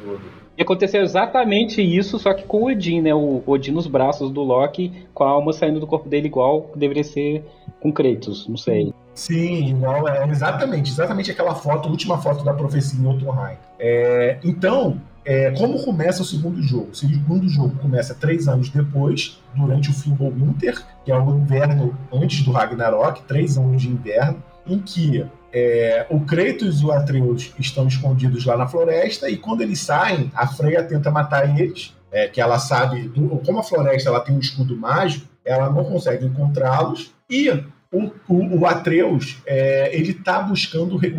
E 0.58 0.62
aconteceu 0.62 1.01
exatamente 1.01 1.82
isso, 1.82 2.18
só 2.18 2.34
que 2.34 2.43
com 2.43 2.64
o 2.64 2.68
Odin, 2.68 3.01
né? 3.01 3.14
O 3.14 3.43
Odin 3.45 3.72
nos 3.72 3.88
braços 3.88 4.32
do 4.32 4.41
Loki, 4.41 5.06
com 5.14 5.26
a 5.26 5.30
alma 5.30 5.51
saindo 5.51 5.82
do 5.82 5.88
corpo 5.88 6.08
dele 6.08 6.28
igual 6.28 6.72
deveria 6.76 7.03
ser 7.03 7.43
com 7.82 7.91
Kratos, 7.91 8.47
não 8.47 8.56
sei. 8.56 8.93
Sim, 9.14 9.70
igual, 9.70 10.08
é 10.08 10.26
exatamente, 10.28 10.91
exatamente 10.91 11.32
aquela 11.32 11.56
foto, 11.56 11.88
a 11.88 11.91
última 11.91 12.18
foto 12.22 12.43
da 12.43 12.53
profecia 12.53 12.99
em 12.99 13.03
Jotunheim. 13.03 13.58
É, 13.80 14.39
então, 14.43 14.99
é, 15.26 15.51
como 15.51 15.84
começa 15.84 16.21
o 16.21 16.26
segundo 16.26 16.61
jogo? 16.61 16.91
O 16.91 16.95
segundo 16.95 17.49
jogo 17.49 17.76
começa 17.80 18.13
três 18.13 18.47
anos 18.47 18.69
depois, 18.69 19.41
durante 19.55 19.89
o 19.89 19.93
Fimbulwinter, 19.93 20.80
que 21.03 21.11
é 21.11 21.17
o 21.17 21.36
inverno 21.36 21.97
antes 22.13 22.43
do 22.43 22.51
Ragnarok, 22.51 23.23
três 23.23 23.57
anos 23.57 23.82
de 23.82 23.89
inverno, 23.89 24.43
em 24.67 24.80
que 24.80 25.26
é, 25.51 26.05
o 26.09 26.19
Kratos 26.19 26.82
e 26.82 26.86
o 26.86 26.91
Atreus 26.91 27.53
estão 27.57 27.88
escondidos 27.88 28.45
lá 28.45 28.57
na 28.57 28.67
floresta 28.67 29.30
e 29.30 29.38
quando 29.38 29.61
eles 29.61 29.80
saem, 29.80 30.32
a 30.36 30.47
Freya 30.47 30.84
tenta 30.84 31.09
matar 31.09 31.59
eles, 31.59 31.95
é, 32.11 32.28
que 32.28 32.39
ela 32.39 32.59
sabe, 32.59 33.11
como 33.45 33.59
a 33.59 33.63
floresta 33.63 34.09
ela 34.09 34.19
tem 34.19 34.36
um 34.36 34.39
escudo 34.39 34.78
mágico, 34.78 35.28
ela 35.43 35.69
não 35.69 35.84
consegue 35.84 36.26
encontrá-los 36.26 37.13
e 37.30 37.49
o, 37.91 38.11
o, 38.28 38.59
o 38.59 38.65
Atreus 38.65 39.38
é, 39.45 39.95
ele 39.95 40.11
está 40.11 40.41
buscando 40.41 40.95
o 40.95 40.97
rei, 40.97 41.13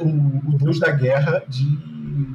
o, 0.00 0.48
o, 0.48 0.58
deus 0.58 0.80
da 0.80 0.90
guerra 0.90 1.42
de, 1.46 1.64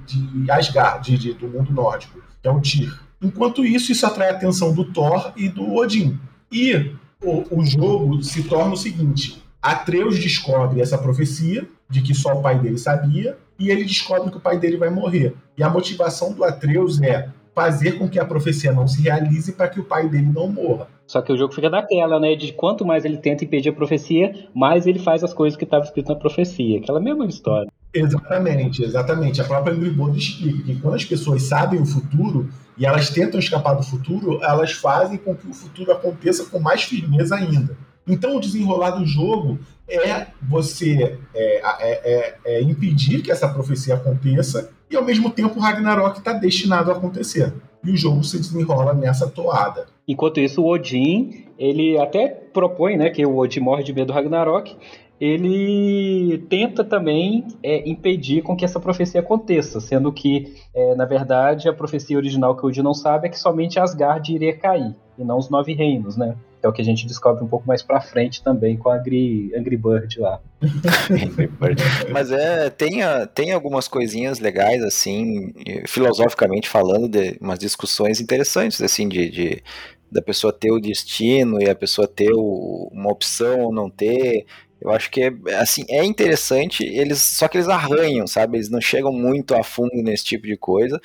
de 0.06 0.52
Asgard, 0.52 1.10
de, 1.10 1.18
de, 1.18 1.34
do 1.34 1.48
mundo 1.48 1.72
nórdico, 1.72 2.20
que 2.42 2.48
é 2.48 2.52
o 2.52 2.60
Tyr. 2.60 3.00
Enquanto 3.22 3.66
isso, 3.66 3.92
isso 3.92 4.06
atrai 4.06 4.30
a 4.30 4.34
atenção 4.34 4.74
do 4.74 4.86
Thor 4.86 5.34
e 5.36 5.50
do 5.50 5.74
Odin. 5.74 6.20
E 6.52 6.94
o, 7.22 7.60
o 7.60 7.66
jogo 7.66 8.24
se 8.24 8.44
torna 8.44 8.74
o 8.74 8.78
seguinte: 8.78 9.44
Atreus 9.62 10.20
descobre 10.20 10.82
essa 10.82 10.98
profecia 10.98 11.68
de 11.90 12.02
que 12.02 12.14
só 12.14 12.34
o 12.34 12.42
pai 12.42 12.60
dele 12.60 12.78
sabia 12.78 13.38
e 13.58 13.70
ele 13.70 13.84
descobre 13.84 14.30
que 14.30 14.38
o 14.38 14.42
pai 14.42 14.60
dele 14.60 14.78
vai 14.78 14.90
morrer. 14.90 15.36
E 15.58 15.64
a 15.64 15.70
motivação 15.70 16.34
do 16.34 16.44
Atreus 16.44 17.02
é 17.02 17.30
fazer 17.56 17.94
com 17.94 18.08
que 18.08 18.20
a 18.20 18.26
profecia 18.26 18.72
não 18.72 18.88
se 18.88 19.02
realize 19.02 19.52
para 19.54 19.68
que 19.68 19.80
o 19.80 19.84
pai 19.84 20.08
dele 20.08 20.28
não 20.28 20.48
morra. 20.48 20.90
Só 21.08 21.22
que 21.22 21.32
o 21.32 21.38
jogo 21.38 21.54
fica 21.54 21.70
naquela, 21.70 22.20
né? 22.20 22.36
De 22.36 22.52
quanto 22.52 22.86
mais 22.86 23.06
ele 23.06 23.18
tenta 23.18 23.46
impedir 23.46 23.70
a 23.70 23.74
profecia, 23.74 24.50
mais 24.54 24.86
ele 24.86 25.00
faz 25.00 25.24
as 25.24 25.34
coisas 25.34 25.58
que 25.58 25.64
estavam 25.64 25.86
escritas 25.86 26.14
na 26.14 26.20
profecia. 26.20 26.80
Aquela 26.80 27.00
mesma 27.00 27.26
história. 27.26 27.72
Exatamente, 27.94 28.84
exatamente. 28.84 29.42
A 29.42 29.46
própria 29.46 29.74
Ingrid 29.74 29.96
Bond 29.96 30.20
explica 30.20 30.64
que 30.64 30.80
quando 30.80 30.96
as 30.96 31.06
pessoas 31.06 31.44
sabem 31.44 31.82
o 31.82 31.86
futuro 31.86 32.50
e 32.78 32.86
elas 32.86 33.10
tentam 33.10 33.40
escapar 33.40 33.74
do 33.74 33.84
futuro, 33.84 34.44
elas 34.44 34.74
fazem 34.74 35.18
com 35.18 35.34
que 35.34 35.48
o 35.48 35.54
futuro 35.54 35.92
aconteça 35.94 36.46
com 36.46 36.60
mais 36.60 36.84
firmeza 36.84 37.36
ainda. 37.36 37.76
Então, 38.06 38.36
o 38.36 38.40
desenrolar 38.40 38.92
do 38.92 39.06
jogo 39.06 39.60
é 39.90 40.28
você 40.42 41.18
é, 41.34 41.62
é, 41.62 42.14
é, 42.14 42.38
é 42.46 42.62
impedir 42.62 43.22
que 43.22 43.32
essa 43.32 43.48
profecia 43.48 43.96
aconteça 43.96 44.70
e, 44.90 44.96
ao 44.96 45.04
mesmo 45.04 45.30
tempo, 45.30 45.58
o 45.58 45.62
Ragnarok 45.62 46.20
está 46.20 46.34
destinado 46.34 46.92
a 46.92 46.96
acontecer. 46.96 47.54
E 47.84 47.92
o 47.92 47.98
jogo 47.98 48.24
se 48.24 48.38
desenrola 48.38 48.94
nessa 48.94 49.30
toada. 49.30 49.88
Enquanto 50.08 50.40
isso, 50.40 50.62
o 50.62 50.68
Odin, 50.68 51.46
ele 51.60 51.98
até 51.98 52.28
propõe 52.28 52.98
né, 52.98 53.10
que 53.10 53.26
o 53.26 53.38
Odin 53.38 53.60
morre 53.60 53.84
de 53.84 53.94
medo 53.94 54.08
do 54.08 54.14
Ragnarok, 54.14 54.76
ele 55.20 56.46
tenta 56.50 56.84
também 56.84 57.46
é, 57.64 57.90
impedir 57.90 58.42
com 58.42 58.56
que 58.56 58.66
essa 58.66 58.80
profecia 58.80 59.22
aconteça, 59.22 59.80
sendo 59.80 60.12
que, 60.12 60.56
é, 60.74 60.96
na 60.96 61.06
verdade, 61.06 61.68
a 61.68 61.74
profecia 61.74 62.18
original 62.18 62.56
que 62.56 62.64
o 62.64 62.68
Odin 62.68 62.82
não 62.82 62.94
sabe 62.94 63.28
é 63.28 63.30
que 63.30 63.40
somente 63.40 63.80
Asgard 63.80 64.34
iria 64.34 64.56
cair, 64.56 64.96
e 65.18 65.24
não 65.24 65.38
os 65.38 65.50
nove 65.50 65.74
reinos, 65.74 66.16
né? 66.16 66.36
é 66.62 66.68
o 66.68 66.74
que 66.74 66.82
a 66.82 66.86
gente 66.86 67.06
descobre 67.06 67.44
um 67.44 67.48
pouco 67.48 67.68
mais 67.68 67.82
pra 67.82 68.02
frente 68.02 68.44
também 68.44 68.78
com 68.78 68.90
a 68.90 68.98
Angry, 68.98 69.52
Angry 69.56 69.78
Bird 69.78 70.20
lá. 70.20 70.42
Mas 72.12 72.32
é, 72.32 72.70
tem, 72.70 73.00
tem 73.34 73.52
algumas 73.52 73.88
coisinhas 73.88 74.40
legais, 74.40 74.84
assim, 74.84 75.54
filosoficamente 75.88 76.68
falando, 76.68 77.08
de 77.08 77.38
umas 77.40 77.60
discussões 77.60 78.20
interessantes, 78.20 78.82
assim, 78.82 79.08
de, 79.08 79.30
de 79.30 79.64
da 80.10 80.22
pessoa 80.22 80.54
ter 80.54 80.72
o 80.72 80.80
destino 80.80 81.62
e 81.62 81.70
a 81.70 81.76
pessoa 81.76 82.08
ter 82.08 82.32
o, 82.34 82.90
uma 82.92 83.12
opção 83.12 83.62
ou 83.62 83.74
não 83.74 83.90
ter. 83.90 84.46
Eu 84.80 84.92
acho 84.92 85.10
que 85.10 85.24
é, 85.24 85.56
assim, 85.56 85.86
é 85.90 86.04
interessante, 86.06 86.84
eles 86.86 87.20
só 87.20 87.48
que 87.48 87.58
eles 87.58 87.68
arranham, 87.68 88.28
sabe? 88.28 88.58
Eles 88.58 88.70
não 88.70 88.82
chegam 88.82 89.12
muito 89.12 89.56
a 89.56 89.64
fundo 89.64 89.96
nesse 90.04 90.24
tipo 90.26 90.46
de 90.48 90.58
coisa. 90.58 91.00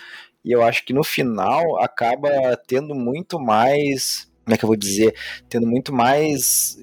E 0.45 0.53
eu 0.53 0.63
acho 0.63 0.85
que 0.85 0.93
no 0.93 1.05
final 1.05 1.81
acaba 1.83 2.31
tendo 2.67 2.95
muito 2.95 3.39
mais 3.41 4.31
como 4.45 4.55
é 4.55 4.59
que 4.59 4.65
eu 4.65 4.69
vou 4.69 4.77
dizer, 4.77 5.15
tendo 5.49 5.67
muito 5.69 5.93
mais, 5.93 6.77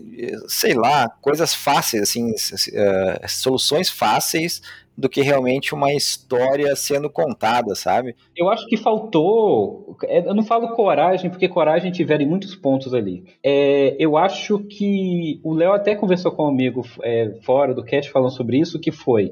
sei 0.48 0.74
lá, 0.74 1.10
coisas 1.22 1.54
fáceis, 1.54 2.04
assim, 2.04 2.32
uh, 2.32 3.28
soluções 3.28 3.90
fáceis 3.90 4.62
do 5.00 5.08
que 5.08 5.22
realmente 5.22 5.74
uma 5.74 5.94
história 5.94 6.76
sendo 6.76 7.10
contada, 7.10 7.74
sabe? 7.74 8.16
Eu 8.36 8.50
acho 8.50 8.68
que 8.68 8.76
faltou. 8.76 9.96
É, 10.04 10.28
eu 10.28 10.36
não 10.36 10.44
falo 10.44 10.76
coragem, 10.76 11.30
porque 11.30 11.48
coragem 11.48 11.92
tiveram 11.92 12.26
muitos 12.26 12.54
pontos 12.56 12.94
ali. 12.94 13.24
É, 13.42 13.96
eu 13.98 14.18
acho 14.18 14.60
que 14.60 15.40
o 15.44 15.54
Léo 15.54 15.72
até 15.72 15.96
conversou 15.96 16.32
com 16.32 16.46
amigo 16.46 16.86
é, 17.02 17.34
fora 17.44 17.74
do 17.74 17.84
cast 17.84 18.12
falando 18.12 18.32
sobre 18.32 18.58
isso, 18.58 18.80
que 18.80 18.92
foi. 18.92 19.32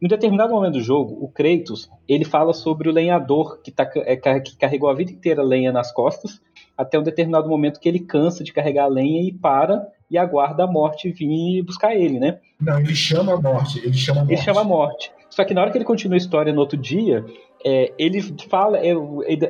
Em 0.00 0.06
um 0.06 0.08
determinado 0.08 0.54
momento 0.54 0.74
do 0.74 0.80
jogo, 0.80 1.18
o 1.20 1.28
Kratos 1.28 1.90
ele 2.08 2.24
fala 2.24 2.52
sobre 2.52 2.88
o 2.88 2.92
lenhador 2.92 3.60
que, 3.60 3.72
tá, 3.72 3.90
é, 3.96 4.16
que 4.16 4.56
carregou 4.56 4.88
a 4.88 4.94
vida 4.94 5.10
inteira 5.10 5.42
lenha 5.42 5.72
nas 5.72 5.90
costas 5.90 6.40
até 6.76 6.96
um 6.96 7.02
determinado 7.02 7.48
momento 7.48 7.80
que 7.80 7.88
ele 7.88 7.98
cansa 7.98 8.44
de 8.44 8.52
carregar 8.52 8.84
a 8.84 8.88
lenha 8.88 9.20
e 9.20 9.32
para 9.32 9.88
e 10.10 10.16
aguarda 10.16 10.64
a 10.64 10.66
morte 10.66 11.10
vir 11.10 11.62
buscar 11.62 11.94
ele, 11.94 12.18
né? 12.18 12.38
Não, 12.60 12.78
ele 12.78 12.94
chama 12.94 13.34
a 13.34 13.40
morte. 13.40 13.78
Ele 13.78 13.94
chama 13.94 14.20
a 14.20 14.24
morte. 14.24 14.32
Ele 14.32 14.42
chama 14.42 14.60
a 14.60 14.64
morte. 14.64 15.12
Só 15.30 15.44
que 15.44 15.54
na 15.54 15.60
hora 15.60 15.70
que 15.70 15.78
ele 15.78 15.84
continua 15.84 16.16
a 16.16 16.18
história 16.18 16.52
no 16.52 16.60
outro 16.60 16.76
dia, 16.78 17.24
é, 17.64 17.92
ele 17.98 18.20
fala, 18.48 18.78
é, 18.78 18.92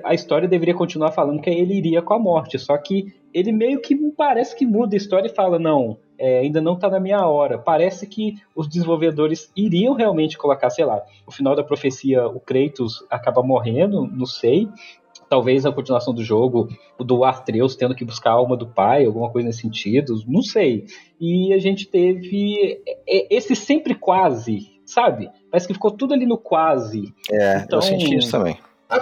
a 0.04 0.14
história 0.14 0.48
deveria 0.48 0.74
continuar 0.74 1.12
falando 1.12 1.40
que 1.40 1.50
ele 1.50 1.74
iria 1.74 2.02
com 2.02 2.14
a 2.14 2.18
morte. 2.18 2.58
Só 2.58 2.76
que 2.76 3.14
ele 3.32 3.52
meio 3.52 3.80
que 3.80 3.94
parece 4.16 4.56
que 4.56 4.66
muda 4.66 4.96
a 4.96 4.98
história 4.98 5.28
e 5.28 5.34
fala 5.34 5.58
não, 5.58 5.98
é, 6.18 6.40
ainda 6.40 6.60
não 6.60 6.74
está 6.74 6.88
na 6.90 6.98
minha 6.98 7.24
hora. 7.26 7.58
Parece 7.58 8.06
que 8.06 8.36
os 8.54 8.68
desenvolvedores 8.68 9.50
iriam 9.56 9.94
realmente 9.94 10.36
colocar, 10.36 10.70
sei 10.70 10.84
lá, 10.84 11.02
no 11.26 11.32
final 11.32 11.54
da 11.54 11.62
profecia 11.62 12.26
o 12.26 12.40
Kratos 12.40 13.04
acaba 13.10 13.42
morrendo, 13.42 14.06
não 14.06 14.26
sei, 14.26 14.68
talvez 15.28 15.66
a 15.66 15.72
continuação 15.72 16.14
do 16.14 16.22
jogo, 16.22 16.68
do 16.98 17.24
Artreus 17.24 17.76
tendo 17.76 17.94
que 17.94 18.04
buscar 18.04 18.30
a 18.30 18.34
alma 18.34 18.56
do 18.56 18.66
pai, 18.66 19.04
alguma 19.04 19.30
coisa 19.30 19.46
nesse 19.46 19.60
sentido, 19.60 20.14
não 20.26 20.42
sei. 20.42 20.86
E 21.20 21.52
a 21.52 21.58
gente 21.58 21.86
teve 21.86 22.80
esse 23.06 23.54
sempre 23.54 23.94
quase, 23.94 24.80
sabe? 24.84 25.30
Parece 25.50 25.66
que 25.66 25.74
ficou 25.74 25.90
tudo 25.90 26.14
ali 26.14 26.26
no 26.26 26.38
quase. 26.38 27.12
É, 27.30 27.58
então, 27.58 27.78
eu 27.78 27.82
senti 27.82 28.16
isso 28.16 28.30
também. 28.30 28.58
A, 28.88 28.96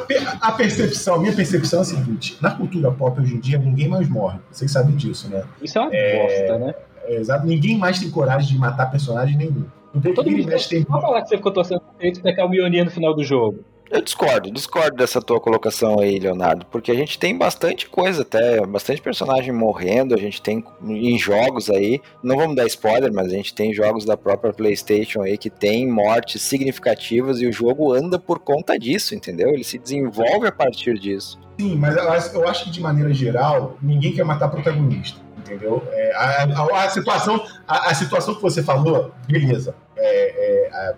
a, 0.49 0.53
percepção, 0.53 1.14
a 1.14 1.18
minha 1.18 1.33
percepção 1.33 1.79
é 1.79 1.83
a 1.83 1.85
seguinte: 1.85 2.37
na 2.43 2.51
cultura 2.51 2.91
pop 2.91 3.20
hoje 3.20 3.37
em 3.37 3.41
dia, 3.41 3.57
ninguém 3.57 3.87
mais 3.87 4.09
morre. 4.09 4.41
Vocês 4.51 4.70
sabem 4.72 4.97
disso, 4.97 5.31
né? 5.31 5.45
Isso 5.62 5.79
é 5.79 5.81
uma 5.81 5.95
é, 5.95 6.22
bosta, 6.22 6.59
né? 6.59 6.74
É, 7.05 7.16
exato. 7.16 7.47
Ninguém 7.47 7.79
mais 7.79 8.01
tem 8.01 8.11
coragem 8.11 8.49
de 8.49 8.59
matar 8.59 8.91
personagem 8.91 9.37
nenhum. 9.37 9.64
Não 9.95 10.03
tem 10.03 10.12
Todo 10.12 10.29
mundo 10.29 10.47
tem... 10.68 10.83
Vamos 10.83 11.03
falar 11.03 11.22
que 11.22 11.29
você 11.29 11.37
ficou 11.37 11.53
torcendo 11.53 11.81
pra 11.81 12.22
pegar 12.22 12.45
o 12.45 12.49
Mionir 12.49 12.85
no 12.85 12.91
final 12.91 13.14
do 13.14 13.24
jogo. 13.24 13.64
Eu 13.91 14.03
discordo, 14.03 14.51
discordo 14.51 14.97
dessa 14.97 15.20
tua 15.20 15.41
colocação 15.41 16.01
aí, 16.01 16.18
Leonardo, 16.18 16.66
porque 16.66 16.91
a 16.91 16.95
gente 16.95 17.18
tem 17.18 17.37
bastante 17.37 17.89
coisa 17.89 18.22
até, 18.22 18.64
bastante 18.66 19.01
personagem 19.01 19.53
morrendo, 19.53 20.14
a 20.14 20.18
gente 20.18 20.43
tem 20.43 20.64
em 20.82 21.18
jogos 21.18 21.70
aí, 21.70 22.01
não 22.22 22.37
vamos 22.37 22.57
dar 22.57 22.66
spoiler, 22.66 23.12
mas 23.12 23.26
a 23.26 23.37
gente 23.37 23.55
tem 23.55 23.72
jogos 23.72 24.05
da 24.05 24.16
própria 24.16 24.53
PlayStation 24.53 25.22
aí 25.22 25.39
que 25.39 25.49
tem 25.49 25.89
mortes 25.89 26.43
significativas 26.43 27.41
e 27.41 27.47
o 27.47 27.53
jogo 27.53 27.93
anda 27.93 28.18
por 28.18 28.41
conta 28.41 28.78
disso, 28.78 29.14
entendeu? 29.14 29.51
Ele 29.51 29.64
se 29.64 29.78
desenvolve 29.78 30.49
a 30.49 30.53
partir 30.53 30.99
disso. 30.99 31.39
Sim, 31.59 31.76
mas 31.76 31.97
eu 32.34 32.49
acho 32.49 32.64
que 32.64 32.70
de 32.70 32.80
maneira 32.80 33.14
geral, 33.14 33.78
ninguém 33.80 34.12
quer 34.12 34.24
matar 34.24 34.49
protagonista, 34.49 35.20
entendeu? 35.39 35.82
É, 35.93 36.12
a, 36.14 36.43
a, 36.43 36.84
a, 36.84 36.91
situação, 36.91 37.43
a, 37.66 37.91
a 37.91 37.95
situação 37.95 38.34
que 38.34 38.43
você 38.43 38.62
falou, 38.62 39.12
beleza 39.28 39.74
é, 39.97 40.66
é, 40.74 40.95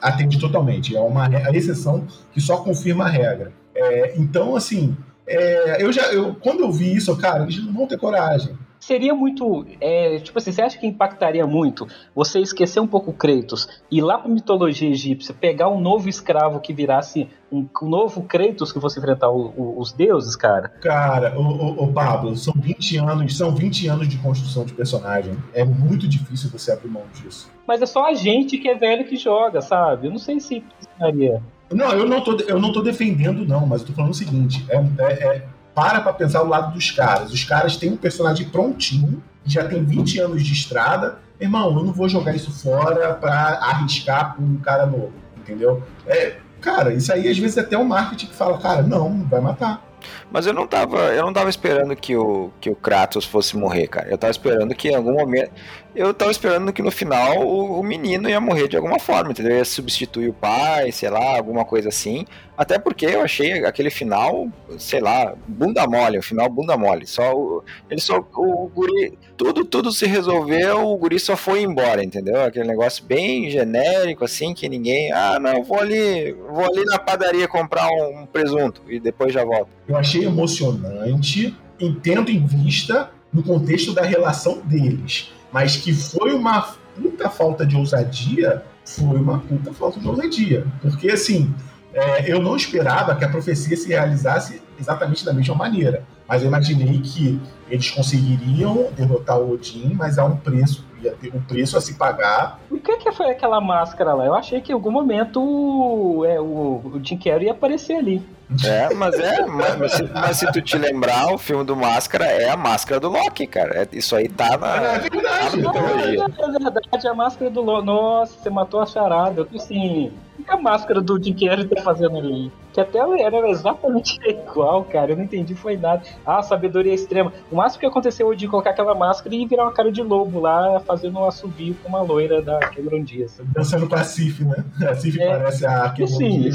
atende 0.00 0.38
totalmente. 0.38 0.96
É 0.96 1.00
uma 1.00 1.26
a 1.26 1.50
exceção 1.54 2.06
que 2.32 2.40
só 2.40 2.58
confirma 2.58 3.04
a 3.04 3.08
regra. 3.08 3.52
É, 3.74 4.14
então, 4.16 4.56
assim, 4.56 4.96
é, 5.26 5.82
eu 5.82 5.92
já, 5.92 6.12
eu, 6.12 6.34
quando 6.34 6.60
eu 6.60 6.72
vi 6.72 6.94
isso, 6.94 7.14
cara, 7.16 7.44
eles 7.44 7.64
não 7.64 7.72
vão 7.72 7.86
ter 7.86 7.98
coragem 7.98 8.58
seria 8.80 9.14
muito. 9.14 9.66
É, 9.80 10.18
tipo 10.18 10.38
assim, 10.38 10.50
você 10.50 10.62
acha 10.62 10.78
que 10.78 10.86
impactaria 10.86 11.46
muito 11.46 11.86
você 12.14 12.40
esquecer 12.40 12.80
um 12.80 12.86
pouco 12.86 13.12
Kratos 13.12 13.68
e 13.90 13.98
ir 13.98 14.00
lá 14.00 14.18
pra 14.18 14.30
mitologia 14.30 14.88
egípcia, 14.88 15.34
pegar 15.34 15.68
um 15.68 15.80
novo 15.80 16.08
escravo 16.08 16.58
que 16.58 16.72
virasse 16.72 17.28
um, 17.52 17.66
um 17.82 17.88
novo 17.88 18.22
Kratos 18.22 18.72
que 18.72 18.78
você 18.78 18.98
enfrentar 18.98 19.30
o, 19.30 19.52
o, 19.56 19.78
os 19.78 19.92
deuses, 19.92 20.34
cara? 20.34 20.68
Cara, 20.68 21.38
o, 21.38 21.84
o, 21.84 21.92
Pablo, 21.92 22.34
são 22.36 22.54
20 22.56 22.96
anos, 22.96 23.36
são 23.36 23.54
20 23.54 23.88
anos 23.88 24.08
de 24.08 24.16
construção 24.18 24.64
de 24.64 24.72
personagem. 24.72 25.36
É 25.52 25.64
muito 25.64 26.08
difícil 26.08 26.48
você 26.50 26.72
abrir 26.72 26.88
mão 26.88 27.04
disso. 27.14 27.50
Mas 27.66 27.82
é 27.82 27.86
só 27.86 28.06
a 28.06 28.14
gente 28.14 28.58
que 28.58 28.68
é 28.68 28.74
velho 28.74 29.04
que 29.04 29.16
joga, 29.16 29.60
sabe? 29.60 30.06
Eu 30.06 30.10
não 30.10 30.18
sei 30.18 30.40
se 30.40 30.60
precisaria. 30.60 31.42
Não, 31.70 31.92
eu 31.92 32.08
não 32.08 32.20
tô, 32.20 32.36
eu 32.40 32.58
não 32.58 32.72
tô 32.72 32.82
defendendo, 32.82 33.46
não, 33.46 33.64
mas 33.64 33.82
eu 33.82 33.88
tô 33.88 33.92
falando 33.92 34.10
o 34.10 34.14
seguinte: 34.14 34.64
é, 34.68 34.76
é, 34.76 35.36
é 35.36 35.46
para 35.74 36.00
pra 36.00 36.12
pensar 36.12 36.42
o 36.42 36.48
lado 36.48 36.74
dos 36.74 36.90
caras. 36.90 37.32
Os 37.32 37.44
caras 37.44 37.76
têm 37.76 37.92
um 37.92 37.96
personagem 37.96 38.48
prontinho 38.48 39.22
já 39.44 39.66
tem 39.66 39.84
20 39.84 40.20
anos 40.20 40.42
de 40.42 40.52
estrada, 40.52 41.18
irmão, 41.40 41.76
eu 41.76 41.84
não 41.84 41.92
vou 41.92 42.08
jogar 42.08 42.34
isso 42.34 42.50
fora 42.50 43.14
para 43.14 43.58
arriscar 43.60 44.36
com 44.36 44.42
um 44.42 44.56
cara 44.56 44.86
novo, 44.86 45.12
entendeu? 45.38 45.82
É, 46.06 46.36
cara, 46.60 46.92
isso 46.92 47.12
aí 47.12 47.28
às 47.28 47.38
vezes 47.38 47.56
é 47.56 47.60
até 47.60 47.76
o 47.76 47.84
marketing 47.84 48.26
que 48.26 48.34
fala, 48.34 48.58
cara, 48.58 48.82
não, 48.82 49.24
vai 49.24 49.40
matar. 49.40 49.82
Mas 50.30 50.46
eu 50.46 50.52
não 50.52 50.66
tava, 50.66 50.98
eu 51.12 51.24
não 51.24 51.32
tava 51.32 51.50
esperando 51.50 51.94
que 51.94 52.16
o, 52.16 52.50
que 52.60 52.70
o 52.70 52.76
Kratos 52.76 53.24
fosse 53.24 53.56
morrer, 53.56 53.86
cara. 53.86 54.08
Eu 54.08 54.16
tava 54.16 54.30
esperando 54.30 54.74
que 54.74 54.88
em 54.88 54.94
algum 54.94 55.12
momento. 55.12 55.50
Eu 55.94 56.14
tava 56.14 56.30
esperando 56.30 56.72
que 56.72 56.82
no 56.82 56.90
final 56.90 57.46
o, 57.46 57.80
o 57.80 57.82
menino 57.82 58.28
ia 58.28 58.40
morrer 58.40 58.68
de 58.68 58.76
alguma 58.76 58.98
forma, 58.98 59.32
entendeu? 59.32 59.56
Ia 59.56 59.64
substituir 59.64 60.28
o 60.28 60.32
pai, 60.32 60.92
sei 60.92 61.10
lá, 61.10 61.36
alguma 61.36 61.64
coisa 61.64 61.88
assim. 61.88 62.24
Até 62.56 62.78
porque 62.78 63.06
eu 63.06 63.22
achei 63.22 63.64
aquele 63.64 63.90
final, 63.90 64.48
sei 64.78 65.00
lá, 65.00 65.34
bunda 65.48 65.86
mole, 65.86 66.18
o 66.18 66.22
final 66.22 66.48
bunda 66.48 66.76
mole. 66.76 67.06
Só 67.06 67.32
o, 67.34 67.64
ele 67.90 68.00
só 68.00 68.18
o, 68.18 68.64
o 68.64 68.68
guri, 68.68 69.18
tudo 69.36 69.64
tudo 69.64 69.90
se 69.90 70.06
resolveu, 70.06 70.86
o 70.86 70.96
guri 70.96 71.18
só 71.18 71.36
foi 71.36 71.62
embora, 71.62 72.04
entendeu? 72.04 72.42
Aquele 72.42 72.68
negócio 72.68 73.04
bem 73.04 73.50
genérico 73.50 74.24
assim 74.24 74.54
que 74.54 74.68
ninguém, 74.68 75.10
ah, 75.12 75.38
não, 75.40 75.64
vou 75.64 75.80
ali, 75.80 76.32
vou 76.32 76.64
ali 76.64 76.84
na 76.84 76.98
padaria 76.98 77.48
comprar 77.48 77.88
um, 77.88 78.20
um 78.20 78.26
presunto 78.26 78.82
e 78.88 79.00
depois 79.00 79.32
já 79.32 79.44
volto. 79.44 79.68
Eu 79.88 79.96
achei 79.96 80.24
emocionante, 80.24 81.56
tendo 82.02 82.30
em 82.30 82.46
vista 82.46 83.10
no 83.32 83.42
contexto 83.42 83.92
da 83.92 84.02
relação 84.02 84.60
deles, 84.64 85.32
mas 85.52 85.76
que 85.76 85.92
foi 85.92 86.32
uma 86.32 86.74
puta 86.94 87.28
falta 87.28 87.64
de 87.66 87.76
ousadia, 87.76 88.64
foi 88.84 89.18
uma 89.18 89.38
puta 89.38 89.72
falta 89.72 90.00
de 90.00 90.08
ousadia, 90.08 90.66
porque 90.80 91.10
assim 91.10 91.54
é, 91.92 92.30
eu 92.30 92.40
não 92.40 92.56
esperava 92.56 93.16
que 93.16 93.24
a 93.24 93.28
profecia 93.28 93.76
se 93.76 93.88
realizasse 93.88 94.62
exatamente 94.78 95.24
da 95.24 95.32
mesma 95.32 95.54
maneira, 95.54 96.04
mas 96.30 96.42
eu 96.42 96.48
imaginei 96.48 97.00
que 97.00 97.40
eles 97.68 97.90
conseguiriam 97.90 98.86
derrotar 98.96 99.36
o 99.40 99.50
Odin, 99.52 99.94
mas 99.94 100.16
a 100.16 100.24
um 100.24 100.36
preço, 100.36 100.86
ia 101.02 101.10
ter 101.10 101.34
um 101.34 101.40
preço 101.40 101.76
a 101.76 101.80
se 101.80 101.94
pagar. 101.94 102.60
O 102.70 102.78
que, 102.78 102.98
que 102.98 103.10
foi 103.10 103.30
aquela 103.30 103.60
máscara 103.60 104.14
lá? 104.14 104.26
Eu 104.26 104.34
achei 104.34 104.60
que 104.60 104.70
em 104.70 104.74
algum 104.74 104.92
momento 104.92 106.24
é, 106.24 106.38
o, 106.40 106.80
o 106.94 107.00
Jim 107.02 107.18
Carrey 107.18 107.46
ia 107.46 107.50
aparecer 107.50 107.96
ali. 107.96 108.24
É, 108.64 108.92
mas 108.94 109.18
é, 109.18 109.46
mas, 109.46 109.76
mas, 109.76 109.92
se, 109.92 110.02
mas, 110.02 110.36
se, 110.36 110.52
tu 110.52 110.60
te 110.60 110.76
lembrar, 110.76 111.32
o 111.32 111.38
filme 111.38 111.62
do 111.62 111.76
Máscara 111.76 112.24
é 112.26 112.50
a 112.50 112.56
máscara 112.56 112.98
do 112.98 113.08
Loki, 113.08 113.46
cara. 113.46 113.82
É, 113.82 113.88
isso 113.92 114.16
aí 114.16 114.28
tá 114.28 114.58
na. 114.58 114.94
É 114.94 114.98
verdade, 114.98 115.62
tá 115.62 115.72
na 115.72 116.68
é 116.68 116.70
verdade, 116.72 117.08
a 117.08 117.14
máscara 117.14 117.48
do 117.48 117.60
Loki. 117.60 117.86
Nossa, 117.86 118.36
você 118.36 118.50
matou 118.50 118.80
a 118.80 118.86
charada. 118.86 119.42
Eu 119.42 119.46
tô 119.46 119.56
assim. 119.56 120.12
O 120.36 120.42
que 120.42 120.50
a 120.50 120.56
máscara 120.56 121.00
do 121.00 121.22
Jim 121.22 121.34
Carrey 121.34 121.68
tá 121.68 121.80
fazendo 121.82 122.18
ali? 122.18 122.50
Que 122.72 122.80
até 122.80 122.98
era 122.98 123.48
exatamente 123.50 124.18
igual, 124.28 124.82
cara. 124.84 125.12
Eu 125.12 125.16
não 125.16 125.24
entendi, 125.24 125.54
foi 125.54 125.76
nada. 125.76 126.02
Ah, 126.24 126.42
sabedoria 126.42 126.94
extrema. 126.94 127.32
O 127.50 127.56
máximo 127.56 127.80
que 127.80 127.86
aconteceu 127.86 128.34
de 128.34 128.46
colocar 128.46 128.70
aquela 128.70 128.94
máscara 128.94 129.34
e 129.34 129.46
virar 129.46 129.64
uma 129.64 129.72
cara 129.72 129.90
de 129.90 130.02
lobo 130.02 130.40
lá, 130.40 130.80
fazendo 130.80 131.18
um 131.18 131.24
assobio 131.24 131.74
com 131.82 131.88
uma 131.88 132.02
loira 132.02 132.42
da 132.42 132.58
Cameron 132.58 133.02
Diaz. 133.02 133.40
Dançando 133.52 133.88
com 133.88 133.94
a 133.94 134.04
Cif, 134.04 134.44
né? 134.44 134.64
A 134.88 134.94
Cif 134.94 135.20
é, 135.20 135.28
parece 135.28 135.66
a 135.66 135.90
Cameron 135.90 136.06
Sim. 136.06 136.50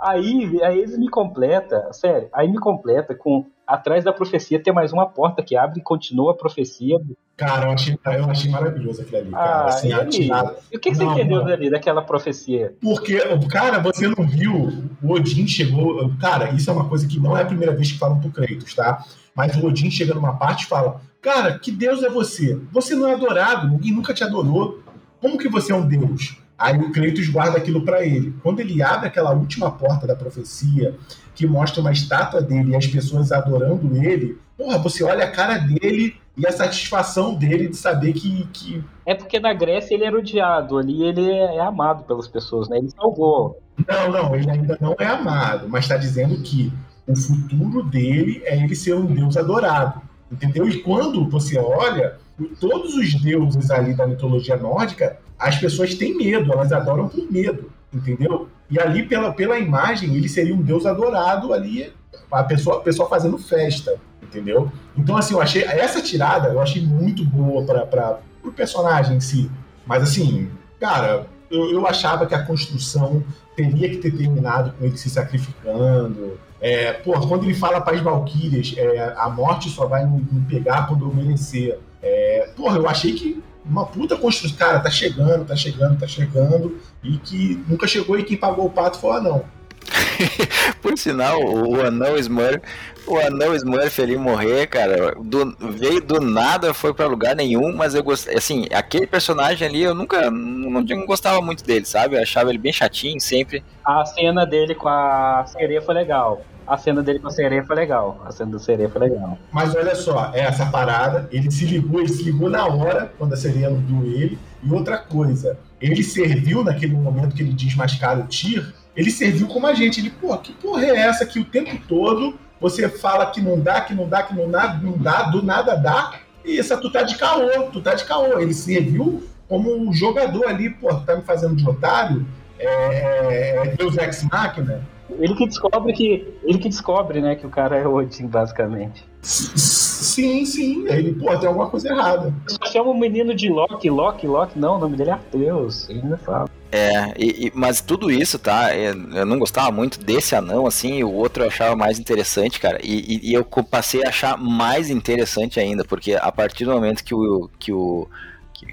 Aí, 0.00 0.60
aí 0.62 0.78
eles 0.78 0.98
me 0.98 1.08
completa, 1.08 1.92
sério, 1.92 2.28
aí 2.32 2.48
me 2.48 2.58
completa 2.58 3.14
com 3.14 3.46
atrás 3.72 4.04
da 4.04 4.12
profecia 4.12 4.62
ter 4.62 4.70
mais 4.70 4.92
uma 4.92 5.06
porta 5.06 5.42
que 5.42 5.56
abre 5.56 5.80
e 5.80 5.82
continua 5.82 6.32
a 6.32 6.34
profecia. 6.34 7.00
Cara, 7.34 7.68
eu 7.68 7.72
achei, 7.72 7.98
eu 8.04 8.30
achei 8.30 8.50
maravilhoso 8.50 9.00
aquilo 9.00 9.16
ali, 9.16 9.30
cara. 9.30 9.50
Ah, 9.50 9.64
assim, 9.66 9.88
e, 9.88 10.28
e 10.70 10.76
o 10.76 10.80
que, 10.80 10.90
que 10.90 10.94
você 10.94 11.04
entendeu 11.04 11.38
não. 11.38 11.46
dali, 11.46 11.70
daquela 11.70 12.02
profecia? 12.02 12.74
Porque, 12.80 13.18
cara, 13.48 13.78
você 13.78 14.06
não 14.06 14.26
viu, 14.26 14.90
o 15.02 15.12
Odin 15.12 15.46
chegou. 15.46 16.12
Cara, 16.20 16.50
isso 16.50 16.68
é 16.68 16.72
uma 16.72 16.86
coisa 16.86 17.08
que 17.08 17.18
não 17.18 17.34
é 17.36 17.42
a 17.42 17.46
primeira 17.46 17.74
vez 17.74 17.90
que 17.90 17.98
falam 17.98 18.20
pro 18.20 18.30
Kratos, 18.30 18.74
tá? 18.74 19.02
Mas 19.34 19.56
o 19.56 19.66
Odin 19.66 19.90
chega 19.90 20.12
numa 20.12 20.34
parte 20.34 20.64
e 20.64 20.68
fala: 20.68 21.00
Cara, 21.22 21.58
que 21.58 21.72
Deus 21.72 22.02
é 22.02 22.10
você? 22.10 22.60
Você 22.70 22.94
não 22.94 23.08
é 23.08 23.14
adorado, 23.14 23.68
ninguém 23.68 23.92
nunca 23.92 24.12
te 24.12 24.22
adorou. 24.22 24.82
Como 25.18 25.38
que 25.38 25.48
você 25.48 25.72
é 25.72 25.74
um 25.74 25.88
Deus? 25.88 26.36
Aí 26.58 26.78
o 26.78 26.92
Kratos 26.92 27.28
guarda 27.28 27.58
aquilo 27.58 27.84
para 27.84 28.04
ele. 28.04 28.34
Quando 28.42 28.60
ele 28.60 28.82
abre 28.82 29.08
aquela 29.08 29.32
última 29.32 29.70
porta 29.70 30.06
da 30.06 30.14
profecia, 30.14 30.94
que 31.34 31.46
mostra 31.46 31.80
uma 31.80 31.92
estátua 31.92 32.40
dele 32.40 32.72
e 32.72 32.76
as 32.76 32.86
pessoas 32.86 33.32
adorando 33.32 33.96
ele, 33.96 34.38
porra, 34.56 34.78
você 34.78 35.02
olha 35.02 35.24
a 35.24 35.30
cara 35.30 35.58
dele 35.58 36.16
e 36.36 36.46
a 36.46 36.52
satisfação 36.52 37.34
dele 37.34 37.68
de 37.68 37.76
saber 37.76 38.12
que, 38.12 38.46
que. 38.52 38.84
É 39.04 39.14
porque 39.14 39.40
na 39.40 39.52
Grécia 39.52 39.94
ele 39.94 40.04
era 40.04 40.16
odiado, 40.16 40.78
ali 40.78 41.02
ele 41.02 41.30
é 41.30 41.60
amado 41.60 42.04
pelas 42.04 42.28
pessoas, 42.28 42.68
né? 42.68 42.78
Ele 42.78 42.90
salvou. 42.90 43.60
Não, 43.88 44.10
não, 44.10 44.34
ele 44.36 44.50
ainda 44.50 44.78
não 44.80 44.94
é 44.98 45.06
amado, 45.06 45.68
mas 45.68 45.84
está 45.84 45.96
dizendo 45.96 46.40
que 46.42 46.72
o 47.06 47.16
futuro 47.16 47.82
dele 47.82 48.42
é 48.44 48.56
ele 48.56 48.74
ser 48.74 48.94
um 48.94 49.06
deus 49.06 49.36
adorado. 49.36 50.00
Entendeu? 50.30 50.66
E 50.66 50.78
quando 50.82 51.28
você 51.28 51.58
olha, 51.58 52.16
todos 52.58 52.94
os 52.94 53.14
deuses 53.20 53.70
ali 53.70 53.92
da 53.92 54.06
mitologia 54.06 54.56
nórdica 54.56 55.18
as 55.42 55.58
pessoas 55.58 55.94
têm 55.94 56.16
medo, 56.16 56.52
elas 56.52 56.72
adoram 56.72 57.08
por 57.08 57.30
medo, 57.30 57.70
entendeu? 57.92 58.48
E 58.70 58.78
ali, 58.78 59.02
pela, 59.02 59.32
pela 59.32 59.58
imagem, 59.58 60.14
ele 60.14 60.28
seria 60.28 60.54
um 60.54 60.62
deus 60.62 60.86
adorado 60.86 61.52
ali, 61.52 61.92
a 62.30 62.44
pessoa, 62.44 62.78
a 62.78 62.80
pessoa 62.80 63.08
fazendo 63.08 63.36
festa, 63.36 63.96
entendeu? 64.22 64.70
Então, 64.96 65.16
assim, 65.16 65.34
eu 65.34 65.40
achei 65.42 65.62
essa 65.64 66.00
tirada 66.00 66.48
eu 66.48 66.60
achei 66.60 66.80
muito 66.80 67.24
boa 67.24 67.64
para 67.64 68.20
o 68.42 68.52
personagem 68.52 69.16
em 69.16 69.20
si. 69.20 69.50
Mas, 69.84 70.02
assim, 70.04 70.48
cara, 70.80 71.26
eu, 71.50 71.70
eu 71.70 71.86
achava 71.86 72.24
que 72.24 72.34
a 72.34 72.44
construção 72.44 73.22
teria 73.54 73.90
que 73.90 73.98
ter 73.98 74.16
terminado 74.16 74.72
com 74.72 74.84
ele 74.84 74.96
se 74.96 75.10
sacrificando. 75.10 76.38
É, 76.60 76.92
porra, 76.92 77.26
quando 77.26 77.44
ele 77.44 77.54
fala 77.54 77.80
para 77.80 77.96
as 77.96 78.00
Valkyrias, 78.00 78.74
é, 78.76 79.14
a 79.16 79.28
morte 79.28 79.68
só 79.68 79.86
vai 79.86 80.06
me, 80.06 80.24
pegar 80.48 80.86
quando 80.86 81.04
eu 81.04 81.14
merecer. 81.14 81.78
É, 82.00 82.50
porra, 82.56 82.78
eu 82.78 82.88
achei 82.88 83.12
que 83.12 83.42
uma 83.64 83.86
puta 83.86 84.16
construção. 84.16 84.56
Cara, 84.56 84.80
tá 84.80 84.90
chegando, 84.90 85.44
tá 85.44 85.56
chegando, 85.56 85.98
tá 85.98 86.06
chegando. 86.06 86.80
E 87.02 87.16
que 87.18 87.62
nunca 87.68 87.86
chegou 87.86 88.18
e 88.18 88.24
quem 88.24 88.36
pagou 88.36 88.66
o 88.66 88.70
pato 88.70 88.98
foi 88.98 89.10
o 89.10 89.14
anão. 89.14 89.44
Por 90.80 90.96
sinal, 90.96 91.40
o 91.42 91.80
anão 91.80 92.16
Smurf, 92.16 92.60
o 93.06 93.18
anão 93.18 93.54
Smurf 93.54 94.00
ali 94.00 94.16
morrer, 94.16 94.66
cara, 94.68 95.14
do, 95.20 95.56
veio 95.58 96.00
do 96.00 96.20
nada, 96.20 96.72
foi 96.72 96.94
para 96.94 97.06
lugar 97.06 97.34
nenhum, 97.34 97.74
mas 97.74 97.94
eu 97.94 98.02
gostei, 98.02 98.36
assim, 98.36 98.66
aquele 98.72 99.06
personagem 99.06 99.66
ali 99.66 99.82
eu 99.82 99.94
nunca, 99.94 100.30
não, 100.30 100.80
não 100.80 101.06
gostava 101.06 101.40
muito 101.40 101.64
dele, 101.64 101.84
sabe? 101.84 102.16
Eu 102.16 102.22
achava 102.22 102.50
ele 102.50 102.58
bem 102.58 102.72
chatinho 102.72 103.20
sempre. 103.20 103.64
A 103.84 104.04
cena 104.04 104.46
dele 104.46 104.74
com 104.74 104.88
a 104.88 105.44
sereia 105.46 105.82
foi 105.82 105.94
legal 105.94 106.44
a 106.66 106.76
cena 106.76 107.02
dele 107.02 107.18
com 107.18 107.28
a 107.28 107.30
sereia 107.30 107.64
foi 107.64 107.76
legal. 107.76 108.22
A 108.24 108.32
cena 108.32 108.52
da 108.52 108.58
sereia 108.58 108.88
foi 108.88 109.00
legal. 109.00 109.38
Mas 109.50 109.74
olha 109.74 109.94
só, 109.94 110.30
é 110.34 110.40
essa 110.40 110.66
parada, 110.66 111.28
ele 111.32 111.50
se 111.50 111.64
ligou, 111.66 112.00
ele 112.00 112.08
se 112.08 112.22
ligou 112.22 112.48
na 112.48 112.66
hora, 112.66 113.12
quando 113.18 113.32
a 113.32 113.36
sereia 113.36 113.70
viu 113.70 114.04
ele. 114.04 114.38
E 114.62 114.72
outra 114.72 114.98
coisa, 114.98 115.58
ele 115.80 116.02
serviu 116.02 116.62
naquele 116.62 116.94
momento 116.94 117.34
que 117.34 117.42
ele 117.42 117.52
desmascara 117.52 118.20
o 118.20 118.24
Tyr, 118.24 118.72
ele 118.96 119.10
serviu 119.10 119.48
como 119.48 119.66
a 119.66 119.74
gente. 119.74 120.00
Ele, 120.00 120.10
pô, 120.10 120.36
que 120.38 120.52
porra 120.52 120.84
é 120.84 120.96
essa 120.96 121.26
que 121.26 121.40
o 121.40 121.44
tempo 121.44 121.76
todo 121.88 122.38
você 122.62 122.88
fala 122.88 123.26
que 123.26 123.40
não 123.40 123.58
dá, 123.58 123.80
que 123.80 123.92
não 123.92 124.08
dá, 124.08 124.22
que 124.22 124.34
não 124.34 124.48
dá, 124.48 124.74
não 124.74 124.96
dá, 124.96 125.22
do 125.24 125.42
nada 125.42 125.74
dá. 125.74 126.14
E 126.44 126.58
essa 126.58 126.76
tu 126.76 126.90
tá 126.92 127.02
de 127.02 127.16
caô, 127.16 127.64
tu 127.72 127.80
tá 127.80 127.94
de 127.94 128.04
caô. 128.04 128.38
Ele 128.38 128.54
serviu 128.54 129.24
como 129.48 129.76
um 129.76 129.92
jogador 129.92 130.46
ali, 130.46 130.70
pô, 130.70 130.94
tá 130.94 131.16
me 131.16 131.22
fazendo 131.22 131.56
de 131.56 131.68
otário. 131.68 132.24
É, 132.58 132.66
é, 132.66 133.56
é 133.64 133.76
Deus 133.76 133.98
Ex 133.98 134.22
Machina. 134.22 134.86
Ele 135.18 135.34
que 135.34 135.46
descobre 135.46 135.92
que. 135.92 136.26
Ele 136.44 136.58
que 136.58 136.68
descobre, 136.68 137.20
né, 137.20 137.34
que 137.34 137.46
o 137.46 137.50
cara 137.50 137.76
é 137.76 137.86
Odin, 137.86 138.26
basicamente. 138.26 139.04
Sim, 139.22 140.44
sim. 140.44 140.84
Ele, 140.88 141.14
pô, 141.14 141.36
tem 141.38 141.48
alguma 141.48 141.70
coisa 141.70 141.88
errada. 141.88 142.34
Só 142.48 142.70
chama 142.70 142.90
o 142.90 142.98
menino 142.98 143.34
de 143.34 143.48
Loki, 143.48 143.88
Loki, 143.88 144.26
Loki, 144.26 144.58
não, 144.58 144.76
o 144.76 144.78
nome 144.78 144.96
dele 144.96 145.10
é 145.10 145.12
Arteus. 145.12 145.88
Ele 145.88 146.00
ainda 146.00 146.18
fala. 146.18 146.50
É, 146.72 147.14
e, 147.16 147.46
e, 147.46 147.52
mas 147.54 147.80
tudo 147.80 148.10
isso, 148.10 148.38
tá? 148.38 148.74
Eu 148.74 149.26
não 149.26 149.38
gostava 149.38 149.70
muito 149.70 150.00
desse 150.00 150.34
anão, 150.34 150.66
assim, 150.66 150.94
e 150.98 151.04
o 151.04 151.12
outro 151.12 151.44
eu 151.44 151.48
achava 151.48 151.76
mais 151.76 151.98
interessante, 151.98 152.58
cara. 152.58 152.80
E, 152.82 153.16
e, 153.16 153.30
e 153.30 153.34
eu 153.34 153.44
passei 153.44 154.04
a 154.04 154.08
achar 154.08 154.36
mais 154.36 154.90
interessante 154.90 155.60
ainda, 155.60 155.84
porque 155.84 156.14
a 156.14 156.32
partir 156.32 156.64
do 156.64 156.72
momento 156.72 157.04
que 157.04 157.14
o, 157.14 157.48
que 157.58 157.72
o 157.72 158.08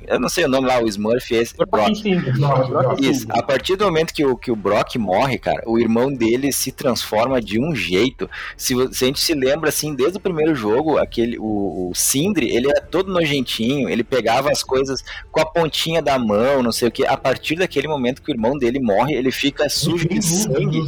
eu 0.10 0.20
não 0.20 0.28
sei 0.28 0.46
o 0.46 0.50
nome 0.50 0.68
lá, 0.68 0.82
o 0.82 0.88
Smurf, 0.88 1.32
esse. 1.34 1.56
Brock. 1.56 2.04
Isso. 3.00 3.28
A 3.30 3.44
partir 3.44 3.76
do 3.76 3.86
momento 3.86 4.12
que 4.12 4.26
o, 4.26 4.36
que 4.36 4.52
o 4.52 4.56
Brock 4.56 4.96
morre, 4.98 5.38
cara, 5.38 5.62
o 5.68 5.78
irmão 5.78 6.12
dele 6.12 6.52
se 6.52 6.72
transforma 6.72 7.40
de 7.40 7.60
um 7.60 7.76
jeito. 7.76 8.28
Se, 8.58 8.74
se 8.92 9.04
a 9.04 9.08
gente 9.08 9.20
se 9.20 9.36
lembra, 9.36 9.70
assim, 9.70 9.94
desde 9.94 10.18
o 10.18 10.22
primeiro 10.22 10.56
jogo, 10.56 10.98
aquele, 10.98 11.38
o, 11.38 11.90
o 11.90 11.92
Sindri, 11.94 12.50
ele 12.50 12.70
era 12.70 12.82
todo 12.82 13.12
nojentinho, 13.12 13.88
ele 13.88 14.04
pegava 14.04 14.50
as 14.50 14.64
coisas 14.64 15.04
com 15.32 15.40
a 15.40 15.46
pontinha 15.46 16.02
da 16.02 16.18
mão, 16.18 16.64
não 16.64 16.72
sei 16.72 16.88
o 16.88 16.92
que. 16.92 17.06
A 17.06 17.16
partir 17.16 17.56
daquele 17.56 17.88
momento 17.88 18.24
que 18.24 18.32
o 18.32 18.34
irmão 18.34 18.58
dele 18.58 18.80
morre, 18.80 19.14
ele 19.14 19.32
fica 19.32 19.70
sujo 19.70 20.08
de 20.10 20.24
sangue. 20.24 20.82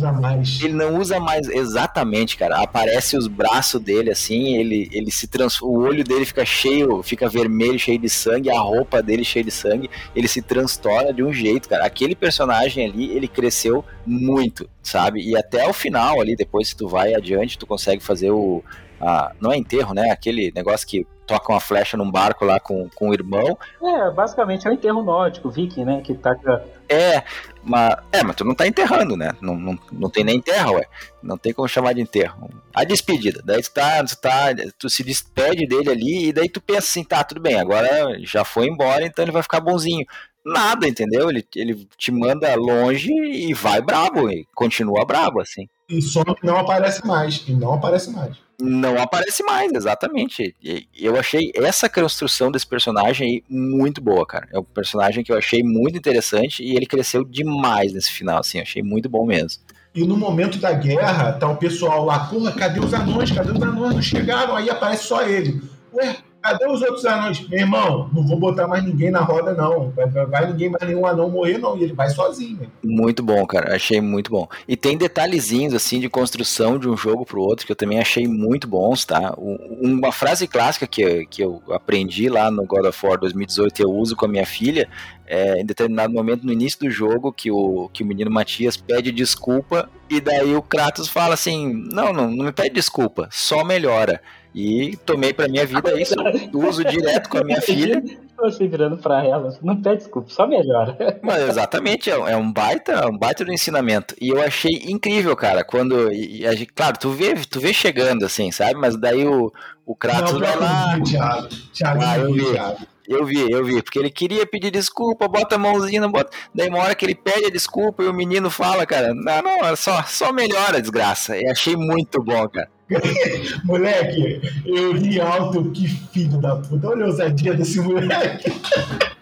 Ele 0.63 0.73
não 0.73 0.97
usa 0.99 1.19
mais, 1.19 1.47
exatamente, 1.47 2.37
cara. 2.37 2.57
Aparece 2.57 3.15
os 3.15 3.27
braços 3.27 3.79
dele, 3.79 4.09
assim, 4.09 4.55
ele, 4.55 4.89
ele 4.91 5.11
se 5.11 5.27
transforma, 5.27 5.77
o 5.77 5.81
olho 5.83 6.03
dele 6.03 6.25
fica 6.25 6.43
cheio, 6.43 7.03
fica 7.03 7.29
vermelho, 7.29 7.77
cheio 7.77 7.99
de 7.99 8.09
sangue, 8.09 8.49
a 8.49 8.59
roupa 8.59 8.90
roupa 8.91 9.01
dele 9.01 9.23
cheia 9.23 9.43
de 9.43 9.51
sangue, 9.51 9.89
ele 10.13 10.27
se 10.27 10.41
transtorna 10.41 11.13
de 11.13 11.23
um 11.23 11.31
jeito, 11.31 11.69
cara. 11.69 11.85
Aquele 11.85 12.13
personagem 12.13 12.85
ali, 12.85 13.11
ele 13.15 13.27
cresceu 13.27 13.85
muito, 14.05 14.69
sabe? 14.83 15.21
E 15.21 15.37
até 15.37 15.65
o 15.67 15.73
final 15.73 16.19
ali, 16.19 16.35
depois 16.35 16.67
se 16.69 16.75
tu 16.75 16.87
vai 16.87 17.13
adiante, 17.13 17.57
tu 17.57 17.65
consegue 17.65 18.03
fazer 18.03 18.31
o 18.31 18.61
a, 19.01 19.31
não 19.39 19.51
é 19.51 19.57
enterro, 19.57 19.93
né? 19.93 20.11
Aquele 20.11 20.51
negócio 20.53 20.87
que 20.87 21.05
toca 21.25 21.51
uma 21.51 21.61
flecha 21.61 21.95
num 21.95 22.11
barco 22.11 22.43
lá 22.43 22.59
com, 22.59 22.89
com 22.89 23.09
o 23.09 23.13
irmão. 23.13 23.57
É, 23.81 24.11
basicamente 24.11 24.67
é 24.67 24.69
um 24.69 24.73
enterro 24.73 25.01
nórdico, 25.01 25.49
viking, 25.49 25.85
né? 25.85 26.01
Que 26.01 26.13
taca. 26.13 26.63
É, 26.89 27.23
mas, 27.63 27.95
é, 28.11 28.23
mas 28.23 28.35
tu 28.35 28.43
não 28.43 28.53
tá 28.53 28.67
enterrando, 28.67 29.15
né? 29.15 29.31
Não, 29.39 29.55
não, 29.55 29.79
não 29.91 30.09
tem 30.09 30.25
nem 30.25 30.37
enterro, 30.37 30.73
ué. 30.73 30.85
Não 31.23 31.37
tem 31.37 31.53
como 31.53 31.67
chamar 31.67 31.93
de 31.93 32.01
enterro. 32.01 32.49
A 32.73 32.83
despedida. 32.83 33.41
Daí 33.45 33.61
tu 33.61 33.71
tá, 33.71 34.03
tu 34.03 34.17
tá, 34.17 34.47
tu 34.77 34.89
se 34.89 35.03
despede 35.03 35.65
dele 35.65 35.89
ali 35.89 36.27
e 36.27 36.33
daí 36.33 36.49
tu 36.49 36.59
pensa 36.59 36.79
assim, 36.79 37.03
tá, 37.03 37.23
tudo 37.23 37.39
bem, 37.39 37.59
agora 37.59 38.17
já 38.19 38.43
foi 38.43 38.67
embora, 38.67 39.05
então 39.05 39.23
ele 39.23 39.31
vai 39.31 39.43
ficar 39.43 39.61
bonzinho. 39.61 40.05
Nada, 40.45 40.87
entendeu? 40.87 41.29
Ele, 41.29 41.45
ele 41.55 41.87
te 41.97 42.11
manda 42.11 42.55
longe 42.55 43.11
e 43.11 43.53
vai 43.53 43.81
brabo, 43.81 44.29
e 44.29 44.47
continua 44.55 45.05
brabo, 45.05 45.39
assim. 45.39 45.67
E 45.87 46.01
só 46.01 46.23
que 46.23 46.45
não 46.45 46.57
aparece 46.57 47.05
mais. 47.05 47.43
E 47.47 47.53
não 47.53 47.73
aparece 47.73 48.09
mais. 48.11 48.37
Não 48.59 48.97
aparece 49.01 49.43
mais, 49.43 49.71
exatamente. 49.73 50.55
E 50.61 50.87
eu 50.95 51.17
achei 51.19 51.51
essa 51.55 51.89
construção 51.89 52.51
desse 52.51 52.65
personagem 52.65 53.27
aí 53.27 53.43
muito 53.49 53.99
boa, 53.99 54.25
cara. 54.25 54.47
É 54.53 54.59
um 54.59 54.63
personagem 54.63 55.23
que 55.23 55.31
eu 55.31 55.37
achei 55.37 55.63
muito 55.63 55.97
interessante 55.97 56.63
e 56.63 56.75
ele 56.75 56.85
cresceu 56.85 57.23
demais 57.25 57.91
nesse 57.93 58.11
final, 58.11 58.39
assim. 58.39 58.59
Eu 58.59 58.63
achei 58.63 58.81
muito 58.81 59.09
bom 59.09 59.25
mesmo. 59.25 59.61
E 59.93 60.05
no 60.05 60.15
momento 60.15 60.57
da 60.57 60.71
guerra, 60.71 61.33
tá 61.33 61.49
o 61.49 61.57
pessoal 61.57 62.05
lá, 62.05 62.19
porra, 62.27 62.53
cadê 62.53 62.79
os 62.79 62.93
anões? 62.93 63.31
Cadê 63.31 63.51
os 63.51 63.61
anões? 63.61 63.95
Não 63.95 64.01
chegaram, 64.01 64.55
aí 64.55 64.69
aparece 64.69 65.03
só 65.03 65.23
ele. 65.23 65.61
Ué, 65.93 66.15
Cadê 66.41 66.65
os 66.67 66.81
outros 66.81 67.05
anões? 67.05 67.47
Meu 67.47 67.59
irmão, 67.59 68.09
não 68.11 68.25
vou 68.25 68.39
botar 68.39 68.67
mais 68.67 68.83
ninguém 68.83 69.11
na 69.11 69.21
roda, 69.21 69.53
não. 69.53 69.91
Vai, 69.91 70.07
vai 70.07 70.47
ninguém 70.47 70.69
mais 70.69 70.83
nenhum 70.87 71.05
anão 71.05 71.29
morrer, 71.29 71.57
não. 71.57 71.77
E 71.77 71.83
ele 71.83 71.93
vai 71.93 72.09
sozinho. 72.09 72.71
Muito 72.83 73.21
bom, 73.21 73.45
cara. 73.45 73.75
Achei 73.75 74.01
muito 74.01 74.31
bom. 74.31 74.47
E 74.67 74.75
tem 74.75 74.97
detalhezinhos, 74.97 75.73
assim, 75.73 75.99
de 75.99 76.09
construção 76.09 76.79
de 76.79 76.89
um 76.89 76.97
jogo 76.97 77.25
pro 77.25 77.41
outro 77.41 77.65
que 77.65 77.71
eu 77.71 77.75
também 77.75 77.99
achei 77.99 78.27
muito 78.27 78.67
bons, 78.67 79.05
tá? 79.05 79.33
Uma 79.37 80.11
frase 80.11 80.47
clássica 80.47 80.87
que, 80.87 81.25
que 81.27 81.43
eu 81.43 81.61
aprendi 81.69 82.27
lá 82.27 82.49
no 82.49 82.65
God 82.65 82.85
of 82.85 83.05
War 83.05 83.19
2018 83.19 83.79
e 83.79 83.83
eu 83.83 83.91
uso 83.91 84.15
com 84.15 84.25
a 84.25 84.29
minha 84.29 84.45
filha 84.45 84.89
é, 85.31 85.61
em 85.61 85.65
determinado 85.65 86.11
momento 86.11 86.45
no 86.45 86.51
início 86.51 86.79
do 86.79 86.89
jogo 86.89 87.31
que 87.31 87.49
o, 87.49 87.89
que 87.93 88.03
o 88.03 88.05
menino 88.05 88.29
Matias 88.29 88.75
pede 88.75 89.13
desculpa 89.13 89.89
e 90.09 90.19
daí 90.19 90.53
o 90.53 90.61
Kratos 90.61 91.07
fala 91.07 91.35
assim, 91.35 91.87
não, 91.89 92.11
não, 92.11 92.29
não 92.29 92.45
me 92.45 92.51
pede 92.51 92.71
desculpa, 92.71 93.29
só 93.31 93.63
melhora. 93.63 94.21
E 94.53 94.97
tomei 95.05 95.33
pra 95.33 95.47
minha 95.47 95.65
vida 95.65 95.99
isso, 95.99 96.15
uso 96.53 96.83
direto 96.83 97.29
com 97.29 97.37
a 97.37 97.43
minha 97.43 97.61
filha. 97.61 98.03
Você 98.37 98.67
virando 98.67 98.97
pra 98.97 99.23
ela, 99.23 99.57
não 99.61 99.79
pede 99.81 99.97
desculpa, 99.97 100.29
só 100.29 100.47
melhora. 100.47 100.97
Mas 101.21 101.47
exatamente, 101.47 102.09
é, 102.09 102.13
é 102.13 102.35
um 102.35 102.51
baita, 102.51 103.07
um 103.07 103.17
baita 103.17 103.45
do 103.45 103.53
ensinamento. 103.53 104.15
E 104.19 104.29
eu 104.29 104.41
achei 104.41 104.71
incrível, 104.87 105.35
cara, 105.35 105.63
quando. 105.63 106.11
E, 106.11 106.45
e, 106.45 106.65
claro, 106.65 106.97
tu 106.99 107.11
vê, 107.11 107.35
tu 107.35 107.59
vê 107.59 107.71
chegando 107.71 108.25
assim, 108.25 108.51
sabe? 108.51 108.73
Mas 108.73 108.97
daí 108.97 109.25
o, 109.25 109.53
o 109.85 109.95
Kratos 109.95 110.33
não, 110.33 110.39
vai 110.39 110.55
lá. 110.57 110.99
Thiago, 111.01 111.47
Thiago, 111.71 112.01
ah, 112.03 112.17
eu 112.17 112.33
vi. 112.33 112.51
Thiago. 112.51 112.87
Eu 113.11 113.25
vi, 113.25 113.51
eu 113.51 113.63
vi, 113.63 113.81
porque 113.81 113.99
ele 113.99 114.09
queria 114.09 114.45
pedir 114.45 114.71
desculpa, 114.71 115.27
bota 115.27 115.55
a 115.55 115.57
mãozinha, 115.57 116.07
bota. 116.07 116.31
Daí 116.55 116.69
uma 116.69 116.79
hora 116.79 116.95
que 116.95 117.05
ele 117.05 117.15
pede 117.15 117.45
a 117.45 117.51
desculpa 117.51 118.03
e 118.03 118.07
o 118.07 118.13
menino 118.13 118.49
fala, 118.49 118.85
cara, 118.85 119.13
não, 119.13 119.41
não, 119.41 119.65
é 119.65 119.75
só, 119.75 120.03
só 120.03 120.31
melhora, 120.31 120.81
desgraça. 120.81 121.37
E 121.37 121.47
achei 121.49 121.75
muito 121.75 122.23
bom, 122.23 122.47
cara. 122.47 122.69
moleque, 123.63 124.41
eu 124.65 124.93
ri 124.93 125.19
alto, 125.19 125.71
que 125.71 125.87
filho 125.87 126.37
da 126.39 126.55
puta. 126.55 126.89
Olha 126.89 127.05
a 127.05 127.07
ousadia 127.07 127.53
desse 127.53 127.79
moleque. 127.79 128.51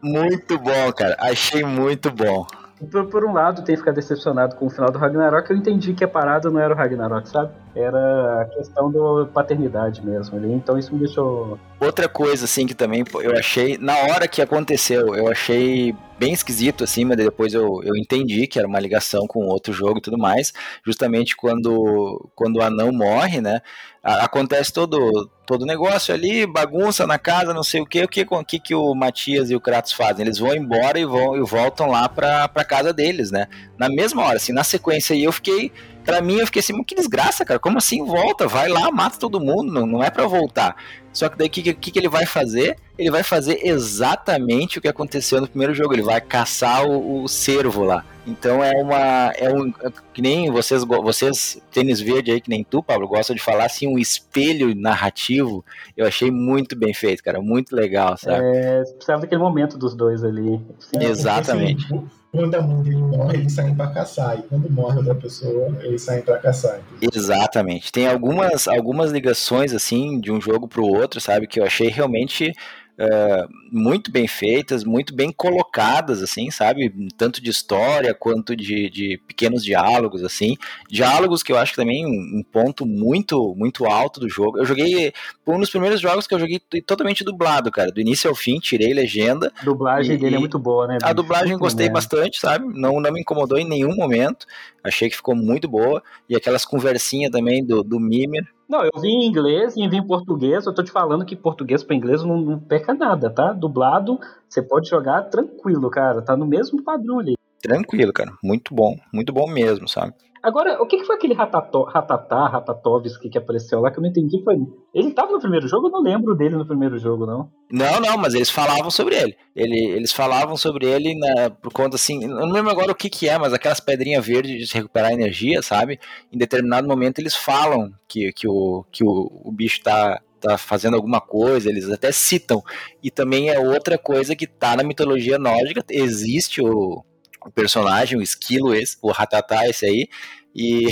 Muito 0.00 0.56
bom, 0.58 0.92
cara. 0.96 1.16
Achei 1.18 1.64
muito 1.64 2.10
bom. 2.10 2.46
Por, 2.90 3.06
por 3.06 3.24
um 3.24 3.32
lado, 3.32 3.62
tem 3.62 3.74
que 3.74 3.80
ficar 3.80 3.92
decepcionado 3.92 4.54
com 4.54 4.66
o 4.66 4.70
final 4.70 4.90
do 4.90 4.98
Ragnarok, 4.98 5.50
eu 5.50 5.56
entendi 5.56 5.92
que 5.92 6.04
a 6.04 6.08
parada 6.08 6.48
não 6.48 6.60
era 6.60 6.72
o 6.72 6.76
Ragnarok, 6.76 7.28
sabe? 7.28 7.50
Era 7.74 8.42
a 8.42 8.44
questão 8.44 8.90
da 8.92 9.26
paternidade 9.26 10.04
mesmo 10.06 10.36
ali, 10.36 10.52
então 10.52 10.78
isso 10.78 10.92
me 10.94 11.00
deixou. 11.00 11.58
Outra 11.80 12.08
coisa, 12.08 12.44
assim, 12.44 12.66
que 12.66 12.74
também 12.74 13.04
eu 13.20 13.36
achei, 13.36 13.78
na 13.78 13.96
hora 13.96 14.26
que 14.26 14.42
aconteceu, 14.42 15.14
eu 15.14 15.30
achei 15.30 15.94
bem 16.18 16.32
esquisito, 16.32 16.82
assim, 16.82 17.04
mas 17.04 17.16
depois 17.16 17.54
eu, 17.54 17.80
eu 17.84 17.94
entendi 17.96 18.48
que 18.48 18.58
era 18.58 18.66
uma 18.66 18.80
ligação 18.80 19.28
com 19.28 19.46
outro 19.46 19.72
jogo 19.72 19.98
e 19.98 20.02
tudo 20.02 20.18
mais, 20.18 20.52
justamente 20.84 21.36
quando, 21.36 22.28
quando 22.34 22.56
o 22.56 22.62
anão 22.62 22.90
morre, 22.90 23.40
né? 23.40 23.60
acontece 24.02 24.72
todo 24.72 25.30
todo 25.44 25.64
negócio 25.64 26.14
ali, 26.14 26.46
bagunça 26.46 27.06
na 27.06 27.18
casa, 27.18 27.54
não 27.54 27.62
sei 27.62 27.80
o 27.80 27.86
que, 27.86 28.04
o 28.04 28.08
que, 28.08 28.26
o 28.28 28.44
que, 28.44 28.60
que 28.60 28.74
o 28.74 28.94
Matias 28.94 29.50
e 29.50 29.54
o 29.54 29.60
Kratos 29.60 29.92
fazem? 29.92 30.26
Eles 30.26 30.38
vão 30.38 30.54
embora 30.54 30.98
e 30.98 31.06
vão 31.06 31.36
e 31.36 31.40
voltam 31.40 31.90
lá 31.90 32.06
pra, 32.06 32.46
pra 32.48 32.64
casa 32.64 32.92
deles, 32.92 33.30
né? 33.30 33.48
Na 33.78 33.88
mesma 33.88 34.24
hora, 34.24 34.36
assim, 34.36 34.52
na 34.52 34.62
sequência 34.62 35.14
aí 35.14 35.24
eu 35.24 35.32
fiquei, 35.32 35.72
pra 36.08 36.22
mim 36.22 36.38
eu 36.38 36.46
fiquei 36.46 36.60
assim, 36.60 36.82
que 36.82 36.94
desgraça, 36.94 37.44
cara, 37.44 37.60
como 37.60 37.76
assim 37.76 38.02
volta? 38.02 38.48
Vai 38.48 38.66
lá, 38.66 38.90
mata 38.90 39.18
todo 39.18 39.38
mundo, 39.38 39.70
não, 39.70 39.86
não 39.86 40.02
é 40.02 40.08
pra 40.08 40.26
voltar. 40.26 40.74
Só 41.12 41.28
que 41.28 41.36
daí 41.36 41.48
o 41.48 41.50
que, 41.50 41.74
que, 41.74 41.90
que 41.90 41.98
ele 41.98 42.08
vai 42.08 42.24
fazer? 42.24 42.78
Ele 42.96 43.10
vai 43.10 43.22
fazer 43.22 43.60
exatamente 43.62 44.78
o 44.78 44.80
que 44.80 44.88
aconteceu 44.88 45.38
no 45.38 45.46
primeiro 45.46 45.74
jogo, 45.74 45.92
ele 45.92 46.02
vai 46.02 46.18
caçar 46.18 46.86
o, 46.86 47.24
o 47.24 47.28
cervo 47.28 47.84
lá. 47.84 48.06
Então 48.26 48.64
é 48.64 48.72
uma. 48.80 49.32
É 49.36 49.52
um. 49.52 49.70
Que 50.14 50.22
nem 50.22 50.50
vocês, 50.50 50.82
vocês, 50.84 51.60
tênis 51.70 52.00
verde 52.00 52.30
aí, 52.30 52.40
que 52.40 52.48
nem 52.48 52.64
tu, 52.64 52.82
Pablo, 52.82 53.06
gostam 53.06 53.36
de 53.36 53.42
falar 53.42 53.66
assim, 53.66 53.86
um 53.86 53.98
espelho 53.98 54.74
narrativo. 54.74 55.62
Eu 55.94 56.06
achei 56.06 56.30
muito 56.30 56.74
bem 56.74 56.94
feito, 56.94 57.22
cara. 57.22 57.40
Muito 57.42 57.76
legal, 57.76 58.16
sabe? 58.16 58.46
É, 58.46 58.82
precisava 58.82 59.20
daquele 59.20 59.42
momento 59.42 59.76
dos 59.76 59.94
dois 59.94 60.24
ali. 60.24 60.58
Sim, 60.78 61.04
Exatamente. 61.04 61.84
Assim, 61.84 62.08
quando 62.30 62.54
a 62.54 62.62
mãe 62.62 62.82
dele 62.82 62.96
morre, 62.96 63.38
eles 63.38 63.52
saem 63.52 63.74
para 63.74 63.90
caçar. 63.90 64.38
E 64.38 64.42
quando 64.42 64.70
morre 64.70 64.98
outra 64.98 65.14
pessoa, 65.14 65.76
eles 65.82 66.02
saem 66.02 66.22
para 66.22 66.38
caçar. 66.38 66.80
Entendeu? 66.96 67.10
Exatamente. 67.14 67.90
Tem 67.90 68.06
algumas, 68.06 68.68
algumas 68.68 69.10
ligações, 69.10 69.72
assim, 69.72 70.20
de 70.20 70.30
um 70.30 70.40
jogo 70.40 70.68
pro 70.68 70.86
outro, 70.86 71.20
sabe? 71.20 71.46
Que 71.46 71.60
eu 71.60 71.64
achei 71.64 71.88
realmente 71.88 72.52
uh, 72.98 73.48
muito 73.70 74.10
bem 74.10 74.26
feitas, 74.26 74.84
muito 74.84 75.14
bem 75.14 75.32
colocadas, 75.32 76.22
assim, 76.22 76.50
sabe? 76.50 76.92
Tanto 77.16 77.40
de 77.40 77.50
história 77.50 78.12
quanto 78.12 78.56
de, 78.56 78.90
de 78.90 79.20
pequenos 79.26 79.64
diálogos, 79.64 80.24
assim. 80.24 80.56
Diálogos 80.90 81.42
que 81.42 81.52
eu 81.52 81.58
acho 81.58 81.72
que 81.72 81.80
também 81.80 82.04
um, 82.04 82.38
um 82.38 82.42
ponto 82.42 82.84
muito, 82.84 83.54
muito 83.56 83.86
alto 83.86 84.20
do 84.20 84.28
jogo. 84.28 84.58
Eu 84.58 84.64
joguei, 84.64 85.12
um 85.46 85.58
dos 85.58 85.70
primeiros 85.70 86.00
jogos 86.00 86.26
que 86.26 86.34
eu 86.34 86.38
joguei 86.38 86.60
totalmente 86.84 87.22
dublado, 87.22 87.70
cara. 87.70 87.92
Do 87.92 88.00
início 88.00 88.28
ao 88.28 88.34
fim, 88.34 88.58
tirei 88.58 88.92
legenda. 88.92 89.52
A 89.60 89.64
dublagem 89.64 90.16
e, 90.16 90.18
dele 90.18 90.36
é 90.36 90.38
muito 90.38 90.58
boa, 90.58 90.86
né? 90.86 90.98
A 91.02 91.12
dublagem 91.12 91.52
eu 91.52 91.58
gostei 91.58 91.88
bastante, 91.88 92.40
sabe? 92.40 92.66
Não, 92.78 93.00
não 93.00 93.12
me 93.12 93.20
incomodou 93.20 93.58
em 93.58 93.68
nenhum 93.68 93.94
momento. 93.94 94.46
Achei 94.82 95.08
que 95.08 95.16
ficou 95.16 95.36
muito 95.36 95.68
boa. 95.68 96.02
E 96.28 96.34
aquelas 96.34 96.64
conversinhas 96.64 97.30
também 97.30 97.64
do, 97.64 97.82
do 97.82 98.00
Mimir. 98.00 98.46
Não, 98.68 98.82
eu 98.82 99.00
vi 99.00 99.08
em 99.08 99.26
inglês 99.26 99.74
e 99.76 99.88
vi 99.88 99.96
em 99.96 100.06
português. 100.06 100.66
Eu 100.66 100.74
tô 100.74 100.82
te 100.82 100.90
falando 100.90 101.24
que 101.24 101.34
português 101.34 101.82
para 101.82 101.96
inglês 101.96 102.22
não, 102.22 102.38
não 102.38 102.60
peca 102.60 102.92
nada, 102.92 103.30
tá? 103.30 103.52
Dublado, 103.52 104.20
você 104.46 104.60
pode 104.60 104.90
jogar 104.90 105.22
tranquilo, 105.22 105.88
cara. 105.88 106.20
Tá 106.20 106.36
no 106.36 106.46
mesmo 106.46 106.82
padrão 106.82 107.18
ali. 107.18 107.34
Tranquilo, 107.62 108.12
cara. 108.12 108.30
Muito 108.44 108.74
bom. 108.74 108.94
Muito 109.12 109.32
bom 109.32 109.48
mesmo, 109.48 109.88
sabe? 109.88 110.12
Agora, 110.42 110.80
o 110.80 110.86
que, 110.86 111.04
foi 111.04 111.16
aquele 111.16 111.34
Ratato, 111.34 111.82
Ratatá, 111.82 112.46
Ratatovski 112.46 113.28
que 113.28 113.38
apareceu 113.38 113.80
lá 113.80 113.90
que 113.90 113.98
eu 113.98 114.02
não 114.02 114.10
entendi? 114.10 114.42
Foi... 114.42 114.56
Ele 114.94 115.08
estava 115.08 115.32
no 115.32 115.40
primeiro 115.40 115.66
jogo? 115.66 115.88
Eu 115.88 115.92
não 115.92 116.02
lembro 116.02 116.34
dele 116.34 116.56
no 116.56 116.66
primeiro 116.66 116.98
jogo, 116.98 117.26
não. 117.26 117.50
Não, 117.70 118.00
não, 118.00 118.16
mas 118.16 118.34
eles 118.34 118.50
falavam 118.50 118.90
sobre 118.90 119.16
ele. 119.16 119.36
ele 119.54 119.78
eles 119.78 120.12
falavam 120.12 120.56
sobre 120.56 120.86
ele 120.86 121.14
na, 121.18 121.50
por 121.50 121.72
conta 121.72 121.96
assim. 121.96 122.22
Eu 122.24 122.30
não 122.30 122.52
lembro 122.52 122.70
agora 122.70 122.92
o 122.92 122.94
que, 122.94 123.10
que 123.10 123.28
é, 123.28 123.36
mas 123.38 123.52
aquelas 123.52 123.80
pedrinhas 123.80 124.24
verdes 124.24 124.58
de 124.58 124.66
se 124.66 124.74
recuperar 124.74 125.12
energia, 125.12 125.60
sabe? 125.62 125.98
Em 126.32 126.38
determinado 126.38 126.88
momento 126.88 127.18
eles 127.18 127.34
falam 127.34 127.92
que, 128.06 128.32
que, 128.32 128.48
o, 128.48 128.84
que 128.90 129.04
o, 129.04 129.42
o 129.44 129.52
bicho 129.52 129.82
tá, 129.82 130.20
tá 130.40 130.56
fazendo 130.56 130.94
alguma 130.94 131.20
coisa, 131.20 131.68
eles 131.68 131.90
até 131.90 132.12
citam. 132.12 132.62
E 133.02 133.10
também 133.10 133.50
é 133.50 133.58
outra 133.58 133.98
coisa 133.98 134.36
que 134.36 134.46
tá 134.46 134.76
na 134.76 134.82
mitologia 134.82 135.38
nórdica, 135.38 135.84
existe 135.90 136.62
o, 136.62 137.04
o 137.44 137.50
personagem, 137.50 138.18
o 138.18 138.22
esquilo 138.22 138.74
esse, 138.74 138.96
o 139.02 139.10
Ratatá 139.10 139.66
esse 139.66 139.86
aí, 139.86 140.08
e, 140.54 140.88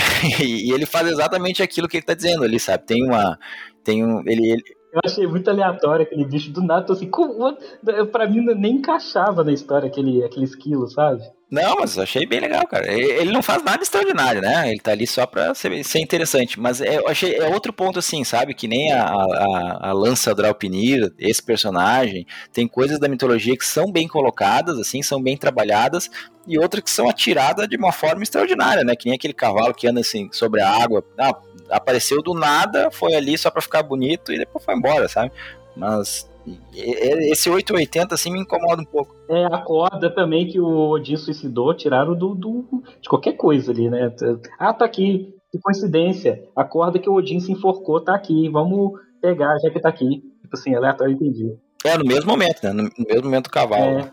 e 0.68 0.72
ele 0.72 0.86
faz 0.86 1.08
exatamente 1.08 1.62
aquilo 1.62 1.88
que 1.88 1.96
ele 1.96 2.06
tá 2.06 2.14
dizendo 2.14 2.44
ali, 2.44 2.60
sabe? 2.60 2.86
Tem 2.86 3.04
uma. 3.04 3.38
Tem 3.82 4.04
um. 4.04 4.20
Ele, 4.20 4.52
ele... 4.52 4.62
Eu 4.92 5.00
achei 5.04 5.26
muito 5.26 5.50
aleatório 5.50 6.04
aquele 6.04 6.24
bicho 6.24 6.50
do 6.52 6.62
nada, 6.62 6.92
assim, 6.92 7.10
como, 7.10 7.56
pra 8.10 8.28
mim 8.28 8.42
nem 8.54 8.76
encaixava 8.76 9.44
na 9.44 9.52
história 9.52 9.88
aquele, 9.88 10.24
aquele 10.24 10.44
esquilo, 10.44 10.88
sabe? 10.88 11.22
Não, 11.48 11.76
mas 11.76 11.96
achei 11.96 12.26
bem 12.26 12.40
legal, 12.40 12.66
cara. 12.66 12.92
Ele 12.92 13.30
não 13.30 13.40
faz 13.40 13.62
nada 13.62 13.80
extraordinário, 13.80 14.42
né? 14.42 14.68
Ele 14.68 14.80
tá 14.80 14.90
ali 14.90 15.06
só 15.06 15.24
pra 15.26 15.54
ser, 15.54 15.84
ser 15.84 16.00
interessante. 16.00 16.58
Mas 16.58 16.80
é, 16.80 16.98
eu 16.98 17.06
achei 17.06 17.36
é 17.36 17.46
outro 17.46 17.72
ponto, 17.72 18.00
assim, 18.00 18.24
sabe? 18.24 18.52
Que 18.52 18.66
nem 18.66 18.92
a, 18.92 19.04
a, 19.04 19.88
a 19.90 19.92
lança 19.92 20.34
Draupnir, 20.34 21.12
esse 21.16 21.40
personagem, 21.40 22.26
tem 22.52 22.66
coisas 22.66 22.98
da 22.98 23.08
mitologia 23.08 23.56
que 23.56 23.64
são 23.64 23.92
bem 23.92 24.08
colocadas, 24.08 24.76
assim, 24.76 25.02
são 25.02 25.22
bem 25.22 25.36
trabalhadas, 25.36 26.10
e 26.48 26.58
outras 26.58 26.82
que 26.82 26.90
são 26.90 27.08
atiradas 27.08 27.68
de 27.68 27.76
uma 27.76 27.92
forma 27.92 28.24
extraordinária, 28.24 28.82
né? 28.82 28.96
Que 28.96 29.06
nem 29.06 29.14
aquele 29.14 29.34
cavalo 29.34 29.72
que 29.72 29.86
anda 29.86 30.00
assim 30.00 30.28
sobre 30.32 30.60
a 30.60 30.68
água. 30.68 31.04
Ah, 31.16 31.32
apareceu 31.70 32.20
do 32.22 32.34
nada, 32.34 32.90
foi 32.90 33.14
ali 33.14 33.38
só 33.38 33.52
pra 33.52 33.62
ficar 33.62 33.84
bonito 33.84 34.32
e 34.32 34.38
depois 34.38 34.64
foi 34.64 34.74
embora, 34.74 35.08
sabe? 35.08 35.30
Mas 35.76 36.28
esse 36.74 37.48
880 37.50 38.14
assim 38.14 38.30
me 38.32 38.40
incomoda 38.40 38.82
um 38.82 38.84
pouco. 38.84 39.14
É, 39.28 39.44
a 39.46 39.58
corda 39.58 40.08
também 40.10 40.46
que 40.46 40.60
o 40.60 40.90
Odin 40.90 41.16
suicidou, 41.16 41.74
tiraram 41.74 42.14
do, 42.14 42.34
do, 42.34 42.64
de 43.00 43.08
qualquer 43.08 43.32
coisa 43.32 43.72
ali, 43.72 43.88
né? 43.90 44.12
Ah, 44.58 44.72
tá 44.72 44.84
aqui. 44.84 45.34
que 45.50 45.58
coincidência. 45.60 46.44
A 46.54 46.64
corda 46.64 46.98
que 46.98 47.08
o 47.10 47.14
Odin 47.14 47.40
se 47.40 47.52
enforcou 47.52 48.00
tá 48.00 48.14
aqui. 48.14 48.48
Vamos 48.48 48.92
pegar, 49.20 49.56
já 49.58 49.70
que 49.70 49.80
tá 49.80 49.88
aqui. 49.88 50.22
Tipo 50.42 50.54
assim, 50.56 50.74
aleatório, 50.74 51.14
entendi. 51.14 51.56
É, 51.84 51.96
no 51.98 52.04
mesmo 52.04 52.30
momento, 52.30 52.62
né? 52.62 52.72
No 52.72 52.90
mesmo 53.06 53.24
momento 53.24 53.44
do 53.44 53.50
cavalo. 53.50 53.82
É. 54.00 54.10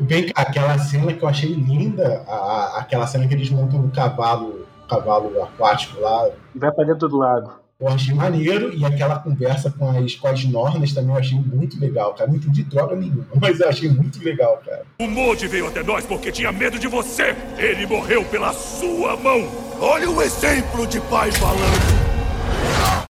Bem, 0.00 0.30
aquela 0.36 0.78
cena 0.78 1.12
que 1.12 1.22
eu 1.22 1.28
achei 1.28 1.50
linda, 1.52 2.24
a- 2.28 2.78
aquela 2.78 3.06
cena 3.08 3.26
que 3.26 3.34
eles 3.34 3.50
montam 3.50 3.82
no 3.82 3.90
cavalo, 3.90 4.64
cavalo 4.88 5.42
aquático 5.42 6.00
lá, 6.00 6.30
E 6.54 6.58
vai 6.58 6.70
pra 6.70 6.84
dentro 6.84 7.08
do 7.08 7.16
lago. 7.16 7.63
Eu 7.80 7.88
achei 7.88 8.14
maneiro, 8.14 8.72
e 8.72 8.84
aquela 8.84 9.18
conversa 9.18 9.70
com 9.70 9.88
as, 9.90 10.14
com 10.14 10.28
as 10.28 10.44
Nornas 10.44 10.92
também 10.92 11.10
eu 11.10 11.18
achei 11.18 11.38
muito 11.38 11.78
legal, 11.78 12.14
cara. 12.14 12.30
Não 12.30 12.36
entendi 12.36 12.62
droga 12.62 12.94
nenhuma, 12.94 13.26
mas 13.40 13.58
eu 13.60 13.68
achei 13.68 13.90
muito 13.90 14.22
legal, 14.22 14.60
cara. 14.64 14.84
O 15.00 15.08
Modi 15.08 15.48
veio 15.48 15.66
até 15.66 15.82
nós 15.82 16.06
porque 16.06 16.30
tinha 16.30 16.52
medo 16.52 16.78
de 16.78 16.86
você. 16.86 17.34
Ele 17.58 17.86
morreu 17.86 18.24
pela 18.26 18.52
sua 18.52 19.16
mão. 19.16 19.48
Olha 19.80 20.08
o 20.08 20.22
exemplo 20.22 20.86
de 20.86 21.00
pai 21.02 21.32
falando. 21.32 22.04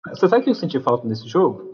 Você 0.09 0.27
sabe 0.27 0.41
o 0.41 0.43
que 0.45 0.49
eu 0.51 0.55
senti 0.55 0.79
falta 0.79 1.07
nesse 1.07 1.27
jogo? 1.27 1.71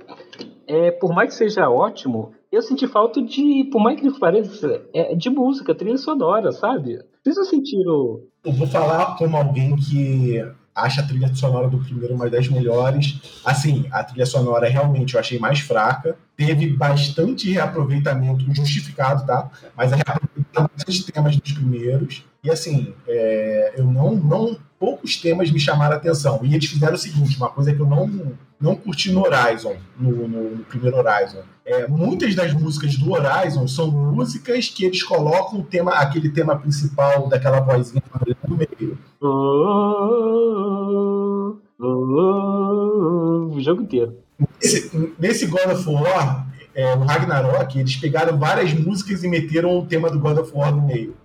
É, 0.67 0.91
por 0.91 1.13
mais 1.13 1.29
que 1.31 1.35
seja 1.35 1.69
ótimo, 1.69 2.31
eu 2.51 2.61
senti 2.61 2.87
falta 2.87 3.21
de, 3.21 3.69
por 3.71 3.81
mais 3.81 3.99
que 3.99 4.07
ele 4.07 4.19
pareça, 4.19 4.81
é, 4.93 5.15
de 5.15 5.29
música, 5.29 5.75
trilha 5.75 5.97
sonora, 5.97 6.51
sabe? 6.51 6.99
Vocês 7.23 7.35
não 7.35 7.45
sentiram. 7.45 8.21
Eu 8.43 8.53
vou 8.53 8.67
falar 8.67 9.17
como 9.17 9.35
alguém 9.35 9.75
que 9.75 10.41
acha 10.83 11.01
a 11.01 11.05
trilha 11.07 11.33
sonora 11.35 11.67
do 11.69 11.77
primeiro 11.79 12.13
uma 12.15 12.29
das 12.29 12.47
melhores. 12.47 13.19
Assim, 13.45 13.85
a 13.91 14.03
trilha 14.03 14.25
sonora 14.25 14.67
realmente 14.69 15.13
eu 15.13 15.19
achei 15.19 15.39
mais 15.39 15.59
fraca. 15.59 16.15
Teve 16.35 16.67
bastante 16.67 17.51
reaproveitamento 17.51 18.45
justificado, 18.53 19.25
tá? 19.25 19.49
Mas 19.75 19.91
a 19.93 19.97
reaproveitamento 19.97 20.71
bastante 20.75 21.11
temas 21.11 21.35
dos 21.37 21.51
primeiros. 21.51 22.23
E 22.43 22.49
assim, 22.49 22.93
é, 23.07 23.73
eu 23.77 23.85
não, 23.85 24.15
não. 24.15 24.57
Poucos 24.79 25.17
temas 25.17 25.51
me 25.51 25.59
chamaram 25.59 25.93
a 25.95 25.97
atenção. 25.97 26.39
E 26.43 26.55
eles 26.55 26.65
fizeram 26.69 26.93
o 26.95 26.97
seguinte: 26.97 27.35
uma 27.37 27.49
coisa 27.49 27.73
que 27.73 27.79
eu 27.81 27.85
não, 27.85 28.31
não 28.59 28.75
curti 28.75 29.11
no 29.11 29.21
Horizon, 29.25 29.75
no, 29.99 30.27
no- 30.27 30.49
no 30.55 30.63
primeiro 30.63 30.95
Horizon. 30.97 31.41
É, 31.65 31.85
muitas 31.87 32.33
das 32.33 32.53
músicas 32.53 32.95
do 32.95 33.11
Horizon 33.11 33.67
são 33.67 33.91
músicas 33.91 34.69
que 34.69 34.85
eles 34.85 35.03
colocam 35.03 35.59
o 35.59 35.63
tema, 35.63 35.91
aquele 35.91 36.29
tema 36.29 36.57
principal 36.57 37.27
daquela 37.27 37.59
vozinha 37.59 38.01
no 38.47 38.55
meio. 38.57 38.97
Oh, 39.21 39.27
oh, 41.79 41.85
oh, 41.85 43.55
o 43.55 43.59
jogo 43.61 43.81
inteiro. 43.81 44.17
Esse- 44.61 45.13
nesse 45.19 45.45
God 45.47 45.71
of 45.71 45.89
War, 45.89 46.47
é, 46.73 46.95
no 46.95 47.05
Ragnarok, 47.05 47.77
eles 47.79 47.95
pegaram 47.97 48.37
várias 48.37 48.73
músicas 48.73 49.23
e 49.23 49.27
meteram 49.27 49.77
o 49.77 49.85
tema 49.85 50.09
do 50.09 50.19
God 50.19 50.37
of 50.37 50.51
War 50.55 50.73
no 50.75 50.81
meio. 50.87 51.15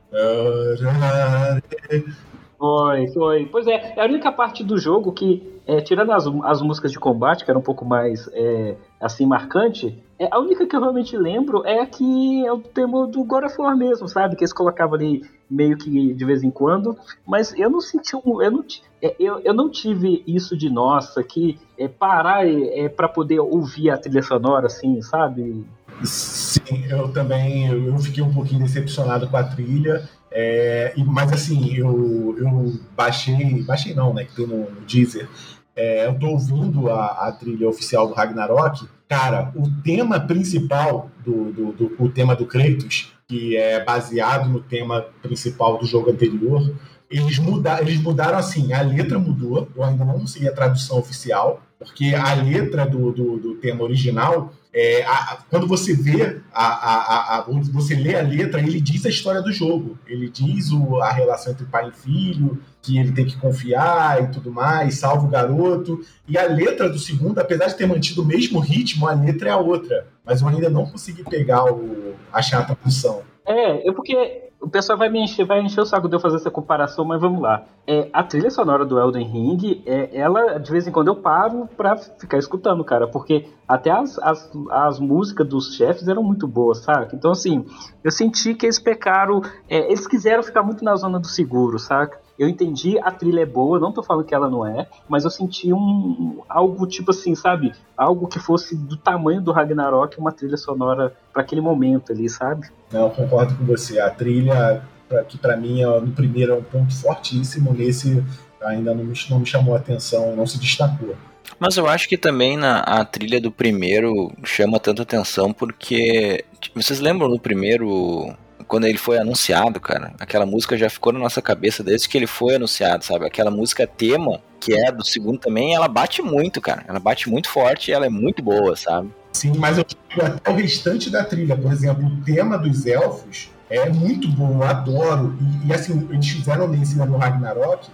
Foi, 2.58 3.08
foi. 3.08 3.46
Pois 3.46 3.66
é, 3.66 3.94
é 3.96 4.00
a 4.02 4.04
única 4.06 4.32
parte 4.32 4.64
do 4.64 4.78
jogo 4.78 5.12
que, 5.12 5.60
é, 5.66 5.80
tirando 5.80 6.12
as, 6.12 6.26
as 6.44 6.62
músicas 6.62 6.90
de 6.92 6.98
combate, 6.98 7.44
que 7.44 7.50
era 7.50 7.58
um 7.58 7.62
pouco 7.62 7.84
mais, 7.84 8.28
é, 8.32 8.74
assim, 9.00 9.26
marcante, 9.26 10.02
a 10.31 10.39
única 10.39 10.66
que 10.66 10.77
eu 10.77 10.81
realmente 10.81 11.16
lembro 11.16 11.65
é 11.66 11.81
a 11.81 11.86
que 11.86 12.47
é 12.47 12.53
o 12.53 12.61
tema 12.61 13.07
do 13.07 13.24
God 13.24 13.45
of 13.45 13.61
War 13.61 13.77
mesmo, 13.77 14.09
sabe? 14.09 14.36
Que 14.36 14.45
eles 14.45 14.53
colocavam 14.53 14.95
ali 14.95 15.23
meio 15.51 15.77
que 15.77 16.15
de 16.15 16.24
vez 16.24 16.43
em 16.43 16.51
quando, 16.51 16.97
mas 17.27 17.53
eu 17.57 17.69
não 17.69 17.81
senti 17.81 18.15
um. 18.16 18.41
Eu 18.41 18.51
não, 18.51 18.65
é, 19.03 19.15
eu, 19.19 19.41
eu 19.41 19.53
não 19.53 19.69
tive 19.70 20.23
isso 20.27 20.57
de 20.57 20.70
nossa, 20.70 21.23
que 21.23 21.59
é, 21.78 21.89
parar 21.89 22.47
é, 22.47 22.89
para 22.89 23.09
poder 23.09 23.41
ouvir 23.41 23.91
a 23.91 23.99
trilha 23.99 24.23
sonora, 24.23 24.66
assim, 24.66 25.03
sabe? 25.03 25.65
Sim, 26.03 26.86
eu 26.89 27.12
também 27.12 27.69
eu, 27.69 27.99
fiquei 27.99 28.23
um 28.23 28.32
pouquinho 28.32 28.61
decepcionado 28.61 29.28
com 29.28 29.36
a 29.36 29.45
trilha. 29.45 30.09
é, 30.31 30.93
mas 31.07 31.32
assim, 31.32 31.74
eu, 31.77 32.36
eu 32.39 32.73
baixei. 32.97 33.62
Baixei 33.62 33.95
não, 33.95 34.15
né? 34.15 34.24
Que 34.24 34.36
tem 34.36 34.47
no, 34.47 34.70
no 34.70 34.81
Deezer. 34.82 35.28
É, 35.77 36.07
eu 36.07 36.19
tô 36.19 36.28
ouvindo 36.28 36.89
a, 36.91 37.28
a 37.28 37.32
trilha 37.32 37.69
oficial 37.69 38.07
do 38.07 38.15
Ragnarok. 38.15 38.86
Cara, 39.09 39.52
o 39.55 39.68
tema 39.82 40.18
principal 40.18 41.10
do, 41.24 41.52
do, 41.52 41.72
do- 41.72 41.97
o 41.98 42.09
tema 42.09 42.35
do 42.35 42.47
Kratos, 42.47 43.12
que 43.28 43.56
é 43.56 43.85
baseado 43.85 44.48
no 44.48 44.60
tema 44.60 45.02
principal 45.22 45.78
do 45.78 45.86
jogo 45.86 46.10
anterior, 46.10 46.74
eles, 47.10 47.39
muda, 47.39 47.81
eles 47.81 48.01
mudaram 48.01 48.39
assim, 48.39 48.72
a 48.72 48.81
letra 48.81 49.18
mudou, 49.18 49.68
eu 49.76 49.85
ainda 49.85 50.05
não 50.05 50.26
sei 50.26 50.48
a 50.48 50.52
tradução 50.52 50.98
oficial, 50.98 51.62
porque 51.78 52.14
a 52.14 52.35
letra 52.35 52.86
do, 52.86 53.12
do, 53.12 53.39
do 53.39 53.55
tema 53.56 53.82
original 53.85 54.52
é, 54.74 55.05
a- 55.05 55.38
quando 55.48 55.68
você 55.68 55.94
vê, 55.94 56.40
a, 56.52 57.36
a, 57.38 57.46
você 57.72 57.94
lê 57.94 58.16
a 58.16 58.22
letra, 58.22 58.60
ele 58.60 58.80
diz 58.80 59.06
a 59.06 59.09
história 59.09 59.40
do 59.40 59.52
jogo. 59.52 59.96
Ele 60.06 60.28
diz 60.28 60.72
o, 60.72 60.96
a 61.01 61.12
relação 61.12 61.52
entre 61.52 61.64
pai 61.66 61.88
e 61.88 61.92
filho, 61.92 62.60
que 62.82 62.98
ele 62.98 63.12
tem 63.12 63.24
que 63.24 63.36
confiar 63.36 64.22
e 64.24 64.26
tudo 64.28 64.51
mais, 64.51 64.96
salva 64.98 65.24
o 65.26 65.30
garoto. 65.30 66.01
E 66.26 66.36
a 66.36 66.44
letra 66.46 66.88
do 66.88 66.98
segundo, 66.98 67.38
apesar 67.38 67.66
de 67.68 67.76
ter 67.76 67.86
mantido 67.86 68.22
o 68.22 68.26
mesmo 68.26 68.59
ritmo, 68.59 69.06
a 69.06 69.12
letra 69.14 69.48
é 69.51 69.52
a 69.52 69.59
outra. 69.59 70.09
Mas 70.24 70.42
eu 70.42 70.48
ainda 70.48 70.68
não 70.68 70.84
consegui 70.86 71.22
pegar 71.22 71.64
o. 71.72 72.14
achar 72.32 72.60
a 72.60 72.64
tradução. 72.64 73.22
É, 73.46 73.88
é 73.88 73.92
porque 73.92 74.51
o 74.65 74.70
pessoal 74.70 74.99
vai 74.99 75.11
me 75.11 75.23
encher, 75.23 75.45
vai 75.45 75.61
encher 75.61 75.82
o 75.82 75.85
saco 75.85 76.09
de 76.09 76.16
eu 76.16 76.20
fazer 76.20 76.36
essa 76.36 76.51
comparação, 76.51 77.05
mas 77.05 77.20
vamos 77.20 77.43
lá. 77.43 77.65
É, 77.86 78.09
a 78.15 78.23
trilha 78.23 78.51
sonora 78.51 78.82
do 78.82 78.99
Elden 78.99 79.27
Ring, 79.27 79.82
é, 79.85 80.09
ela, 80.16 80.59
de 80.59 80.73
vez 80.73 80.86
em 80.86 80.91
quando 80.91 81.09
eu 81.09 81.16
paro 81.16 81.69
pra 81.77 81.99
ficar 81.99 82.39
escutando, 82.39 82.82
cara, 82.82 83.07
porque 83.07 83.47
até 83.69 83.91
as, 83.91 84.19
as, 84.20 84.51
as 84.70 84.99
músicas 84.99 85.47
dos 85.47 85.74
chefes 85.74 86.09
eram 86.09 86.23
muito 86.23 86.49
boas, 86.49 86.78
saca? 86.78 87.15
Então, 87.15 87.31
assim, 87.31 87.66
eu 88.03 88.11
senti 88.11 88.55
que 88.55 88.65
eles 88.65 88.78
pecaram, 88.78 89.43
é, 89.69 89.86
eles 89.86 90.07
quiseram 90.07 90.43
ficar 90.43 90.62
muito 90.62 90.82
na 90.82 90.97
zona 90.97 91.20
do 91.20 91.27
seguro, 91.27 91.78
saca? 91.78 92.23
Eu 92.39 92.48
entendi, 92.48 92.98
a 92.98 93.11
trilha 93.11 93.43
é 93.43 93.47
boa, 93.47 93.78
não 93.78 93.93
tô 93.93 94.02
falando 94.02 94.24
que 94.24 94.35
ela 94.35 94.51
não 94.51 94.66
é, 94.66 94.86
mas 95.09 95.24
eu 95.24 95.31
senti 95.31 95.73
um 95.73 96.43
algo 96.48 96.86
tipo 96.86 97.12
assim, 97.12 97.35
sabe? 97.35 97.73
Algo 97.97 98.27
que 98.27 98.39
fosse 98.39 98.77
do 98.77 98.97
tamanho 98.97 99.40
do 99.40 99.52
Ragnarok, 99.52 100.19
uma 100.19 100.32
trilha 100.32 100.56
sonora 100.56 101.15
pra 101.32 101.43
aquele 101.43 101.61
momento 101.61 102.12
ali, 102.12 102.28
sabe? 102.28 102.69
Não, 102.93 103.02
eu 103.02 103.11
concordo 103.11 103.55
com 103.55 103.65
você. 103.65 104.01
A 104.01 104.11
trilha, 104.11 104.82
pra, 105.09 105.23
que 105.23 105.39
para 105.39 105.56
mim, 105.56 105.85
ó, 105.85 106.01
no 106.01 106.11
primeiro 106.11 106.52
é 106.52 106.56
um 106.56 106.62
ponto 106.62 106.94
fortíssimo, 106.97 107.73
nesse 107.73 108.24
ainda 108.65 108.94
não 108.94 109.05
me, 109.05 109.15
não 109.31 109.40
me 109.40 109.47
chamou 109.47 109.74
a 109.74 109.78
atenção, 109.78 110.35
não 110.35 110.47
se 110.47 110.59
destacou. 110.59 111.15
Mas 111.59 111.77
eu 111.77 111.86
acho 111.86 112.09
que 112.09 112.16
também 112.16 112.56
na, 112.56 112.81
a 112.81 113.05
trilha 113.05 113.40
do 113.40 113.51
primeiro 113.51 114.32
chama 114.44 114.81
tanta 114.81 115.02
atenção 115.02 115.52
porque. 115.52 116.44
tipo, 116.61 116.81
Vocês 116.82 117.01
lembram 117.01 117.28
do 117.28 117.39
primeiro. 117.39 118.35
Quando 118.66 118.86
ele 118.86 118.99
foi 118.99 119.19
anunciado, 119.19 119.81
cara? 119.81 120.12
Aquela 120.19 120.47
música 120.47 120.77
já 120.77 120.89
ficou 120.89 121.12
na 121.12 121.19
nossa 121.19 121.43
cabeça 121.43 121.82
desde 121.82 122.09
que 122.09 122.16
ele 122.16 122.27
foi 122.27 122.57
anunciado, 122.57 123.05
sabe? 123.05 123.27
Aquela 123.27 123.51
música 123.51 123.86
tema, 123.86 124.41
que 124.61 124.74
é 124.74 124.91
do 124.91 125.05
segundo 125.05 125.39
também, 125.39 125.74
ela 125.74 125.89
bate 125.89 126.23
muito, 126.23 126.61
cara. 126.61 126.85
Ela 126.89 126.99
bate 126.99 127.28
muito 127.28 127.49
forte 127.49 127.91
e 127.91 127.95
ela 127.95 128.07
é 128.07 128.09
muito 128.11 128.43
boa, 128.43 128.74
sabe? 128.77 129.11
Sim, 129.32 129.53
mas 129.59 129.78
eu 129.78 129.85
digo 129.85 130.24
até 130.24 130.51
o 130.51 130.55
restante 130.55 131.11
da 131.11 131.24
trilha. 131.24 131.57
Por 131.57 131.73
exemplo, 131.73 132.07
o 132.07 132.23
tema 132.23 132.57
dos 132.57 132.86
elfos 132.86 133.51
é 133.69 133.89
muito 133.89 134.28
bom, 134.28 134.55
eu 134.55 134.62
adoro. 134.62 135.36
E, 135.65 135.69
e, 135.69 135.73
assim, 135.73 136.07
eles 136.11 136.28
fizeram 136.28 136.69
né, 136.69 136.78
no 137.07 137.16
Ragnarok 137.16 137.89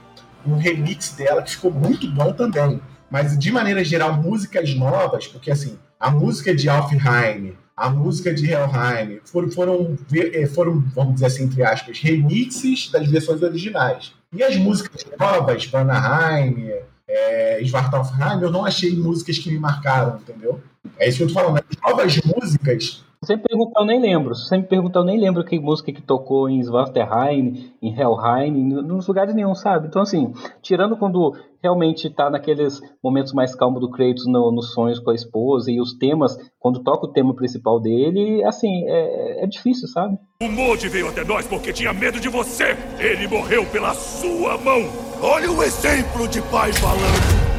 um 0.47 0.57
remix 0.57 1.11
dela 1.11 1.43
que 1.43 1.51
ficou 1.53 1.71
muito 1.71 2.11
bom 2.11 2.33
também. 2.33 2.81
Mas 3.11 3.37
de 3.37 3.51
maneira 3.51 3.83
geral, 3.85 4.15
músicas 4.15 4.75
novas, 4.75 5.27
porque 5.27 5.51
assim, 5.51 5.79
a 5.99 6.11
música 6.11 6.55
de 6.55 6.69
Alfheim, 6.69 7.55
a 7.81 7.89
música 7.89 8.35
de 8.35 8.45
Helheim 8.45 9.21
foram, 9.25 9.51
foram, 9.51 9.99
eh, 10.13 10.47
foram, 10.47 10.85
vamos 10.95 11.15
dizer 11.15 11.27
assim, 11.27 11.45
entre 11.45 11.63
aspas, 11.63 11.99
remixes 11.99 12.91
das 12.91 13.09
versões 13.09 13.41
originais. 13.41 14.13
E 14.35 14.43
as 14.43 14.55
músicas 14.57 15.07
novas, 15.19 15.65
Vanaheim, 15.65 16.73
é, 17.09 17.59
Svartalfheim, 17.63 18.43
eu 18.43 18.51
não 18.51 18.67
achei 18.67 18.95
músicas 18.95 19.39
que 19.39 19.51
me 19.51 19.59
marcaram, 19.59 20.19
entendeu? 20.19 20.61
É 20.99 21.09
isso 21.09 21.17
que 21.17 21.25
eu 21.25 21.29
tô 21.29 21.33
falando. 21.33 21.57
As 21.57 21.91
novas 21.91 22.21
músicas, 22.23 23.03
você 23.23 23.37
me 23.37 23.43
perguntar, 23.43 23.81
eu 23.81 23.87
nem 23.87 24.01
lembro. 24.01 24.35
Se 24.35 24.49
você 24.49 24.57
me 24.57 24.63
perguntar, 24.65 25.01
eu 25.01 25.05
nem 25.05 25.21
lembro 25.21 25.45
que 25.45 25.59
música 25.61 25.93
que 25.93 26.01
tocou 26.01 26.49
em 26.49 26.59
Svartalheim, 26.63 27.71
em 27.83 27.93
Helheim, 27.95 28.51
nos 28.83 29.07
lugares 29.07 29.35
nenhum, 29.35 29.55
sabe? 29.55 29.89
Então, 29.89 30.01
assim, 30.01 30.33
tirando 30.63 30.97
quando 30.97 31.35
realmente 31.63 32.09
tá 32.09 32.31
naqueles 32.31 32.81
momentos 33.05 33.35
mais 33.35 33.55
calmos 33.55 33.81
do 33.83 33.91
Kratos 33.91 34.27
no- 34.27 34.51
nos 34.51 34.73
sonhos 34.73 34.99
com 34.99 35.11
a 35.11 35.15
esposa 35.15 35.71
e 35.71 35.79
os 35.79 35.93
temas, 35.99 36.35
quando 36.59 36.83
toca 36.83 37.05
o 37.07 37.13
tema 37.13 37.35
principal 37.35 37.79
dele, 37.79 38.43
assim, 38.45 38.85
é, 38.89 39.45
é 39.45 39.47
difícil, 39.47 39.87
sabe? 39.89 40.17
O 40.43 40.49
Modi 40.49 40.89
veio 40.89 41.09
até 41.11 41.23
nós 41.23 41.47
porque 41.47 41.75
tinha 41.75 41.93
medo 41.93 42.19
de 42.19 42.31
você. 42.31 42.75
Ele 42.99 43.29
morreu 43.29 43.67
pela 43.67 43.93
sua 43.93 44.57
mão. 44.57 44.81
Olha 45.23 45.51
o 45.53 45.63
exemplo 45.63 46.27
de 46.27 46.41
pai 46.41 46.73
falando. 46.73 47.50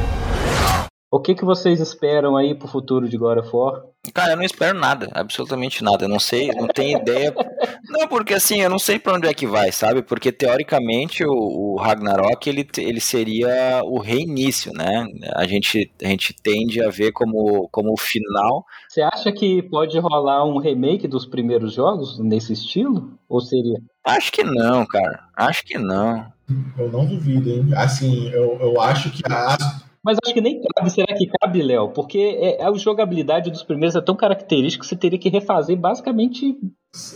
O 1.14 1.20
que, 1.20 1.36
que 1.36 1.44
vocês 1.44 1.82
esperam 1.82 2.38
aí 2.38 2.56
pro 2.56 2.70
futuro 2.70 3.10
de 3.10 3.18
God 3.18 3.40
of 3.40 3.50
War? 3.54 3.84
Cara, 4.14 4.32
eu 4.32 4.38
não 4.38 4.46
espero 4.46 4.80
nada, 4.80 5.10
absolutamente 5.14 5.84
nada. 5.84 6.06
Eu 6.06 6.10
não 6.10 6.20
sei, 6.20 6.48
não 6.54 6.68
tenho 6.70 7.00
ideia. 7.00 7.36
Não, 7.90 8.08
porque 8.08 8.34
assim, 8.34 8.62
eu 8.62 8.70
não 8.70 8.80
sei 8.80 8.98
pra 8.98 9.16
onde 9.16 9.28
é 9.28 9.34
que 9.34 9.46
vai, 9.46 9.70
sabe? 9.70 10.02
Porque 10.02 10.32
teoricamente 10.32 11.26
o, 11.26 11.32
o 11.32 11.76
Ragnarok 11.76 12.48
ele, 12.48 12.66
ele 12.78 13.02
seria 13.02 13.82
o 13.84 14.00
reinício, 14.00 14.72
né? 14.72 15.06
A 15.36 15.46
gente, 15.46 15.92
a 16.02 16.08
gente 16.08 16.34
tende 16.42 16.82
a 16.82 16.90
ver 16.90 17.12
como, 17.12 17.68
como 17.70 17.92
o 17.92 18.00
final. 18.00 18.66
Você 18.88 19.02
acha 19.02 19.30
que 19.32 19.62
pode 19.64 20.00
rolar 20.00 20.46
um 20.46 20.58
remake 20.58 21.06
dos 21.06 21.26
primeiros 21.26 21.74
jogos 21.74 22.18
nesse 22.20 22.54
estilo? 22.54 23.20
Ou 23.28 23.42
seria? 23.42 23.78
Acho 24.06 24.32
que 24.32 24.44
não, 24.44 24.86
cara. 24.86 25.26
Acho 25.36 25.66
que 25.66 25.78
não. 25.78 26.32
Eu 26.78 26.90
não 26.90 27.06
duvido, 27.06 27.50
hein? 27.50 27.70
Assim, 27.76 28.30
eu, 28.30 28.58
eu 28.62 28.80
acho 28.80 29.12
que 29.12 29.22
a. 29.30 29.58
Mas 30.04 30.18
acho 30.24 30.34
que 30.34 30.42
nem 30.42 30.62
cabe. 30.62 30.90
Será 30.90 31.16
que 31.16 31.30
cabe, 31.40 31.62
Léo? 31.62 31.90
Porque 31.90 32.38
é, 32.42 32.64
a 32.64 32.74
jogabilidade 32.74 33.52
dos 33.52 33.64
primeiros 33.64 33.96
é 33.96 34.02
tão 34.02 34.16
característica 34.16 34.82
que 34.84 34.90
você 34.90 34.96
teria 34.96 35.20
que 35.20 35.30
refazer 35.30 35.78
basicamente. 35.78 36.58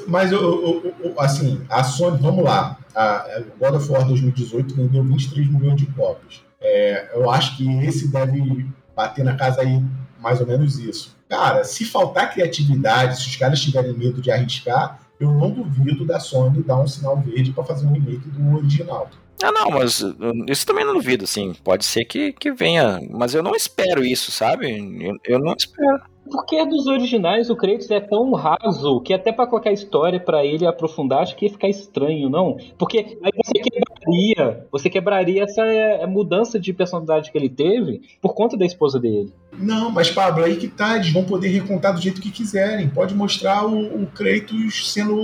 Mas, 0.07 0.31
eu, 0.31 0.41
eu, 0.41 0.93
eu, 0.99 1.19
assim, 1.19 1.61
a 1.69 1.83
Sony, 1.83 2.17
vamos 2.21 2.43
lá. 2.43 2.77
A 2.95 3.41
God 3.59 3.75
of 3.75 3.91
War 3.91 4.07
2018 4.07 4.75
vendeu 4.75 5.03
23 5.03 5.51
milhões 5.51 5.75
de 5.77 5.87
cópias. 5.87 6.41
É, 6.61 7.11
eu 7.13 7.29
acho 7.29 7.57
que 7.57 7.67
esse 7.85 8.07
deve 8.11 8.65
bater 8.95 9.25
na 9.25 9.35
casa 9.35 9.61
aí 9.61 9.83
mais 10.19 10.39
ou 10.39 10.47
menos 10.47 10.79
isso. 10.79 11.15
Cara, 11.27 11.63
se 11.63 11.85
faltar 11.85 12.31
criatividade, 12.31 13.17
se 13.17 13.27
os 13.27 13.35
caras 13.35 13.59
tiverem 13.59 13.93
medo 13.93 14.21
de 14.21 14.31
arriscar, 14.31 14.99
eu 15.19 15.31
não 15.31 15.49
duvido 15.49 16.05
da 16.05 16.19
Sony 16.19 16.61
dar 16.63 16.79
um 16.79 16.87
sinal 16.87 17.17
verde 17.19 17.51
para 17.51 17.63
fazer 17.63 17.85
um 17.85 17.91
remake 17.91 18.29
do 18.29 18.55
original. 18.55 19.09
Ah, 19.43 19.51
não, 19.51 19.69
mas 19.69 20.03
isso 20.47 20.65
também 20.65 20.85
não 20.85 20.93
duvido, 20.93 21.25
assim. 21.25 21.53
Pode 21.63 21.85
ser 21.85 22.05
que, 22.05 22.31
que 22.33 22.51
venha, 22.51 23.01
mas 23.11 23.35
eu 23.35 23.43
não 23.43 23.55
espero 23.55 24.03
isso, 24.03 24.31
sabe? 24.31 24.69
Eu, 25.01 25.15
eu 25.25 25.39
não 25.39 25.53
espero. 25.53 26.01
Porque 26.29 26.65
dos 26.65 26.87
originais 26.87 27.49
o 27.49 27.55
Kratos 27.55 27.89
é 27.91 27.99
tão 27.99 28.33
raso 28.33 28.99
que 29.01 29.13
até 29.13 29.31
para 29.31 29.45
qualquer 29.45 29.73
história 29.73 30.19
para 30.19 30.43
ele 30.43 30.65
aprofundar 30.65 31.21
acho 31.21 31.35
que 31.35 31.45
ia 31.45 31.51
ficar 31.51 31.69
estranho, 31.69 32.29
não? 32.29 32.57
Porque 32.77 33.17
aí 33.23 33.31
você 33.35 33.59
quebraria, 33.59 34.67
você 34.71 34.89
quebraria 34.89 35.43
essa 35.43 35.63
é, 35.65 36.05
mudança 36.07 36.59
de 36.59 36.73
personalidade 36.73 37.31
que 37.31 37.37
ele 37.37 37.49
teve 37.49 38.01
por 38.21 38.33
conta 38.33 38.57
da 38.57 38.65
esposa 38.65 38.99
dele. 38.99 39.31
Não, 39.53 39.91
mas 39.91 40.09
Pablo, 40.09 40.43
aí 40.43 40.55
que 40.55 40.67
tá, 40.67 40.95
eles 40.95 41.13
vão 41.13 41.23
poder 41.23 41.49
recontar 41.49 41.93
do 41.93 42.01
jeito 42.01 42.19
que 42.19 42.31
quiserem. 42.31 42.89
Pode 42.89 43.13
mostrar 43.13 43.65
o, 43.67 44.03
o 44.03 44.07
Kratos 44.07 44.91
sendo 44.91 45.15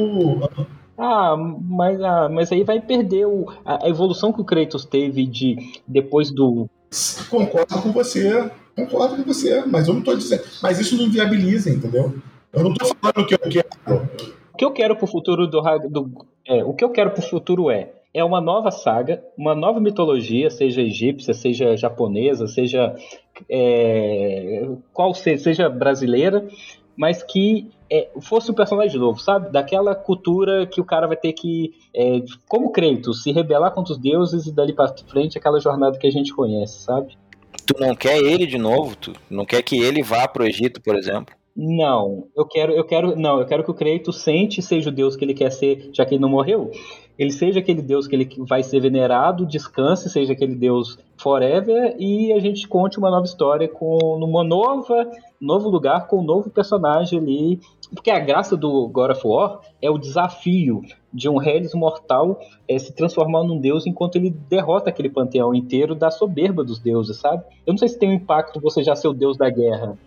ah, 1.03 1.35
mas, 1.35 1.99
ah, 1.99 2.29
mas 2.29 2.51
aí 2.51 2.63
vai 2.63 2.79
perder 2.79 3.25
o, 3.25 3.51
a, 3.65 3.85
a 3.85 3.89
evolução 3.89 4.31
que 4.31 4.39
o 4.39 4.45
Kratos 4.45 4.85
teve 4.85 5.25
de 5.25 5.57
depois 5.87 6.29
do. 6.29 6.69
Concordo 7.27 7.81
com 7.81 7.91
você, 7.91 8.51
concordo 8.75 9.15
com 9.15 9.23
você, 9.23 9.65
mas 9.65 9.87
eu 9.87 9.95
não 9.95 10.03
tô 10.03 10.15
dizendo. 10.15 10.43
Mas 10.61 10.79
isso 10.79 10.95
não 10.95 11.09
viabiliza, 11.09 11.71
entendeu? 11.71 12.13
Eu 12.53 12.63
não 12.63 12.71
tô 12.75 12.85
falando 12.85 13.17
o 13.17 13.25
que 13.25 13.33
eu 13.33 13.39
quero. 13.39 13.67
O 14.53 14.57
que 14.57 14.65
eu 14.65 14.71
quero 14.71 14.95
pro 14.95 15.07
futuro 15.07 15.47
do, 15.47 15.59
do 15.89 16.25
é, 16.47 16.63
o 16.63 16.71
que 16.73 16.83
eu 16.83 16.89
quero 16.89 17.09
pro 17.09 17.23
futuro 17.23 17.71
é 17.71 17.93
é 18.13 18.23
uma 18.23 18.41
nova 18.41 18.69
saga, 18.69 19.23
uma 19.35 19.55
nova 19.55 19.79
mitologia, 19.79 20.51
seja 20.51 20.81
egípcia, 20.81 21.33
seja 21.33 21.75
japonesa, 21.75 22.45
seja 22.45 22.95
é, 23.49 24.67
qual 24.93 25.15
seja, 25.15 25.43
seja 25.43 25.69
brasileira, 25.69 26.45
mas 26.95 27.23
que 27.23 27.71
é, 27.91 28.09
fosse 28.21 28.49
um 28.49 28.53
personagem 28.53 28.97
novo, 28.97 29.19
sabe? 29.19 29.51
Daquela 29.51 29.93
cultura 29.93 30.65
que 30.65 30.79
o 30.79 30.85
cara 30.85 31.07
vai 31.07 31.17
ter 31.17 31.33
que, 31.33 31.73
é, 31.93 32.23
como 32.47 32.71
Kratos, 32.71 33.21
se 33.21 33.33
rebelar 33.33 33.73
contra 33.73 33.93
os 33.93 33.99
deuses 33.99 34.47
e 34.47 34.55
dali 34.55 34.71
para 34.71 34.95
frente 35.07 35.37
aquela 35.37 35.59
jornada 35.59 35.99
que 35.99 36.07
a 36.07 36.11
gente 36.11 36.33
conhece, 36.33 36.83
sabe? 36.83 37.17
Tu 37.65 37.75
não 37.79 37.93
quer 37.93 38.17
ele 38.17 38.45
de 38.45 38.57
novo? 38.57 38.95
Tu 38.95 39.13
não 39.29 39.45
quer 39.45 39.61
que 39.61 39.77
ele 39.77 40.01
vá 40.01 40.25
pro 40.25 40.45
Egito, 40.45 40.81
por 40.81 40.95
exemplo? 40.95 41.35
Não, 41.55 42.29
eu 42.33 42.45
quero, 42.45 42.71
eu 42.71 42.85
quero, 42.85 43.15
não, 43.17 43.39
eu 43.41 43.45
quero 43.45 43.63
que 43.63 43.71
o 43.71 43.73
Kratos 43.73 44.21
sente 44.21 44.61
seja 44.61 44.89
o 44.89 44.93
Deus 44.93 45.17
que 45.17 45.25
ele 45.25 45.33
quer 45.33 45.51
ser, 45.51 45.89
já 45.93 46.05
que 46.05 46.13
ele 46.15 46.21
não 46.21 46.29
morreu. 46.29 46.71
Ele 47.17 47.31
seja 47.31 47.59
aquele 47.59 47.81
Deus 47.81 48.07
que 48.07 48.15
ele 48.15 48.29
vai 48.39 48.63
ser 48.63 48.79
venerado, 48.79 49.45
descanse, 49.45 50.09
seja 50.09 50.33
aquele 50.33 50.55
Deus 50.55 50.97
forever 51.17 51.95
e 51.99 52.33
a 52.33 52.39
gente 52.39 52.67
conte 52.67 52.97
uma 52.97 53.11
nova 53.11 53.25
história 53.25 53.67
com 53.67 54.17
numa 54.19 54.43
nova, 54.43 55.09
novo 55.39 55.69
lugar 55.69 56.07
com 56.07 56.19
um 56.19 56.23
novo 56.23 56.49
personagem 56.49 57.19
ali 57.19 57.59
porque 57.93 58.09
a 58.09 58.19
graça 58.19 58.55
do 58.55 58.87
God 58.87 59.11
of 59.11 59.27
War 59.27 59.59
é 59.81 59.89
o 59.89 59.97
desafio 59.97 60.81
de 61.13 61.27
um 61.27 61.41
Hellis 61.41 61.73
mortal 61.73 62.39
é, 62.67 62.79
se 62.79 62.93
transformar 62.93 63.43
num 63.43 63.59
deus 63.59 63.85
enquanto 63.85 64.15
ele 64.15 64.29
derrota 64.29 64.89
aquele 64.89 65.09
panteão 65.09 65.53
inteiro 65.53 65.93
da 65.93 66.09
soberba 66.09 66.63
dos 66.63 66.79
deuses, 66.79 67.17
sabe? 67.17 67.43
Eu 67.65 67.73
não 67.73 67.77
sei 67.77 67.89
se 67.89 67.99
tem 67.99 68.09
um 68.09 68.13
impacto 68.13 68.61
você 68.61 68.81
já 68.81 68.95
ser 68.95 69.09
o 69.09 69.13
deus 69.13 69.37
da 69.37 69.49
guerra. 69.49 69.97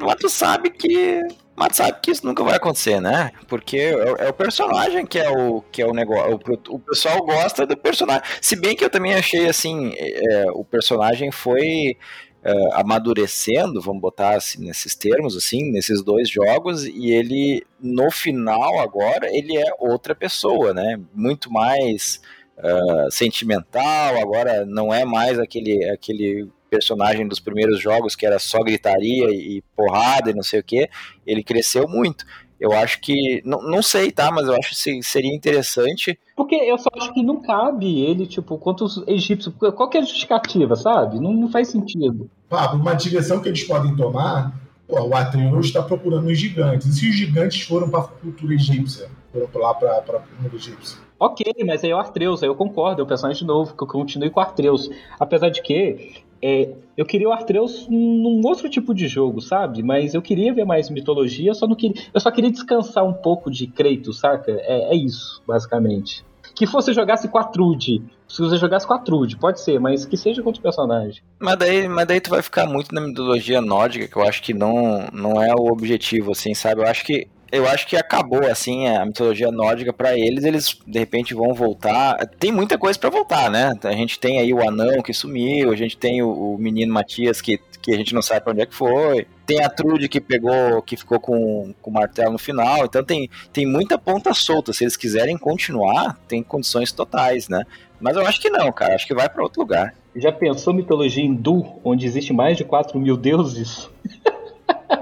Mas 0.00 0.16
tu 0.18 0.30
sabe 0.30 0.70
que. 0.70 1.20
Mas 1.60 1.76
sabe 1.76 2.00
que 2.00 2.10
isso 2.10 2.24
nunca 2.24 2.42
vai 2.42 2.56
acontecer, 2.56 3.02
né? 3.02 3.32
Porque 3.46 3.76
é, 3.76 4.26
é 4.26 4.28
o 4.30 4.32
personagem 4.32 5.04
que 5.04 5.18
é 5.18 5.28
o, 5.28 5.60
que 5.70 5.82
é 5.82 5.86
o 5.86 5.92
negócio. 5.92 6.40
O, 6.70 6.76
o, 6.76 6.78
pessoal 6.78 7.22
gosta 7.22 7.66
do 7.66 7.76
personagem. 7.76 8.22
Se 8.40 8.56
bem 8.56 8.74
que 8.74 8.82
eu 8.82 8.88
também 8.88 9.12
achei 9.12 9.46
assim. 9.46 9.92
É, 9.94 10.46
o 10.52 10.64
personagem 10.64 11.30
foi 11.30 11.98
uh, 12.42 12.74
amadurecendo, 12.76 13.78
vamos 13.78 14.00
botar 14.00 14.36
assim, 14.36 14.64
nesses 14.64 14.94
termos, 14.94 15.36
assim, 15.36 15.70
nesses 15.70 16.02
dois 16.02 16.30
jogos, 16.30 16.86
e 16.86 17.10
ele, 17.10 17.62
no 17.78 18.10
final 18.10 18.80
agora, 18.80 19.28
ele 19.30 19.58
é 19.58 19.70
outra 19.78 20.14
pessoa, 20.14 20.72
né? 20.72 20.98
Muito 21.12 21.52
mais 21.52 22.22
uh, 22.56 23.10
sentimental, 23.10 24.16
agora 24.18 24.64
não 24.64 24.94
é 24.94 25.04
mais 25.04 25.38
aquele, 25.38 25.84
aquele 25.90 26.48
personagem 26.70 27.26
dos 27.26 27.40
primeiros 27.40 27.80
jogos 27.80 28.14
que 28.14 28.24
era 28.24 28.38
só 28.38 28.62
gritaria 28.62 29.30
e 29.30 29.62
porrada 29.76 30.30
e 30.30 30.34
não 30.34 30.42
sei 30.42 30.60
o 30.60 30.64
que, 30.64 30.88
ele 31.26 31.42
cresceu 31.42 31.88
muito. 31.88 32.24
Eu 32.60 32.72
acho 32.72 33.00
que. 33.00 33.40
Não, 33.44 33.62
não 33.62 33.82
sei, 33.82 34.12
tá? 34.12 34.30
Mas 34.30 34.46
eu 34.46 34.54
acho 34.54 34.70
que 34.70 35.02
seria 35.02 35.34
interessante. 35.34 36.18
Porque 36.36 36.54
eu 36.54 36.76
só 36.76 36.90
acho 36.94 37.12
que 37.14 37.22
não 37.22 37.40
cabe 37.40 38.00
ele, 38.00 38.26
tipo, 38.26 38.58
quanto 38.58 38.84
os 38.84 39.02
egípcios. 39.06 39.54
Qual 39.58 39.88
que 39.88 39.96
é 39.96 40.00
a 40.00 40.04
justificativa, 40.04 40.76
sabe? 40.76 41.18
Não, 41.18 41.32
não 41.32 41.48
faz 41.48 41.68
sentido. 41.68 42.30
Ah, 42.50 42.74
uma 42.74 42.92
direção 42.92 43.40
que 43.40 43.48
eles 43.48 43.64
podem 43.64 43.96
tomar. 43.96 44.52
Pô, 44.86 45.00
o 45.02 45.14
Atreus 45.14 45.66
está 45.66 45.82
procurando 45.82 46.26
os 46.26 46.38
gigantes. 46.38 46.86
E 46.88 46.92
se 46.92 47.08
os 47.08 47.16
gigantes 47.16 47.62
foram 47.62 47.88
para 47.88 48.00
a 48.00 48.08
cultura 48.08 48.52
egípcia? 48.52 49.08
Foram 49.32 49.48
lá 49.54 49.72
para 49.74 50.18
o 50.18 50.42
mundo 50.42 50.56
egípcio? 50.56 50.98
Ok, 51.18 51.46
mas 51.64 51.84
aí 51.84 51.90
é 51.90 51.94
o 51.94 51.98
Artreus, 51.98 52.42
aí 52.42 52.48
eu 52.48 52.54
concordo, 52.54 53.00
é 53.00 53.04
o 53.04 53.06
personagem 53.06 53.46
novo, 53.46 53.76
que 53.76 53.82
eu 53.82 53.86
continue 53.86 54.30
com 54.30 54.40
o 54.40 54.42
Artreus. 54.42 54.90
Apesar 55.18 55.50
de 55.50 55.62
que 55.62 56.22
é, 56.42 56.70
eu 56.96 57.04
queria 57.04 57.28
o 57.28 57.32
Artreus 57.32 57.86
num 57.88 58.40
outro 58.44 58.68
tipo 58.68 58.94
de 58.94 59.06
jogo, 59.06 59.40
sabe? 59.40 59.82
Mas 59.82 60.14
eu 60.14 60.22
queria 60.22 60.54
ver 60.54 60.64
mais 60.64 60.88
mitologia, 60.88 61.54
só 61.54 61.66
não 61.66 61.74
queria. 61.74 62.02
Eu 62.12 62.20
só 62.20 62.30
queria 62.30 62.50
descansar 62.50 63.04
um 63.04 63.12
pouco 63.12 63.50
de 63.50 63.66
Kratos, 63.66 64.18
saca? 64.20 64.50
É, 64.50 64.92
é 64.92 64.94
isso, 64.94 65.42
basicamente. 65.46 66.24
Que 66.54 66.66
você 66.66 66.92
jogasse 66.92 67.28
com 67.28 67.38
a 67.38 67.44
Trude. 67.44 68.02
Se 68.28 68.40
você 68.40 68.56
jogasse 68.56 68.86
com 68.86 68.94
a 68.94 68.98
Trude, 68.98 69.36
pode 69.36 69.60
ser, 69.60 69.78
mas 69.80 70.04
que 70.04 70.16
seja 70.16 70.42
com 70.42 70.48
outro 70.48 70.62
personagem. 70.62 71.22
Mas 71.38 71.56
daí, 71.56 71.88
mas 71.88 72.06
daí 72.06 72.20
tu 72.20 72.30
vai 72.30 72.42
ficar 72.42 72.66
muito 72.66 72.94
na 72.94 73.00
mitologia 73.00 73.60
nórdica, 73.60 74.06
que 74.06 74.16
eu 74.16 74.22
acho 74.22 74.42
que 74.42 74.54
não, 74.54 75.08
não 75.12 75.42
é 75.42 75.52
o 75.54 75.72
objetivo, 75.72 76.32
assim, 76.32 76.54
sabe? 76.54 76.82
Eu 76.82 76.86
acho 76.86 77.04
que 77.04 77.26
eu 77.52 77.66
acho 77.68 77.86
que 77.86 77.96
acabou 77.96 78.46
assim 78.46 78.86
a 78.86 79.04
mitologia 79.04 79.50
nórdica 79.50 79.92
para 79.92 80.16
eles, 80.16 80.44
eles 80.44 80.78
de 80.86 80.98
repente 80.98 81.34
vão 81.34 81.52
voltar. 81.52 82.16
Tem 82.38 82.52
muita 82.52 82.78
coisa 82.78 82.98
para 82.98 83.10
voltar, 83.10 83.50
né? 83.50 83.72
A 83.82 83.92
gente 83.92 84.18
tem 84.18 84.38
aí 84.38 84.54
o 84.54 84.66
anão 84.66 85.02
que 85.02 85.12
sumiu, 85.12 85.72
a 85.72 85.76
gente 85.76 85.96
tem 85.96 86.22
o, 86.22 86.54
o 86.54 86.58
menino 86.58 86.92
Matias 86.92 87.40
que, 87.40 87.58
que 87.82 87.92
a 87.92 87.96
gente 87.96 88.14
não 88.14 88.22
sabe 88.22 88.42
para 88.42 88.52
onde 88.52 88.62
é 88.62 88.66
que 88.66 88.74
foi. 88.74 89.26
Tem 89.44 89.64
a 89.64 89.68
Trude 89.68 90.08
que 90.08 90.20
pegou, 90.20 90.80
que 90.82 90.96
ficou 90.96 91.18
com, 91.18 91.74
com 91.82 91.90
o 91.90 91.94
martelo 91.94 92.32
no 92.32 92.38
final. 92.38 92.84
Então 92.84 93.02
tem, 93.02 93.28
tem 93.52 93.66
muita 93.66 93.98
ponta 93.98 94.32
solta. 94.32 94.72
Se 94.72 94.84
eles 94.84 94.96
quiserem 94.96 95.36
continuar, 95.36 96.16
tem 96.28 96.42
condições 96.42 96.92
totais, 96.92 97.48
né? 97.48 97.64
Mas 98.00 98.16
eu 98.16 98.24
acho 98.24 98.40
que 98.40 98.48
não, 98.48 98.70
cara. 98.70 98.94
Acho 98.94 99.06
que 99.06 99.14
vai 99.14 99.28
para 99.28 99.42
outro 99.42 99.60
lugar. 99.60 99.94
Já 100.14 100.30
pensou 100.32 100.72
mitologia 100.72 101.24
hindu, 101.24 101.80
onde 101.84 102.06
existe 102.06 102.32
mais 102.32 102.56
de 102.56 102.64
4 102.64 102.98
mil 102.98 103.16
deuses? 103.16 103.90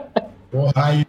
Porra, 0.50 0.72
aí 0.76 1.06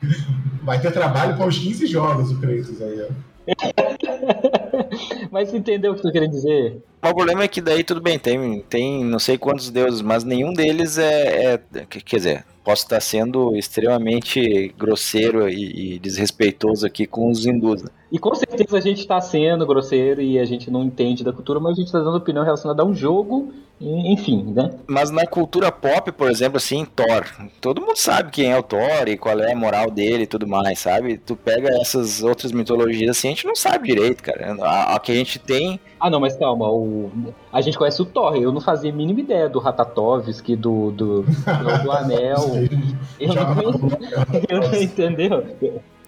vai 0.63 0.81
ter 0.81 0.91
trabalho 0.91 1.37
para 1.37 1.47
os 1.47 1.57
15 1.57 1.87
jogos 1.87 2.31
o 2.31 2.39
Kratos 2.39 2.81
aí, 2.81 3.01
ó. 3.01 3.29
mas 5.31 5.49
você 5.49 5.57
entendeu 5.57 5.93
o 5.93 5.95
que 5.95 6.05
eu 6.05 6.11
querendo 6.11 6.31
dizer? 6.31 6.83
O 7.01 7.13
problema 7.13 7.43
é 7.43 7.47
que 7.47 7.61
daí 7.61 7.83
tudo 7.83 8.01
bem, 8.01 8.19
tem, 8.19 8.61
tem 8.69 9.03
não 9.03 9.17
sei 9.17 9.37
quantos 9.37 9.71
deuses, 9.71 10.01
mas 10.01 10.23
nenhum 10.23 10.53
deles 10.53 10.97
é, 10.97 11.53
é 11.53 11.59
quer 11.87 12.17
dizer, 12.17 12.45
posso 12.63 12.83
estar 12.83 12.99
sendo 12.99 13.55
extremamente 13.55 14.73
grosseiro 14.77 15.49
e, 15.49 15.95
e 15.95 15.99
desrespeitoso 15.99 16.85
aqui 16.85 17.07
com 17.07 17.31
os 17.31 17.45
hindus. 17.45 17.81
Né? 17.81 17.89
E 18.11 18.17
com 18.17 18.33
certeza 18.33 18.77
a 18.77 18.81
gente 18.81 18.99
está 18.99 19.21
sendo 19.21 19.65
grosseiro 19.65 20.21
e 20.21 20.39
a 20.39 20.45
gente 20.45 20.71
não 20.71 20.83
entende 20.83 21.23
da 21.23 21.31
cultura, 21.31 21.59
mas 21.59 21.73
a 21.73 21.75
gente 21.75 21.87
está 21.87 21.99
dando 21.99 22.17
opinião 22.17 22.43
relacionada 22.43 22.81
a 22.81 22.85
um 22.85 22.93
jogo 22.93 23.53
enfim, 23.81 24.43
né? 24.43 24.71
Mas 24.87 25.09
na 25.09 25.25
cultura 25.25 25.71
pop, 25.71 26.11
por 26.11 26.29
exemplo, 26.29 26.57
assim, 26.57 26.83
Thor, 26.83 27.25
todo 27.61 27.81
mundo 27.81 27.95
sabe 27.95 28.29
quem 28.29 28.51
é 28.51 28.57
o 28.57 28.63
Thor 28.63 29.07
e 29.07 29.17
qual 29.17 29.39
é 29.39 29.53
a 29.53 29.55
moral 29.55 29.89
dele 29.89 30.23
e 30.23 30.27
tudo 30.27 30.45
mais, 30.45 30.79
sabe? 30.79 31.17
Tu 31.17 31.33
pega 31.33 31.69
essas 31.79 32.21
outras 32.21 32.51
mitologias 32.51 33.11
assim, 33.11 33.29
a 33.29 33.31
gente 33.31 33.45
não 33.45 33.55
sabe 33.55 33.87
direito, 33.87 34.21
cara. 34.21 34.53
A, 34.61 34.95
a 34.95 34.99
que 34.99 35.13
a 35.13 35.15
gente 35.15 35.39
tem. 35.39 35.79
Ah, 35.97 36.09
não, 36.09 36.19
mas 36.19 36.35
calma, 36.35 36.69
o... 36.69 37.09
a 37.53 37.61
gente 37.61 37.77
conhece 37.77 38.01
o 38.01 38.05
Thor, 38.05 38.35
eu 38.35 38.51
não 38.51 38.59
fazia 38.59 38.91
a 38.91 38.95
mínima 38.95 39.21
ideia 39.21 39.47
do 39.47 39.59
Ratatovski, 39.59 40.57
do, 40.57 40.91
do, 40.91 41.21
do, 41.21 41.83
do 41.83 41.91
Anel. 41.91 42.67
eu 43.17 43.33
não 43.33 43.79
conhecia, 43.79 44.43
eu 44.49 44.59
não 44.59 44.75
entendeu? 44.75 45.45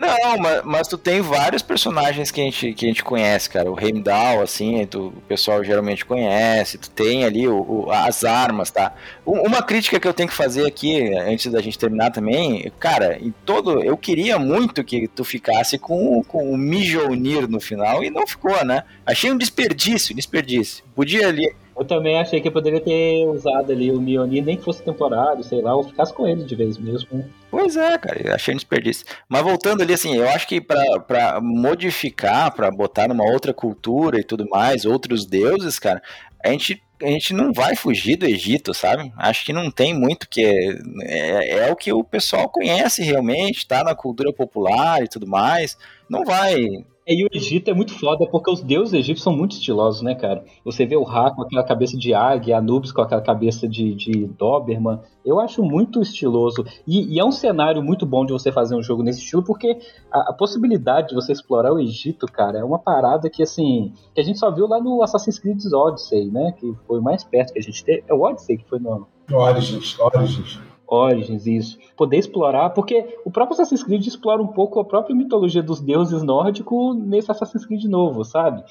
Não, 0.01 0.37
mas, 0.39 0.63
mas, 0.63 0.87
tu 0.87 0.97
tem 0.97 1.21
vários 1.21 1.61
personagens 1.61 2.31
que 2.31 2.41
a 2.41 2.43
gente, 2.43 2.73
que 2.73 2.85
a 2.85 2.87
gente 2.87 3.03
conhece, 3.03 3.47
cara. 3.47 3.71
O 3.71 3.79
Heimdall, 3.79 4.41
assim, 4.41 4.83
tu, 4.87 5.09
o 5.09 5.21
pessoal 5.27 5.63
geralmente 5.63 6.03
conhece. 6.03 6.79
Tu 6.79 6.89
tem 6.89 7.23
ali 7.23 7.47
o, 7.47 7.61
o, 7.61 7.91
as 7.91 8.23
armas, 8.23 8.71
tá? 8.71 8.95
Uma 9.23 9.61
crítica 9.61 9.99
que 9.99 10.07
eu 10.07 10.13
tenho 10.13 10.27
que 10.27 10.33
fazer 10.33 10.65
aqui, 10.65 11.13
antes 11.13 11.51
da 11.51 11.61
gente 11.61 11.77
terminar 11.77 12.09
também, 12.09 12.71
cara, 12.79 13.19
em 13.21 13.31
todo. 13.45 13.83
Eu 13.83 13.95
queria 13.95 14.39
muito 14.39 14.83
que 14.83 15.07
tu 15.07 15.23
ficasse 15.23 15.77
com, 15.77 16.23
com 16.23 16.51
o 16.51 16.57
Mjolnir 16.57 17.47
no 17.47 17.59
final 17.59 18.03
e 18.03 18.09
não 18.09 18.25
ficou, 18.25 18.65
né? 18.65 18.83
Achei 19.05 19.31
um 19.31 19.37
desperdício, 19.37 20.15
desperdício. 20.15 20.83
Podia 20.95 21.27
ali 21.27 21.53
eu 21.77 21.85
também 21.85 22.19
achei 22.19 22.39
que 22.39 22.47
eu 22.47 22.51
poderia 22.51 22.79
ter 22.79 23.25
usado 23.27 23.71
ali 23.71 23.91
o 23.91 23.99
Mionir, 23.99 24.43
nem 24.43 24.55
que 24.55 24.63
fosse 24.63 24.83
temporário, 24.83 25.43
sei 25.43 25.61
lá, 25.61 25.75
ou 25.75 25.83
ficasse 25.83 26.13
com 26.13 26.27
ele 26.27 26.43
de 26.43 26.55
vez 26.55 26.77
mesmo. 26.77 27.25
Pois 27.51 27.75
é, 27.75 27.97
cara, 27.97 28.33
achei 28.33 28.53
um 28.53 28.57
desperdício. 28.57 29.05
Mas 29.27 29.43
voltando 29.43 29.81
ali, 29.81 29.93
assim, 29.93 30.15
eu 30.15 30.29
acho 30.29 30.47
que 30.47 30.61
para 30.61 31.41
modificar, 31.41 32.49
para 32.55 32.71
botar 32.71 33.09
numa 33.09 33.25
outra 33.25 33.53
cultura 33.53 34.17
e 34.17 34.23
tudo 34.23 34.47
mais, 34.49 34.85
outros 34.85 35.25
deuses, 35.25 35.77
cara, 35.77 36.01
a 36.43 36.49
gente 36.49 36.81
a 37.03 37.07
gente 37.07 37.33
não 37.33 37.51
vai 37.51 37.75
fugir 37.75 38.15
do 38.15 38.27
Egito, 38.27 38.75
sabe? 38.75 39.11
Acho 39.17 39.43
que 39.43 39.51
não 39.51 39.71
tem 39.71 39.91
muito 39.91 40.29
que 40.29 40.45
é, 40.45 40.77
é, 41.01 41.49
é, 41.67 41.71
o 41.71 41.75
que 41.75 41.91
o 41.91 42.03
pessoal 42.03 42.47
conhece 42.47 43.01
realmente, 43.01 43.67
tá 43.67 43.83
na 43.83 43.95
cultura 43.95 44.31
popular 44.31 45.03
e 45.03 45.07
tudo 45.07 45.25
mais. 45.27 45.75
Não 46.07 46.23
vai 46.23 46.63
e 47.13 47.25
o 47.25 47.29
Egito 47.33 47.69
é 47.69 47.73
muito 47.73 47.93
foda 47.93 48.27
porque 48.27 48.51
os 48.51 48.61
deuses 48.61 48.93
egípcios 48.93 49.23
são 49.23 49.35
muito 49.35 49.53
estilosos, 49.53 50.01
né, 50.01 50.15
cara? 50.15 50.43
Você 50.63 50.85
vê 50.85 50.95
o 50.95 51.03
Ra 51.03 51.31
com 51.31 51.41
aquela 51.41 51.63
cabeça 51.63 51.97
de 51.97 52.13
águia, 52.13 52.57
Anubis 52.57 52.91
com 52.91 53.01
aquela 53.01 53.21
cabeça 53.21 53.67
de, 53.67 53.95
de 53.95 54.27
Doberman. 54.27 54.99
Eu 55.25 55.39
acho 55.39 55.63
muito 55.63 56.01
estiloso. 56.01 56.65
E, 56.87 57.15
e, 57.15 57.19
é 57.19 57.25
um 57.25 57.31
cenário 57.31 57.81
muito 57.81 58.05
bom 58.05 58.25
de 58.25 58.31
você 58.31 58.51
fazer 58.51 58.75
um 58.75 58.83
jogo 58.83 59.03
nesse 59.03 59.19
estilo, 59.19 59.43
porque 59.43 59.77
a, 60.11 60.31
a, 60.31 60.33
possibilidade 60.33 61.09
de 61.09 61.15
você 61.15 61.31
explorar 61.31 61.73
o 61.73 61.79
Egito, 61.79 62.25
cara, 62.25 62.59
é 62.59 62.63
uma 62.63 62.79
parada 62.79 63.29
que, 63.29 63.43
assim, 63.43 63.93
que 64.13 64.21
a 64.21 64.23
gente 64.23 64.39
só 64.39 64.51
viu 64.51 64.67
lá 64.67 64.79
no 64.79 65.01
Assassin's 65.03 65.39
Creed 65.39 65.61
Odyssey, 65.73 66.31
né? 66.31 66.53
Que 66.53 66.73
foi 66.87 67.01
mais 67.01 67.23
perto 67.23 67.53
que 67.53 67.59
a 67.59 67.63
gente 67.63 67.83
teve. 67.83 68.03
É 68.07 68.13
o 68.13 68.21
Odyssey 68.21 68.57
que 68.57 68.67
foi 68.67 68.79
no. 68.79 69.07
Origins, 69.31 69.97
Origins. 69.99 70.59
Origins, 70.91 71.47
isso. 71.47 71.79
Poder 71.95 72.17
explorar, 72.17 72.71
porque 72.71 73.17
o 73.23 73.31
próprio 73.31 73.53
Assassin's 73.53 73.81
Creed 73.81 74.05
explora 74.05 74.41
um 74.41 74.47
pouco 74.47 74.77
a 74.77 74.83
própria 74.83 75.15
mitologia 75.15 75.63
dos 75.63 75.79
deuses 75.79 76.21
nórdicos 76.21 76.97
nesse 76.97 77.31
Assassin's 77.31 77.65
Creed 77.65 77.85
novo, 77.85 78.25
sabe? 78.25 78.61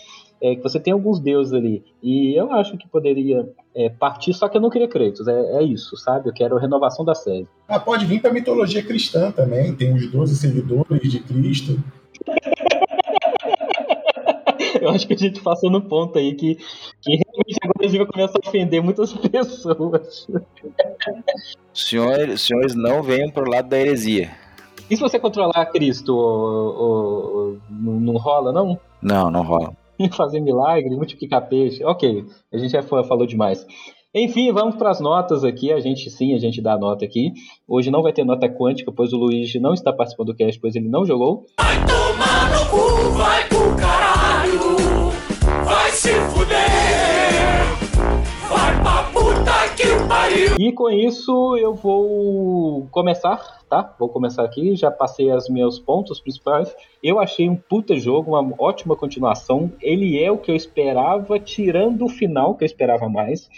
É, 0.43 0.55
que 0.55 0.63
você 0.63 0.79
tem 0.79 0.93
alguns 0.93 1.19
deuses 1.19 1.55
ali. 1.55 1.83
E 2.03 2.35
eu 2.35 2.53
acho 2.53 2.77
que 2.77 2.87
poderia 2.87 3.51
é, 3.75 3.89
partir, 3.89 4.35
só 4.35 4.49
que 4.49 4.57
eu 4.57 4.61
não 4.61 4.69
queria 4.69 4.87
Kratos. 4.87 5.27
É, 5.27 5.63
é, 5.63 5.63
isso, 5.63 5.97
sabe? 5.97 6.29
Eu 6.29 6.35
quero 6.35 6.59
a 6.59 6.61
renovação 6.61 7.05
da 7.05 7.15
série. 7.15 7.49
Ah, 7.67 7.81
pode 7.81 8.05
vir 8.05 8.21
pra 8.21 8.33
mitologia 8.33 8.83
cristã 8.83 9.33
também. 9.33 9.75
Tem 9.75 9.95
os 9.95 10.11
12 10.11 10.37
seguidores 10.37 11.11
de 11.11 11.21
Cristo. 11.21 11.83
eu 14.85 14.91
acho 14.91 15.07
que 15.07 15.15
a 15.15 15.17
gente 15.17 15.41
passou 15.41 15.71
no 15.71 15.81
ponto 15.83 16.19
aí 16.19 16.35
que, 16.35 16.57
que 17.01 17.11
realmente 17.11 17.59
agora 17.63 17.81
a 17.81 17.89
gente 17.89 17.99
vai 17.99 18.07
começar 18.07 18.39
a 18.43 18.49
ofender 18.49 18.83
muitas 18.83 19.13
pessoas. 19.29 20.27
Senhores, 21.73 22.41
senhores 22.43 22.75
não 22.75 23.03
venham 23.03 23.31
pro 23.31 23.51
lado 23.51 23.69
da 23.69 23.79
heresia. 23.79 24.31
E 24.91 24.97
se 24.97 25.03
você 25.03 25.19
controlar 25.21 25.67
Cristo, 25.67 26.13
o, 26.13 27.55
o, 27.55 27.59
não, 27.71 28.01
não 28.01 28.15
rola, 28.15 28.53
não? 28.53 28.79
Não, 29.01 29.31
não 29.31 29.43
rola. 29.43 29.73
Fazer 30.17 30.41
milagre, 30.41 30.91
multiplicar 30.97 31.49
peixe. 31.49 31.85
Ok, 31.85 32.25
a 32.53 32.59
gente 32.59 32.73
já 32.73 32.83
falou 32.83 33.27
demais. 33.27 33.65
Enfim, 34.13 34.51
vamos 34.51 34.75
para 34.75 34.91
as 34.91 34.99
notas 34.99 35.45
aqui. 35.45 35.73
A 35.73 35.79
gente 35.79 36.11
sim, 36.11 36.35
a 36.35 36.39
gente 36.39 36.61
dá 36.61 36.73
a 36.73 36.79
nota 36.79 37.05
aqui. 37.05 37.33
Hoje 37.69 37.93
não 37.93 38.03
vai 38.03 38.13
ter 38.13 38.25
nota 38.25 38.49
quântica, 38.49 38.91
pois 38.91 39.13
o 39.13 39.17
Luigi 39.17 39.61
não 39.61 39.73
está 39.73 39.93
participando 39.93 40.29
do 40.29 40.35
cast, 40.35 40.61
pois 40.61 40.75
ele 40.75 40.89
não 40.89 41.07
jogou. 41.07 41.47
Vai 41.57 41.77
tomar 41.87 42.51
no 42.51 42.71
cu, 42.71 43.11
vai 43.13 43.49
pro 43.49 43.77
caralho, 43.77 44.20
se 46.11 46.21
fuder, 46.33 46.67
vai 48.49 48.83
pra 48.83 49.03
puta 49.13 49.75
que 49.77 50.09
pariu. 50.09 50.57
E 50.59 50.73
com 50.73 50.91
isso 50.91 51.57
eu 51.57 51.73
vou 51.73 52.89
começar, 52.91 53.61
tá? 53.69 53.95
Vou 53.97 54.09
começar 54.09 54.43
aqui, 54.43 54.75
já 54.75 54.91
passei 54.91 55.33
os 55.33 55.49
meus 55.49 55.79
pontos 55.79 56.21
principais. 56.21 56.75
Eu 57.01 57.21
achei 57.21 57.49
um 57.49 57.55
puta 57.55 57.97
jogo, 57.97 58.37
uma 58.37 58.55
ótima 58.59 58.97
continuação. 58.97 59.71
Ele 59.81 60.21
é 60.21 60.33
o 60.33 60.39
que 60.39 60.51
eu 60.51 60.57
esperava, 60.57 61.39
tirando 61.39 62.05
o 62.05 62.09
final, 62.09 62.57
que 62.57 62.65
eu 62.65 62.67
esperava 62.67 63.09
mais 63.09 63.49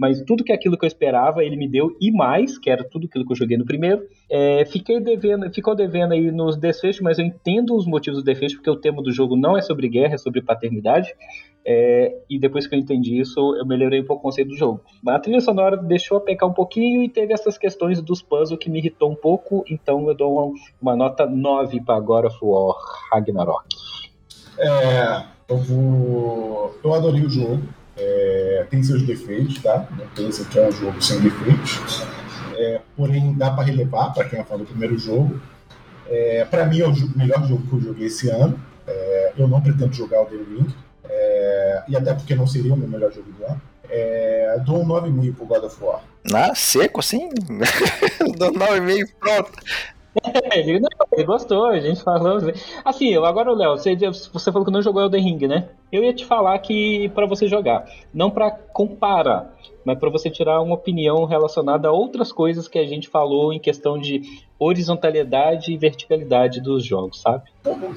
mas 0.00 0.22
tudo 0.22 0.42
que 0.42 0.50
é 0.50 0.54
aquilo 0.54 0.78
que 0.78 0.84
eu 0.86 0.88
esperava 0.88 1.44
ele 1.44 1.56
me 1.56 1.68
deu 1.68 1.94
e 2.00 2.10
mais, 2.10 2.56
que 2.56 2.70
era 2.70 2.82
tudo 2.82 3.04
aquilo 3.04 3.26
que 3.26 3.32
eu 3.32 3.36
joguei 3.36 3.58
no 3.58 3.66
primeiro. 3.66 4.02
É, 4.30 4.64
fiquei 4.64 4.98
devendo, 4.98 5.52
ficou 5.52 5.74
devendo 5.74 6.12
aí 6.12 6.32
nos 6.32 6.56
desfechos, 6.56 7.02
mas 7.02 7.18
eu 7.18 7.26
entendo 7.26 7.76
os 7.76 7.86
motivos 7.86 8.22
do 8.22 8.24
desfecho, 8.24 8.56
porque 8.56 8.70
o 8.70 8.76
tema 8.76 9.02
do 9.02 9.12
jogo 9.12 9.36
não 9.36 9.58
é 9.58 9.60
sobre 9.60 9.90
guerra, 9.90 10.14
é 10.14 10.18
sobre 10.18 10.40
paternidade. 10.40 11.14
É, 11.64 12.16
e 12.28 12.38
depois 12.38 12.66
que 12.66 12.74
eu 12.74 12.78
entendi 12.78 13.20
isso, 13.20 13.54
eu 13.56 13.66
melhorei 13.66 14.00
um 14.00 14.04
pouco 14.04 14.20
o 14.20 14.24
conceito 14.24 14.48
do 14.48 14.56
jogo. 14.56 14.80
A 15.06 15.18
trilha 15.18 15.40
sonora 15.40 15.76
deixou 15.76 16.16
a 16.16 16.20
pecar 16.20 16.48
um 16.48 16.52
pouquinho 16.52 17.02
e 17.02 17.08
teve 17.08 17.32
essas 17.32 17.58
questões 17.58 18.00
dos 18.00 18.22
puzzles 18.22 18.58
que 18.58 18.70
me 18.70 18.78
irritou 18.78 19.10
um 19.10 19.14
pouco, 19.14 19.64
então 19.68 20.08
eu 20.08 20.14
dou 20.14 20.34
uma, 20.34 20.54
uma 20.80 20.96
nota 20.96 21.26
9 21.26 21.82
para 21.82 22.26
of 22.26 22.38
War 22.42 22.76
Ragnarok. 23.12 23.66
É, 24.58 25.24
eu 25.48 25.56
vou. 25.58 26.78
Eu 26.82 26.94
adorei 26.94 27.22
o 27.22 27.30
jogo. 27.30 27.62
É, 27.96 28.66
tem 28.70 28.82
seus 28.82 29.02
defeitos, 29.02 29.62
tá? 29.62 29.86
Não 29.90 30.06
pensa 30.08 30.44
que 30.48 30.58
é 30.58 30.68
um 30.68 30.72
jogo 30.72 31.02
sem 31.02 31.20
defeitos. 31.20 32.02
É, 32.56 32.80
porém, 32.96 33.34
dá 33.34 33.50
para 33.50 33.64
relevar 33.64 34.12
para 34.14 34.28
quem 34.28 34.38
é 34.38 34.44
fã 34.44 34.56
do 34.56 34.64
primeiro 34.64 34.98
jogo. 34.98 35.40
É, 36.06 36.44
para 36.44 36.66
mim, 36.66 36.80
é 36.80 36.86
o 36.86 36.94
melhor 37.16 37.46
jogo 37.46 37.66
que 37.66 37.72
eu 37.74 37.80
joguei 37.80 38.06
esse 38.06 38.30
ano. 38.30 38.58
É, 38.86 39.32
eu 39.36 39.46
não 39.46 39.60
pretendo 39.60 39.92
jogar 39.92 40.22
o 40.22 40.26
The 40.26 40.36
Ring. 40.36 40.66
É, 41.12 41.82
e 41.88 41.96
até 41.96 42.14
porque 42.14 42.34
não 42.34 42.46
seria 42.46 42.72
o 42.72 42.76
meu 42.76 42.88
melhor 42.88 43.12
jogo 43.12 43.30
do 43.32 43.44
ano. 43.44 43.60
É, 43.88 44.56
dou 44.64 44.82
um 44.82 44.86
9,5 44.86 45.34
pro 45.34 45.46
God 45.46 45.64
of 45.64 45.84
War. 45.84 46.02
Ah, 46.32 46.54
seco 46.54 47.00
assim? 47.00 47.28
dou 48.38 48.52
9,5 48.52 49.08
pronto. 49.18 49.52
Ele, 50.52 50.80
não, 50.80 50.88
ele 51.12 51.24
gostou, 51.24 51.66
a 51.66 51.78
gente 51.78 52.02
falou. 52.02 52.38
Assim, 52.84 53.14
agora, 53.16 53.52
Léo, 53.52 53.76
você, 53.76 53.96
você 53.96 54.50
falou 54.50 54.64
que 54.64 54.72
não 54.72 54.82
jogou 54.82 55.02
Elden 55.02 55.22
Ring, 55.22 55.46
né? 55.46 55.68
Eu 55.92 56.02
ia 56.02 56.12
te 56.12 56.24
falar 56.24 56.58
que 56.58 57.08
para 57.10 57.26
você 57.26 57.46
jogar, 57.46 57.88
não 58.12 58.30
para 58.30 58.50
comparar, 58.50 59.54
mas 59.84 59.98
para 59.98 60.10
você 60.10 60.28
tirar 60.28 60.60
uma 60.60 60.74
opinião 60.74 61.24
relacionada 61.24 61.88
a 61.88 61.92
outras 61.92 62.32
coisas 62.32 62.66
que 62.66 62.78
a 62.78 62.86
gente 62.86 63.08
falou 63.08 63.52
em 63.52 63.58
questão 63.58 63.98
de 63.98 64.22
horizontalidade 64.58 65.72
e 65.72 65.76
verticalidade 65.76 66.60
dos 66.60 66.84
jogos, 66.84 67.20
sabe? 67.20 67.44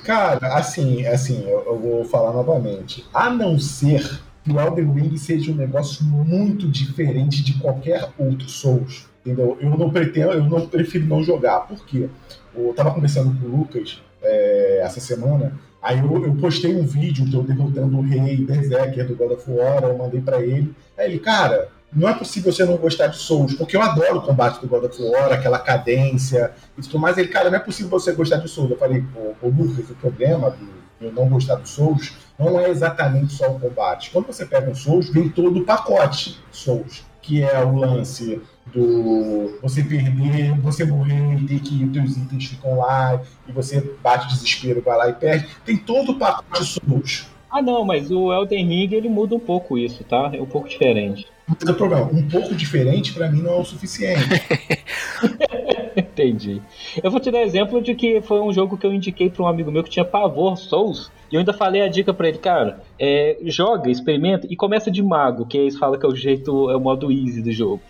Cara, 0.03 0.55
assim, 0.55 1.05
assim, 1.05 1.43
eu, 1.47 1.63
eu 1.65 1.79
vou 1.79 2.05
falar 2.05 2.31
novamente. 2.31 3.03
A 3.13 3.29
não 3.29 3.57
ser 3.59 4.21
que 4.43 4.51
o 4.51 4.59
Elden 4.59 4.91
Ring 4.91 5.17
seja 5.17 5.51
um 5.51 5.55
negócio 5.55 6.05
muito 6.05 6.67
diferente 6.67 7.43
de 7.43 7.59
qualquer 7.59 8.09
outro 8.19 8.49
Souls 8.49 9.12
Entendeu? 9.25 9.57
Eu 9.59 9.69
não 9.71 9.89
pretendo, 9.89 10.33
eu 10.33 10.43
não 10.43 10.67
prefiro 10.67 11.05
não 11.05 11.23
jogar. 11.23 11.61
Por 11.61 11.85
quê? 11.85 12.09
Eu 12.55 12.73
tava 12.73 12.93
conversando 12.93 13.39
com 13.39 13.47
o 13.47 13.57
Lucas 13.57 14.01
é, 14.21 14.81
essa 14.83 14.99
semana. 14.99 15.53
Aí 15.81 15.99
eu, 15.99 16.25
eu, 16.25 16.35
postei 16.35 16.75
um 16.75 16.85
vídeo 16.85 17.25
de 17.25 17.35
eu 17.35 17.43
derrotando 17.43 17.97
o 17.97 18.01
rei 18.01 18.37
Berserker 18.37 19.07
do 19.07 19.15
God 19.15 19.31
of 19.31 19.49
War, 19.49 19.83
eu 19.83 19.97
mandei 19.97 20.21
para 20.21 20.41
ele. 20.41 20.73
Aí 20.97 21.09
ele, 21.09 21.19
cara, 21.19 21.69
não 21.91 22.07
é 22.07 22.13
possível 22.13 22.51
você 22.51 22.65
não 22.65 22.77
gostar 22.77 23.07
de 23.07 23.17
Souls, 23.17 23.53
porque 23.53 23.75
eu 23.75 23.81
adoro 23.81 24.17
o 24.17 24.21
combate 24.21 24.59
do 24.61 24.67
God 24.67 24.85
of 24.85 25.01
War, 25.01 25.31
aquela 25.31 25.59
cadência 25.59 26.51
e 26.77 26.81
tudo 26.81 26.99
mais. 26.99 27.17
Ele, 27.17 27.27
cara, 27.27 27.49
não 27.49 27.57
é 27.57 27.61
possível 27.61 27.89
você 27.89 28.11
gostar 28.13 28.37
de 28.37 28.49
Souls. 28.49 28.71
Eu 28.71 28.77
falei, 28.77 29.03
ô, 29.15 29.45
ô 29.45 29.49
Lucas, 29.49 29.89
o 29.89 29.95
problema 29.95 30.51
do 30.51 30.83
eu 31.03 31.11
não 31.11 31.27
gostar 31.27 31.55
do 31.55 31.67
Souls 31.67 32.13
não 32.39 32.59
é 32.59 32.69
exatamente 32.69 33.33
só 33.33 33.51
o 33.51 33.59
combate. 33.59 34.09
Quando 34.11 34.27
você 34.27 34.45
pega 34.45 34.69
um 34.69 34.75
Souls, 34.75 35.09
vem 35.09 35.29
todo 35.29 35.59
o 35.59 35.65
pacote 35.65 36.39
Souls, 36.51 37.03
que 37.21 37.43
é 37.43 37.63
o 37.63 37.75
lance 37.75 38.41
do 38.67 39.57
você 39.61 39.83
perder, 39.83 40.57
você 40.59 40.85
morrer 40.85 41.35
e 41.35 41.45
ter 41.45 41.59
que 41.59 41.83
os 41.83 41.91
teus 41.91 42.17
itens 42.17 42.45
ficam 42.45 42.77
lá 42.77 43.21
e 43.47 43.51
você 43.51 43.81
bate 44.01 44.27
desespero, 44.27 44.81
vai 44.81 44.97
lá 44.97 45.09
e 45.09 45.13
perde. 45.13 45.47
Tem 45.65 45.77
todo 45.77 46.13
o 46.13 46.19
pacote 46.19 46.65
Souls. 46.65 47.27
Ah 47.49 47.61
não, 47.61 47.85
mas 47.85 48.09
o 48.09 48.33
Elden 48.33 48.65
Ring 48.65 48.93
ele 48.93 49.09
muda 49.09 49.35
um 49.35 49.39
pouco 49.39 49.77
isso, 49.77 50.03
tá? 50.03 50.31
É 50.33 50.41
um 50.41 50.45
pouco 50.45 50.67
diferente. 50.67 51.27
Mas 51.47 51.69
o 51.69 51.73
problema, 51.75 52.05
um 52.05 52.27
pouco 52.27 52.55
diferente 52.55 53.13
para 53.13 53.29
mim 53.29 53.41
não 53.41 53.53
é 53.53 53.57
o 53.57 53.65
suficiente. 53.65 54.23
Entendi. 55.95 56.61
Eu 57.03 57.11
vou 57.11 57.19
te 57.19 57.29
dar 57.29 57.41
exemplo 57.41 57.81
de 57.81 57.93
que 57.93 58.21
foi 58.21 58.39
um 58.39 58.51
jogo 58.51 58.77
que 58.77 58.87
eu 58.87 58.93
indiquei 58.93 59.29
para 59.29 59.43
um 59.43 59.47
amigo 59.47 59.71
meu 59.71 59.83
que 59.83 59.89
tinha 59.89 60.05
pavor 60.05 60.57
Souls. 60.57 61.11
E 61.31 61.35
eu 61.35 61.39
ainda 61.39 61.53
falei 61.53 61.81
a 61.81 61.87
dica 61.87 62.13
para 62.13 62.27
ele, 62.27 62.37
cara, 62.37 62.81
é, 62.99 63.37
joga, 63.45 63.89
experimenta 63.91 64.47
e 64.49 64.55
começa 64.55 64.89
de 64.89 65.03
mago, 65.03 65.45
que 65.45 65.57
eles 65.57 65.77
falam 65.77 65.99
que 65.99 66.05
é 66.05 66.09
o 66.09 66.15
jeito, 66.15 66.69
é 66.71 66.75
o 66.75 66.79
modo 66.79 67.11
easy 67.11 67.41
do 67.41 67.51
jogo. 67.51 67.81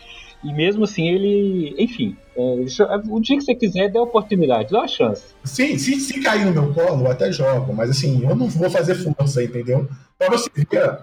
E 0.43 0.51
mesmo 0.51 0.83
assim, 0.83 1.07
ele. 1.07 1.75
Enfim, 1.77 2.17
é, 2.35 2.65
o 3.09 3.19
dia 3.19 3.37
que 3.37 3.43
você 3.43 3.55
quiser, 3.55 3.89
dê 3.89 3.97
a 3.97 4.03
oportunidade, 4.03 4.71
dá 4.71 4.79
uma 4.79 4.87
chance. 4.87 5.23
Sim, 5.43 5.77
se, 5.77 5.99
se 5.99 6.21
cair 6.21 6.45
no 6.45 6.51
meu 6.51 6.73
colo, 6.73 7.05
eu 7.05 7.11
até 7.11 7.31
jogo, 7.31 7.73
mas 7.73 7.89
assim, 7.89 8.23
eu 8.23 8.35
não 8.35 8.47
vou 8.47 8.69
fazer 8.69 8.95
força, 8.95 9.43
entendeu? 9.43 9.87
Pra 10.17 10.29
você 10.29 10.49
ver, 10.55 10.99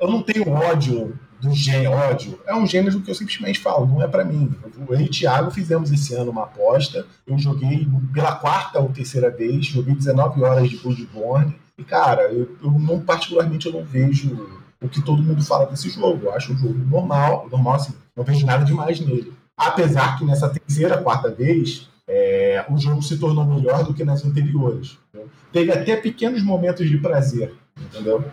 eu 0.00 0.10
não 0.10 0.22
tenho 0.22 0.50
ódio 0.50 1.18
do 1.40 1.52
gênero, 1.52 1.92
ódio, 1.92 2.38
é 2.46 2.54
um 2.54 2.66
gênero 2.66 3.00
que 3.00 3.10
eu 3.10 3.14
simplesmente 3.14 3.58
falo, 3.58 3.86
não 3.86 4.00
é 4.00 4.06
para 4.06 4.24
mim. 4.24 4.52
Eu 4.88 5.00
e 5.00 5.04
o 5.04 5.10
Thiago 5.10 5.50
fizemos 5.50 5.90
esse 5.90 6.14
ano 6.14 6.30
uma 6.30 6.44
aposta, 6.44 7.04
eu 7.26 7.36
joguei 7.36 7.86
pela 8.14 8.36
quarta 8.36 8.78
ou 8.78 8.88
terceira 8.90 9.28
vez, 9.28 9.66
joguei 9.66 9.94
19 9.94 10.42
horas 10.42 10.70
de 10.70 10.76
Bloodborne, 10.76 11.56
e 11.76 11.82
cara, 11.82 12.32
eu, 12.32 12.56
eu 12.62 12.70
não, 12.70 13.00
particularmente 13.00 13.66
eu 13.66 13.72
não 13.72 13.84
vejo 13.84 14.60
o 14.80 14.88
que 14.88 15.02
todo 15.02 15.22
mundo 15.22 15.42
fala 15.44 15.66
desse 15.66 15.90
jogo. 15.90 16.26
Eu 16.26 16.34
acho 16.34 16.52
o 16.52 16.56
jogo 16.56 16.78
normal, 16.78 17.48
normal 17.50 17.74
assim, 17.74 17.94
não 18.16 18.24
vejo 18.24 18.46
nada 18.46 18.64
demais 18.64 19.00
nele. 19.00 19.32
Apesar 19.56 20.18
que 20.18 20.24
nessa 20.24 20.48
terceira, 20.48 20.98
quarta 20.98 21.30
vez, 21.30 21.88
é, 22.08 22.64
o 22.70 22.76
jogo 22.76 23.02
se 23.02 23.18
tornou 23.18 23.44
melhor 23.44 23.84
do 23.84 23.94
que 23.94 24.04
nas 24.04 24.24
anteriores. 24.24 24.98
Entendeu? 25.08 25.30
Teve 25.52 25.72
até 25.72 25.96
pequenos 25.96 26.42
momentos 26.42 26.88
de 26.88 26.98
prazer, 26.98 27.54
entendeu? 27.78 28.24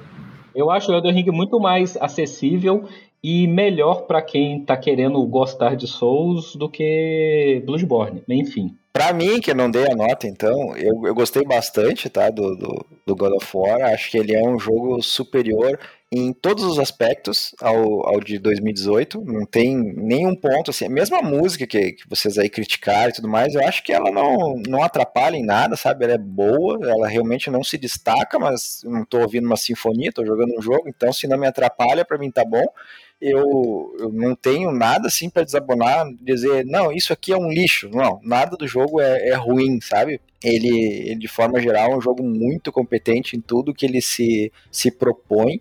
Eu 0.56 0.72
acho 0.72 0.92
o 0.92 0.96
Elden 0.96 1.14
Ring 1.14 1.32
muito 1.32 1.60
mais 1.60 1.96
acessível 1.98 2.88
e 3.24 3.48
melhor 3.48 4.04
para 4.04 4.22
quem 4.22 4.64
tá 4.64 4.76
querendo 4.76 5.24
gostar 5.26 5.76
de 5.76 5.88
Souls 5.88 6.56
do 6.56 6.70
que 6.70 7.62
Bloodborne, 7.66 8.24
enfim. 8.28 8.76
Para 8.92 9.14
mim, 9.14 9.40
que 9.40 9.52
eu 9.52 9.56
não 9.56 9.70
dei 9.70 9.86
a 9.86 9.96
nota, 9.96 10.28
então, 10.28 10.76
eu, 10.76 11.06
eu 11.06 11.14
gostei 11.14 11.44
bastante, 11.46 12.10
tá, 12.10 12.30
do, 12.30 12.56
do, 12.56 12.86
do, 13.06 13.16
God 13.16 13.34
of 13.34 13.48
War. 13.56 13.82
Acho 13.94 14.12
que 14.12 14.18
ele 14.18 14.36
é 14.36 14.42
um 14.42 14.60
jogo 14.60 15.02
superior 15.02 15.80
em 16.11 16.34
todos 16.34 16.64
os 16.64 16.80
aspectos 16.80 17.53
ao, 17.61 18.07
ao 18.07 18.19
de 18.19 18.40
2018. 18.40 19.22
Não 19.22 19.45
tem 19.45 19.76
nenhum 19.76 20.36
ponto, 20.36 20.72
assim, 20.72 20.86
a 20.86 20.90
mesma 20.90 21.22
música 21.22 21.68
que, 21.68 21.94
que 21.94 22.10
vocês 22.10 22.38
aí 22.38 22.49
criticaram 22.49 23.10
e 23.10 23.14
tudo 23.14 23.27
mais, 23.27 23.53
eu 23.53 23.64
acho 23.64 23.84
que 23.84 23.94
ela 23.94 24.11
não, 24.11 24.56
não 24.68 24.84
atrapalha 24.84 25.36
em 25.36 25.45
nada, 25.45 25.76
sabe? 25.76 26.06
Ela 26.06 26.15
é 26.15 26.18
boa, 26.18 26.80
ela 26.81 27.07
realmente 27.07 27.49
não 27.49 27.64
se 27.64 27.77
destaca, 27.77 28.40
mas 28.40 28.81
não 28.84 29.06
tô 29.06 29.19
ouvindo 29.19 29.45
uma 29.45 29.57
sinfonia, 29.57 30.11
tô 30.11 30.26
jogando 30.26 30.57
um 30.57 30.61
jogo, 30.61 30.88
então 30.88 31.14
se 31.14 31.27
não 31.27 31.38
me 31.38 31.48
atrapalha, 31.48 32.03
para 32.03 32.18
mim 32.18 32.31
tá 32.31 32.44
bom 32.44 32.65
eu, 33.22 33.95
eu 33.99 34.11
não 34.11 34.34
tenho 34.34 34.72
nada 34.72 35.07
assim 35.07 35.30
para 35.30 35.44
desabonar, 35.44 36.06
dizer, 36.22 36.65
não, 36.65 36.91
isso 36.91 37.11
aqui 37.11 37.34
é 37.34 37.38
um 37.38 37.49
lixo. 37.49 37.90
Não, 37.90 38.19
nada 38.23 38.56
do 38.56 38.68
jogo 38.68 39.02
é, 39.02 39.30
é 39.30 39.36
ruim, 39.36 39.80
sabe? 39.81 40.22
Ele, 40.41 40.69
ele, 41.10 41.19
de 41.19 41.27
forma 41.27 41.60
geral, 41.60 41.91
é 41.91 41.98
um 41.98 42.02
jogo 42.02 42.23
muito 42.23 42.72
competente 42.72 43.36
em 43.36 43.41
tudo 43.41 43.73
que 43.73 43.86
ele 43.86 44.02
se, 44.02 44.52
se 44.72 44.90
propõe. 44.90 45.60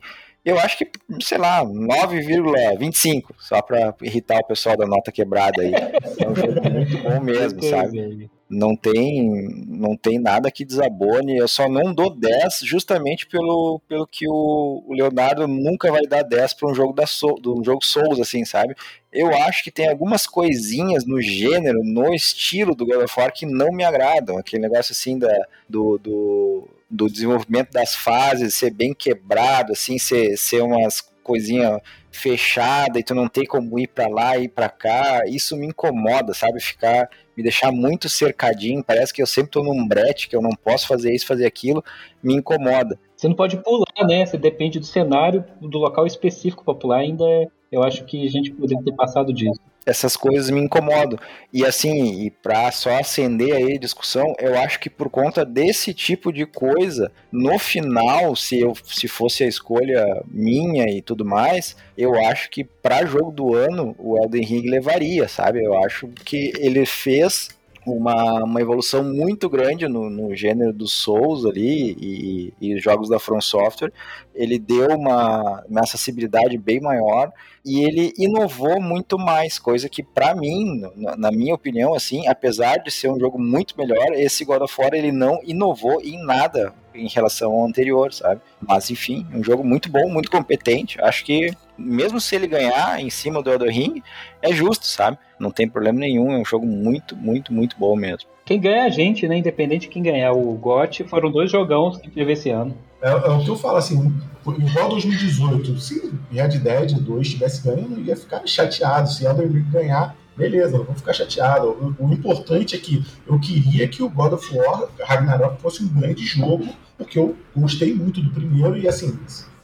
Eu 0.48 0.58
acho 0.58 0.78
que, 0.78 0.90
sei 1.20 1.36
lá, 1.36 1.62
9,25, 1.62 3.34
só 3.38 3.60
para 3.60 3.94
irritar 4.00 4.38
o 4.38 4.46
pessoal 4.46 4.78
da 4.78 4.86
nota 4.86 5.12
quebrada 5.12 5.60
aí. 5.60 5.74
É 5.74 6.26
um 6.26 6.34
jogo 6.34 6.70
muito 6.70 6.98
bom 7.02 7.20
mesmo, 7.22 7.62
sabe? 7.62 8.30
não 8.50 8.74
tem 8.74 9.28
não 9.66 9.96
tem 9.96 10.18
nada 10.18 10.50
que 10.50 10.64
desabone. 10.64 11.36
Eu 11.36 11.46
só 11.46 11.68
não 11.68 11.92
dou 11.92 12.10
10 12.10 12.60
justamente 12.62 13.26
pelo, 13.26 13.80
pelo 13.86 14.06
que 14.06 14.26
o, 14.26 14.84
o 14.86 14.94
Leonardo 14.94 15.46
nunca 15.46 15.92
vai 15.92 16.06
dar 16.06 16.22
10 16.22 16.54
para 16.54 16.70
um 16.70 16.74
jogo 16.74 16.92
da 16.92 17.06
Soul, 17.06 17.38
um 17.46 17.62
jogo 17.62 17.84
Souls 17.84 18.18
assim, 18.18 18.44
sabe? 18.44 18.74
Eu 19.18 19.34
acho 19.34 19.64
que 19.64 19.70
tem 19.72 19.88
algumas 19.88 20.28
coisinhas 20.28 21.04
no 21.04 21.20
gênero, 21.20 21.82
no 21.82 22.14
estilo 22.14 22.72
do 22.72 22.86
God 22.86 23.02
of 23.02 23.14
War 23.18 23.32
que 23.32 23.44
não 23.44 23.72
me 23.72 23.82
agradam. 23.82 24.38
Aquele 24.38 24.62
negócio 24.62 24.92
assim 24.92 25.18
da, 25.18 25.34
do, 25.68 25.98
do, 25.98 26.68
do 26.88 27.10
desenvolvimento 27.10 27.72
das 27.72 27.96
fases 27.96 28.54
ser 28.54 28.70
bem 28.70 28.94
quebrado, 28.94 29.72
assim, 29.72 29.98
ser, 29.98 30.36
ser 30.36 30.62
umas 30.62 31.02
coisinha 31.28 31.82
fechada 32.10 32.98
e 32.98 33.02
tu 33.02 33.14
não 33.14 33.28
tem 33.28 33.44
como 33.44 33.78
ir 33.78 33.88
para 33.88 34.08
lá 34.08 34.38
e 34.38 34.44
ir 34.44 34.48
para 34.48 34.70
cá, 34.70 35.26
isso 35.26 35.56
me 35.56 35.66
incomoda, 35.66 36.32
sabe? 36.32 36.58
Ficar 36.58 37.10
me 37.36 37.42
deixar 37.42 37.70
muito 37.70 38.08
cercadinho, 38.08 38.82
parece 38.82 39.12
que 39.12 39.20
eu 39.20 39.26
sempre 39.26 39.50
tô 39.52 39.62
num 39.62 39.86
brete, 39.86 40.28
que 40.28 40.34
eu 40.34 40.40
não 40.40 40.50
posso 40.50 40.88
fazer 40.88 41.14
isso, 41.14 41.26
fazer 41.26 41.46
aquilo, 41.46 41.84
me 42.22 42.34
incomoda. 42.34 42.98
Você 43.14 43.28
não 43.28 43.36
pode 43.36 43.56
pular, 43.58 44.06
né? 44.08 44.24
Você 44.24 44.38
depende 44.38 44.80
do 44.80 44.86
cenário, 44.86 45.44
do 45.60 45.78
local 45.78 46.06
específico 46.06 46.64
para 46.64 46.74
pular, 46.74 46.98
ainda 46.98 47.24
é, 47.24 47.46
eu 47.70 47.82
acho 47.82 48.04
que 48.04 48.26
a 48.26 48.30
gente 48.30 48.50
poderia 48.50 48.82
ter 48.82 48.92
passado 48.92 49.32
disso 49.32 49.60
essas 49.88 50.16
coisas 50.16 50.50
me 50.50 50.60
incomodam. 50.60 51.18
E 51.52 51.64
assim, 51.64 52.22
e 52.22 52.30
para 52.30 52.70
só 52.70 52.98
acender 52.98 53.54
aí 53.54 53.76
a 53.76 53.78
discussão, 53.78 54.34
eu 54.38 54.58
acho 54.58 54.78
que 54.78 54.90
por 54.90 55.08
conta 55.08 55.44
desse 55.44 55.94
tipo 55.94 56.30
de 56.30 56.44
coisa, 56.44 57.10
no 57.32 57.58
final, 57.58 58.36
se 58.36 58.60
eu 58.60 58.74
se 58.84 59.08
fosse 59.08 59.44
a 59.44 59.48
escolha 59.48 60.22
minha 60.26 60.84
e 60.90 61.00
tudo 61.00 61.24
mais, 61.24 61.74
eu 61.96 62.14
acho 62.26 62.50
que 62.50 62.64
para 62.64 63.06
jogo 63.06 63.32
do 63.32 63.54
ano 63.54 63.94
o 63.98 64.22
Elden 64.22 64.44
Ring 64.44 64.68
levaria, 64.68 65.26
sabe? 65.26 65.64
Eu 65.64 65.82
acho 65.82 66.08
que 66.08 66.52
ele 66.58 66.84
fez 66.84 67.48
uma, 67.94 68.44
uma 68.44 68.60
evolução 68.60 69.02
muito 69.02 69.48
grande 69.48 69.88
no, 69.88 70.08
no 70.10 70.34
gênero 70.34 70.72
dos 70.72 70.92
Souls 70.92 71.44
ali 71.44 71.96
e, 72.00 72.54
e 72.60 72.78
jogos 72.78 73.08
da 73.08 73.18
From 73.18 73.40
Software. 73.40 73.92
Ele 74.34 74.58
deu 74.58 74.88
uma, 74.88 75.64
uma 75.68 75.80
acessibilidade 75.80 76.56
bem 76.56 76.80
maior 76.80 77.32
e 77.64 77.84
ele 77.84 78.14
inovou 78.16 78.80
muito 78.80 79.18
mais, 79.18 79.58
coisa 79.58 79.88
que 79.88 80.02
para 80.02 80.34
mim, 80.34 80.82
na, 80.96 81.16
na, 81.16 81.30
minha 81.30 81.54
opinião, 81.54 81.94
assim, 81.94 82.26
apesar 82.26 82.78
de 82.78 82.90
ser 82.90 83.10
um 83.10 83.18
jogo 83.18 83.38
muito 83.38 83.76
melhor, 83.76 84.12
esse 84.14 84.44
God 84.44 84.62
of 84.62 84.80
War 84.80 84.94
ele 84.94 85.12
não 85.12 85.40
inovou 85.44 86.00
em 86.00 86.24
nada 86.24 86.72
em 86.94 87.08
relação 87.08 87.52
ao 87.52 87.66
anterior, 87.66 88.12
sabe? 88.12 88.40
Mas 88.60 88.90
enfim, 88.90 89.26
um 89.32 89.42
jogo 89.42 89.64
muito 89.64 89.90
bom, 89.90 90.08
muito 90.08 90.30
competente. 90.30 91.00
Acho 91.00 91.24
que 91.24 91.52
mesmo 91.76 92.20
se 92.20 92.34
ele 92.34 92.46
ganhar 92.46 93.00
em 93.00 93.10
cima 93.10 93.42
do 93.42 93.50
Elden 93.50 93.70
Ring, 93.70 94.02
é 94.42 94.52
justo, 94.52 94.86
sabe? 94.86 95.18
Não 95.38 95.50
tem 95.50 95.68
problema 95.68 95.98
nenhum, 95.98 96.32
é 96.32 96.38
um 96.38 96.44
jogo 96.44 96.66
muito, 96.66 97.16
muito, 97.16 97.52
muito 97.52 97.76
bom 97.78 97.94
mesmo. 97.96 98.28
Quem 98.44 98.60
ganha 98.60 98.84
é 98.84 98.86
a 98.86 98.90
gente, 98.90 99.28
né? 99.28 99.36
Independente 99.36 99.82
de 99.82 99.88
quem 99.88 100.02
ganhar. 100.02 100.32
O 100.32 100.52
GOT 100.54 101.04
foram 101.04 101.30
dois 101.30 101.50
jogões 101.50 101.98
que 101.98 102.10
teve 102.10 102.32
esse 102.32 102.50
ano. 102.50 102.74
É, 103.00 103.10
é, 103.10 103.30
o 103.30 103.44
que 103.44 103.48
eu 103.48 103.56
falo 103.56 103.76
assim, 103.76 104.12
igual 104.58 104.88
2018, 104.88 105.78
se 105.78 106.12
Red 106.32 106.58
Dead 106.58 106.98
2 106.98 107.28
tivesse 107.28 107.62
ganho, 107.62 107.82
eu 107.82 107.90
não 107.90 107.98
ia 108.00 108.16
ficar 108.16 108.44
chateado. 108.46 109.10
Se 109.10 109.24
Elden 109.24 109.48
Ring 109.48 109.70
ganhar, 109.70 110.16
beleza, 110.36 110.78
não 110.78 110.84
vou 110.84 110.94
ficar 110.94 111.12
chateado. 111.12 111.94
O, 111.98 112.06
o, 112.06 112.12
importante 112.12 112.74
é 112.74 112.78
que 112.78 113.04
eu 113.26 113.38
queria 113.38 113.86
que 113.86 114.02
o 114.02 114.08
God 114.08 114.32
of 114.32 114.56
War 114.56 114.88
Ragnarok 115.00 115.60
fosse 115.60 115.84
um 115.84 115.88
grande 115.88 116.24
jogo, 116.24 116.66
porque 116.96 117.18
eu 117.18 117.36
gostei 117.56 117.94
muito 117.94 118.20
do 118.20 118.30
primeiro 118.30 118.76
e 118.76 118.88
assim, 118.88 119.16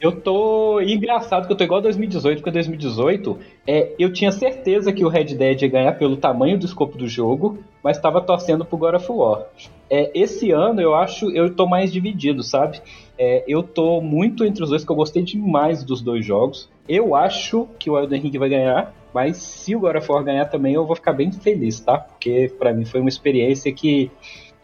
eu 0.05 0.11
tô 0.11 0.79
engraçado 0.81 1.47
que 1.47 1.51
eu 1.51 1.57
tô 1.57 1.63
igual 1.63 1.81
2018, 1.81 2.37
porque 2.37 2.51
2018 2.51 3.39
é, 3.65 3.91
eu 3.97 4.13
tinha 4.13 4.31
certeza 4.31 4.93
que 4.93 5.03
o 5.03 5.07
Red 5.07 5.33
Dead 5.33 5.63
ia 5.63 5.67
ganhar 5.67 5.93
pelo 5.93 6.15
tamanho 6.15 6.59
do 6.59 6.65
escopo 6.65 6.95
do 6.95 7.07
jogo, 7.07 7.57
mas 7.83 7.97
estava 7.97 8.21
torcendo 8.21 8.63
pro 8.63 8.77
God 8.77 8.93
of 8.93 9.11
War. 9.11 9.47
É, 9.89 10.11
esse 10.13 10.51
ano 10.51 10.79
eu 10.79 10.93
acho 10.93 11.31
eu 11.31 11.55
tô 11.55 11.65
mais 11.65 11.91
dividido, 11.91 12.43
sabe? 12.43 12.81
É, 13.17 13.43
eu 13.47 13.63
tô 13.63 13.99
muito 13.99 14.45
entre 14.45 14.63
os 14.63 14.69
dois, 14.69 14.85
que 14.85 14.91
eu 14.91 14.95
gostei 14.95 15.23
demais 15.23 15.83
dos 15.83 16.01
dois 16.01 16.23
jogos. 16.23 16.69
Eu 16.87 17.15
acho 17.15 17.67
que 17.79 17.89
o 17.89 17.97
Elden 17.97 18.21
Ring 18.21 18.37
vai 18.37 18.49
ganhar, 18.49 18.93
mas 19.11 19.37
se 19.37 19.75
o 19.75 19.79
God 19.79 19.95
of 19.95 20.11
War 20.11 20.23
ganhar 20.23 20.45
também, 20.45 20.75
eu 20.75 20.85
vou 20.85 20.95
ficar 20.95 21.13
bem 21.13 21.31
feliz, 21.31 21.79
tá? 21.79 21.97
Porque 21.97 22.53
para 22.59 22.71
mim 22.73 22.85
foi 22.85 22.99
uma 22.99 23.09
experiência 23.09 23.73
que 23.73 24.11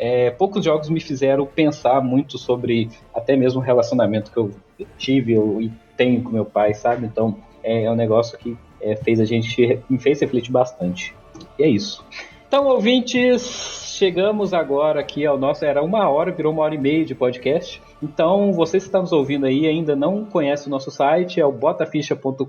é, 0.03 0.31
poucos 0.31 0.65
jogos 0.65 0.89
me 0.89 0.99
fizeram 0.99 1.45
pensar 1.45 2.01
muito 2.01 2.35
sobre 2.35 2.89
até 3.13 3.35
mesmo 3.35 3.61
o 3.61 3.63
relacionamento 3.63 4.31
que 4.31 4.37
eu 4.37 4.51
tive 4.97 5.33
e 5.35 5.71
tenho 5.95 6.23
com 6.23 6.31
meu 6.31 6.43
pai, 6.43 6.73
sabe? 6.73 7.05
Então 7.05 7.37
é, 7.63 7.83
é 7.83 7.91
um 7.91 7.95
negócio 7.95 8.35
que 8.35 8.57
é, 8.81 8.95
fez 8.95 9.19
a 9.19 9.25
gente 9.25 9.79
me 9.87 9.99
fez 9.99 10.19
refletir 10.19 10.51
bastante. 10.51 11.13
E 11.59 11.61
é 11.61 11.67
isso. 11.67 12.03
Então, 12.51 12.67
ouvintes, 12.67 13.93
chegamos 13.97 14.53
agora 14.53 14.99
aqui 14.99 15.25
ao 15.25 15.37
nosso. 15.37 15.63
Era 15.63 15.81
uma 15.81 16.09
hora, 16.09 16.33
virou 16.33 16.51
uma 16.51 16.63
hora 16.63 16.75
e 16.75 16.77
meia 16.77 17.05
de 17.05 17.15
podcast. 17.15 17.81
Então, 18.03 18.51
você 18.51 18.77
que 18.77 18.83
está 18.83 18.99
nos 18.99 19.13
ouvindo 19.13 19.45
aí 19.45 19.65
ainda 19.65 19.95
não 19.95 20.25
conhece 20.25 20.67
o 20.67 20.69
nosso 20.69 20.91
site, 20.91 21.39
é 21.39 21.45
o 21.45 21.51
botaficha.com.br. 21.53 22.45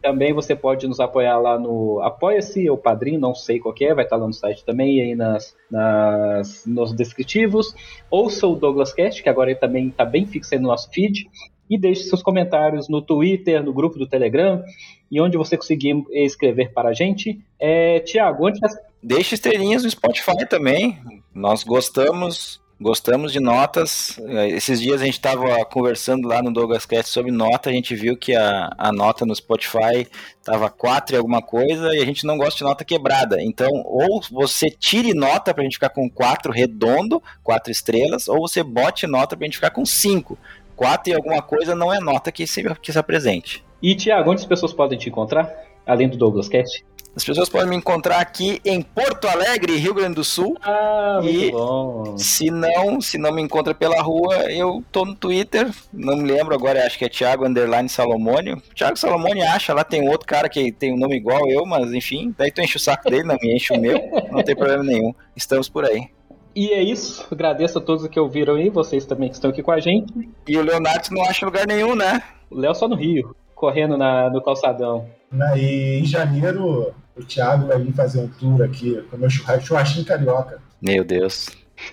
Também 0.00 0.32
você 0.32 0.56
pode 0.56 0.88
nos 0.88 0.98
apoiar 0.98 1.38
lá 1.38 1.58
no 1.58 2.00
Apoia-se 2.00 2.70
ou 2.70 2.78
Padrim, 2.78 3.18
não 3.18 3.34
sei 3.34 3.58
qual 3.58 3.74
é, 3.78 3.92
vai 3.92 4.04
estar 4.04 4.16
lá 4.16 4.26
no 4.26 4.32
site 4.32 4.64
também 4.64 4.98
aí 5.02 5.14
nas, 5.14 5.54
nas, 5.70 6.64
nos 6.64 6.94
descritivos. 6.94 7.74
Ouça 8.10 8.46
o 8.46 8.56
Douglas 8.56 8.94
Cast, 8.94 9.22
que 9.22 9.28
agora 9.28 9.50
ele 9.50 9.60
também 9.60 9.88
está 9.88 10.06
bem 10.06 10.24
fixo 10.24 10.54
aí 10.54 10.58
no 10.58 10.68
nosso 10.68 10.88
feed. 10.90 11.28
E 11.70 11.78
deixe 11.78 12.02
seus 12.02 12.22
comentários 12.22 12.88
no 12.88 13.00
Twitter, 13.00 13.62
no 13.62 13.72
grupo 13.72 13.98
do 13.98 14.06
Telegram 14.06 14.62
e 15.10 15.20
onde 15.20 15.36
você 15.36 15.56
conseguir 15.56 16.04
escrever 16.10 16.72
para 16.72 16.88
a 16.88 16.92
gente. 16.92 17.40
É, 17.58 18.00
Tiago, 18.00 18.48
onde... 18.48 18.58
Deixe 19.02 19.36
estrelinhas 19.36 19.84
no 19.84 19.90
Spotify 19.90 20.46
também. 20.48 20.98
Nós 21.32 21.62
gostamos 21.62 22.60
Gostamos 22.82 23.30
de 23.30 23.40
notas. 23.40 24.18
Esses 24.54 24.80
dias 24.80 25.02
a 25.02 25.04
gente 25.04 25.18
estava 25.18 25.62
conversando 25.66 26.26
lá 26.26 26.42
no 26.42 26.50
Douglas 26.50 26.86
Cast 26.86 27.12
sobre 27.12 27.30
nota. 27.30 27.68
A 27.68 27.72
gente 27.74 27.94
viu 27.94 28.16
que 28.16 28.34
a, 28.34 28.70
a 28.78 28.90
nota 28.90 29.26
no 29.26 29.36
Spotify 29.36 30.08
estava 30.38 30.70
4 30.70 31.14
e 31.14 31.18
alguma 31.18 31.42
coisa 31.42 31.94
e 31.94 32.00
a 32.00 32.04
gente 32.06 32.24
não 32.24 32.38
gosta 32.38 32.56
de 32.56 32.64
nota 32.64 32.82
quebrada. 32.82 33.36
Então, 33.42 33.68
ou 33.84 34.22
você 34.30 34.70
tire 34.70 35.12
nota 35.12 35.52
para 35.52 35.60
a 35.60 35.64
gente 35.64 35.74
ficar 35.74 35.90
com 35.90 36.08
4 36.08 36.50
redondo, 36.50 37.22
4 37.44 37.70
estrelas, 37.70 38.28
ou 38.28 38.48
você 38.48 38.62
bote 38.62 39.06
nota 39.06 39.36
para 39.36 39.44
a 39.44 39.48
gente 39.48 39.56
ficar 39.56 39.72
com 39.72 39.84
5. 39.84 40.38
4 40.80 41.10
e 41.12 41.14
alguma 41.14 41.42
coisa 41.42 41.74
não 41.74 41.92
é 41.92 42.00
nota 42.00 42.32
que 42.32 42.46
se, 42.46 42.62
que 42.76 42.90
se 42.90 42.98
apresente. 42.98 43.62
E, 43.82 43.94
Tiago, 43.94 44.30
onde 44.30 44.40
as 44.40 44.46
pessoas 44.46 44.72
podem 44.72 44.98
te 44.98 45.10
encontrar? 45.10 45.52
Além 45.86 46.08
do 46.08 46.16
Douglas 46.16 46.48
Cast? 46.48 46.82
As 47.14 47.22
pessoas 47.22 47.50
podem 47.50 47.68
me 47.68 47.76
encontrar 47.76 48.18
aqui 48.18 48.60
em 48.64 48.80
Porto 48.80 49.28
Alegre, 49.28 49.76
Rio 49.76 49.92
Grande 49.92 50.14
do 50.14 50.24
Sul. 50.24 50.56
Ah, 50.62 51.18
muito 51.22 51.38
E- 51.38 51.50
bom. 51.50 52.16
Se 52.16 52.50
não, 52.50 52.98
se 53.00 53.18
não 53.18 53.30
me 53.30 53.42
encontra 53.42 53.74
pela 53.74 54.00
rua, 54.00 54.36
eu 54.50 54.82
tô 54.90 55.04
no 55.04 55.14
Twitter. 55.14 55.68
Não 55.92 56.16
me 56.16 56.32
lembro 56.32 56.54
agora, 56.54 56.86
acho 56.86 56.96
que 56.96 57.04
é 57.04 57.08
Thiago 57.10 57.44
Underline 57.46 57.88
Salomônio. 57.88 58.62
Thiago 58.74 58.96
Salomônio 58.96 59.44
acha, 59.44 59.74
lá 59.74 59.84
tem 59.84 60.00
um 60.00 60.08
outro 60.10 60.26
cara 60.26 60.48
que 60.48 60.72
tem 60.72 60.94
um 60.94 60.98
nome 60.98 61.16
igual 61.16 61.46
eu, 61.50 61.66
mas 61.66 61.92
enfim, 61.92 62.34
daí 62.38 62.50
tu 62.50 62.62
enche 62.62 62.76
o 62.76 62.80
saco 62.80 63.10
dele, 63.10 63.24
não 63.24 63.36
me 63.42 63.54
enche 63.54 63.74
o 63.74 63.78
meu, 63.80 63.98
não 64.30 64.42
tem 64.42 64.56
problema 64.56 64.84
nenhum. 64.84 65.12
Estamos 65.36 65.68
por 65.68 65.84
aí. 65.84 66.08
E 66.54 66.70
é 66.72 66.82
isso. 66.82 67.26
Agradeço 67.30 67.78
a 67.78 67.80
todos 67.80 68.06
que 68.08 68.18
ouviram 68.18 68.54
aí, 68.56 68.68
vocês 68.70 69.06
também 69.06 69.28
que 69.28 69.34
estão 69.36 69.50
aqui 69.50 69.62
com 69.62 69.70
a 69.72 69.78
gente. 69.80 70.12
E 70.48 70.56
o 70.56 70.62
Leonardo 70.62 71.08
não 71.12 71.22
acha 71.24 71.46
lugar 71.46 71.66
nenhum, 71.66 71.94
né? 71.94 72.22
O 72.50 72.58
Léo 72.58 72.74
só 72.74 72.88
no 72.88 72.96
Rio, 72.96 73.34
correndo 73.54 73.96
na, 73.96 74.28
no 74.30 74.42
calçadão. 74.42 75.06
Né, 75.30 75.52
E 75.58 76.00
em 76.00 76.04
janeiro, 76.04 76.92
o 77.16 77.22
Thiago 77.24 77.68
vai 77.68 77.78
vir 77.78 77.92
fazer 77.92 78.18
um 78.20 78.26
tour 78.28 78.62
aqui 78.62 79.00
com 79.10 79.16
o 79.16 79.20
meu 79.20 79.30
churrasco, 79.30 79.66
churrasquinho 79.66 80.04
carioca. 80.04 80.60
Meu 80.82 81.04
Deus. 81.04 81.48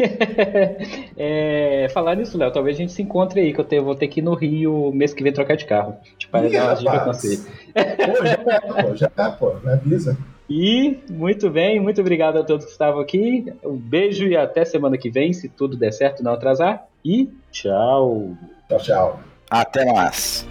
É, 1.15 1.87
falar 1.93 2.15
nisso, 2.15 2.37
Léo, 2.37 2.51
talvez 2.51 2.75
a 2.77 2.79
gente 2.79 2.91
se 2.91 3.01
encontre 3.01 3.39
aí, 3.41 3.53
que 3.53 3.59
eu 3.59 3.65
te- 3.65 3.79
vou 3.79 3.95
ter 3.95 4.07
que 4.07 4.19
ir 4.19 4.23
no 4.23 4.33
Rio 4.33 4.91
mês 4.93 5.13
que 5.13 5.23
vem 5.23 5.31
trocar 5.33 5.55
de 5.55 5.65
carro. 5.65 5.95
Tipo, 6.17 6.37
Ih, 6.37 6.49
dar 6.51 6.63
umas 6.65 6.79
dicas 6.79 6.93
com 6.93 6.99
rapaz. 6.99 7.17
você. 7.17 7.37
Pô, 7.37 8.25
já 8.25 8.33
é, 8.53 8.59
pô, 8.83 8.95
já 8.95 9.11
é, 9.17 9.29
pô, 9.31 9.53
me 9.63 9.71
avisa. 9.71 10.17
E 10.49 10.99
muito 11.09 11.49
bem, 11.49 11.79
muito 11.79 11.99
obrigado 11.99 12.37
a 12.37 12.43
todos 12.43 12.65
que 12.65 12.71
estavam 12.71 13.01
aqui. 13.01 13.51
Um 13.63 13.75
beijo 13.75 14.25
e 14.25 14.37
até 14.37 14.63
semana 14.63 14.97
que 14.97 15.09
vem, 15.09 15.33
se 15.33 15.49
tudo 15.49 15.75
der 15.75 15.91
certo 15.91 16.21
e 16.21 16.23
não 16.23 16.31
atrasar. 16.33 16.85
E 17.03 17.29
tchau. 17.51 18.35
Tchau, 18.69 18.79
tchau. 18.79 19.19
Até 19.49 19.85
mais. 19.91 20.47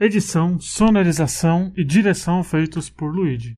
Edição, 0.00 0.58
sonorização 0.58 1.72
e 1.76 1.84
direção 1.84 2.42
feitos 2.42 2.90
por 2.90 3.14
Luigi. 3.14 3.54